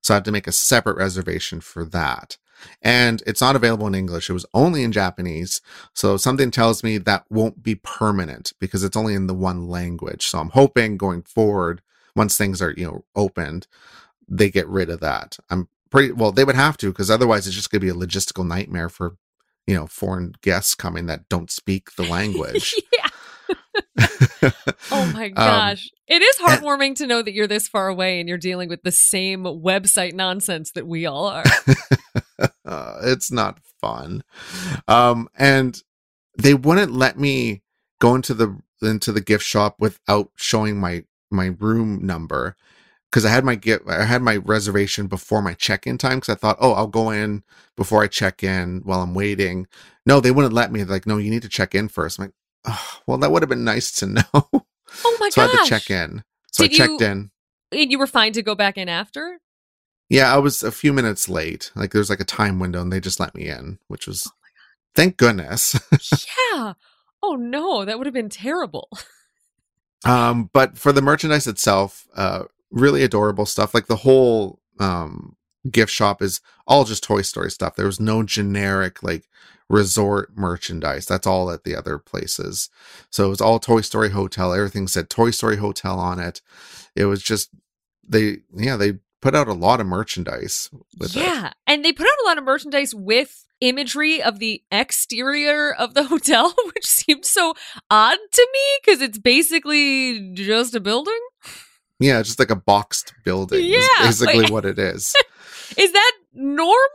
So 0.02 0.14
I 0.14 0.16
have 0.16 0.24
to 0.24 0.32
make 0.32 0.48
a 0.48 0.54
separate 0.54 0.96
reservation 0.96 1.60
for 1.60 1.84
that. 1.84 2.38
And 2.82 3.22
it's 3.28 3.42
not 3.42 3.58
available 3.58 3.88
in 3.88 3.96
English. 3.96 4.30
It 4.30 4.34
was 4.34 4.46
only 4.54 4.82
in 4.82 4.94
Japanese. 4.94 5.60
So 5.94 6.16
something 6.16 6.52
tells 6.52 6.86
me 6.86 6.98
that 7.00 7.26
won't 7.30 7.64
be 7.64 7.76
permanent 7.76 8.54
because 8.62 8.82
it's 8.82 8.96
only 8.96 9.14
in 9.14 9.28
the 9.28 9.34
one 9.34 9.68
language. 9.68 10.28
So 10.28 10.40
I'm 10.40 10.52
hoping 10.52 10.96
going 10.96 11.24
forward 11.24 11.82
once 12.16 12.38
things 12.38 12.62
are 12.62 12.74
you 12.78 12.86
know 12.86 13.05
opened 13.16 13.68
they 14.30 14.49
get 14.49 14.68
rid 14.68 14.89
of 14.89 14.99
that. 14.99 15.38
I'm 15.49 15.68
pretty 15.89 16.12
well 16.12 16.32
they 16.32 16.43
would 16.43 16.55
have 16.55 16.78
to 16.78 16.91
because 16.91 17.10
otherwise 17.10 17.47
it's 17.47 17.55
just 17.55 17.72
going 17.72 17.82
to 17.82 17.86
be 17.86 17.91
a 17.91 18.07
logistical 18.07 18.45
nightmare 18.45 18.89
for 18.89 19.16
you 19.66 19.76
know 19.76 19.88
foreign 19.88 20.34
guests 20.41 20.76
coming 20.76 21.07
that 21.07 21.28
don't 21.30 21.51
speak 21.51 21.95
the 21.95 22.03
language. 22.03 22.76
Yeah. 22.93 23.07
Oh 24.91 25.12
my 25.12 25.26
um, 25.30 25.34
gosh. 25.34 25.89
Um, 25.91 26.16
it 26.16 26.22
is 26.22 26.38
heartwarming 26.38 26.95
to 26.97 27.07
know 27.07 27.24
that 27.24 27.34
you're 27.34 27.47
this 27.47 27.68
far 27.68 27.88
away 27.88 28.20
and 28.20 28.30
you're 28.30 28.38
dealing 28.38 28.70
with 28.70 28.84
the 28.84 28.91
same 28.91 29.43
website 29.43 30.14
nonsense 30.14 30.72
that 30.72 30.88
we 30.88 31.05
all 31.05 31.28
are. 31.28 31.43
Uh, 32.64 32.99
it's 33.01 33.32
not 33.32 33.60
fun. 33.82 34.24
Um 34.88 35.28
and 35.36 35.82
they 36.38 36.53
wouldn't 36.53 36.91
let 36.91 37.18
me 37.18 37.64
go 37.99 38.14
into 38.14 38.34
the 38.34 38.60
into 38.82 39.12
the 39.12 39.22
gift 39.22 39.43
shop 39.43 39.76
without 39.80 40.30
showing 40.36 40.80
my 40.80 41.03
my 41.30 41.56
room 41.60 42.06
number 42.06 42.56
because 43.10 43.26
I 43.26 43.30
had 43.30 43.44
my 43.44 43.56
get 43.56 43.82
I 43.88 44.06
had 44.06 44.22
my 44.22 44.38
reservation 44.38 45.08
before 45.08 45.42
my 45.42 45.54
check-in 45.54 45.98
time 45.98 46.20
because 46.20 46.36
I 46.36 46.38
thought, 46.38 46.58
oh, 46.60 46.74
I'll 46.74 46.88
go 46.88 47.10
in 47.10 47.44
before 47.76 48.04
I 48.04 48.08
check 48.08 48.44
in 48.44 48.82
while 48.84 49.02
I'm 49.02 49.14
waiting. 49.14 49.68
No, 50.06 50.20
they 50.20 50.32
wouldn't 50.32 50.54
let 50.54 50.72
me. 50.72 50.84
They're 50.84 50.96
like, 50.96 51.08
no, 51.08 51.18
you 51.18 51.30
need 51.32 51.42
to 51.44 51.50
check 51.50 51.74
in 51.76 51.88
first. 51.88 52.20
I'm 52.20 52.26
like, 52.26 52.34
oh, 52.68 53.00
well, 53.08 53.18
that 53.20 53.32
would 53.32 53.42
have 53.42 53.50
been 53.50 53.64
nice 53.64 53.92
to 53.94 54.06
know. 54.08 54.24
Oh 54.34 55.18
my 55.20 55.30
so 55.30 55.32
gosh! 55.32 55.34
So 55.34 55.42
I 55.42 55.48
had 55.48 55.64
to 55.64 55.70
check 55.70 55.90
in. 55.90 56.24
So 56.52 56.64
Did 56.64 56.74
I 56.74 56.78
checked 56.78 57.02
you, 57.02 57.08
in. 57.08 57.32
And 57.72 57.92
you 57.92 58.00
were 58.00 58.08
fine 58.08 58.34
to 58.34 58.42
go 58.42 58.56
back 58.56 58.78
in 58.78 58.90
after. 58.90 59.40
Yeah, 60.10 60.34
I 60.34 60.40
was 60.40 60.64
a 60.64 60.72
few 60.72 60.92
minutes 60.92 61.30
late. 61.30 61.72
Like 61.76 61.92
there's 61.92 62.10
like 62.10 62.20
a 62.20 62.26
time 62.26 62.60
window, 62.60 62.82
and 62.82 62.92
they 62.92 63.00
just 63.00 63.20
let 63.20 63.36
me 63.36 63.48
in, 63.48 63.80
which 63.88 64.08
was 64.08 64.24
oh 64.28 64.32
Thank 64.96 65.18
goodness. 65.18 65.80
yeah. 66.54 66.74
Oh 67.22 67.36
no, 67.36 67.86
that 67.86 67.98
would 67.98 68.08
have 68.08 68.14
been 68.14 68.30
terrible. 68.30 68.90
Um, 70.06 70.50
but 70.54 70.78
for 70.78 70.91
the 70.91 71.02
merchandise 71.02 71.47
itself, 71.47 72.08
uh, 72.16 72.43
really 72.72 73.04
adorable 73.04 73.45
stuff. 73.45 73.74
Like 73.74 73.88
the 73.88 73.97
whole 73.97 74.60
um 74.80 75.36
gift 75.70 75.91
shop 75.91 76.22
is 76.22 76.41
all 76.68 76.86
just 76.86 77.04
Toy 77.04 77.22
Story 77.22 77.52
stuff. 77.52 77.76
There 77.76 77.86
was 77.86 78.00
no 78.00 78.24
generic 78.24 79.04
like 79.04 79.28
resort 79.70 80.36
merchandise. 80.36 81.06
That's 81.06 81.28
all 81.28 81.52
at 81.52 81.64
the 81.64 81.76
other 81.76 81.97
places. 81.97 82.70
So 83.10 83.26
it 83.26 83.30
was 83.30 83.41
all 83.41 83.60
Toy 83.60 83.82
Story 83.82 84.10
Hotel. 84.10 84.54
Everything 84.54 84.88
said 84.88 85.10
Toy 85.10 85.32
Story 85.32 85.58
Hotel 85.58 86.00
on 86.00 86.20
it. 86.20 86.41
It 86.95 87.06
was 87.06 87.22
just 87.22 87.50
they 88.08 88.39
yeah, 88.56 88.78
they 88.78 89.00
put 89.22 89.36
out 89.36 89.47
a 89.47 89.54
lot 89.54 89.82
of 89.82 89.88
merchandise 89.88 90.70
with 90.97 91.16
it. 91.16 91.22
yeah, 91.22 91.52
and 91.68 91.84
they 91.84 91.91
put 91.91 92.08
out 92.08 92.24
a 92.24 92.28
lot 92.28 92.38
of 92.38 92.43
merchandise 92.43 92.95
with 92.95 93.45
imagery 93.62 94.22
of 94.22 94.39
the 94.39 94.64
exterior 94.72 95.74
of 95.74 95.93
the 95.93 96.03
hotel, 96.12 96.53
which 96.74 96.86
seems 96.86 97.30
so 97.30 97.53
odd 97.89 98.18
to 98.32 98.47
me 98.53 98.60
because 98.84 99.01
it's 99.01 99.18
basically 99.18 100.34
just 100.34 100.76
a 100.76 100.80
building. 100.80 101.20
Yeah, 101.99 102.22
just 102.22 102.39
like 102.39 102.49
a 102.49 102.55
boxed 102.55 103.14
building 103.26 103.66
Yeah, 103.66 103.80
is 104.03 104.20
basically 104.20 104.43
like- 104.43 104.51
what 104.51 104.66
it 104.66 104.80
is. 104.80 105.14
Is 105.78 105.91
that 105.91 106.12
normal? 106.34 106.89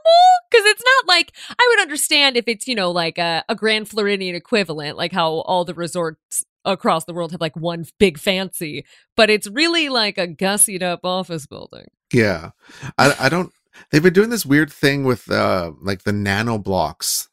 Because 0.50 0.66
it's 0.66 0.82
not 0.84 1.06
like 1.08 1.32
I 1.48 1.66
would 1.70 1.82
understand 1.82 2.36
if 2.36 2.48
it's, 2.48 2.66
you 2.66 2.74
know, 2.74 2.90
like 2.90 3.18
a, 3.18 3.44
a 3.48 3.54
Grand 3.54 3.88
Floridian 3.88 4.34
equivalent, 4.34 4.96
like 4.96 5.12
how 5.12 5.30
all 5.30 5.64
the 5.64 5.74
resorts 5.74 6.44
across 6.64 7.04
the 7.04 7.14
world 7.14 7.30
have 7.30 7.40
like 7.40 7.54
one 7.54 7.84
big 8.00 8.18
fancy, 8.18 8.84
but 9.16 9.30
it's 9.30 9.48
really 9.48 9.88
like 9.88 10.18
a 10.18 10.26
gussied 10.26 10.82
up 10.82 11.00
office 11.04 11.46
building. 11.46 11.86
Yeah. 12.12 12.50
I 12.98 13.14
I 13.20 13.28
don't 13.28 13.52
they've 13.90 14.02
been 14.02 14.12
doing 14.12 14.30
this 14.30 14.46
weird 14.46 14.72
thing 14.72 15.04
with 15.04 15.30
uh 15.30 15.72
like 15.80 16.04
the 16.04 16.12
nano 16.12 16.58
blocks, 16.58 17.28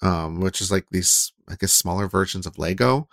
um, 0.00 0.40
which 0.40 0.60
is 0.60 0.70
like 0.70 0.86
these 0.90 1.32
I 1.48 1.56
guess 1.56 1.72
smaller 1.72 2.08
versions 2.08 2.46
of 2.46 2.58
Lego. 2.58 3.08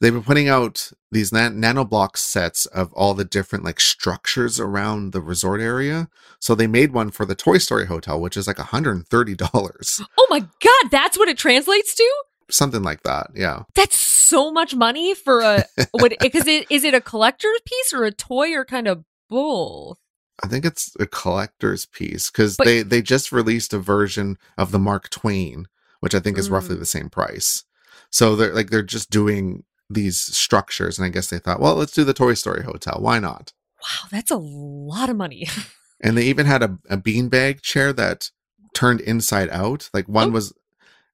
They've 0.00 0.12
been 0.12 0.24
putting 0.24 0.48
out 0.48 0.90
these 1.12 1.32
nan- 1.32 1.60
nano 1.60 1.84
block 1.84 2.16
sets 2.16 2.66
of 2.66 2.92
all 2.92 3.14
the 3.14 3.24
different 3.24 3.64
like 3.64 3.80
structures 3.80 4.58
around 4.58 5.12
the 5.12 5.22
resort 5.22 5.60
area. 5.60 6.08
So 6.40 6.54
they 6.54 6.66
made 6.66 6.92
one 6.92 7.10
for 7.10 7.24
the 7.24 7.36
Toy 7.36 7.58
Story 7.58 7.86
Hotel, 7.86 8.20
which 8.20 8.36
is 8.36 8.46
like 8.46 8.56
$130. 8.56 10.00
Oh 10.18 10.26
my 10.30 10.40
God, 10.40 10.90
that's 10.90 11.16
what 11.16 11.28
it 11.28 11.38
translates 11.38 11.94
to? 11.94 12.12
Something 12.50 12.82
like 12.82 13.02
that. 13.04 13.28
Yeah. 13.34 13.62
That's 13.74 13.98
so 13.98 14.52
much 14.52 14.74
money 14.74 15.14
for 15.14 15.40
a 15.40 15.64
what? 15.92 16.12
Because 16.20 16.46
it 16.46 16.66
is 16.70 16.82
it 16.84 16.92
a 16.92 17.00
collector's 17.00 17.60
piece 17.64 17.92
or 17.94 18.04
a 18.04 18.10
toy 18.10 18.52
or 18.52 18.64
kind 18.64 18.88
of 18.88 19.04
both? 19.30 19.98
I 20.42 20.48
think 20.48 20.64
it's 20.64 20.94
a 20.98 21.06
collector's 21.06 21.86
piece 21.86 22.30
because 22.30 22.56
they 22.56 22.82
they 22.82 23.02
just 23.02 23.30
released 23.32 23.72
a 23.72 23.78
version 23.78 24.36
of 24.58 24.72
the 24.72 24.78
Mark 24.78 25.08
Twain, 25.10 25.66
which 26.00 26.14
I 26.14 26.20
think 26.20 26.38
is 26.38 26.50
roughly 26.50 26.76
Mm. 26.76 26.80
the 26.80 26.86
same 26.86 27.08
price. 27.10 27.64
So 28.10 28.34
they're 28.36 28.54
like 28.54 28.70
they're 28.70 28.82
just 28.82 29.10
doing 29.10 29.64
these 29.90 30.18
structures, 30.20 30.98
and 30.98 31.04
I 31.06 31.08
guess 31.10 31.28
they 31.28 31.38
thought, 31.38 31.60
well, 31.60 31.74
let's 31.76 31.92
do 31.92 32.04
the 32.04 32.14
Toy 32.14 32.34
Story 32.34 32.64
Hotel. 32.64 32.96
Why 33.00 33.18
not? 33.18 33.52
Wow, 33.82 34.08
that's 34.10 34.30
a 34.30 34.36
lot 34.36 35.08
of 35.10 35.16
money. 35.16 35.48
And 36.00 36.18
they 36.18 36.24
even 36.24 36.44
had 36.44 36.62
a, 36.62 36.76
a 36.90 36.98
beanbag 36.98 37.62
chair 37.62 37.90
that 37.94 38.30
turned 38.74 39.00
inside 39.00 39.48
out. 39.50 39.88
Like 39.94 40.06
one 40.06 40.28
Oh. 40.30 40.32
was 40.32 40.52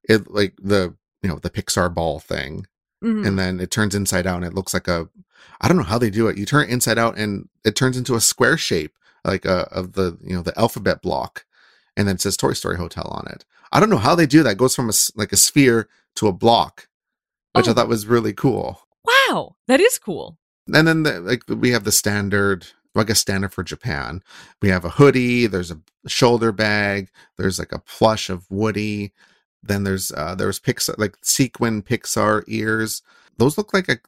it 0.08 0.28
like 0.30 0.54
the 0.60 0.96
you 1.22 1.28
know 1.28 1.38
the 1.38 1.50
Pixar 1.50 1.92
ball 1.94 2.18
thing, 2.18 2.66
Mhm. 3.04 3.24
and 3.26 3.38
then 3.38 3.60
it 3.60 3.70
turns 3.70 3.94
inside 3.94 4.26
out, 4.26 4.36
and 4.36 4.44
it 4.46 4.54
looks 4.54 4.74
like 4.74 4.88
a 4.88 5.08
I 5.60 5.68
don't 5.68 5.76
know 5.76 5.84
how 5.84 5.98
they 5.98 6.10
do 6.10 6.26
it. 6.26 6.38
You 6.38 6.46
turn 6.46 6.64
it 6.64 6.70
inside 6.70 6.98
out, 6.98 7.16
and 7.18 7.48
it 7.64 7.76
turns 7.76 7.96
into 7.98 8.14
a 8.16 8.20
square 8.20 8.56
shape, 8.56 8.94
like 9.24 9.46
uh, 9.46 9.66
of 9.70 9.92
the 9.92 10.18
you 10.22 10.34
know 10.34 10.42
the 10.42 10.58
alphabet 10.58 11.02
block, 11.02 11.44
and 11.96 12.06
then 12.08 12.16
it 12.16 12.20
says 12.20 12.36
Toy 12.36 12.52
Story 12.52 12.76
Hotel 12.76 13.06
on 13.10 13.26
it. 13.32 13.44
I 13.72 13.80
don't 13.80 13.90
know 13.90 13.96
how 13.98 14.14
they 14.14 14.26
do 14.26 14.42
that. 14.42 14.52
It 14.52 14.58
goes 14.58 14.74
from 14.74 14.88
a 14.90 14.92
like 15.16 15.32
a 15.32 15.36
sphere 15.36 15.88
to 16.16 16.26
a 16.28 16.32
block, 16.32 16.88
which 17.52 17.68
I 17.68 17.70
Oh. 17.70 17.74
thought 17.74 17.88
was 17.88 18.06
really 18.06 18.32
cool. 18.32 18.80
Wow, 19.04 19.56
that 19.68 19.80
is 19.80 19.98
cool. 19.98 20.38
And 20.72 20.86
then 20.86 21.02
the, 21.04 21.20
like 21.20 21.42
we 21.48 21.70
have 21.70 21.84
the 21.84 21.92
standard, 21.92 22.66
well, 22.94 23.02
I 23.02 23.06
guess 23.06 23.18
standard 23.20 23.52
for 23.52 23.62
Japan. 23.64 24.22
We 24.62 24.68
have 24.68 24.84
a 24.84 24.90
hoodie. 24.90 25.46
There's 25.46 25.70
a 25.70 25.80
shoulder 26.06 26.52
bag. 26.52 27.10
There's 27.38 27.58
like 27.58 27.72
a 27.72 27.78
plush 27.80 28.28
of 28.30 28.48
Woody. 28.50 29.12
Then 29.62 29.84
there's 29.84 30.10
uh 30.12 30.34
there's 30.34 30.58
Pixar 30.60 30.96
like 30.98 31.16
sequin 31.22 31.82
Pixar 31.82 32.44
ears. 32.46 33.02
Those 33.38 33.56
look 33.58 33.72
like 33.72 33.88
a, 33.88 33.98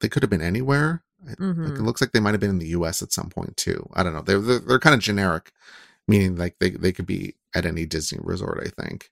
they 0.00 0.08
could 0.08 0.22
have 0.22 0.30
been 0.30 0.40
anywhere. 0.42 1.02
It, 1.26 1.40
like, 1.40 1.56
Mhm. 1.56 1.78
it 1.78 1.82
looks 1.82 2.00
like 2.00 2.12
they 2.12 2.20
might 2.20 2.32
have 2.32 2.40
been 2.40 2.50
in 2.50 2.58
the 2.58 2.68
U.S. 2.68 3.02
at 3.02 3.12
some 3.12 3.28
point 3.28 3.56
too. 3.56 3.88
I 3.94 4.02
don't 4.02 4.12
know. 4.12 4.22
They're 4.22 4.40
they're, 4.40 4.58
they're 4.60 4.78
kind 4.78 4.94
of 4.94 5.00
generic, 5.00 5.52
meaning 6.06 6.36
like 6.36 6.56
they 6.60 6.70
they 6.70 6.92
could 6.92 7.06
be 7.06 7.34
at 7.54 7.66
any 7.66 7.86
Disney 7.86 8.18
resort. 8.22 8.60
I 8.64 8.82
think. 8.82 9.10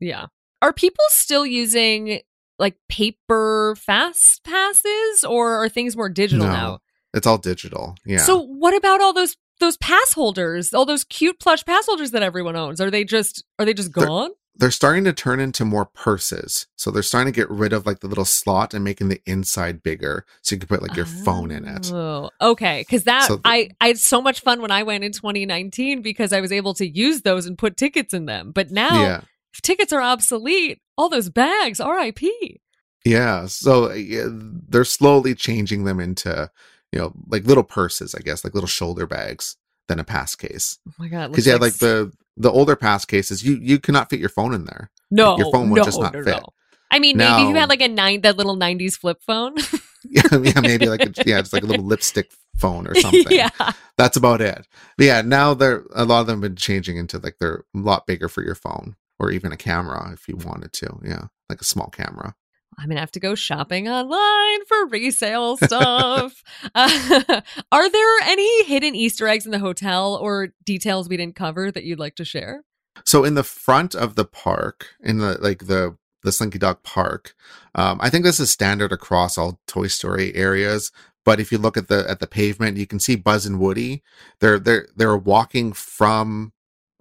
Yeah. 0.00 0.26
Are 0.62 0.72
people 0.72 1.04
still 1.10 1.44
using 1.46 2.20
like 2.58 2.76
paper 2.88 3.74
fast 3.78 4.42
passes 4.44 5.24
or 5.28 5.62
are 5.62 5.68
things 5.68 5.96
more 5.96 6.08
digital 6.08 6.46
No. 6.46 6.52
now? 6.52 6.78
It's 7.12 7.26
all 7.26 7.38
digital. 7.38 7.96
Yeah. 8.04 8.18
So 8.18 8.38
what 8.40 8.74
about 8.76 9.00
all 9.00 9.12
those 9.12 9.36
those 9.60 9.76
pass 9.76 10.12
holders, 10.14 10.74
all 10.74 10.84
those 10.84 11.04
cute 11.04 11.38
plush 11.38 11.64
pass 11.64 11.86
holders 11.86 12.10
that 12.10 12.22
everyone 12.24 12.56
owns? 12.56 12.80
Are 12.80 12.90
they 12.90 13.04
just 13.04 13.44
are 13.58 13.64
they 13.64 13.74
just 13.74 13.92
gone? 13.92 14.30
they're 14.30 14.36
starting 14.70 15.04
to 15.04 15.12
turn 15.12 15.40
into 15.40 15.64
more 15.64 15.84
purses. 15.84 16.66
So 16.76 16.90
they're 16.90 17.02
starting 17.02 17.32
to 17.32 17.36
get 17.36 17.50
rid 17.50 17.72
of 17.72 17.86
like 17.86 18.00
the 18.00 18.06
little 18.08 18.24
slot 18.24 18.72
and 18.74 18.84
making 18.84 19.08
the 19.08 19.20
inside 19.26 19.82
bigger, 19.82 20.24
so 20.42 20.54
you 20.54 20.60
can 20.60 20.68
put 20.68 20.82
like 20.82 20.96
your 20.96 21.06
phone 21.06 21.50
in 21.50 21.64
it. 21.66 21.90
Oh, 21.92 22.30
okay. 22.40 22.80
Because 22.82 23.04
that 23.04 23.26
So 23.26 23.36
the- 23.36 23.42
I 23.44 23.70
I 23.80 23.88
had 23.88 23.98
so 23.98 24.22
much 24.22 24.40
fun 24.40 24.60
when 24.62 24.70
I 24.70 24.82
went 24.84 25.02
in 25.04 25.12
2019 25.12 26.02
because 26.02 26.32
I 26.32 26.40
was 26.40 26.52
able 26.52 26.74
to 26.74 26.86
use 26.86 27.22
those 27.22 27.46
and 27.46 27.58
put 27.58 27.76
tickets 27.76 28.14
in 28.14 28.26
them. 28.26 28.52
But 28.52 28.70
now, 28.70 29.02
Yeah, 29.02 29.20
if 29.52 29.60
tickets 29.62 29.92
are 29.92 30.00
obsolete, 30.02 30.80
all 30.96 31.08
those 31.08 31.28
bags, 31.30 31.80
R.I.P. 31.80 32.60
yeah. 33.04 33.46
So 33.46 33.90
uh, 33.90 33.94
yeah, 33.94 34.26
they're 34.30 34.84
slowly 34.84 35.34
changing 35.34 35.84
them 35.84 35.98
into 36.00 36.50
you 36.92 36.98
know 37.00 37.12
like 37.28 37.44
little 37.44 37.64
purses, 37.64 38.14
I 38.14 38.20
guess, 38.20 38.44
like 38.44 38.54
little 38.54 38.68
shoulder 38.68 39.06
bags 39.06 39.56
than 39.88 39.98
a 39.98 40.04
pass 40.04 40.34
case. 40.36 40.78
Oh 40.88 40.92
my 40.98 41.08
god! 41.08 41.30
Because 41.32 41.46
yeah, 41.46 41.56
like 41.56 41.74
the 41.78 42.12
the 42.36 42.50
older 42.50 42.76
pass 42.76 43.04
cases, 43.04 43.44
you 43.44 43.56
you 43.60 43.78
cannot 43.78 44.10
fit 44.10 44.20
your 44.20 44.28
phone 44.28 44.54
in 44.54 44.64
there. 44.64 44.90
no, 45.10 45.36
your 45.38 45.50
phone 45.52 45.70
would 45.70 45.78
no, 45.78 45.84
just 45.84 46.00
not 46.00 46.14
no, 46.14 46.24
fit. 46.24 46.36
no. 46.36 46.48
I 46.90 47.00
mean, 47.00 47.16
maybe 47.16 47.42
if 47.42 47.48
you 47.48 47.54
had 47.56 47.68
like 47.68 47.80
a 47.80 47.88
nine 47.88 48.20
that 48.20 48.36
little 48.36 48.56
90s 48.56 48.94
flip 48.94 49.20
phone. 49.20 49.56
yeah, 50.04 50.22
yeah, 50.30 50.60
maybe 50.60 50.86
like 50.86 51.02
a, 51.02 51.12
yeah, 51.26 51.40
it's 51.40 51.52
like 51.52 51.64
a 51.64 51.66
little 51.66 51.84
lipstick 51.84 52.30
phone 52.56 52.86
or 52.86 52.94
something. 52.94 53.26
yeah. 53.30 53.50
That's 53.98 54.16
about 54.16 54.40
it. 54.40 54.66
But 54.96 55.06
yeah, 55.06 55.22
now 55.22 55.54
they're 55.54 55.82
a 55.94 56.04
lot 56.04 56.20
of 56.20 56.26
them 56.28 56.36
have 56.36 56.50
been 56.50 56.56
changing 56.56 56.96
into 56.96 57.18
like 57.18 57.36
they're 57.40 57.64
a 57.74 57.78
lot 57.78 58.06
bigger 58.06 58.28
for 58.28 58.44
your 58.44 58.54
phone 58.54 58.94
or 59.18 59.32
even 59.32 59.50
a 59.50 59.56
camera 59.56 60.12
if 60.12 60.28
you 60.28 60.36
wanted 60.36 60.72
to. 60.74 61.00
Yeah, 61.02 61.24
like 61.48 61.60
a 61.60 61.64
small 61.64 61.88
camera. 61.88 62.36
I'm 62.78 62.88
gonna 62.88 63.00
have 63.00 63.12
to 63.12 63.20
go 63.20 63.34
shopping 63.34 63.88
online 63.88 64.64
for 64.66 64.86
resale 64.86 65.56
stuff. 65.56 66.42
uh, 66.74 67.40
are 67.72 67.90
there 67.90 68.18
any 68.24 68.64
hidden 68.64 68.94
Easter 68.94 69.26
eggs 69.26 69.44
in 69.44 69.52
the 69.52 69.58
hotel 69.58 70.16
or 70.16 70.48
details 70.64 71.08
we 71.08 71.16
didn't 71.16 71.36
cover 71.36 71.70
that 71.70 71.84
you'd 71.84 71.98
like 71.98 72.16
to 72.16 72.24
share? 72.24 72.64
So 73.04 73.24
in 73.24 73.34
the 73.34 73.44
front 73.44 73.94
of 73.94 74.14
the 74.14 74.24
park, 74.24 74.86
in 75.00 75.18
the 75.18 75.38
like 75.40 75.66
the 75.66 75.96
the 76.22 76.32
Slinky 76.32 76.58
Dog 76.58 76.82
Park, 76.82 77.34
um, 77.74 77.98
I 78.00 78.08
think 78.08 78.24
this 78.24 78.40
is 78.40 78.50
standard 78.50 78.92
across 78.92 79.36
all 79.36 79.60
Toy 79.66 79.88
Story 79.88 80.34
areas. 80.34 80.90
But 81.24 81.40
if 81.40 81.50
you 81.50 81.58
look 81.58 81.76
at 81.76 81.88
the 81.88 82.08
at 82.08 82.20
the 82.20 82.26
pavement, 82.26 82.76
you 82.76 82.86
can 82.86 82.98
see 82.98 83.16
Buzz 83.16 83.46
and 83.46 83.58
Woody. 83.58 84.02
They're 84.40 84.58
they're 84.58 84.88
they're 84.96 85.16
walking 85.16 85.72
from, 85.72 86.52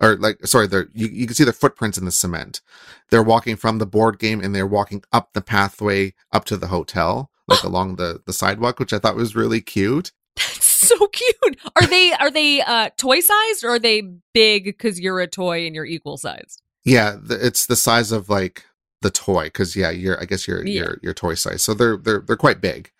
or 0.01 0.15
like 0.17 0.45
sorry, 0.45 0.67
they're 0.67 0.87
you, 0.93 1.07
you 1.07 1.25
can 1.25 1.35
see 1.35 1.43
their 1.43 1.53
footprints 1.53 1.97
in 1.97 2.05
the 2.05 2.11
cement. 2.11 2.61
They're 3.09 3.23
walking 3.23 3.55
from 3.55 3.77
the 3.77 3.85
board 3.85 4.19
game 4.19 4.41
and 4.41 4.53
they're 4.55 4.67
walking 4.67 5.03
up 5.11 5.33
the 5.33 5.41
pathway 5.41 6.13
up 6.31 6.45
to 6.45 6.57
the 6.57 6.67
hotel, 6.67 7.29
like 7.47 7.63
along 7.63 7.95
the 7.97 8.21
the 8.25 8.33
sidewalk, 8.33 8.79
which 8.79 8.93
I 8.93 8.99
thought 8.99 9.15
was 9.15 9.35
really 9.35 9.61
cute. 9.61 10.11
That's 10.35 10.65
so 10.65 11.07
cute. 11.07 11.59
Are 11.75 11.85
they 11.87 12.11
are 12.13 12.31
they 12.31 12.61
uh 12.61 12.89
toy 12.97 13.19
sized 13.19 13.63
or 13.63 13.69
are 13.69 13.79
they 13.79 14.01
big 14.33 14.65
because 14.65 14.99
you're 14.99 15.19
a 15.19 15.27
toy 15.27 15.65
and 15.65 15.75
you're 15.75 15.85
equal 15.85 16.17
sized? 16.17 16.61
Yeah, 16.83 17.15
the, 17.21 17.45
it's 17.45 17.67
the 17.67 17.75
size 17.77 18.11
of 18.11 18.29
like 18.29 18.65
the 19.01 19.11
toy 19.11 19.45
because 19.45 19.75
yeah, 19.75 19.91
you're 19.91 20.19
I 20.19 20.25
guess 20.25 20.47
you're 20.47 20.65
Yeah. 20.65 20.81
you're 20.81 20.97
your 21.03 21.13
toy 21.13 21.35
size, 21.35 21.63
so 21.63 21.73
they're 21.73 21.97
they're 21.97 22.21
they're 22.25 22.35
quite 22.35 22.61
big. 22.61 22.91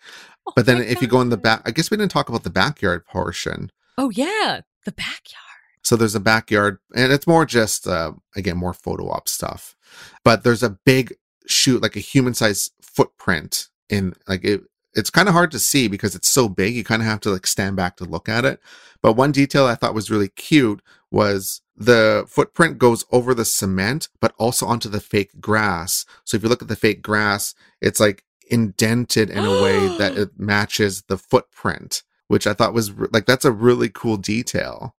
Oh 0.46 0.52
But 0.54 0.66
then 0.66 0.80
if 0.82 1.02
you 1.02 1.08
go 1.08 1.20
in 1.20 1.30
the 1.30 1.36
back, 1.36 1.62
I 1.64 1.70
guess 1.70 1.90
we 1.90 1.96
didn't 1.96 2.12
talk 2.12 2.28
about 2.28 2.44
the 2.44 2.50
backyard 2.50 3.04
portion. 3.06 3.72
Oh 3.98 4.10
yeah, 4.10 4.60
the 4.84 4.92
backyard. 4.92 5.40
So 5.84 5.96
there's 5.96 6.14
a 6.14 6.20
backyard, 6.20 6.78
and 6.94 7.12
it's 7.12 7.26
more 7.26 7.44
just 7.44 7.86
uh, 7.86 8.12
again 8.34 8.56
more 8.56 8.72
photo 8.72 9.10
op 9.10 9.28
stuff. 9.28 9.76
But 10.24 10.42
there's 10.42 10.62
a 10.62 10.78
big 10.84 11.14
shoot, 11.46 11.82
like 11.82 11.96
a 11.96 12.00
human 12.00 12.34
size 12.34 12.70
footprint 12.80 13.68
in 13.88 14.14
like 14.26 14.44
it. 14.44 14.62
It's 14.94 15.10
kind 15.10 15.28
of 15.28 15.34
hard 15.34 15.50
to 15.50 15.58
see 15.58 15.88
because 15.88 16.14
it's 16.14 16.28
so 16.28 16.48
big. 16.48 16.74
You 16.74 16.84
kind 16.84 17.02
of 17.02 17.06
have 17.06 17.20
to 17.20 17.30
like 17.30 17.46
stand 17.46 17.76
back 17.76 17.96
to 17.96 18.04
look 18.04 18.28
at 18.28 18.44
it. 18.44 18.60
But 19.02 19.14
one 19.14 19.32
detail 19.32 19.66
I 19.66 19.74
thought 19.74 19.94
was 19.94 20.10
really 20.10 20.28
cute 20.28 20.80
was 21.10 21.62
the 21.76 22.24
footprint 22.28 22.78
goes 22.78 23.04
over 23.10 23.34
the 23.34 23.44
cement, 23.44 24.08
but 24.20 24.34
also 24.38 24.66
onto 24.66 24.88
the 24.88 25.00
fake 25.00 25.40
grass. 25.40 26.06
So 26.24 26.36
if 26.36 26.42
you 26.42 26.48
look 26.48 26.62
at 26.62 26.68
the 26.68 26.76
fake 26.76 27.02
grass, 27.02 27.54
it's 27.80 28.00
like 28.00 28.24
indented 28.48 29.30
in 29.30 29.44
a 29.44 29.62
way 29.62 29.98
that 29.98 30.16
it 30.16 30.38
matches 30.38 31.02
the 31.08 31.18
footprint, 31.18 32.02
which 32.28 32.46
I 32.46 32.54
thought 32.54 32.74
was 32.74 32.92
like 33.12 33.26
that's 33.26 33.44
a 33.44 33.52
really 33.52 33.88
cool 33.88 34.16
detail. 34.16 34.94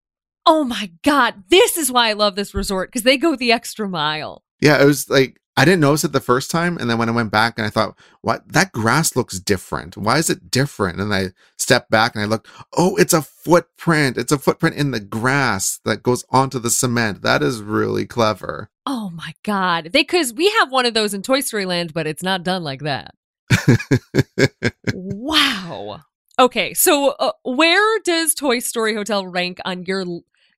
Oh 0.46 0.64
my 0.64 0.92
god, 1.04 1.44
this 1.50 1.78
is 1.78 1.92
why 1.92 2.10
I 2.10 2.14
love 2.14 2.36
this 2.36 2.54
resort 2.54 2.90
because 2.90 3.04
they 3.04 3.18
go 3.18 3.36
the 3.36 3.52
extra 3.52 3.90
mile. 3.90 4.44
Yeah, 4.62 4.82
it 4.82 4.86
was 4.86 5.10
like 5.10 5.40
I 5.58 5.64
didn't 5.64 5.80
notice 5.80 6.04
it 6.04 6.12
the 6.12 6.20
first 6.20 6.52
time, 6.52 6.78
and 6.78 6.90
then 6.90 6.98
when 6.98 7.08
I 7.08 7.14
went 7.14 7.32
back 7.32 7.58
and 7.58 7.66
I 7.66 7.70
thought, 7.70 7.98
"What? 8.22 8.44
That 8.52 8.74
grass 8.74 9.16
looks 9.16 9.40
different. 9.40 9.96
Why 9.96 10.18
is 10.18 10.30
it 10.30 10.52
different?" 10.52 11.00
And 11.00 11.14
I 11.14 11.30
stepped 11.58 11.90
back 11.90 12.14
and 12.14 12.24
I 12.24 12.28
looked. 12.28 12.48
Oh, 12.78 12.96
it's 12.98 13.14
a 13.14 13.22
footprint. 13.22 14.18
It's 14.18 14.32
a 14.32 14.38
footprint 14.38 14.76
in 14.76 14.92
the 14.92 15.00
grass 15.00 15.80
that 15.86 16.04
goes 16.04 16.26
onto 16.30 16.60
the 16.60 16.70
cement. 16.70 17.22
That 17.22 17.42
is 17.42 17.62
really 17.62 18.06
clever. 18.06 18.70
Oh 18.86 19.10
my 19.12 19.34
god! 19.44 19.86
They 19.94 20.02
because 20.02 20.34
we 20.34 20.50
have 20.60 20.72
one 20.72 20.86
of 20.86 20.94
those 20.94 21.14
in 21.14 21.22
Toy 21.22 21.40
Story 21.40 21.66
Land, 21.66 21.94
but 21.94 22.06
it's 22.06 22.24
not 22.24 22.44
done 22.44 22.64
like 22.64 22.82
that. 22.82 23.16
wow. 24.94 26.02
Okay, 26.38 26.74
so 26.74 27.12
uh, 27.12 27.32
where 27.46 28.00
does 28.02 28.36
Toy 28.36 28.60
Story 28.60 28.94
Hotel 28.94 29.26
rank 29.26 29.60
on 29.64 29.86
your 29.86 30.06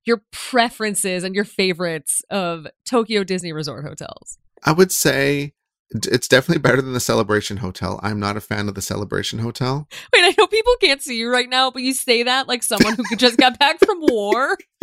your 0.08 0.22
preferences 0.32 1.22
and 1.22 1.34
your 1.34 1.44
favorites 1.44 2.22
of 2.30 2.66
Tokyo 2.84 3.22
Disney 3.22 3.52
Resort 3.52 3.84
hotels? 3.84 4.38
I 4.64 4.72
would 4.72 4.90
say 4.90 5.52
it's 5.90 6.28
definitely 6.28 6.60
better 6.60 6.82
than 6.82 6.92
the 6.92 7.00
Celebration 7.00 7.58
Hotel. 7.58 7.98
I'm 8.02 8.20
not 8.20 8.36
a 8.36 8.40
fan 8.40 8.68
of 8.68 8.74
the 8.74 8.82
Celebration 8.82 9.38
Hotel. 9.38 9.88
Wait, 10.12 10.24
I 10.24 10.34
know 10.36 10.46
people 10.46 10.74
can't 10.80 11.02
see 11.02 11.18
you 11.18 11.30
right 11.30 11.48
now, 11.48 11.70
but 11.70 11.82
you 11.82 11.94
say 11.94 12.24
that 12.24 12.48
like 12.48 12.62
someone 12.62 12.96
who 12.96 13.16
just 13.16 13.38
got 13.38 13.58
back 13.58 13.78
from 13.78 14.00
war. 14.00 14.58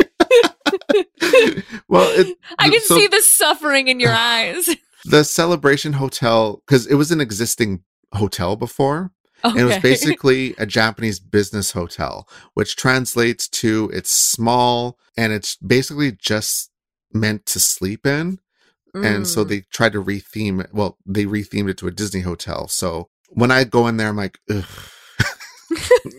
well, 1.88 2.10
it, 2.18 2.36
I 2.58 2.70
can 2.70 2.80
so, 2.80 2.96
see 2.96 3.06
the 3.06 3.20
suffering 3.20 3.88
in 3.88 4.00
your 4.00 4.12
eyes. 4.16 4.74
The 5.04 5.22
Celebration 5.22 5.94
Hotel, 5.94 6.62
because 6.66 6.86
it 6.86 6.94
was 6.94 7.12
an 7.12 7.20
existing 7.20 7.82
hotel 8.12 8.56
before. 8.56 9.12
Okay. 9.44 9.52
And 9.52 9.60
it 9.60 9.64
was 9.64 9.78
basically 9.82 10.54
a 10.58 10.66
Japanese 10.66 11.20
business 11.20 11.72
hotel, 11.72 12.28
which 12.54 12.76
translates 12.76 13.48
to 13.48 13.90
it's 13.92 14.10
small 14.10 14.98
and 15.16 15.32
it's 15.32 15.56
basically 15.56 16.12
just 16.12 16.70
meant 17.12 17.46
to 17.46 17.60
sleep 17.60 18.06
in. 18.06 18.38
Mm. 18.94 19.04
And 19.04 19.26
so 19.26 19.44
mm. 19.44 19.48
they 19.48 19.60
tried 19.72 19.92
to 19.92 20.02
retheme 20.02 20.62
it. 20.62 20.70
Well, 20.72 20.98
they 21.04 21.24
rethemed 21.24 21.70
it 21.70 21.78
to 21.78 21.86
a 21.86 21.92
Disney 21.92 22.20
hotel. 22.20 22.68
So 22.68 23.08
when 23.28 23.50
I 23.50 23.64
go 23.64 23.86
in 23.86 23.96
there, 23.96 24.08
I'm 24.08 24.16
like, 24.16 24.38
ugh. 24.50 24.64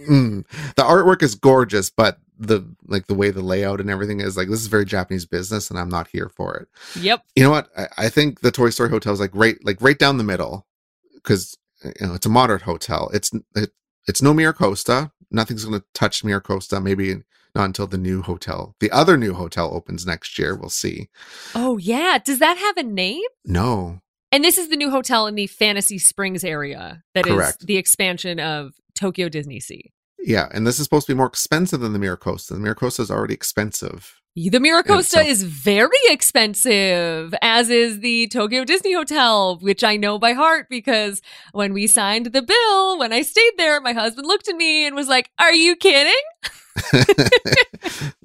mm. 0.09 0.45
The 0.76 0.84
artwork 0.84 1.24
is 1.24 1.36
gorgeous, 1.36 1.89
but 1.89 2.20
the 2.39 2.63
like 2.86 3.07
the 3.07 3.15
way 3.15 3.32
the 3.32 3.41
layout 3.41 3.82
and 3.82 3.89
everything 3.89 4.20
is 4.20 4.38
like 4.38 4.49
this 4.49 4.61
is 4.61 4.68
very 4.68 4.86
Japanese 4.86 5.26
business, 5.26 5.70
and 5.70 5.80
I'm 5.80 5.89
not 5.89 6.07
here 6.07 6.30
for 6.30 6.55
it. 6.55 6.68
Yep. 7.01 7.24
You 7.36 7.43
know 7.43 7.51
what? 7.51 7.70
I, 7.78 7.88
I 7.97 8.09
think 8.09 8.41
the 8.41 8.51
Toy 8.51 8.70
Story 8.70 8.89
Hotel 8.89 9.13
is 9.13 9.20
like 9.20 9.34
right, 9.34 9.57
like 9.63 9.82
right 9.82 9.97
down 9.97 10.18
the 10.18 10.24
middle, 10.24 10.68
because 11.15 11.57
you 11.84 12.07
know 12.07 12.13
it's 12.13 12.25
a 12.25 12.30
moderate 12.30 12.63
hotel. 12.63 13.09
It's 13.13 13.32
it, 13.55 13.71
it's 14.07 14.21
no 14.21 14.34
Miracosta. 14.34 15.11
Nothing's 15.30 15.65
going 15.65 15.80
to 15.80 15.86
touch 15.93 16.23
Miracosta. 16.23 16.82
Maybe 16.82 17.15
not 17.55 17.65
until 17.65 17.88
the 17.88 17.97
new 17.97 18.21
hotel. 18.21 18.75
The 18.80 18.91
other 18.91 19.17
new 19.17 19.34
hotel 19.34 19.73
opens 19.73 20.05
next 20.05 20.38
year. 20.38 20.55
We'll 20.55 20.69
see. 20.69 21.09
Oh 21.55 21.78
yeah, 21.78 22.17
does 22.23 22.39
that 22.39 22.57
have 22.57 22.78
a 22.78 22.84
name? 22.84 23.25
No. 23.45 24.01
And 24.32 24.43
this 24.43 24.57
is 24.57 24.69
the 24.69 24.75
new 24.75 24.89
hotel 24.89 25.25
in 25.28 25.36
the 25.36 25.47
Fantasy 25.47 25.97
Springs 25.97 26.43
area 26.43 27.03
that 27.13 27.23
Correct. 27.25 27.61
is 27.61 27.65
the 27.65 27.78
expansion 27.78 28.39
of 28.39 28.73
Tokyo 28.93 29.30
DisneySea. 29.30 29.91
Yeah, 30.19 30.49
and 30.53 30.67
this 30.67 30.80
is 30.80 30.84
supposed 30.84 31.07
to 31.07 31.13
be 31.13 31.17
more 31.17 31.28
expensive 31.28 31.80
than 31.80 31.93
the 31.93 31.99
Miracosta. 31.99 32.49
The 32.49 32.55
Miracosta 32.55 32.99
is 32.99 33.11
already 33.11 33.34
expensive. 33.34 34.19
The 34.38 34.59
Miracosta 34.59 35.25
is 35.25 35.41
very 35.41 35.97
expensive, 36.09 37.33
as 37.41 37.71
is 37.71 38.01
the 38.01 38.27
Tokyo 38.27 38.63
Disney 38.65 38.93
Hotel, 38.93 39.57
which 39.57 39.83
I 39.83 39.97
know 39.97 40.19
by 40.19 40.33
heart 40.33 40.67
because 40.69 41.23
when 41.53 41.73
we 41.73 41.88
signed 41.88 42.27
the 42.27 42.43
bill, 42.43 42.99
when 42.99 43.11
I 43.11 43.23
stayed 43.23 43.53
there, 43.57 43.81
my 43.81 43.93
husband 43.93 44.27
looked 44.27 44.47
at 44.47 44.55
me 44.55 44.85
and 44.85 44.95
was 44.95 45.07
like, 45.07 45.31
Are 45.39 45.53
you 45.53 45.75
kidding? 45.75 46.13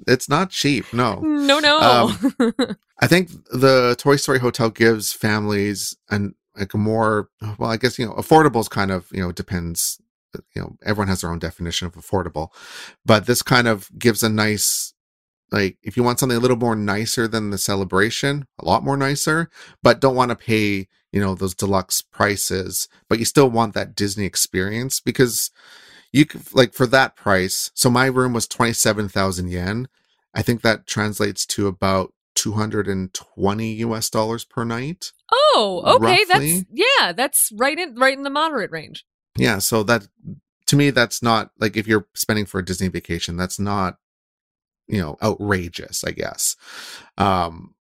it's 0.07 0.29
not 0.29 0.51
cheap. 0.51 0.93
No. 0.93 1.15
No, 1.21 1.57
no. 1.57 1.79
Um, 1.79 2.75
I 3.01 3.07
think 3.07 3.31
the 3.51 3.95
Toy 3.97 4.17
Story 4.17 4.37
Hotel 4.37 4.69
gives 4.69 5.11
families 5.11 5.97
and 6.11 6.35
like 6.55 6.75
a 6.75 6.77
more, 6.77 7.29
well, 7.57 7.71
I 7.71 7.77
guess, 7.77 7.97
you 7.97 8.05
know, 8.05 8.13
affordable 8.13 8.59
is 8.59 8.69
kind 8.69 8.91
of, 8.91 9.07
you 9.11 9.21
know, 9.21 9.31
depends. 9.31 9.99
You 10.55 10.61
know, 10.61 10.77
everyone 10.83 11.07
has 11.07 11.21
their 11.21 11.31
own 11.31 11.39
definition 11.39 11.87
of 11.87 11.93
affordable, 11.93 12.49
but 13.05 13.25
this 13.25 13.41
kind 13.41 13.67
of 13.67 13.89
gives 13.97 14.23
a 14.23 14.29
nice, 14.29 14.92
like, 15.51 15.77
if 15.83 15.95
you 15.95 16.03
want 16.03 16.19
something 16.19 16.37
a 16.37 16.41
little 16.41 16.57
more 16.57 16.75
nicer 16.75 17.27
than 17.27 17.49
the 17.49 17.57
celebration, 17.57 18.47
a 18.59 18.65
lot 18.65 18.83
more 18.83 18.97
nicer, 18.97 19.49
but 19.81 20.01
don't 20.01 20.15
want 20.15 20.29
to 20.29 20.35
pay, 20.35 20.87
you 21.11 21.21
know, 21.21 21.35
those 21.35 21.53
deluxe 21.53 22.01
prices, 22.01 22.87
but 23.07 23.19
you 23.19 23.25
still 23.25 23.49
want 23.49 23.73
that 23.73 23.95
Disney 23.95 24.25
experience 24.25 24.99
because 24.99 25.51
you 26.11 26.25
could, 26.25 26.53
like 26.53 26.73
for 26.73 26.87
that 26.87 27.15
price. 27.15 27.71
So 27.73 27.89
my 27.89 28.05
room 28.05 28.33
was 28.33 28.47
27,000 28.47 29.49
yen. 29.49 29.87
I 30.33 30.41
think 30.41 30.61
that 30.61 30.87
translates 30.87 31.45
to 31.47 31.67
about 31.67 32.13
220 32.35 33.73
US 33.73 34.09
dollars 34.09 34.45
per 34.45 34.63
night. 34.63 35.11
Oh, 35.31 35.81
okay. 35.85 36.23
Roughly. 36.23 36.25
That's 36.25 36.65
yeah, 36.71 37.11
that's 37.13 37.51
right 37.55 37.77
in 37.77 37.95
right 37.95 38.17
in 38.17 38.23
the 38.23 38.29
moderate 38.29 38.71
range. 38.71 39.05
Yeah, 39.37 39.59
so 39.59 39.83
that 39.83 40.07
to 40.67 40.75
me 40.75 40.89
that's 40.89 41.21
not 41.21 41.51
like 41.59 41.77
if 41.77 41.87
you're 41.87 42.07
spending 42.15 42.45
for 42.45 42.59
a 42.59 42.65
Disney 42.65 42.87
vacation, 42.87 43.37
that's 43.37 43.59
not 43.59 43.97
you 44.87 44.99
know, 44.99 45.17
outrageous, 45.21 46.03
I 46.03 46.11
guess. 46.11 46.55
Um 47.17 47.75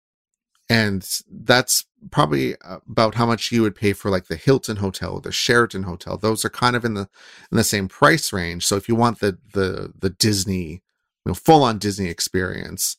and 0.70 1.06
that's 1.30 1.86
probably 2.12 2.56
about 2.64 3.16
how 3.16 3.26
much 3.26 3.52
you 3.52 3.62
would 3.62 3.76
pay 3.76 3.92
for 3.92 4.10
like 4.10 4.28
the 4.28 4.38
Hilton 4.38 4.78
hotel 4.78 5.16
or 5.16 5.22
the 5.22 5.32
Sheraton 5.32 5.84
hotel. 5.84 6.16
Those 6.18 6.46
are 6.46 6.50
kind 6.50 6.78
of 6.78 6.86
in 6.86 6.94
the 6.94 7.10
in 7.52 7.58
the 7.58 7.64
same 7.66 7.90
price 7.90 8.32
range. 8.32 8.66
So 8.66 8.78
if 8.78 8.88
you 8.88 8.96
want 8.96 9.20
the 9.20 9.38
the 9.54 9.92
the 10.00 10.10
Disney, 10.10 10.70
you 10.70 10.82
know, 11.26 11.34
full 11.34 11.64
on 11.64 11.78
Disney 11.78 12.08
experience, 12.08 12.96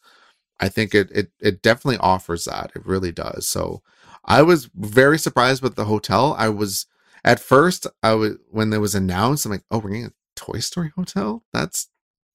I 0.61 0.69
think 0.69 0.95
it 0.95 1.11
it 1.13 1.31
it 1.41 1.63
definitely 1.63 1.99
offers 1.99 2.45
that. 2.45 2.73
It 2.77 2.87
really 2.87 3.11
does. 3.11 3.49
So 3.49 3.83
I 4.25 4.43
was 4.43 4.69
very 4.75 5.19
surprised 5.19 5.63
with 5.63 5.75
the 5.75 5.87
hotel. 5.87 6.35
I 6.39 6.51
was 6.51 6.87
at 7.25 7.41
first 7.41 7.87
I 8.03 8.13
was 8.15 8.37
when 8.51 8.73
it 8.73 8.79
was 8.83 8.95
announced, 8.95 9.47
I'm 9.47 9.53
like, 9.53 9.65
oh, 9.71 9.79
we're 9.79 9.91
getting 9.91 10.07
a 10.07 10.13
Toy 10.37 10.59
Story 10.59 10.93
hotel. 10.95 11.43
That's 11.55 11.89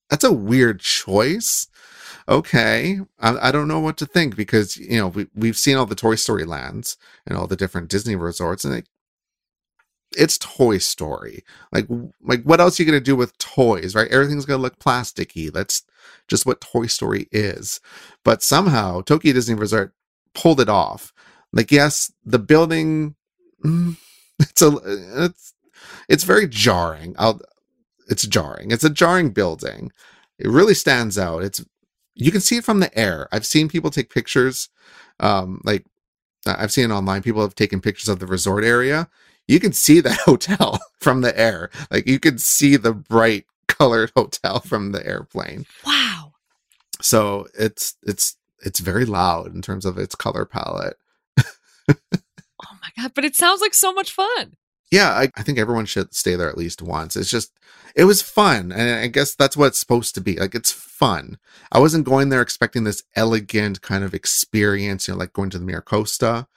that's 0.10 0.24
a 0.24 0.32
weird 0.32 0.80
choice 0.80 1.68
okay, 2.30 3.00
I, 3.20 3.50
I, 3.50 3.52
don't 3.52 3.68
know 3.68 3.80
what 3.80 3.98
to 3.98 4.06
think 4.06 4.36
because 4.36 4.78
you 4.78 4.98
know 4.98 5.08
we 5.08 5.28
we've 5.36 5.58
seen 5.58 5.78
all 5.78 5.86
the 5.86 5.96
Toy 5.96 6.16
Story 6.16 6.46
lands 6.46 6.98
and 7.26 7.38
all 7.38 7.48
the 7.48 7.56
different 7.56 7.90
Disney 7.90 8.16
resorts, 8.16 8.66
and 8.66 8.84
it's 10.16 10.38
Toy 10.38 10.78
Story. 10.78 11.44
Like 11.72 11.88
like 12.22 12.44
what 12.44 12.60
else 12.60 12.80
are 12.80 12.84
you 12.84 12.88
gonna 12.88 13.00
do 13.00 13.16
with 13.16 13.38
toys, 13.38 13.96
right? 13.96 14.12
Everything's 14.12 14.46
gonna 14.46 14.62
look 14.62 14.80
plasticky. 14.80 15.52
That's 15.52 15.84
just 16.28 16.46
what 16.46 16.62
Toy 16.62 16.88
Story 16.88 17.28
is. 17.32 17.80
But 18.24 18.44
somehow 18.44 19.02
Tokyo 19.02 19.34
Disney 19.34 19.56
Resort 19.56 19.94
pulled 20.34 20.60
it 20.60 20.70
off. 20.70 21.14
Like 21.54 21.72
yes, 21.72 22.12
the 22.26 22.40
building. 22.40 23.16
Mm, 23.64 23.98
it's 24.40 24.62
a 24.62 24.80
it's 25.24 25.54
it's 26.10 26.24
very 26.24 26.48
jarring. 26.48 27.16
I'll 27.18 27.42
it's 28.08 28.26
jarring. 28.26 28.72
It's 28.72 28.84
a 28.84 28.90
jarring 28.90 29.32
building. 29.32 29.92
It 30.40 30.50
really 30.50 30.74
stands 30.74 31.18
out. 31.18 31.44
It's 31.44 31.64
you 32.16 32.32
can 32.32 32.42
see 32.42 32.58
it 32.58 32.64
from 32.64 32.80
the 32.80 32.98
air. 32.98 33.28
I've 33.32 33.46
seen 33.46 33.70
people 33.70 33.92
take 33.92 34.10
pictures, 34.10 34.70
um, 35.20 35.62
like 35.64 35.86
I've 36.46 36.72
seen 36.72 36.92
online. 36.92 37.22
People 37.22 37.42
have 37.42 37.56
taken 37.56 37.82
pictures 37.82 38.10
of 38.10 38.20
the 38.20 38.26
resort 38.26 38.64
area. 38.64 39.10
You 39.48 39.60
can 39.60 39.74
see 39.74 40.00
the 40.00 40.14
hotel 40.26 40.80
from 41.00 41.22
the 41.22 41.38
air. 41.40 41.70
Like 41.92 42.08
you 42.08 42.20
can 42.20 42.38
see 42.38 42.76
the 42.76 42.94
bright 42.94 43.46
colored 43.68 44.12
hotel 44.16 44.60
from 44.60 44.92
the 44.92 45.06
airplane. 45.06 45.66
Wow. 45.86 46.34
So 47.02 47.48
it's 47.58 47.96
it's 48.04 48.38
it's 48.60 48.80
very 48.80 49.06
loud 49.06 49.54
in 49.54 49.62
terms 49.62 49.86
of 49.86 49.98
its 49.98 50.16
color 50.16 50.46
palette. 50.46 50.98
oh 51.90 51.94
my 52.82 52.90
god! 52.98 53.12
But 53.14 53.26
it 53.26 53.36
sounds 53.36 53.62
like 53.62 53.74
so 53.74 53.94
much 53.94 54.12
fun 54.12 54.56
yeah, 54.92 55.12
I, 55.12 55.30
I, 55.36 55.44
think 55.44 55.58
everyone 55.58 55.86
should 55.86 56.14
stay 56.14 56.36
there 56.36 56.50
at 56.50 56.58
least 56.58 56.82
once. 56.82 57.16
It's 57.16 57.30
just, 57.30 57.52
it 57.96 58.06
was 58.06 58.22
fun. 58.22 58.72
And 58.72 59.00
I 59.00 59.08
guess 59.08 59.36
that's 59.36 59.58
what 59.58 59.68
it's 59.68 59.80
supposed 59.80 60.16
to 60.16 60.22
be. 60.22 60.38
Like, 60.38 60.56
it's 60.56 60.72
fun. 60.72 61.38
I 61.72 61.80
wasn't 61.80 62.06
going 62.06 62.30
there 62.30 62.42
expecting 62.42 62.84
this 62.84 63.04
elegant 63.16 63.82
kind 63.82 64.04
of 64.04 64.14
experience, 64.14 65.08
you 65.08 65.14
know, 65.14 65.20
like 65.20 65.34
going 65.34 65.50
to 65.52 65.60
the 65.60 65.66
Miracosta. 65.66 66.48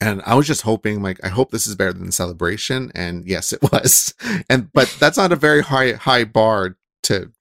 And 0.00 0.22
I 0.26 0.34
was 0.34 0.46
just 0.46 0.62
hoping, 0.62 1.02
like, 1.02 1.24
I 1.24 1.28
hope 1.28 1.50
this 1.50 1.66
is 1.66 1.76
better 1.76 1.92
than 1.92 2.12
Celebration. 2.12 2.92
And 2.94 3.26
yes, 3.26 3.52
it 3.52 3.62
was. 3.72 4.14
And, 4.48 4.72
but 4.72 4.94
that's 5.00 5.16
not 5.16 5.32
a 5.32 5.36
very 5.36 5.62
high, 5.62 5.92
high 5.92 6.24
bar 6.24 6.76
to, 7.04 7.32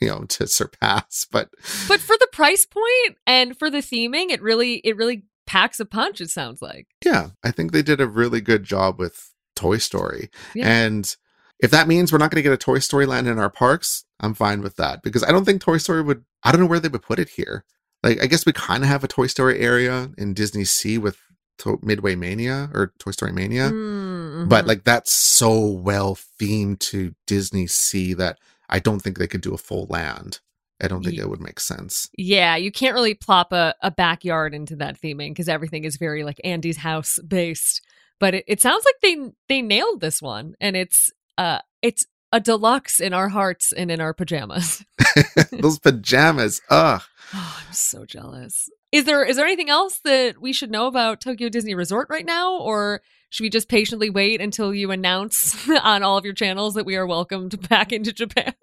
you 0.00 0.08
know, 0.08 0.24
to 0.24 0.46
surpass. 0.46 1.26
But, 1.30 1.50
but 1.88 2.00
for 2.00 2.16
the 2.18 2.28
price 2.32 2.66
point 2.66 3.18
and 3.26 3.58
for 3.58 3.70
the 3.70 3.78
theming, 3.78 4.30
it 4.30 4.42
really, 4.42 4.76
it 4.84 4.96
really 4.96 5.24
packs 5.46 5.80
a 5.80 5.84
punch, 5.84 6.20
it 6.20 6.30
sounds 6.30 6.60
like. 6.62 6.86
Yeah. 7.04 7.30
I 7.42 7.50
think 7.50 7.72
they 7.72 7.82
did 7.82 8.00
a 8.00 8.06
really 8.06 8.40
good 8.40 8.64
job 8.64 8.98
with, 8.98 9.27
Toy 9.58 9.78
Story. 9.78 10.30
Yeah. 10.54 10.68
And 10.68 11.16
if 11.60 11.70
that 11.70 11.88
means 11.88 12.12
we're 12.12 12.18
not 12.18 12.30
going 12.30 12.42
to 12.42 12.48
get 12.48 12.52
a 12.52 12.56
Toy 12.56 12.78
Story 12.78 13.06
land 13.06 13.26
in 13.26 13.38
our 13.38 13.50
parks, 13.50 14.04
I'm 14.20 14.34
fine 14.34 14.62
with 14.62 14.76
that 14.76 15.02
because 15.02 15.24
I 15.24 15.30
don't 15.30 15.44
think 15.44 15.60
Toy 15.60 15.78
Story 15.78 16.02
would, 16.02 16.24
I 16.42 16.52
don't 16.52 16.60
know 16.60 16.66
where 16.66 16.80
they 16.80 16.88
would 16.88 17.02
put 17.02 17.18
it 17.18 17.30
here. 17.30 17.64
Like, 18.02 18.22
I 18.22 18.26
guess 18.26 18.46
we 18.46 18.52
kind 18.52 18.84
of 18.84 18.88
have 18.88 19.02
a 19.02 19.08
Toy 19.08 19.26
Story 19.26 19.58
area 19.58 20.10
in 20.16 20.34
DisneySea 20.34 20.98
with 20.98 21.18
to- 21.58 21.80
Midway 21.82 22.14
Mania 22.14 22.70
or 22.72 22.92
Toy 22.98 23.10
Story 23.10 23.32
Mania. 23.32 23.70
Mm-hmm. 23.70 24.48
But 24.48 24.66
like, 24.66 24.84
that's 24.84 25.12
so 25.12 25.66
well 25.66 26.16
themed 26.40 26.78
to 26.80 27.14
DisneySea 27.26 28.16
that 28.16 28.38
I 28.68 28.78
don't 28.78 29.00
think 29.00 29.18
they 29.18 29.26
could 29.26 29.40
do 29.40 29.54
a 29.54 29.58
full 29.58 29.86
land 29.90 30.40
I 30.80 30.86
don't 30.86 31.02
think 31.02 31.18
it 31.18 31.28
would 31.28 31.40
make 31.40 31.58
sense. 31.58 32.08
Yeah, 32.16 32.54
you 32.56 32.70
can't 32.70 32.94
really 32.94 33.14
plop 33.14 33.52
a, 33.52 33.74
a 33.82 33.90
backyard 33.90 34.54
into 34.54 34.76
that 34.76 35.00
theming 35.00 35.30
because 35.30 35.48
everything 35.48 35.84
is 35.84 35.96
very 35.96 36.22
like 36.22 36.40
Andy's 36.44 36.76
house 36.76 37.18
based. 37.26 37.84
But 38.20 38.34
it, 38.34 38.44
it 38.46 38.60
sounds 38.60 38.84
like 38.84 38.96
they 39.02 39.16
they 39.48 39.62
nailed 39.62 40.00
this 40.00 40.20
one, 40.20 40.54
and 40.60 40.76
it's 40.76 41.10
uh 41.36 41.60
it's 41.82 42.06
a 42.32 42.40
deluxe 42.40 43.00
in 43.00 43.12
our 43.12 43.28
hearts 43.28 43.72
and 43.72 43.90
in 43.90 44.00
our 44.00 44.12
pajamas. 44.12 44.84
Those 45.52 45.78
pajamas, 45.78 46.60
ugh. 46.70 47.02
Oh, 47.34 47.60
I'm 47.66 47.74
so 47.74 48.06
jealous. 48.06 48.70
Is 48.90 49.04
there 49.04 49.22
is 49.22 49.36
there 49.36 49.44
anything 49.44 49.68
else 49.68 49.98
that 50.02 50.40
we 50.40 50.54
should 50.54 50.70
know 50.70 50.86
about 50.86 51.20
Tokyo 51.20 51.50
Disney 51.50 51.74
Resort 51.74 52.08
right 52.08 52.24
now, 52.24 52.56
or 52.56 53.02
should 53.28 53.42
we 53.42 53.50
just 53.50 53.68
patiently 53.68 54.08
wait 54.08 54.40
until 54.40 54.72
you 54.72 54.90
announce 54.90 55.68
on 55.82 56.02
all 56.02 56.16
of 56.16 56.24
your 56.24 56.32
channels 56.32 56.72
that 56.72 56.86
we 56.86 56.96
are 56.96 57.06
welcomed 57.06 57.68
back 57.68 57.92
into 57.92 58.14
Japan? 58.14 58.54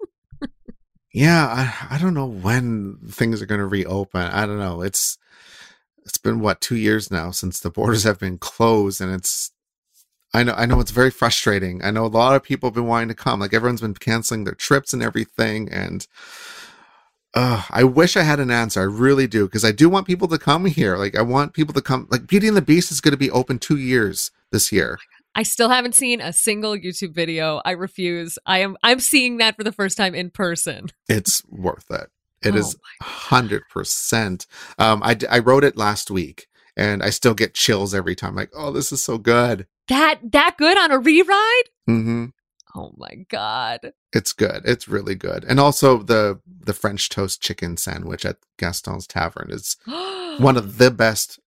Yeah, 1.12 1.46
I, 1.46 1.94
I 1.94 1.98
don't 1.98 2.14
know 2.14 2.26
when 2.26 2.98
things 3.08 3.40
are 3.40 3.46
going 3.46 3.60
to 3.60 3.66
reopen. 3.66 4.20
I 4.20 4.44
don't 4.44 4.58
know. 4.58 4.82
It's 4.82 5.16
it's 6.06 6.18
been 6.18 6.40
what 6.40 6.60
two 6.60 6.76
years 6.76 7.10
now 7.10 7.30
since 7.30 7.60
the 7.60 7.70
borders 7.70 8.04
have 8.04 8.18
been 8.18 8.38
closed, 8.38 9.00
and 9.00 9.12
it's 9.12 9.50
I 10.32 10.42
know 10.42 10.54
I 10.54 10.66
know 10.66 10.80
it's 10.80 10.90
very 10.90 11.10
frustrating. 11.10 11.84
I 11.84 11.90
know 11.90 12.04
a 12.04 12.08
lot 12.08 12.36
of 12.36 12.42
people 12.42 12.68
have 12.68 12.74
been 12.74 12.86
wanting 12.86 13.08
to 13.08 13.14
come. 13.14 13.40
Like 13.40 13.52
everyone's 13.52 13.80
been 13.80 13.94
canceling 13.94 14.44
their 14.44 14.54
trips 14.54 14.92
and 14.92 15.02
everything, 15.02 15.68
and 15.70 16.06
uh, 17.34 17.64
I 17.70 17.84
wish 17.84 18.16
I 18.16 18.22
had 18.22 18.40
an 18.40 18.50
answer. 18.50 18.80
I 18.80 18.84
really 18.84 19.26
do 19.26 19.46
because 19.46 19.64
I 19.64 19.72
do 19.72 19.88
want 19.88 20.06
people 20.06 20.28
to 20.28 20.38
come 20.38 20.64
here. 20.64 20.96
Like 20.96 21.16
I 21.16 21.22
want 21.22 21.52
people 21.52 21.74
to 21.74 21.82
come. 21.82 22.08
Like 22.10 22.26
Beauty 22.26 22.48
and 22.48 22.56
the 22.56 22.62
Beast 22.62 22.90
is 22.90 23.00
going 23.00 23.12
to 23.12 23.18
be 23.18 23.30
open 23.30 23.58
two 23.58 23.76
years 23.76 24.30
this 24.52 24.72
year. 24.72 24.98
I 25.34 25.42
still 25.42 25.68
haven't 25.68 25.94
seen 25.94 26.22
a 26.22 26.32
single 26.32 26.74
YouTube 26.74 27.14
video. 27.14 27.60
I 27.64 27.72
refuse. 27.72 28.38
I 28.46 28.60
am 28.60 28.76
I'm 28.82 29.00
seeing 29.00 29.36
that 29.36 29.56
for 29.56 29.64
the 29.64 29.72
first 29.72 29.96
time 29.96 30.14
in 30.14 30.30
person. 30.30 30.88
It's 31.08 31.42
worth 31.46 31.90
it. 31.90 32.08
It 32.46 32.54
Oh 32.54 32.58
is 32.58 32.76
hundred 33.02 33.62
percent. 33.70 34.46
Um, 34.78 35.02
I 35.02 35.16
I 35.30 35.38
wrote 35.40 35.64
it 35.64 35.76
last 35.76 36.10
week, 36.10 36.46
and 36.76 37.02
I 37.02 37.10
still 37.10 37.34
get 37.34 37.54
chills 37.54 37.94
every 37.94 38.14
time. 38.14 38.34
Like, 38.34 38.50
oh, 38.54 38.72
this 38.72 38.92
is 38.92 39.02
so 39.02 39.18
good. 39.18 39.66
That 39.88 40.20
that 40.32 40.56
good 40.58 40.78
on 40.78 40.90
a 40.90 40.98
re-ride? 40.98 41.62
hmm 41.86 42.26
Oh 42.74 42.92
my 42.98 43.24
god. 43.30 43.92
It's 44.12 44.34
good. 44.34 44.62
It's 44.66 44.86
really 44.86 45.14
good. 45.14 45.44
And 45.44 45.58
also 45.58 46.02
the 46.02 46.40
the 46.46 46.74
French 46.74 47.08
toast 47.08 47.40
chicken 47.40 47.76
sandwich 47.76 48.26
at 48.26 48.36
Gaston's 48.58 49.06
Tavern 49.06 49.50
is 49.50 49.76
one 50.38 50.56
of 50.58 50.76
the 50.78 50.90
best 50.90 51.38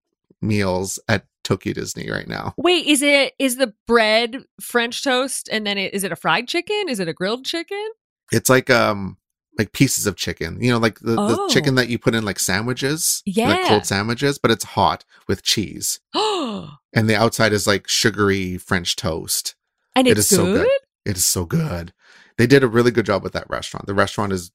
meals 0.41 1.00
at 1.08 1.26
Tokyo 1.43 1.74
Disney 1.74 2.10
right 2.10 2.28
now. 2.28 2.54
Wait, 2.58 2.88
is 2.88 3.02
it 3.04 3.34
is 3.38 3.58
the 3.58 3.74
bread 3.86 4.43
French 4.60 5.04
toast 5.04 5.50
and 5.52 5.68
then 5.68 5.78
it, 5.78 5.93
is 5.93 6.04
it 6.04 6.12
a 6.12 6.16
fried 6.16 6.47
chicken? 6.47 6.86
Is 6.88 7.00
it 7.00 7.08
a 7.08 7.14
grilled 7.14 7.45
chicken? 7.45 7.89
It's 8.32 8.50
like 8.50 8.72
um 8.72 9.18
like 9.58 9.74
pieces 9.74 10.06
of 10.08 10.16
chicken. 10.16 10.62
You 10.62 10.72
know, 10.72 10.78
like 10.78 11.00
the, 11.00 11.16
Oh. 11.20 11.47
the 11.47 11.54
chicken 11.54 11.74
oh. 11.74 11.76
that 11.82 11.89
you 11.89 11.97
put 12.00 12.16
in 12.16 12.24
like 12.24 12.39
sandwiches, 12.39 13.22
yeah, 13.26 13.50
like 13.50 13.68
cold 13.68 13.86
sandwiches, 13.86 14.38
but 14.39 14.52
it's 14.52 14.64
hot 14.64 15.04
with 15.28 15.43
cheese. 15.43 16.00
and 16.14 16.70
And 16.93 17.10
the 17.10 17.16
outside 17.16 17.54
is 17.54 17.68
like 17.68 17.88
sugary 17.88 18.58
French 18.58 18.95
toast. 18.95 19.56
it's 19.95 20.10
It 20.10 20.18
is 20.18 20.28
so 20.30 20.45
good? 20.45 20.64
good. 20.64 20.80
It 21.12 21.18
is 21.18 21.26
so 21.26 21.45
good. 21.45 21.93
They 22.38 22.47
did 22.47 22.64
a 22.64 22.68
really 22.68 22.91
good 22.91 23.06
job 23.06 23.22
with 23.24 23.34
that 23.34 23.50
restaurant. 23.50 23.86
The 23.86 23.93
restaurant 23.93 24.32
is 24.32 24.52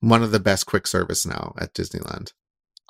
one 0.00 0.22
of 0.22 0.30
the 0.30 0.40
best 0.40 0.64
quick 0.66 0.86
service 0.86 1.26
now 1.26 1.54
at 1.58 1.74
Disneyland. 1.74 2.32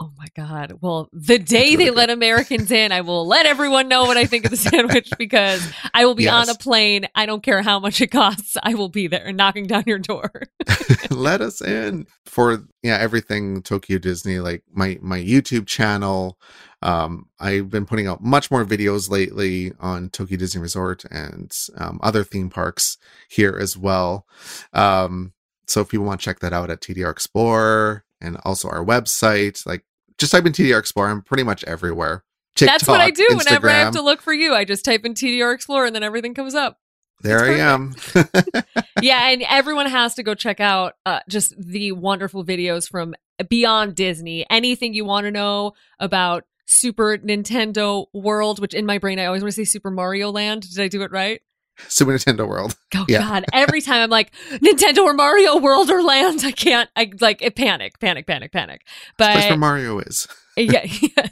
Oh 0.02 0.10
my 0.16 0.28
god. 0.34 0.78
Well, 0.80 1.10
the 1.12 1.38
day 1.38 1.76
they 1.76 1.90
let 1.90 2.08
Americans 2.08 2.70
in, 2.70 2.90
I 2.90 3.02
will 3.02 3.26
let 3.26 3.44
everyone 3.44 3.86
know 3.86 4.04
what 4.04 4.16
I 4.16 4.24
think 4.24 4.46
of 4.46 4.50
the 4.50 4.56
sandwich 4.56 5.10
because 5.18 5.70
I 5.92 6.06
will 6.06 6.14
be 6.14 6.26
on 6.26 6.48
a 6.48 6.54
plane. 6.54 7.06
I 7.14 7.26
don't 7.26 7.42
care 7.42 7.60
how 7.60 7.78
much 7.78 8.00
it 8.00 8.06
costs. 8.06 8.56
I 8.62 8.74
will 8.74 8.88
be 8.88 9.08
there 9.08 9.30
knocking 9.30 9.66
down 9.66 9.84
your 9.86 9.98
door. 9.98 10.30
Let 11.10 11.42
us 11.42 11.60
in 11.60 12.06
for 12.24 12.64
yeah 12.82 12.96
everything 12.96 13.62
Tokyo 13.62 13.98
Disney 13.98 14.40
like 14.40 14.62
my 14.72 14.98
my 15.02 15.20
YouTube 15.20 15.66
channel. 15.66 16.38
Um, 16.80 17.28
I've 17.38 17.68
been 17.68 17.84
putting 17.84 18.06
out 18.06 18.22
much 18.22 18.50
more 18.50 18.64
videos 18.64 19.10
lately 19.10 19.72
on 19.80 20.08
Tokyo 20.08 20.38
Disney 20.38 20.62
Resort 20.62 21.04
and 21.10 21.54
um, 21.76 22.00
other 22.02 22.24
theme 22.24 22.48
parks 22.48 22.96
here 23.28 23.58
as 23.60 23.76
well. 23.76 24.26
Um, 24.72 25.34
so 25.66 25.82
if 25.82 25.90
people 25.90 26.06
want 26.06 26.20
to 26.20 26.24
check 26.24 26.40
that 26.40 26.54
out 26.54 26.70
at 26.70 26.80
TDR 26.80 27.10
Explorer 27.10 28.04
and 28.18 28.38
also 28.44 28.68
our 28.68 28.82
website, 28.84 29.66
like 29.66 29.84
just 30.20 30.30
type 30.30 30.46
in 30.46 30.52
TDR 30.52 30.78
Explorer. 30.78 31.10
I'm 31.10 31.22
pretty 31.22 31.42
much 31.42 31.64
everywhere. 31.64 32.22
That's 32.58 32.86
what 32.86 33.00
I 33.00 33.10
do 33.10 33.26
TikTok, 33.26 33.38
whenever 33.38 33.70
I 33.70 33.78
have 33.78 33.94
to 33.94 34.02
look 34.02 34.20
for 34.20 34.32
you. 34.34 34.54
I 34.54 34.64
just 34.64 34.84
type 34.84 35.04
in 35.04 35.14
TDR 35.14 35.54
Explorer 35.54 35.86
and 35.86 35.94
then 35.94 36.02
everything 36.02 36.34
comes 36.34 36.54
up. 36.54 36.78
There 37.22 37.42
I 37.42 37.58
am. 37.58 37.94
yeah, 39.02 39.28
and 39.28 39.42
everyone 39.48 39.86
has 39.86 40.14
to 40.14 40.22
go 40.22 40.34
check 40.34 40.60
out 40.60 40.94
uh, 41.04 41.20
just 41.28 41.54
the 41.58 41.92
wonderful 41.92 42.44
videos 42.44 42.88
from 42.88 43.14
Beyond 43.48 43.94
Disney. 43.94 44.46
Anything 44.50 44.94
you 44.94 45.04
want 45.04 45.24
to 45.24 45.30
know 45.30 45.72
about 45.98 46.44
Super 46.66 47.18
Nintendo 47.18 48.06
World, 48.12 48.58
which 48.58 48.74
in 48.74 48.86
my 48.86 48.98
brain 48.98 49.18
I 49.18 49.26
always 49.26 49.42
want 49.42 49.52
to 49.52 49.56
say 49.56 49.64
Super 49.64 49.90
Mario 49.90 50.30
Land. 50.30 50.68
Did 50.70 50.80
I 50.80 50.88
do 50.88 51.02
it 51.02 51.10
right? 51.10 51.40
Super 51.88 52.12
Nintendo 52.12 52.46
World. 52.46 52.76
Oh 52.96 53.04
Yeah. 53.08 53.20
God! 53.20 53.44
Every 53.52 53.80
time 53.80 54.02
I'm 54.02 54.10
like 54.10 54.32
Nintendo 54.50 55.04
or 55.04 55.14
Mario 55.14 55.56
World 55.58 55.90
or 55.90 56.02
Land, 56.02 56.40
I 56.44 56.50
can't. 56.50 56.90
I 56.96 57.10
like 57.20 57.40
it. 57.40 57.54
Panic, 57.54 58.00
panic, 58.00 58.26
panic, 58.26 58.50
panic. 58.52 58.82
That's 59.16 59.42
where 59.44 59.52
But 59.52 59.58
Mario 59.58 60.00
is. 60.00 60.26
yeah, 60.56 60.84
yeah. 61.16 61.28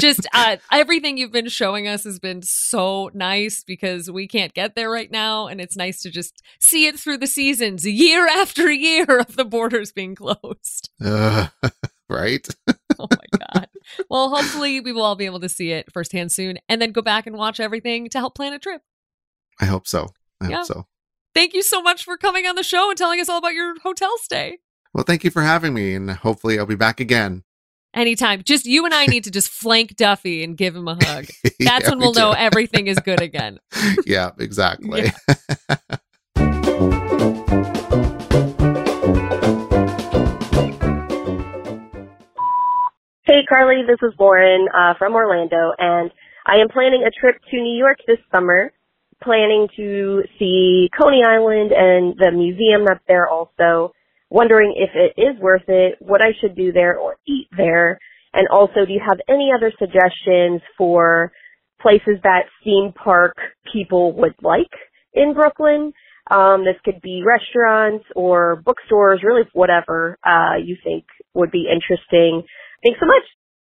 just 0.00 0.26
uh, 0.32 0.56
everything 0.70 1.18
you've 1.18 1.32
been 1.32 1.48
showing 1.48 1.88
us 1.88 2.04
has 2.04 2.20
been 2.20 2.40
so 2.42 3.10
nice 3.12 3.64
because 3.64 4.08
we 4.10 4.28
can't 4.28 4.54
get 4.54 4.76
there 4.76 4.88
right 4.88 5.10
now, 5.10 5.48
and 5.48 5.60
it's 5.60 5.76
nice 5.76 6.00
to 6.02 6.10
just 6.10 6.40
see 6.60 6.86
it 6.86 6.98
through 6.98 7.18
the 7.18 7.26
seasons, 7.26 7.84
year 7.84 8.26
after 8.28 8.70
year 8.70 9.18
of 9.18 9.34
the 9.36 9.44
borders 9.44 9.90
being 9.90 10.14
closed. 10.14 10.90
Uh, 11.04 11.48
right? 12.08 12.46
Oh 12.98 13.08
my 13.10 13.38
god! 13.52 13.68
well, 14.08 14.30
hopefully 14.30 14.78
we 14.80 14.92
will 14.92 15.02
all 15.02 15.16
be 15.16 15.26
able 15.26 15.40
to 15.40 15.48
see 15.48 15.72
it 15.72 15.92
firsthand 15.92 16.30
soon, 16.30 16.58
and 16.68 16.80
then 16.80 16.92
go 16.92 17.02
back 17.02 17.26
and 17.26 17.36
watch 17.36 17.58
everything 17.58 18.08
to 18.10 18.18
help 18.18 18.36
plan 18.36 18.52
a 18.52 18.58
trip. 18.60 18.82
I 19.60 19.66
hope 19.66 19.86
so. 19.86 20.08
I 20.40 20.48
Yeah. 20.48 20.56
hope 20.58 20.66
so. 20.66 20.86
Thank 21.34 21.54
you 21.54 21.62
so 21.62 21.82
much 21.82 22.04
for 22.04 22.16
coming 22.16 22.46
on 22.46 22.54
the 22.54 22.62
show 22.62 22.88
and 22.90 22.98
telling 22.98 23.20
us 23.20 23.28
all 23.28 23.38
about 23.38 23.54
your 23.54 23.78
hotel 23.80 24.16
stay. 24.18 24.58
Well, 24.92 25.04
thank 25.04 25.24
you 25.24 25.30
for 25.30 25.42
having 25.42 25.74
me, 25.74 25.94
and 25.94 26.08
hopefully 26.10 26.58
I'll 26.58 26.66
be 26.66 26.76
back 26.76 27.00
again. 27.00 27.42
Anytime. 27.92 28.42
Just 28.42 28.66
you 28.66 28.84
and 28.84 28.94
I 28.94 29.06
need 29.06 29.24
to 29.24 29.30
just 29.30 29.48
flank 29.48 29.96
Duffy 29.96 30.42
and 30.44 30.56
give 30.56 30.74
him 30.74 30.86
a 30.88 30.94
hug. 30.94 31.26
That's 31.44 31.84
Yeah, 31.84 31.90
when 31.90 31.98
we 31.98 32.04
we'll 32.06 32.14
know 32.14 32.32
everything 32.32 32.86
is 32.88 32.98
good 32.98 33.20
again. 33.22 33.58
yeah, 34.06 34.30
exactly. 34.38 35.12
Hey, 43.26 43.40
Carlye, 43.50 43.86
this 43.86 43.98
is 44.02 44.12
Lauren 44.18 44.66
uh, 44.76 44.94
from 44.98 45.14
Orlando, 45.14 45.72
and 45.78 46.10
I 46.46 46.56
am 46.56 46.68
planning 46.68 47.04
a 47.06 47.10
trip 47.10 47.36
to 47.50 47.56
New 47.56 47.76
York 47.78 47.98
this 48.06 48.18
summer. 48.34 48.70
Planning 49.24 49.68
to 49.76 50.22
see 50.38 50.90
Coney 51.00 51.22
Island 51.26 51.72
and 51.72 52.14
the 52.18 52.30
museum 52.30 52.84
that's 52.86 53.00
there 53.08 53.28
also. 53.28 53.92
Wondering 54.30 54.74
if 54.76 54.90
it 54.94 55.20
is 55.20 55.40
worth 55.40 55.68
it, 55.68 55.96
what 56.00 56.20
I 56.20 56.32
should 56.40 56.56
do 56.56 56.72
there 56.72 56.98
or 56.98 57.16
eat 57.26 57.48
there. 57.56 57.98
And 58.32 58.48
also, 58.48 58.84
do 58.86 58.92
you 58.92 59.00
have 59.00 59.20
any 59.28 59.50
other 59.56 59.72
suggestions 59.78 60.60
for 60.76 61.32
places 61.80 62.18
that 62.24 62.46
theme 62.64 62.92
park 62.92 63.34
people 63.72 64.12
would 64.16 64.34
like 64.42 64.72
in 65.14 65.34
Brooklyn? 65.34 65.92
Um, 66.30 66.64
this 66.64 66.76
could 66.84 67.00
be 67.00 67.22
restaurants 67.24 68.04
or 68.16 68.56
bookstores, 68.56 69.20
really 69.22 69.42
whatever 69.52 70.18
uh, 70.24 70.56
you 70.62 70.76
think 70.82 71.04
would 71.34 71.50
be 71.50 71.66
interesting. 71.70 72.42
Thanks 72.82 72.98
so 72.98 73.06
much. 73.06 73.22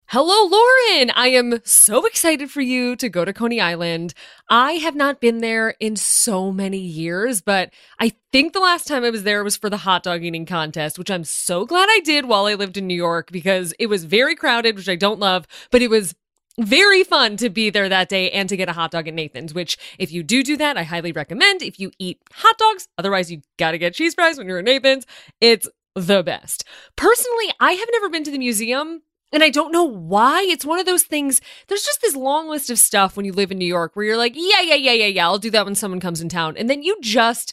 Hello, 0.08 0.46
Lauren. 0.46 1.10
I 1.16 1.28
am 1.28 1.60
so 1.64 2.04
excited 2.04 2.50
for 2.50 2.60
you 2.60 2.94
to 2.96 3.08
go 3.08 3.24
to 3.24 3.32
Coney 3.32 3.58
Island. 3.58 4.12
I 4.50 4.72
have 4.72 4.94
not 4.94 5.18
been 5.18 5.38
there 5.38 5.70
in 5.80 5.96
so 5.96 6.52
many 6.52 6.78
years, 6.78 7.40
but 7.40 7.72
I 7.98 8.12
think 8.30 8.52
the 8.52 8.60
last 8.60 8.86
time 8.86 9.02
I 9.02 9.10
was 9.10 9.22
there 9.22 9.42
was 9.42 9.56
for 9.56 9.70
the 9.70 9.78
hot 9.78 10.02
dog 10.02 10.22
eating 10.22 10.44
contest, 10.44 10.98
which 10.98 11.10
I'm 11.10 11.24
so 11.24 11.64
glad 11.64 11.88
I 11.90 12.00
did 12.04 12.26
while 12.26 12.44
I 12.44 12.54
lived 12.54 12.76
in 12.76 12.86
New 12.86 12.94
York 12.94 13.32
because 13.32 13.72
it 13.78 13.86
was 13.86 14.04
very 14.04 14.36
crowded, 14.36 14.76
which 14.76 14.90
I 14.90 14.94
don't 14.94 15.18
love, 15.18 15.46
but 15.70 15.80
it 15.80 15.88
was 15.88 16.14
very 16.60 17.02
fun 17.02 17.38
to 17.38 17.48
be 17.48 17.70
there 17.70 17.88
that 17.88 18.10
day 18.10 18.30
and 18.30 18.46
to 18.50 18.58
get 18.58 18.68
a 18.68 18.74
hot 18.74 18.90
dog 18.90 19.08
at 19.08 19.14
Nathan's, 19.14 19.54
which 19.54 19.78
if 19.98 20.12
you 20.12 20.22
do 20.22 20.42
do 20.42 20.58
that, 20.58 20.76
I 20.76 20.82
highly 20.82 21.12
recommend 21.12 21.62
if 21.62 21.80
you 21.80 21.90
eat 21.98 22.20
hot 22.30 22.58
dogs. 22.58 22.88
Otherwise, 22.98 23.32
you 23.32 23.40
got 23.56 23.70
to 23.70 23.78
get 23.78 23.94
cheese 23.94 24.14
fries 24.14 24.36
when 24.36 24.46
you're 24.48 24.58
at 24.58 24.64
Nathan's. 24.66 25.06
It's 25.40 25.66
the 25.94 26.22
best. 26.22 26.64
Personally, 26.94 27.52
I 27.58 27.72
have 27.72 27.88
never 27.90 28.10
been 28.10 28.24
to 28.24 28.30
the 28.30 28.38
museum. 28.38 29.00
And 29.32 29.42
I 29.42 29.50
don't 29.50 29.72
know 29.72 29.84
why. 29.84 30.42
It's 30.48 30.64
one 30.64 30.78
of 30.78 30.86
those 30.86 31.02
things. 31.02 31.40
There's 31.66 31.82
just 31.82 32.00
this 32.00 32.14
long 32.14 32.48
list 32.48 32.70
of 32.70 32.78
stuff 32.78 33.16
when 33.16 33.26
you 33.26 33.32
live 33.32 33.50
in 33.50 33.58
New 33.58 33.66
York 33.66 33.96
where 33.96 34.04
you're 34.04 34.16
like, 34.16 34.34
yeah, 34.36 34.60
yeah, 34.60 34.76
yeah, 34.76 34.92
yeah, 34.92 35.06
yeah. 35.06 35.26
I'll 35.26 35.38
do 35.38 35.50
that 35.50 35.64
when 35.64 35.74
someone 35.74 36.00
comes 36.00 36.20
in 36.20 36.28
town. 36.28 36.56
And 36.56 36.70
then 36.70 36.82
you 36.82 36.96
just 37.00 37.52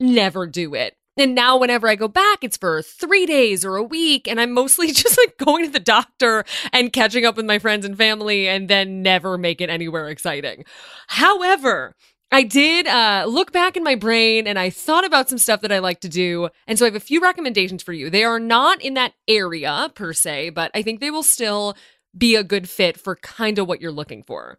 never 0.00 0.46
do 0.46 0.74
it. 0.74 0.96
And 1.16 1.34
now, 1.34 1.58
whenever 1.58 1.86
I 1.86 1.96
go 1.96 2.08
back, 2.08 2.38
it's 2.42 2.56
for 2.56 2.80
three 2.82 3.26
days 3.26 3.64
or 3.64 3.76
a 3.76 3.82
week. 3.82 4.26
And 4.26 4.40
I'm 4.40 4.52
mostly 4.52 4.86
just 4.92 5.18
like 5.18 5.36
going 5.36 5.64
to 5.66 5.70
the 5.70 5.78
doctor 5.78 6.44
and 6.72 6.92
catching 6.92 7.26
up 7.26 7.36
with 7.36 7.46
my 7.46 7.58
friends 7.58 7.84
and 7.84 7.96
family 7.96 8.48
and 8.48 8.68
then 8.68 9.02
never 9.02 9.36
make 9.36 9.60
it 9.60 9.70
anywhere 9.70 10.08
exciting. 10.08 10.64
However, 11.08 11.94
I 12.32 12.44
did 12.44 12.86
uh, 12.86 13.26
look 13.28 13.50
back 13.50 13.76
in 13.76 13.82
my 13.82 13.96
brain 13.96 14.46
and 14.46 14.58
I 14.58 14.70
thought 14.70 15.04
about 15.04 15.28
some 15.28 15.38
stuff 15.38 15.62
that 15.62 15.72
I 15.72 15.80
like 15.80 16.00
to 16.00 16.08
do. 16.08 16.48
And 16.66 16.78
so 16.78 16.84
I 16.84 16.88
have 16.88 16.94
a 16.94 17.00
few 17.00 17.20
recommendations 17.20 17.82
for 17.82 17.92
you. 17.92 18.08
They 18.08 18.22
are 18.22 18.38
not 18.38 18.80
in 18.80 18.94
that 18.94 19.14
area 19.26 19.90
per 19.94 20.12
se, 20.12 20.50
but 20.50 20.70
I 20.72 20.82
think 20.82 21.00
they 21.00 21.10
will 21.10 21.24
still 21.24 21.76
be 22.16 22.36
a 22.36 22.44
good 22.44 22.68
fit 22.68 22.98
for 22.98 23.16
kind 23.16 23.58
of 23.58 23.66
what 23.66 23.80
you're 23.80 23.90
looking 23.90 24.22
for. 24.22 24.58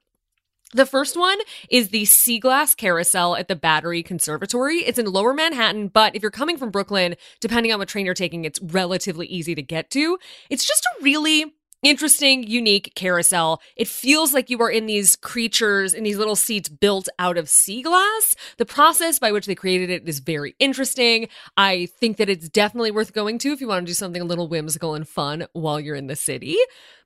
The 0.73 0.85
first 0.85 1.17
one 1.17 1.37
is 1.69 1.89
the 1.89 2.05
Sea 2.05 2.39
Glass 2.39 2.75
Carousel 2.75 3.35
at 3.35 3.49
the 3.49 3.57
Battery 3.57 4.03
Conservatory. 4.03 4.77
It's 4.77 4.99
in 4.99 5.05
lower 5.05 5.33
Manhattan, 5.33 5.89
but 5.89 6.15
if 6.15 6.21
you're 6.21 6.31
coming 6.31 6.57
from 6.57 6.71
Brooklyn, 6.71 7.15
depending 7.41 7.73
on 7.73 7.79
what 7.79 7.89
train 7.89 8.05
you're 8.05 8.15
taking, 8.15 8.45
it's 8.45 8.61
relatively 8.61 9.27
easy 9.27 9.53
to 9.53 9.61
get 9.61 9.89
to. 9.91 10.17
It's 10.49 10.65
just 10.65 10.85
a 10.85 11.03
really 11.03 11.53
interesting, 11.83 12.43
unique 12.43 12.93
carousel. 12.95 13.61
It 13.75 13.87
feels 13.87 14.33
like 14.33 14.49
you 14.49 14.61
are 14.61 14.69
in 14.69 14.85
these 14.85 15.15
creatures 15.15 15.93
in 15.93 16.03
these 16.03 16.17
little 16.17 16.35
seats 16.35 16.69
built 16.69 17.09
out 17.19 17.37
of 17.37 17.49
sea 17.49 17.81
glass. 17.81 18.35
The 18.57 18.65
process 18.65 19.19
by 19.19 19.31
which 19.31 19.45
they 19.45 19.55
created 19.55 19.89
it 19.89 20.07
is 20.07 20.19
very 20.19 20.55
interesting. 20.59 21.27
I 21.57 21.87
think 21.99 22.17
that 22.17 22.29
it's 22.29 22.49
definitely 22.49 22.91
worth 22.91 23.13
going 23.13 23.37
to 23.39 23.51
if 23.51 23.61
you 23.61 23.67
want 23.67 23.85
to 23.85 23.89
do 23.89 23.93
something 23.93 24.21
a 24.21 24.25
little 24.25 24.47
whimsical 24.47 24.95
and 24.95 25.07
fun 25.07 25.47
while 25.53 25.79
you're 25.79 25.95
in 25.95 26.07
the 26.07 26.15
city. 26.15 26.57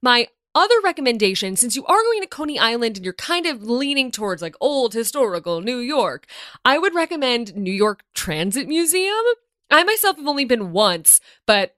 My 0.01 0.28
other 0.55 0.76
recommendation, 0.84 1.55
since 1.57 1.76
you 1.76 1.86
are 1.86 2.01
going 2.01 2.21
to 2.21 2.28
Coney 2.28 2.57
Island 2.57 2.95
and 2.95 3.05
you're 3.05 3.13
kind 3.13 3.45
of 3.45 3.63
leaning 3.63 4.09
towards 4.09 4.41
like 4.41 4.55
old 4.61 4.93
historical 4.93 5.61
New 5.61 5.80
York, 5.80 6.28
I 6.63 6.78
would 6.78 6.95
recommend 6.95 7.55
New 7.55 7.73
York 7.73 8.03
Transit 8.13 8.67
Museum. 8.67 9.23
I 9.69 9.84
myself 9.84 10.17
have 10.17 10.28
only 10.28 10.45
been 10.45 10.71
once, 10.71 11.19
but 11.45 11.76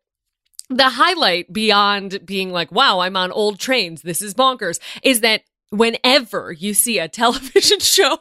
the 0.70 0.90
highlight 0.90 1.52
beyond 1.52 2.26
being 2.26 2.52
like, 2.52 2.72
wow, 2.72 3.00
I'm 3.00 3.16
on 3.16 3.32
old 3.32 3.60
trains, 3.60 4.02
this 4.02 4.22
is 4.22 4.34
bonkers, 4.34 4.80
is 5.04 5.22
that 5.22 5.44
whenever 5.70 6.52
you 6.52 6.74
see 6.74 7.00
a 7.00 7.08
television 7.08 7.80
show 7.80 8.18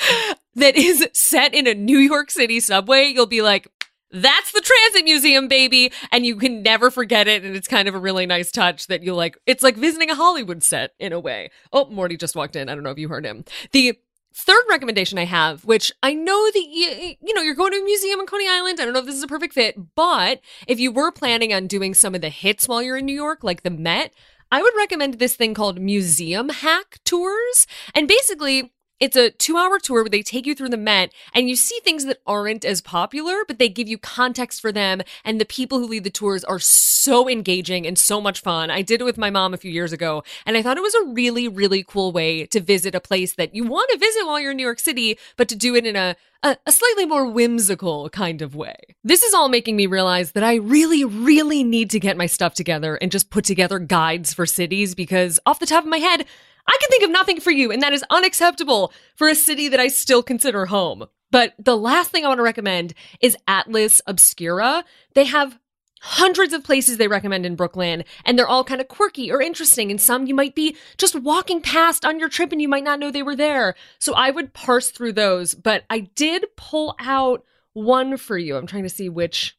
that 0.54 0.76
is 0.76 1.08
set 1.12 1.54
in 1.54 1.66
a 1.66 1.74
New 1.74 1.98
York 1.98 2.30
City 2.30 2.60
subway, 2.60 3.06
you'll 3.06 3.26
be 3.26 3.42
like, 3.42 3.68
that's 4.10 4.52
the 4.52 4.60
transit 4.60 5.04
museum, 5.04 5.48
baby. 5.48 5.92
And 6.12 6.24
you 6.24 6.36
can 6.36 6.62
never 6.62 6.90
forget 6.90 7.26
it. 7.26 7.44
And 7.44 7.56
it's 7.56 7.68
kind 7.68 7.88
of 7.88 7.94
a 7.94 7.98
really 7.98 8.24
nice 8.24 8.50
touch 8.50 8.86
that 8.86 9.02
you 9.02 9.14
like. 9.14 9.36
It's 9.46 9.62
like 9.62 9.76
visiting 9.76 10.10
a 10.10 10.14
Hollywood 10.14 10.62
set 10.62 10.92
in 10.98 11.12
a 11.12 11.20
way. 11.20 11.50
Oh, 11.72 11.86
Morty 11.86 12.16
just 12.16 12.36
walked 12.36 12.56
in. 12.56 12.68
I 12.68 12.74
don't 12.74 12.84
know 12.84 12.90
if 12.90 12.98
you 12.98 13.08
heard 13.08 13.26
him. 13.26 13.44
The 13.72 13.98
third 14.36 14.64
recommendation 14.68 15.18
I 15.18 15.24
have, 15.24 15.64
which 15.64 15.90
I 16.02 16.12
know 16.12 16.50
that 16.52 16.66
you, 16.68 17.16
you 17.20 17.34
know, 17.34 17.40
you're 17.40 17.54
going 17.54 17.72
to 17.72 17.80
a 17.80 17.84
museum 17.84 18.20
in 18.20 18.26
Coney 18.26 18.46
Island. 18.48 18.78
I 18.78 18.84
don't 18.84 18.92
know 18.92 19.00
if 19.00 19.06
this 19.06 19.14
is 19.16 19.22
a 19.22 19.28
perfect 19.28 19.54
fit, 19.54 19.94
but 19.94 20.40
if 20.68 20.78
you 20.78 20.92
were 20.92 21.10
planning 21.10 21.54
on 21.54 21.66
doing 21.66 21.94
some 21.94 22.14
of 22.14 22.20
the 22.20 22.28
hits 22.28 22.68
while 22.68 22.82
you're 22.82 22.98
in 22.98 23.06
New 23.06 23.14
York, 23.14 23.42
like 23.42 23.62
the 23.62 23.70
Met, 23.70 24.12
I 24.52 24.62
would 24.62 24.74
recommend 24.76 25.14
this 25.14 25.36
thing 25.36 25.54
called 25.54 25.80
Museum 25.80 26.50
Hack 26.50 26.98
Tours. 27.04 27.66
And 27.94 28.06
basically, 28.06 28.72
it's 28.98 29.16
a 29.16 29.30
two 29.30 29.56
hour 29.56 29.78
tour 29.78 30.02
where 30.02 30.10
they 30.10 30.22
take 30.22 30.46
you 30.46 30.54
through 30.54 30.70
the 30.70 30.76
Met 30.76 31.12
and 31.34 31.48
you 31.48 31.56
see 31.56 31.78
things 31.82 32.04
that 32.06 32.18
aren't 32.26 32.64
as 32.64 32.80
popular, 32.80 33.44
but 33.46 33.58
they 33.58 33.68
give 33.68 33.88
you 33.88 33.98
context 33.98 34.60
for 34.60 34.72
them. 34.72 35.02
And 35.24 35.40
the 35.40 35.44
people 35.44 35.78
who 35.78 35.86
lead 35.86 36.04
the 36.04 36.10
tours 36.10 36.44
are 36.44 36.58
so 36.58 37.28
engaging 37.28 37.86
and 37.86 37.98
so 37.98 38.20
much 38.20 38.40
fun. 38.40 38.70
I 38.70 38.82
did 38.82 39.00
it 39.00 39.04
with 39.04 39.18
my 39.18 39.30
mom 39.30 39.54
a 39.54 39.58
few 39.58 39.70
years 39.70 39.92
ago, 39.92 40.22
and 40.44 40.56
I 40.56 40.62
thought 40.62 40.78
it 40.78 40.82
was 40.82 40.94
a 40.94 41.06
really, 41.06 41.48
really 41.48 41.82
cool 41.82 42.12
way 42.12 42.46
to 42.46 42.60
visit 42.60 42.94
a 42.94 43.00
place 43.00 43.34
that 43.34 43.54
you 43.54 43.64
want 43.64 43.90
to 43.90 43.98
visit 43.98 44.26
while 44.26 44.40
you're 44.40 44.52
in 44.52 44.56
New 44.56 44.62
York 44.62 44.80
City, 44.80 45.18
but 45.36 45.48
to 45.48 45.56
do 45.56 45.74
it 45.74 45.86
in 45.86 45.96
a 45.96 46.16
a, 46.42 46.56
a, 46.66 46.70
slightly 46.70 47.06
more 47.06 47.26
whimsical 47.26 48.10
kind 48.10 48.42
of 48.42 48.54
way. 48.54 48.76
This 49.02 49.22
is 49.22 49.34
all 49.34 49.48
making 49.48 49.74
me 49.74 49.86
realize 49.86 50.32
that 50.32 50.44
I 50.44 50.56
really, 50.56 51.02
really 51.02 51.64
need 51.64 51.90
to 51.90 51.98
get 51.98 52.16
my 52.16 52.26
stuff 52.26 52.54
together 52.54 52.96
and 52.96 53.10
just 53.10 53.30
put 53.30 53.44
together 53.44 53.78
guides 53.78 54.34
for 54.34 54.46
cities 54.46 54.94
because 54.94 55.40
off 55.46 55.58
the 55.58 55.66
top 55.66 55.84
of 55.84 55.90
my 55.90 55.98
head, 55.98 56.26
I 56.68 56.76
can 56.80 56.90
think 56.90 57.04
of 57.04 57.10
nothing 57.10 57.40
for 57.40 57.50
you, 57.50 57.70
and 57.70 57.82
that 57.82 57.92
is 57.92 58.04
unacceptable 58.10 58.92
for 59.14 59.28
a 59.28 59.34
city 59.34 59.68
that 59.68 59.80
I 59.80 59.88
still 59.88 60.22
consider 60.22 60.66
home. 60.66 61.06
But 61.30 61.54
the 61.58 61.76
last 61.76 62.10
thing 62.10 62.24
I 62.24 62.28
want 62.28 62.38
to 62.38 62.42
recommend 62.44 62.94
is 63.20 63.36
Atlas 63.46 64.00
Obscura. 64.06 64.84
They 65.14 65.24
have 65.24 65.58
hundreds 66.00 66.52
of 66.52 66.62
places 66.62 66.98
they 66.98 67.08
recommend 67.08 67.46
in 67.46 67.56
Brooklyn, 67.56 68.04
and 68.24 68.38
they're 68.38 68.48
all 68.48 68.64
kind 68.64 68.80
of 68.80 68.88
quirky 68.88 69.30
or 69.30 69.42
interesting. 69.42 69.90
And 69.90 70.00
some 70.00 70.26
you 70.26 70.34
might 70.34 70.54
be 70.54 70.76
just 70.98 71.20
walking 71.20 71.60
past 71.60 72.04
on 72.04 72.18
your 72.20 72.28
trip 72.28 72.52
and 72.52 72.62
you 72.62 72.68
might 72.68 72.84
not 72.84 72.98
know 72.98 73.10
they 73.10 73.22
were 73.22 73.36
there. 73.36 73.74
So 73.98 74.14
I 74.14 74.30
would 74.30 74.54
parse 74.54 74.90
through 74.90 75.14
those. 75.14 75.54
But 75.54 75.84
I 75.90 76.00
did 76.00 76.46
pull 76.56 76.94
out 77.00 77.44
one 77.72 78.16
for 78.16 78.38
you. 78.38 78.56
I'm 78.56 78.66
trying 78.66 78.84
to 78.84 78.88
see 78.88 79.08
which 79.08 79.56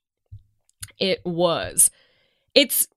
it 1.00 1.22
was. 1.26 1.92
It's 2.56 2.88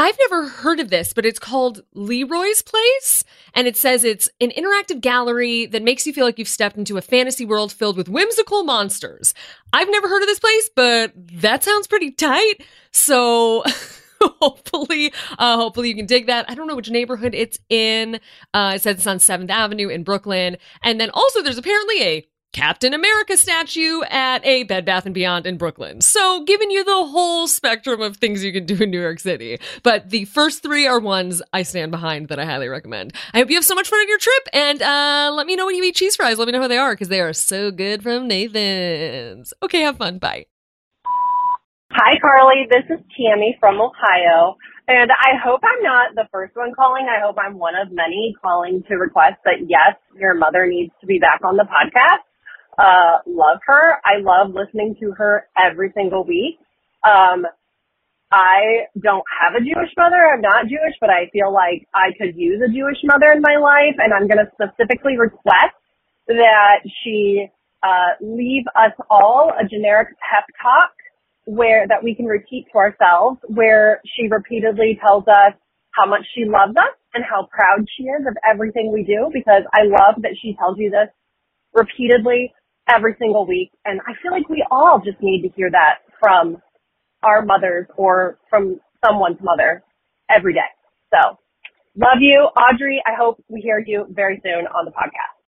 I've 0.00 0.16
never 0.18 0.48
heard 0.48 0.80
of 0.80 0.88
this, 0.88 1.12
but 1.12 1.26
it's 1.26 1.38
called 1.38 1.82
Leroy's 1.92 2.62
Place. 2.62 3.22
And 3.52 3.66
it 3.66 3.76
says 3.76 4.02
it's 4.02 4.30
an 4.40 4.50
interactive 4.52 5.02
gallery 5.02 5.66
that 5.66 5.82
makes 5.82 6.06
you 6.06 6.14
feel 6.14 6.24
like 6.24 6.38
you've 6.38 6.48
stepped 6.48 6.78
into 6.78 6.96
a 6.96 7.02
fantasy 7.02 7.44
world 7.44 7.70
filled 7.70 7.98
with 7.98 8.08
whimsical 8.08 8.64
monsters. 8.64 9.34
I've 9.74 9.90
never 9.90 10.08
heard 10.08 10.22
of 10.22 10.26
this 10.26 10.40
place, 10.40 10.70
but 10.74 11.12
that 11.16 11.62
sounds 11.62 11.86
pretty 11.86 12.12
tight. 12.12 12.64
So 12.92 13.62
hopefully, 14.22 15.12
uh, 15.38 15.56
hopefully 15.56 15.90
you 15.90 15.96
can 15.96 16.06
dig 16.06 16.28
that. 16.28 16.46
I 16.48 16.54
don't 16.54 16.66
know 16.66 16.76
which 16.76 16.88
neighborhood 16.88 17.34
it's 17.34 17.58
in. 17.68 18.20
Uh, 18.54 18.72
it 18.76 18.80
says 18.80 18.96
it's 18.96 19.06
on 19.06 19.18
7th 19.18 19.50
Avenue 19.50 19.88
in 19.88 20.02
Brooklyn. 20.02 20.56
And 20.82 20.98
then 20.98 21.10
also 21.10 21.42
there's 21.42 21.58
apparently 21.58 22.02
a 22.02 22.26
Captain 22.52 22.92
America 22.92 23.36
statue 23.36 24.02
at 24.10 24.44
a 24.44 24.64
Bed 24.64 24.84
Bath 24.84 25.06
and 25.06 25.14
Beyond 25.14 25.46
in 25.46 25.56
Brooklyn. 25.56 26.00
So, 26.00 26.42
giving 26.44 26.70
you 26.70 26.82
the 26.82 27.06
whole 27.06 27.46
spectrum 27.46 28.00
of 28.00 28.16
things 28.16 28.42
you 28.42 28.52
can 28.52 28.66
do 28.66 28.74
in 28.82 28.90
New 28.90 29.00
York 29.00 29.20
City. 29.20 29.58
But 29.84 30.10
the 30.10 30.24
first 30.24 30.60
three 30.62 30.86
are 30.86 30.98
ones 30.98 31.42
I 31.52 31.62
stand 31.62 31.92
behind 31.92 32.28
that 32.28 32.40
I 32.40 32.44
highly 32.44 32.66
recommend. 32.66 33.14
I 33.32 33.38
hope 33.38 33.50
you 33.50 33.56
have 33.56 33.64
so 33.64 33.76
much 33.76 33.88
fun 33.88 34.00
on 34.00 34.08
your 34.08 34.18
trip 34.18 34.48
and 34.52 34.82
uh, 34.82 35.30
let 35.32 35.46
me 35.46 35.54
know 35.54 35.66
when 35.66 35.76
you 35.76 35.84
eat 35.84 35.94
cheese 35.94 36.16
fries. 36.16 36.38
Let 36.38 36.46
me 36.46 36.52
know 36.52 36.62
how 36.62 36.68
they 36.68 36.78
are 36.78 36.92
because 36.92 37.08
they 37.08 37.20
are 37.20 37.32
so 37.32 37.70
good 37.70 38.02
from 38.02 38.26
Nathan's. 38.26 39.54
Okay, 39.62 39.82
have 39.82 39.98
fun. 39.98 40.18
Bye. 40.18 40.46
Hi, 41.92 42.18
Carlye. 42.22 42.68
This 42.68 42.84
is 42.90 43.04
Tammy 43.16 43.56
from 43.60 43.80
Ohio. 43.80 44.56
And 44.88 45.10
I 45.12 45.38
hope 45.42 45.60
I'm 45.62 45.82
not 45.84 46.14
the 46.16 46.28
first 46.32 46.56
one 46.56 46.72
calling. 46.74 47.06
I 47.06 47.24
hope 47.24 47.36
I'm 47.38 47.58
one 47.58 47.74
of 47.76 47.92
many 47.92 48.34
calling 48.42 48.82
to 48.88 48.96
request 48.96 49.36
that 49.44 49.62
yes, 49.68 49.94
your 50.18 50.34
mother 50.34 50.66
needs 50.66 50.92
to 51.00 51.06
be 51.06 51.20
back 51.20 51.42
on 51.44 51.56
the 51.56 51.62
podcast 51.62 52.26
uh, 52.80 53.20
love 53.26 53.58
her. 53.66 54.00
I 54.04 54.20
love 54.20 54.54
listening 54.54 54.96
to 55.00 55.12
her 55.12 55.46
every 55.54 55.92
single 55.94 56.24
week. 56.24 56.58
Um, 57.04 57.44
I 58.32 58.86
don't 58.98 59.24
have 59.42 59.54
a 59.54 59.60
Jewish 59.60 59.90
mother. 59.98 60.16
I'm 60.16 60.40
not 60.40 60.64
Jewish, 60.64 60.96
but 61.00 61.10
I 61.10 61.28
feel 61.32 61.52
like 61.52 61.88
I 61.94 62.16
could 62.16 62.36
use 62.36 62.62
a 62.64 62.72
Jewish 62.72 62.98
mother 63.04 63.32
in 63.34 63.42
my 63.42 63.58
life, 63.60 63.98
and 63.98 64.14
I'm 64.14 64.28
going 64.28 64.40
to 64.40 64.50
specifically 64.54 65.18
request 65.18 65.76
that 66.28 66.86
she 67.04 67.48
uh, 67.82 68.14
leave 68.20 68.64
us 68.76 68.92
all 69.10 69.52
a 69.52 69.66
generic 69.66 70.08
pep 70.22 70.46
talk 70.62 70.92
where 71.44 71.88
that 71.88 72.04
we 72.04 72.14
can 72.14 72.26
repeat 72.26 72.66
to 72.72 72.78
ourselves, 72.78 73.40
where 73.48 74.00
she 74.16 74.28
repeatedly 74.28 74.98
tells 75.04 75.26
us 75.26 75.52
how 75.90 76.06
much 76.06 76.22
she 76.34 76.44
loves 76.44 76.76
us 76.78 76.94
and 77.14 77.24
how 77.28 77.48
proud 77.50 77.84
she 77.96 78.04
is 78.04 78.22
of 78.28 78.36
everything 78.48 78.92
we 78.92 79.02
do. 79.02 79.28
Because 79.34 79.64
I 79.74 79.82
love 79.84 80.22
that 80.22 80.38
she 80.40 80.54
tells 80.56 80.78
you 80.78 80.90
this 80.90 81.10
repeatedly 81.74 82.52
every 82.94 83.14
single 83.18 83.46
week. 83.46 83.70
And 83.84 84.00
I 84.06 84.12
feel 84.22 84.32
like 84.32 84.48
we 84.48 84.64
all 84.70 85.00
just 85.04 85.18
need 85.20 85.42
to 85.42 85.48
hear 85.54 85.70
that 85.70 85.98
from 86.18 86.58
our 87.22 87.44
mothers 87.44 87.86
or 87.96 88.38
from 88.48 88.80
someone's 89.04 89.38
mother 89.42 89.82
every 90.34 90.54
day. 90.54 90.60
So 91.12 91.38
love 91.96 92.18
you, 92.20 92.48
Audrey. 92.56 93.02
I 93.06 93.12
hope 93.18 93.42
we 93.48 93.60
hear 93.60 93.82
you 93.84 94.06
very 94.10 94.40
soon 94.42 94.66
on 94.66 94.84
the 94.84 94.90
podcast. 94.90 95.40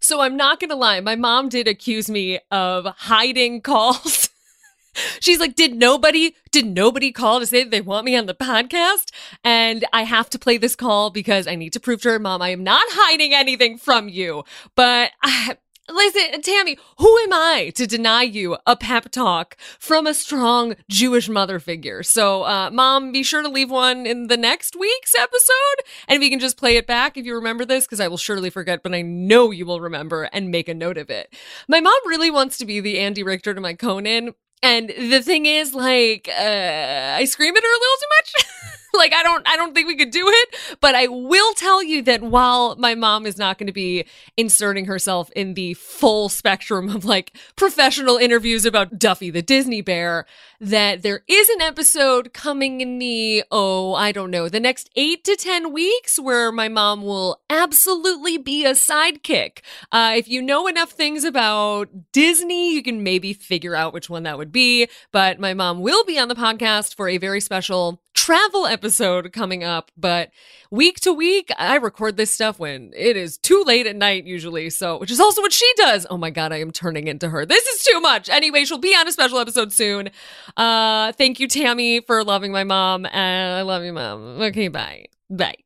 So 0.00 0.20
I'm 0.20 0.36
not 0.36 0.60
going 0.60 0.70
to 0.70 0.76
lie. 0.76 1.00
My 1.00 1.16
mom 1.16 1.48
did 1.48 1.68
accuse 1.68 2.10
me 2.10 2.40
of 2.50 2.86
hiding 2.86 3.60
calls. 3.60 4.30
She's 5.20 5.38
like, 5.38 5.54
did 5.54 5.74
nobody, 5.74 6.34
did 6.50 6.66
nobody 6.66 7.12
call 7.12 7.38
to 7.38 7.46
say 7.46 7.62
that 7.62 7.70
they 7.70 7.80
want 7.80 8.06
me 8.06 8.16
on 8.16 8.26
the 8.26 8.34
podcast? 8.34 9.12
And 9.44 9.84
I 9.92 10.02
have 10.02 10.28
to 10.30 10.38
play 10.38 10.56
this 10.56 10.74
call 10.74 11.10
because 11.10 11.46
I 11.46 11.54
need 11.54 11.72
to 11.74 11.80
prove 11.80 12.02
to 12.02 12.10
her 12.10 12.18
mom 12.18 12.42
I 12.42 12.48
am 12.48 12.64
not 12.64 12.82
hiding 12.88 13.34
anything 13.34 13.78
from 13.78 14.08
you. 14.08 14.44
But 14.74 15.12
I, 15.22 15.58
Listen, 15.88 16.40
Tammy, 16.42 16.78
who 16.98 17.18
am 17.18 17.32
I 17.32 17.72
to 17.74 17.86
deny 17.86 18.22
you 18.22 18.56
a 18.66 18.76
pep 18.76 19.10
talk 19.10 19.56
from 19.78 20.06
a 20.06 20.14
strong 20.14 20.76
Jewish 20.88 21.28
mother 21.28 21.58
figure? 21.58 22.02
So, 22.02 22.44
uh, 22.44 22.70
mom, 22.70 23.12
be 23.12 23.22
sure 23.22 23.42
to 23.42 23.48
leave 23.48 23.70
one 23.70 24.06
in 24.06 24.28
the 24.28 24.36
next 24.36 24.76
week's 24.78 25.14
episode. 25.14 25.84
And 26.06 26.16
if 26.16 26.22
you 26.22 26.30
can 26.30 26.38
just 26.38 26.56
play 26.56 26.76
it 26.76 26.86
back 26.86 27.16
if 27.16 27.26
you 27.26 27.34
remember 27.34 27.64
this, 27.64 27.86
because 27.86 27.98
I 28.00 28.08
will 28.08 28.18
surely 28.18 28.50
forget, 28.50 28.82
but 28.82 28.94
I 28.94 29.02
know 29.02 29.50
you 29.50 29.66
will 29.66 29.80
remember 29.80 30.24
and 30.32 30.50
make 30.50 30.68
a 30.68 30.74
note 30.74 30.98
of 30.98 31.10
it. 31.10 31.34
My 31.68 31.80
mom 31.80 31.98
really 32.06 32.30
wants 32.30 32.56
to 32.58 32.66
be 32.66 32.80
the 32.80 33.00
Andy 33.00 33.22
Richter 33.22 33.52
to 33.52 33.60
my 33.60 33.74
Conan. 33.74 34.34
And 34.62 34.90
the 34.90 35.22
thing 35.22 35.46
is, 35.46 35.74
like, 35.74 36.28
uh, 36.28 37.14
I 37.16 37.24
scream 37.24 37.56
at 37.56 37.62
her 37.62 37.68
a 37.68 37.80
little 37.80 37.96
too 38.00 38.06
much. 38.18 38.76
like 38.94 39.12
I 39.12 39.22
don't 39.22 39.46
I 39.46 39.56
don't 39.56 39.74
think 39.74 39.86
we 39.86 39.96
could 39.96 40.10
do 40.10 40.24
it, 40.26 40.78
but 40.80 40.94
I 40.94 41.06
will 41.06 41.54
tell 41.54 41.82
you 41.82 42.02
that 42.02 42.22
while 42.22 42.76
my 42.76 42.94
mom 42.94 43.26
is 43.26 43.38
not 43.38 43.58
going 43.58 43.66
to 43.66 43.72
be 43.72 44.04
inserting 44.36 44.86
herself 44.86 45.30
in 45.32 45.54
the 45.54 45.74
full 45.74 46.28
spectrum 46.28 46.88
of 46.88 47.04
like 47.04 47.36
professional 47.56 48.16
interviews 48.16 48.64
about 48.64 48.98
Duffy 48.98 49.30
the 49.30 49.42
Disney 49.42 49.80
bear, 49.80 50.26
that 50.60 51.02
there 51.02 51.22
is 51.28 51.48
an 51.50 51.60
episode 51.60 52.32
coming 52.32 52.80
in 52.80 52.98
the 52.98 53.44
oh, 53.50 53.94
I 53.94 54.12
don't 54.12 54.30
know, 54.30 54.48
the 54.48 54.60
next 54.60 54.90
8 54.96 55.24
to 55.24 55.36
10 55.36 55.72
weeks 55.72 56.18
where 56.18 56.52
my 56.52 56.68
mom 56.68 57.02
will 57.02 57.40
absolutely 57.48 58.38
be 58.38 58.64
a 58.64 58.72
sidekick. 58.72 59.60
Uh, 59.92 60.14
if 60.16 60.28
you 60.28 60.42
know 60.42 60.66
enough 60.66 60.90
things 60.90 61.24
about 61.24 61.88
Disney, 62.12 62.74
you 62.74 62.82
can 62.82 63.02
maybe 63.02 63.32
figure 63.32 63.74
out 63.74 63.92
which 63.92 64.10
one 64.10 64.24
that 64.24 64.38
would 64.38 64.52
be, 64.52 64.88
but 65.12 65.38
my 65.38 65.54
mom 65.54 65.80
will 65.80 66.04
be 66.04 66.18
on 66.18 66.28
the 66.28 66.34
podcast 66.34 66.94
for 66.94 67.08
a 67.08 67.18
very 67.18 67.40
special 67.40 68.02
travel 68.20 68.66
episode 68.66 69.32
coming 69.32 69.64
up, 69.64 69.90
but 69.96 70.30
week 70.70 71.00
to 71.00 71.10
week, 71.10 71.50
I 71.56 71.76
record 71.76 72.18
this 72.18 72.30
stuff 72.30 72.58
when 72.58 72.92
it 72.94 73.16
is 73.16 73.38
too 73.38 73.64
late 73.66 73.86
at 73.86 73.96
night 73.96 74.26
usually. 74.26 74.68
So, 74.68 74.98
which 74.98 75.10
is 75.10 75.20
also 75.20 75.40
what 75.40 75.54
she 75.54 75.70
does. 75.76 76.06
Oh 76.10 76.18
my 76.18 76.28
God, 76.28 76.52
I 76.52 76.58
am 76.58 76.70
turning 76.70 77.08
into 77.08 77.30
her. 77.30 77.46
This 77.46 77.64
is 77.64 77.82
too 77.82 77.98
much. 77.98 78.28
Anyway, 78.28 78.66
she'll 78.66 78.76
be 78.76 78.94
on 78.94 79.08
a 79.08 79.12
special 79.12 79.38
episode 79.38 79.72
soon. 79.72 80.10
Uh, 80.54 81.12
thank 81.12 81.40
you, 81.40 81.48
Tammy, 81.48 82.00
for 82.00 82.22
loving 82.22 82.52
my 82.52 82.62
mom. 82.62 83.06
And 83.06 83.54
I 83.54 83.62
love 83.62 83.84
you, 83.84 83.94
mom. 83.94 84.42
Okay, 84.42 84.68
bye. 84.68 85.06
Bye. 85.30 85.56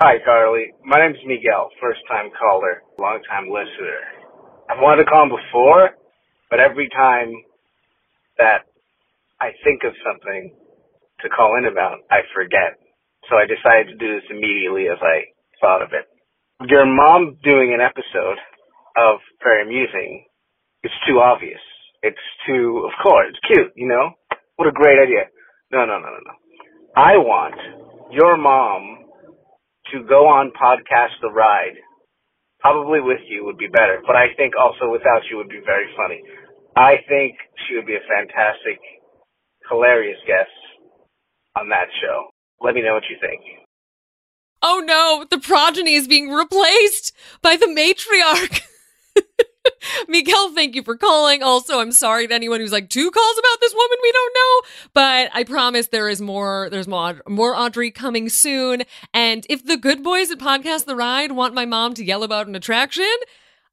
Hi, 0.00 0.16
Carlye. 0.28 0.66
My 0.84 0.98
name's 0.98 1.18
Miguel, 1.26 1.70
first 1.80 2.00
time 2.08 2.30
caller, 2.38 2.82
long 2.98 3.20
time 3.26 3.48
listener. 3.48 4.00
I've 4.68 4.78
wanted 4.80 5.04
to 5.04 5.10
call 5.10 5.22
him 5.22 5.30
before, 5.30 5.90
but 6.50 6.60
every 6.60 6.90
time 6.90 7.32
that 8.36 8.66
I 9.40 9.52
think 9.64 9.80
of 9.84 9.94
something 10.04 10.52
to 11.22 11.28
call 11.28 11.56
in 11.58 11.66
about, 11.66 11.98
I 12.10 12.22
forget. 12.34 12.78
So 13.28 13.36
I 13.36 13.46
decided 13.46 13.92
to 13.92 13.98
do 14.00 14.14
this 14.14 14.28
immediately 14.30 14.88
as 14.88 14.98
I 15.02 15.30
thought 15.60 15.82
of 15.82 15.90
it. 15.92 16.08
Your 16.68 16.86
mom 16.86 17.36
doing 17.42 17.72
an 17.72 17.80
episode 17.80 18.38
of 18.96 19.20
Very 19.42 19.62
Amusing 19.62 20.24
is 20.84 20.92
too 21.06 21.20
obvious. 21.20 21.60
It's 22.02 22.26
too, 22.46 22.88
of 22.88 22.92
course, 23.02 23.28
it's 23.30 23.46
cute, 23.46 23.72
you 23.76 23.88
know? 23.88 24.12
What 24.56 24.68
a 24.68 24.72
great 24.72 24.98
idea. 25.00 25.28
No, 25.72 25.84
no, 25.84 25.98
no, 25.98 26.08
no, 26.08 26.20
no. 26.20 26.34
I 26.96 27.16
want 27.16 27.56
your 28.10 28.36
mom 28.36 29.04
to 29.92 30.04
go 30.04 30.26
on 30.26 30.52
podcast 30.52 31.16
The 31.22 31.30
Ride. 31.30 31.78
Probably 32.60 33.00
with 33.00 33.20
you 33.28 33.44
would 33.44 33.56
be 33.56 33.68
better, 33.68 34.02
but 34.06 34.16
I 34.16 34.36
think 34.36 34.52
also 34.58 34.90
without 34.92 35.24
you 35.30 35.36
would 35.38 35.48
be 35.48 35.64
very 35.64 35.88
funny. 35.96 36.20
I 36.76 37.00
think 37.08 37.36
she 37.64 37.76
would 37.76 37.86
be 37.86 37.96
a 37.96 38.04
fantastic, 38.04 38.78
hilarious 39.68 40.18
guest 40.26 40.52
on 41.56 41.68
that 41.70 41.88
show. 42.00 42.30
Let 42.60 42.74
me 42.74 42.82
know 42.82 42.94
what 42.94 43.04
you 43.10 43.16
think. 43.20 43.40
Oh 44.62 44.82
no, 44.84 45.24
the 45.30 45.38
progeny 45.38 45.94
is 45.94 46.06
being 46.06 46.28
replaced 46.28 47.12
by 47.42 47.56
the 47.56 47.66
matriarch. 47.66 48.60
Miguel, 50.08 50.54
thank 50.54 50.74
you 50.74 50.82
for 50.82 50.96
calling. 50.96 51.42
Also, 51.42 51.80
I'm 51.80 51.92
sorry 51.92 52.26
to 52.26 52.34
anyone 52.34 52.60
who's 52.60 52.72
like 52.72 52.88
two 52.88 53.10
calls 53.10 53.38
about 53.38 53.60
this 53.60 53.74
woman 53.74 53.98
we 54.02 54.12
don't 54.12 54.34
know, 54.34 54.68
but 54.94 55.30
I 55.34 55.44
promise 55.44 55.88
there 55.88 56.08
is 56.08 56.20
more. 56.20 56.68
There's 56.70 56.88
more 56.88 57.22
more 57.28 57.56
Audrey 57.56 57.90
coming 57.90 58.28
soon. 58.28 58.82
And 59.14 59.46
if 59.48 59.64
the 59.64 59.76
good 59.76 60.02
boys 60.02 60.30
at 60.30 60.38
Podcast 60.38 60.84
The 60.84 60.96
Ride 60.96 61.32
want 61.32 61.54
my 61.54 61.64
mom 61.64 61.94
to 61.94 62.04
yell 62.04 62.22
about 62.22 62.46
an 62.46 62.54
attraction, 62.54 63.10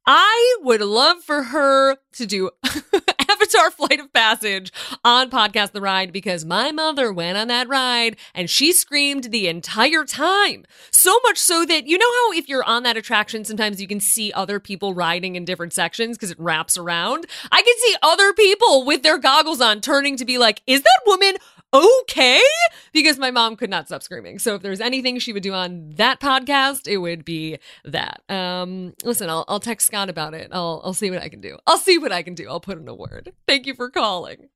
I 0.05 0.57
would 0.61 0.81
love 0.81 1.23
for 1.23 1.43
her 1.43 1.97
to 2.13 2.25
do 2.25 2.51
Avatar 3.47 3.71
Flight 3.71 4.01
of 4.01 4.11
Passage 4.11 4.73
on 5.05 5.29
Podcast 5.29 5.71
The 5.71 5.79
Ride 5.79 6.11
because 6.11 6.43
my 6.43 6.73
mother 6.73 7.13
went 7.13 7.37
on 7.37 7.47
that 7.47 7.69
ride 7.69 8.17
and 8.33 8.49
she 8.49 8.73
screamed 8.73 9.25
the 9.25 9.47
entire 9.47 10.03
time. 10.03 10.65
So 10.91 11.17
much 11.23 11.37
so 11.37 11.65
that 11.65 11.87
you 11.87 11.97
know 11.97 12.11
how 12.11 12.37
if 12.37 12.49
you're 12.49 12.65
on 12.65 12.83
that 12.83 12.97
attraction, 12.97 13.45
sometimes 13.45 13.81
you 13.81 13.87
can 13.87 14.01
see 14.01 14.33
other 14.33 14.59
people 14.59 14.93
riding 14.93 15.37
in 15.37 15.45
different 15.45 15.71
sections 15.71 16.17
because 16.17 16.31
it 16.31 16.39
wraps 16.41 16.77
around? 16.77 17.25
I 17.49 17.61
can 17.61 17.73
see 17.77 17.95
other 18.03 18.33
people 18.33 18.85
with 18.85 19.03
their 19.03 19.17
goggles 19.17 19.61
on 19.61 19.79
turning 19.79 20.17
to 20.17 20.25
be 20.25 20.37
like, 20.37 20.61
is 20.67 20.81
that 20.81 20.99
woman 21.05 21.35
okay 21.73 22.41
because 22.93 23.17
my 23.17 23.31
mom 23.31 23.55
could 23.55 23.69
not 23.69 23.87
stop 23.87 24.03
screaming. 24.03 24.39
So 24.39 24.55
if 24.55 24.61
there's 24.61 24.81
anything 24.81 25.19
she 25.19 25.33
would 25.33 25.43
do 25.43 25.53
on 25.53 25.91
that 25.95 26.19
podcast, 26.19 26.87
it 26.87 26.97
would 26.97 27.25
be 27.25 27.57
that. 27.85 28.21
Um, 28.29 28.93
listen, 29.03 29.29
I'll, 29.29 29.45
I'll 29.47 29.59
text 29.59 29.87
Scott 29.87 30.09
about 30.09 30.33
it. 30.33 30.49
I'll, 30.51 30.81
I'll 30.83 30.93
see 30.93 31.11
what 31.11 31.21
I 31.21 31.29
can 31.29 31.41
do. 31.41 31.57
I'll 31.67 31.77
see 31.77 31.97
what 31.97 32.11
I 32.11 32.23
can 32.23 32.33
do. 32.33 32.47
I'll 32.49 32.59
put 32.59 32.77
in 32.77 32.87
a 32.87 32.95
word. 32.95 33.33
Thank 33.47 33.65
you 33.65 33.73
for 33.73 33.89
calling. 33.89 34.49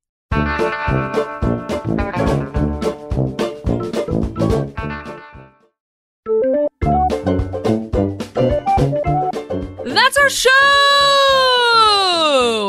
That's 9.83 10.17
our 10.17 10.29
show! 10.29 10.90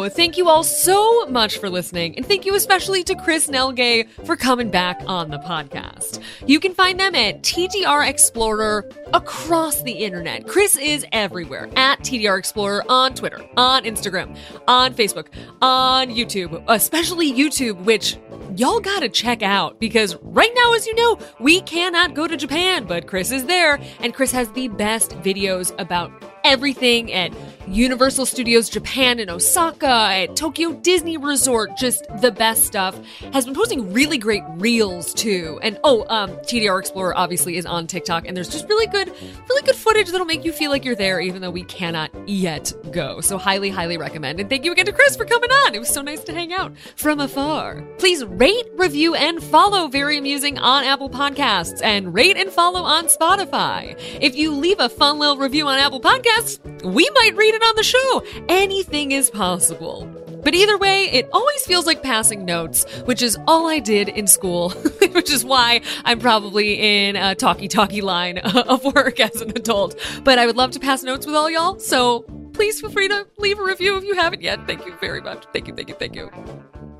Thank 0.08 0.36
you 0.36 0.48
all 0.48 0.64
so 0.64 1.26
much 1.26 1.58
for 1.58 1.68
listening, 1.68 2.16
and 2.16 2.26
thank 2.26 2.46
you 2.46 2.54
especially 2.54 3.02
to 3.04 3.14
Chris 3.14 3.48
Nilghe 3.48 4.08
for 4.24 4.36
coming 4.36 4.70
back 4.70 5.00
on 5.06 5.30
the 5.30 5.38
podcast. 5.38 6.22
You 6.46 6.60
can 6.60 6.74
find 6.74 6.98
them 6.98 7.14
at 7.14 7.42
TDR 7.42 8.08
Explorer 8.08 8.88
across 9.12 9.82
the 9.82 9.92
internet. 9.92 10.46
Chris 10.46 10.76
is 10.76 11.04
everywhere 11.12 11.68
at 11.76 12.00
TDR 12.00 12.38
Explorer 12.38 12.84
on 12.88 13.14
Twitter, 13.14 13.40
on 13.56 13.84
Instagram, 13.84 14.36
on 14.68 14.94
Facebook, 14.94 15.26
on 15.60 16.08
YouTube, 16.08 16.62
especially 16.68 17.32
YouTube, 17.32 17.82
which 17.84 18.16
y'all 18.56 18.80
gotta 18.80 19.08
check 19.08 19.42
out 19.42 19.78
because 19.80 20.16
right 20.22 20.52
now, 20.54 20.74
as 20.74 20.86
you 20.86 20.94
know, 20.94 21.18
we 21.40 21.60
cannot 21.62 22.14
go 22.14 22.26
to 22.26 22.36
Japan, 22.36 22.84
but 22.84 23.06
Chris 23.06 23.30
is 23.30 23.44
there, 23.46 23.80
and 24.00 24.14
Chris 24.14 24.32
has 24.32 24.50
the 24.52 24.68
best 24.68 25.10
videos 25.22 25.74
about 25.80 26.10
everything 26.44 27.12
at 27.12 27.32
Universal 27.68 28.26
Studios 28.26 28.68
Japan 28.68 29.18
in 29.18 29.30
Osaka, 29.30 29.86
at 29.86 30.36
Tokyo 30.36 30.72
Disney 30.72 31.16
Resort, 31.16 31.76
just 31.76 32.04
the 32.20 32.30
best 32.30 32.64
stuff. 32.64 32.98
Has 33.32 33.44
been 33.44 33.54
posting 33.54 33.92
really 33.92 34.18
great 34.18 34.42
reels 34.56 35.14
too. 35.14 35.58
And 35.62 35.78
oh, 35.84 36.04
um, 36.08 36.30
TDR 36.38 36.78
Explorer 36.78 37.16
obviously 37.16 37.56
is 37.56 37.66
on 37.66 37.86
TikTok, 37.86 38.26
and 38.26 38.36
there's 38.36 38.48
just 38.48 38.68
really 38.68 38.86
good, 38.86 39.12
really 39.48 39.62
good 39.62 39.76
footage 39.76 40.10
that'll 40.10 40.26
make 40.26 40.44
you 40.44 40.52
feel 40.52 40.70
like 40.70 40.84
you're 40.84 40.96
there, 40.96 41.20
even 41.20 41.40
though 41.40 41.50
we 41.50 41.64
cannot 41.64 42.10
yet 42.28 42.72
go. 42.90 43.20
So 43.20 43.38
highly, 43.38 43.70
highly 43.70 43.96
recommend. 43.96 44.40
And 44.40 44.48
thank 44.48 44.64
you 44.64 44.72
again 44.72 44.86
to 44.86 44.92
Chris 44.92 45.16
for 45.16 45.24
coming 45.24 45.50
on. 45.50 45.74
It 45.74 45.78
was 45.78 45.88
so 45.88 46.02
nice 46.02 46.24
to 46.24 46.32
hang 46.32 46.52
out 46.52 46.72
from 46.96 47.20
afar. 47.20 47.82
Please 47.98 48.24
rate, 48.24 48.66
review, 48.74 49.14
and 49.14 49.42
follow 49.42 49.88
Very 49.88 50.18
Amusing 50.18 50.58
on 50.58 50.84
Apple 50.84 51.10
Podcasts, 51.10 51.80
and 51.82 52.12
rate 52.12 52.36
and 52.36 52.50
follow 52.50 52.80
on 52.80 53.06
Spotify. 53.06 53.98
If 54.20 54.36
you 54.36 54.52
leave 54.52 54.80
a 54.80 54.88
fun 54.88 55.18
little 55.18 55.36
review 55.36 55.66
on 55.66 55.78
Apple 55.78 56.00
Podcasts, 56.00 56.58
we 56.84 57.08
might 57.14 57.36
read 57.36 57.51
it 57.52 57.62
on 57.62 57.76
the 57.76 57.82
show. 57.82 58.24
Anything 58.48 59.12
is 59.12 59.30
possible. 59.30 60.08
But 60.42 60.54
either 60.54 60.76
way, 60.76 61.04
it 61.04 61.28
always 61.32 61.64
feels 61.64 61.86
like 61.86 62.02
passing 62.02 62.44
notes, 62.44 62.84
which 63.02 63.22
is 63.22 63.38
all 63.46 63.68
I 63.68 63.78
did 63.78 64.08
in 64.08 64.26
school, 64.26 64.70
which 65.12 65.30
is 65.30 65.44
why 65.44 65.82
I'm 66.04 66.18
probably 66.18 67.06
in 67.06 67.16
a 67.16 67.34
talkie 67.34 67.68
talkie 67.68 68.00
line 68.00 68.38
of 68.38 68.84
work 68.84 69.20
as 69.20 69.40
an 69.40 69.50
adult. 69.50 69.98
But 70.24 70.38
I 70.38 70.46
would 70.46 70.56
love 70.56 70.72
to 70.72 70.80
pass 70.80 71.02
notes 71.02 71.26
with 71.26 71.36
all 71.36 71.48
y'all, 71.48 71.78
so 71.78 72.20
please 72.52 72.80
feel 72.80 72.90
free 72.90 73.08
to 73.08 73.26
leave 73.38 73.58
a 73.58 73.64
review 73.64 73.96
if 73.96 74.04
you 74.04 74.14
haven't 74.14 74.42
yet. 74.42 74.66
Thank 74.66 74.84
you 74.84 74.94
very 75.00 75.20
much. 75.20 75.44
Thank 75.52 75.68
you, 75.68 75.74
thank 75.74 75.88
you, 75.88 75.94
thank 75.94 76.16
you. 76.16 76.30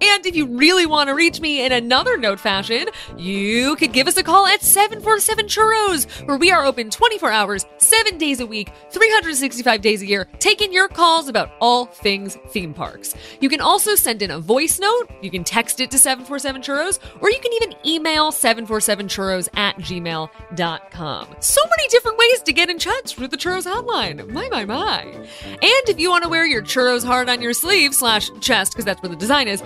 And 0.03 0.27
if 0.27 0.35
you 0.35 0.47
really 0.47 0.85
want 0.85 1.09
to 1.09 1.15
reach 1.15 1.41
me 1.41 1.65
in 1.65 1.71
another 1.71 2.17
note 2.17 2.41
fashion, 2.41 2.89
you 3.17 3.77
could 3.77 3.93
give 3.93 4.09
us 4.09 4.17
a 4.17 4.25
call 4.25 4.49
at 4.49 4.61
747 4.61 5.47
Churros, 5.47 6.27
where 6.27 6.37
we 6.37 6.51
are 6.51 6.65
open 6.65 6.91
24 6.91 7.31
hours, 7.31 7.65
7 7.79 8.19
days 8.19 8.41
a 8.41 8.47
week, 8.47 8.73
365 8.91 9.81
days 9.81 10.03
a 10.03 10.07
year, 10.07 10.29
taking 10.41 10.73
your 10.73 10.89
calls 10.89 11.29
about 11.29 11.53
all 11.61 11.87
things 11.87 12.37
theme 12.49 12.74
parks. 12.74 13.15
You 13.41 13.49
can 13.49 13.61
also 13.61 13.95
send 13.95 14.23
in 14.23 14.33
a 14.33 14.41
voice 14.41 14.81
note, 14.81 15.09
you 15.20 15.31
can 15.31 15.45
text 15.45 15.79
it 15.79 15.93
to 15.93 15.99
747 16.01 16.62
Churros, 16.62 16.99
or 17.20 17.31
you 17.31 17.39
can 17.39 17.53
even 17.53 17.73
email 17.87 18.33
747churros 18.33 19.49
at 19.57 19.77
gmail.com. 19.77 21.37
So 21.39 21.61
many 21.65 21.89
different 21.91 22.19
ways 22.19 22.43
to 22.43 22.53
get 22.53 22.69
in 22.69 22.79
touch 22.81 23.16
with 23.19 23.31
the 23.31 23.37
Churros 23.37 23.73
hotline. 23.73 24.29
My, 24.31 24.49
my, 24.49 24.65
my. 24.65 25.03
And 25.03 25.89
if 25.89 26.01
you 26.01 26.11
want 26.11 26.24
to 26.24 26.29
wear 26.29 26.45
your 26.45 26.62
churros 26.62 27.05
heart 27.05 27.29
on 27.29 27.41
your 27.41 27.53
sleeve 27.53 27.95
slash 27.95 28.31
chest, 28.41 28.73
because 28.73 28.85
that's 28.85 29.01
where 29.01 29.11
the 29.11 29.15
design 29.15 29.47
is, 29.47 29.62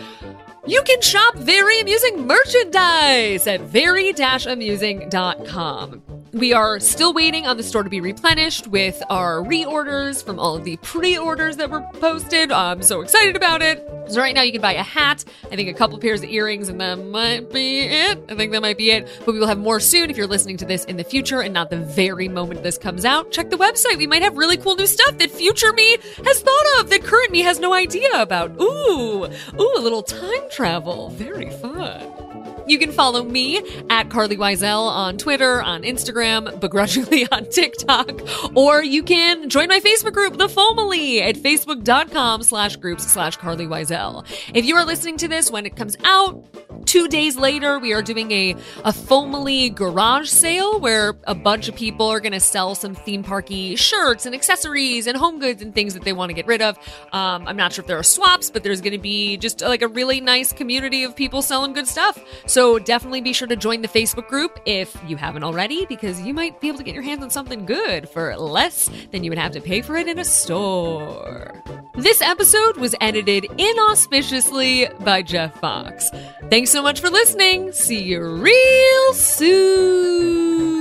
you 0.66 0.82
can 0.82 1.00
shop 1.00 1.36
very 1.36 1.80
amusing 1.80 2.26
merchandise 2.26 3.46
at 3.46 3.60
very-amusing.com. 3.60 6.15
We 6.32 6.52
are 6.52 6.80
still 6.80 7.14
waiting 7.14 7.46
on 7.46 7.56
the 7.56 7.62
store 7.62 7.82
to 7.82 7.88
be 7.88 8.00
replenished 8.00 8.66
with 8.66 9.02
our 9.08 9.42
reorders 9.42 10.24
from 10.24 10.38
all 10.38 10.56
of 10.56 10.64
the 10.64 10.76
pre-orders 10.78 11.56
that 11.56 11.70
were 11.70 11.80
posted. 11.94 12.52
I'm 12.52 12.82
so 12.82 13.00
excited 13.00 13.36
about 13.36 13.62
it. 13.62 13.82
So 14.08 14.20
right 14.20 14.34
now 14.34 14.42
you 14.42 14.52
can 14.52 14.60
buy 14.60 14.74
a 14.74 14.82
hat, 14.82 15.24
I 15.50 15.56
think 15.56 15.68
a 15.68 15.74
couple 15.74 15.98
pairs 15.98 16.22
of 16.22 16.28
earrings, 16.28 16.68
and 16.68 16.80
that 16.80 16.96
might 16.96 17.50
be 17.52 17.80
it. 17.80 18.22
I 18.28 18.34
think 18.34 18.52
that 18.52 18.60
might 18.60 18.76
be 18.76 18.90
it. 18.90 19.08
But 19.24 19.32
we 19.32 19.38
will 19.38 19.46
have 19.46 19.58
more 19.58 19.80
soon 19.80 20.10
if 20.10 20.16
you're 20.16 20.26
listening 20.26 20.56
to 20.58 20.66
this 20.66 20.84
in 20.84 20.96
the 20.96 21.04
future 21.04 21.40
and 21.40 21.54
not 21.54 21.70
the 21.70 21.78
very 21.78 22.28
moment 22.28 22.62
this 22.62 22.76
comes 22.76 23.04
out. 23.04 23.32
Check 23.32 23.50
the 23.50 23.56
website. 23.56 23.96
We 23.96 24.06
might 24.06 24.22
have 24.22 24.36
really 24.36 24.56
cool 24.56 24.76
new 24.76 24.86
stuff 24.86 25.18
that 25.18 25.30
future 25.30 25.72
me 25.72 25.96
has 26.24 26.40
thought 26.40 26.80
of 26.80 26.90
that 26.90 27.02
current 27.02 27.30
me 27.30 27.42
has 27.42 27.58
no 27.58 27.72
idea 27.72 28.08
about. 28.14 28.60
Ooh, 28.60 29.24
ooh, 29.24 29.74
a 29.76 29.80
little 29.80 30.02
time 30.02 30.50
travel. 30.50 31.10
Very 31.10 31.50
fun. 31.50 32.25
You 32.66 32.78
can 32.78 32.92
follow 32.92 33.22
me 33.22 33.58
at 33.90 34.08
Carlye 34.08 34.36
Wisel 34.36 34.88
on 34.88 35.18
Twitter, 35.18 35.62
on 35.62 35.82
Instagram, 35.82 36.58
begrudgingly 36.60 37.28
on 37.32 37.48
TikTok, 37.50 38.20
or 38.56 38.82
you 38.82 39.02
can 39.02 39.48
join 39.48 39.68
my 39.68 39.80
Facebook 39.80 40.12
group, 40.12 40.36
The 40.36 40.48
Family, 40.48 41.22
at 41.22 41.36
facebook.com 41.36 42.42
slash 42.42 42.76
groups 42.76 43.06
slash 43.06 43.38
Carlye 43.38 43.68
Wisel. 43.68 44.24
If 44.54 44.64
you 44.64 44.76
are 44.76 44.84
listening 44.84 45.16
to 45.18 45.28
this 45.28 45.50
when 45.50 45.66
it 45.66 45.76
comes 45.76 45.96
out, 46.04 46.44
two 46.86 47.08
days 47.08 47.36
later, 47.36 47.78
we 47.78 47.92
are 47.92 48.02
doing 48.02 48.30
a, 48.30 48.54
a 48.84 48.92
Family 48.92 49.68
garage 49.70 50.28
sale 50.28 50.80
where 50.80 51.14
a 51.24 51.34
bunch 51.34 51.68
of 51.68 51.76
people 51.76 52.06
are 52.06 52.20
going 52.20 52.32
to 52.32 52.40
sell 52.40 52.74
some 52.74 52.94
theme 52.94 53.22
parky 53.22 53.76
shirts 53.76 54.24
and 54.24 54.34
accessories 54.34 55.06
and 55.06 55.16
home 55.16 55.38
goods 55.38 55.60
and 55.60 55.74
things 55.74 55.94
that 55.94 56.04
they 56.04 56.12
want 56.12 56.30
to 56.30 56.34
get 56.34 56.46
rid 56.46 56.62
of. 56.62 56.78
Um, 57.12 57.46
I'm 57.46 57.56
not 57.56 57.72
sure 57.72 57.82
if 57.82 57.88
there 57.88 57.98
are 57.98 58.02
swaps, 58.02 58.50
but 58.50 58.62
there's 58.62 58.80
going 58.80 58.92
to 58.92 58.98
be 58.98 59.36
just 59.36 59.60
like 59.60 59.82
a 59.82 59.88
really 59.88 60.20
nice 60.20 60.52
community 60.52 61.04
of 61.04 61.14
people 61.14 61.42
selling 61.42 61.72
good 61.72 61.86
stuff. 61.86 62.22
So 62.46 62.78
definitely 62.78 63.20
be 63.20 63.32
sure 63.32 63.48
to 63.48 63.56
join 63.56 63.82
the 63.82 63.88
Facebook 63.88 64.28
group 64.28 64.60
if 64.64 64.96
you 65.06 65.16
haven't 65.16 65.44
already, 65.44 65.86
because 65.86 66.20
you 66.22 66.32
might 66.32 66.60
be 66.60 66.68
able 66.68 66.78
to 66.78 66.84
get 66.84 66.94
your 66.94 67.02
hands 67.02 67.22
on 67.22 67.30
something 67.30 67.66
good 67.66 68.08
for 68.08 68.36
less 68.36 68.88
than 69.10 69.24
you 69.24 69.30
would 69.30 69.38
have 69.38 69.52
to 69.52 69.60
pay 69.60 69.82
for 69.82 69.96
it 69.96 70.08
in 70.08 70.18
a 70.18 70.24
store. 70.24 71.62
This 71.94 72.20
episode 72.20 72.76
was 72.76 72.94
edited 73.00 73.46
inauspiciously 73.56 74.86
by 75.00 75.22
Jeff 75.22 75.58
Fox. 75.60 76.10
Thanks 76.50 76.74
so 76.76 76.82
much 76.82 77.00
for 77.00 77.08
listening. 77.08 77.72
See 77.72 78.02
you 78.02 78.20
real 78.20 79.14
soon. 79.14 80.76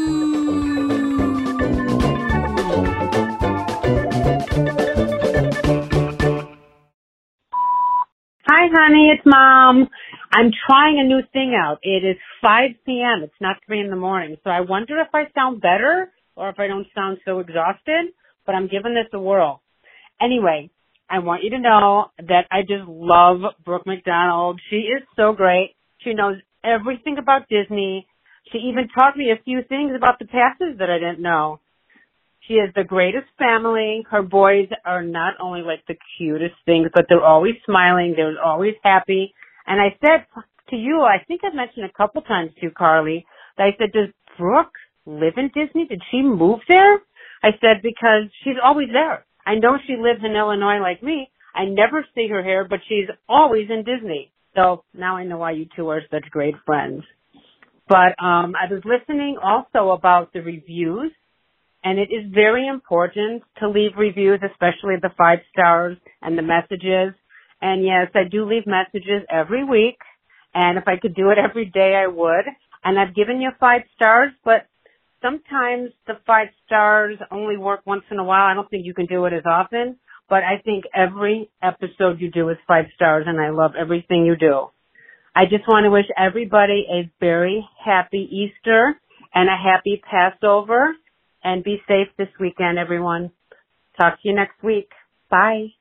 Hi, 8.44 8.68
honey. 8.74 9.14
It's 9.14 9.26
mom. 9.26 9.88
I'm 10.34 10.52
trying 10.68 11.00
a 11.00 11.08
new 11.08 11.22
thing 11.32 11.56
out. 11.58 11.78
It 11.82 12.04
is 12.04 12.18
5 12.42 12.72
p.m. 12.86 13.24
It's 13.24 13.32
not 13.40 13.56
3 13.66 13.80
in 13.80 13.90
the 13.90 13.96
morning. 13.96 14.36
So 14.44 14.50
I 14.50 14.60
wonder 14.60 15.00
if 15.00 15.08
I 15.14 15.32
sound 15.34 15.62
better 15.62 16.12
or 16.36 16.50
if 16.50 16.60
I 16.60 16.68
don't 16.68 16.88
sound 16.94 17.20
so 17.24 17.40
exhausted, 17.40 18.08
but 18.46 18.54
I'm 18.54 18.68
giving 18.68 18.96
this 18.96 19.08
a 19.14 19.20
whirl. 19.20 19.62
Anyway, 20.22 20.72
I 21.10 21.20
want 21.20 21.46
you 21.46 21.52
to 21.52 21.60
know 21.60 22.12
that 22.18 22.48
I 22.52 22.64
just 22.64 22.86
love 22.86 23.44
Brooke 23.64 23.86
McDonald. 23.86 24.60
She 24.70 24.76
is 24.76 25.02
so 25.16 25.32
great. 25.32 25.72
She 26.06 26.14
knows 26.14 26.38
everything 26.64 27.18
about 27.18 27.50
Disney. 27.50 28.08
She 28.52 28.60
even 28.60 28.88
taught 28.88 29.18
me 29.18 29.32
a 29.32 29.44
few 29.44 29.64
things 29.68 29.92
about 29.96 30.20
the 30.20 30.26
passes 30.26 30.78
that 30.78 30.90
I 30.90 31.00
didn't 31.00 31.22
know. 31.22 31.60
She 32.48 32.58
has 32.64 32.72
the 32.76 32.84
greatest 32.84 33.26
family. 33.40 34.06
Her 34.10 34.22
boys 34.22 34.70
are 34.86 35.02
not 35.02 35.34
only 35.42 35.62
like 35.62 35.84
the 35.88 35.98
cutest 36.18 36.54
things, 36.66 36.90
but 36.94 37.06
they're 37.10 37.26
always 37.26 37.56
smiling. 37.66 38.14
They're 38.16 38.42
always 38.42 38.76
happy. 38.84 39.34
And 39.66 39.82
I 39.82 39.98
said 40.00 40.28
to 40.70 40.76
you, 40.76 41.02
I 41.02 41.24
think 41.28 41.42
I've 41.44 41.56
mentioned 41.56 41.86
a 41.86 41.98
couple 41.98 42.22
times 42.22 42.52
to 42.62 42.70
Carlye, 42.70 43.24
that 43.58 43.64
I 43.64 43.76
said, 43.80 43.92
does 43.92 44.10
Brooke 44.38 44.76
live 45.08 45.34
in 45.38 45.50
Disney? 45.56 45.88
Did 45.88 46.04
she 46.12 46.22
move 46.22 46.60
there? 46.70 47.00
I 47.42 47.50
said, 47.62 47.82
because 47.82 48.30
she's 48.44 48.58
always 48.64 48.90
there. 48.94 49.26
I 49.46 49.56
know 49.56 49.78
she 49.88 49.96
lives 49.96 50.22
in 50.24 50.36
Illinois 50.36 50.80
like 50.80 51.02
me. 51.02 51.30
I 51.56 51.66
never 51.66 52.06
see 52.14 52.28
her 52.28 52.44
here, 52.44 52.68
but 52.70 52.80
she's 52.88 53.08
always 53.28 53.70
in 53.70 53.84
Disney. 53.84 54.32
So 54.56 54.84
now 54.94 55.18
I 55.18 55.26
know 55.26 55.38
why 55.38 55.52
you 55.52 55.68
two 55.76 55.90
are 55.90 56.02
such 56.12 56.30
great 56.32 56.56
friends. 56.66 57.04
But 57.88 58.16
um 58.24 58.56
I 58.56 58.72
was 58.72 58.84
listening 58.86 59.38
also 59.42 59.92
about 59.92 60.34
the 60.34 60.42
reviews 60.42 61.12
and 61.84 62.00
it 62.00 62.10
is 62.12 62.26
very 62.34 62.68
important 62.68 63.44
to 63.60 63.70
leave 63.70 63.92
reviews, 63.96 64.40
especially 64.44 64.96
the 65.02 65.12
five 65.18 65.40
stars 65.54 65.98
and 66.22 66.38
the 66.38 66.42
messages. 66.42 67.14
And 67.62 67.86
yes, 67.86 68.10
I 68.16 68.28
do 68.30 68.46
leave 68.50 68.66
messages 68.66 69.22
every 69.30 69.64
week. 69.64 69.98
And 70.56 70.80
if 70.80 70.88
I 70.88 70.98
could 70.98 71.14
do 71.14 71.30
it 71.30 71.38
every 71.50 71.66
day, 71.66 71.94
I 71.96 72.08
would. 72.08 72.46
And 72.84 73.00
I've 73.00 73.16
given 73.16 73.40
you 73.40 73.52
five 73.60 73.82
stars, 73.96 74.32
but 74.44 74.68
sometimes 75.22 75.92
the 76.08 76.16
five 76.26 76.48
stars 76.66 77.18
only 77.32 77.58
work 77.58 77.82
once 77.86 78.04
in 78.12 78.18
a 78.20 78.24
while. 78.24 78.46
I 78.46 78.56
don't 78.56 78.70
think 78.70 78.86
you 78.86 78.94
can 78.94 79.06
do 79.06 79.26
it 79.26 79.34
as 79.34 79.44
often, 79.46 79.98
but 80.30 80.44
I 80.44 80.62
think 80.64 80.86
every 80.96 81.50
episode 81.62 82.20
you 82.20 82.32
do 82.32 82.50
is 82.50 82.58
five 82.68 82.86
stars 82.96 83.26
and 83.28 83.40
I 83.40 83.50
love 83.50 83.72
everything 83.80 84.26
you 84.26 84.36
do. 84.36 84.68
I 85.36 85.46
just 85.46 85.68
want 85.68 85.84
to 85.84 85.92
wish 85.92 86.06
everybody 86.18 86.88
a 86.90 87.12
very 87.20 87.68
happy 87.84 88.28
Easter 88.32 89.00
and 89.34 89.50
a 89.50 89.56
happy 89.56 90.02
Passover 90.10 90.96
and 91.44 91.64
be 91.64 91.82
safe 91.88 92.08
this 92.18 92.30
weekend, 92.40 92.80
everyone. 92.80 93.32
Talk 94.00 94.22
to 94.22 94.30
you 94.30 94.34
next 94.34 94.64
week. 94.64 94.90
Bye. 95.30 95.76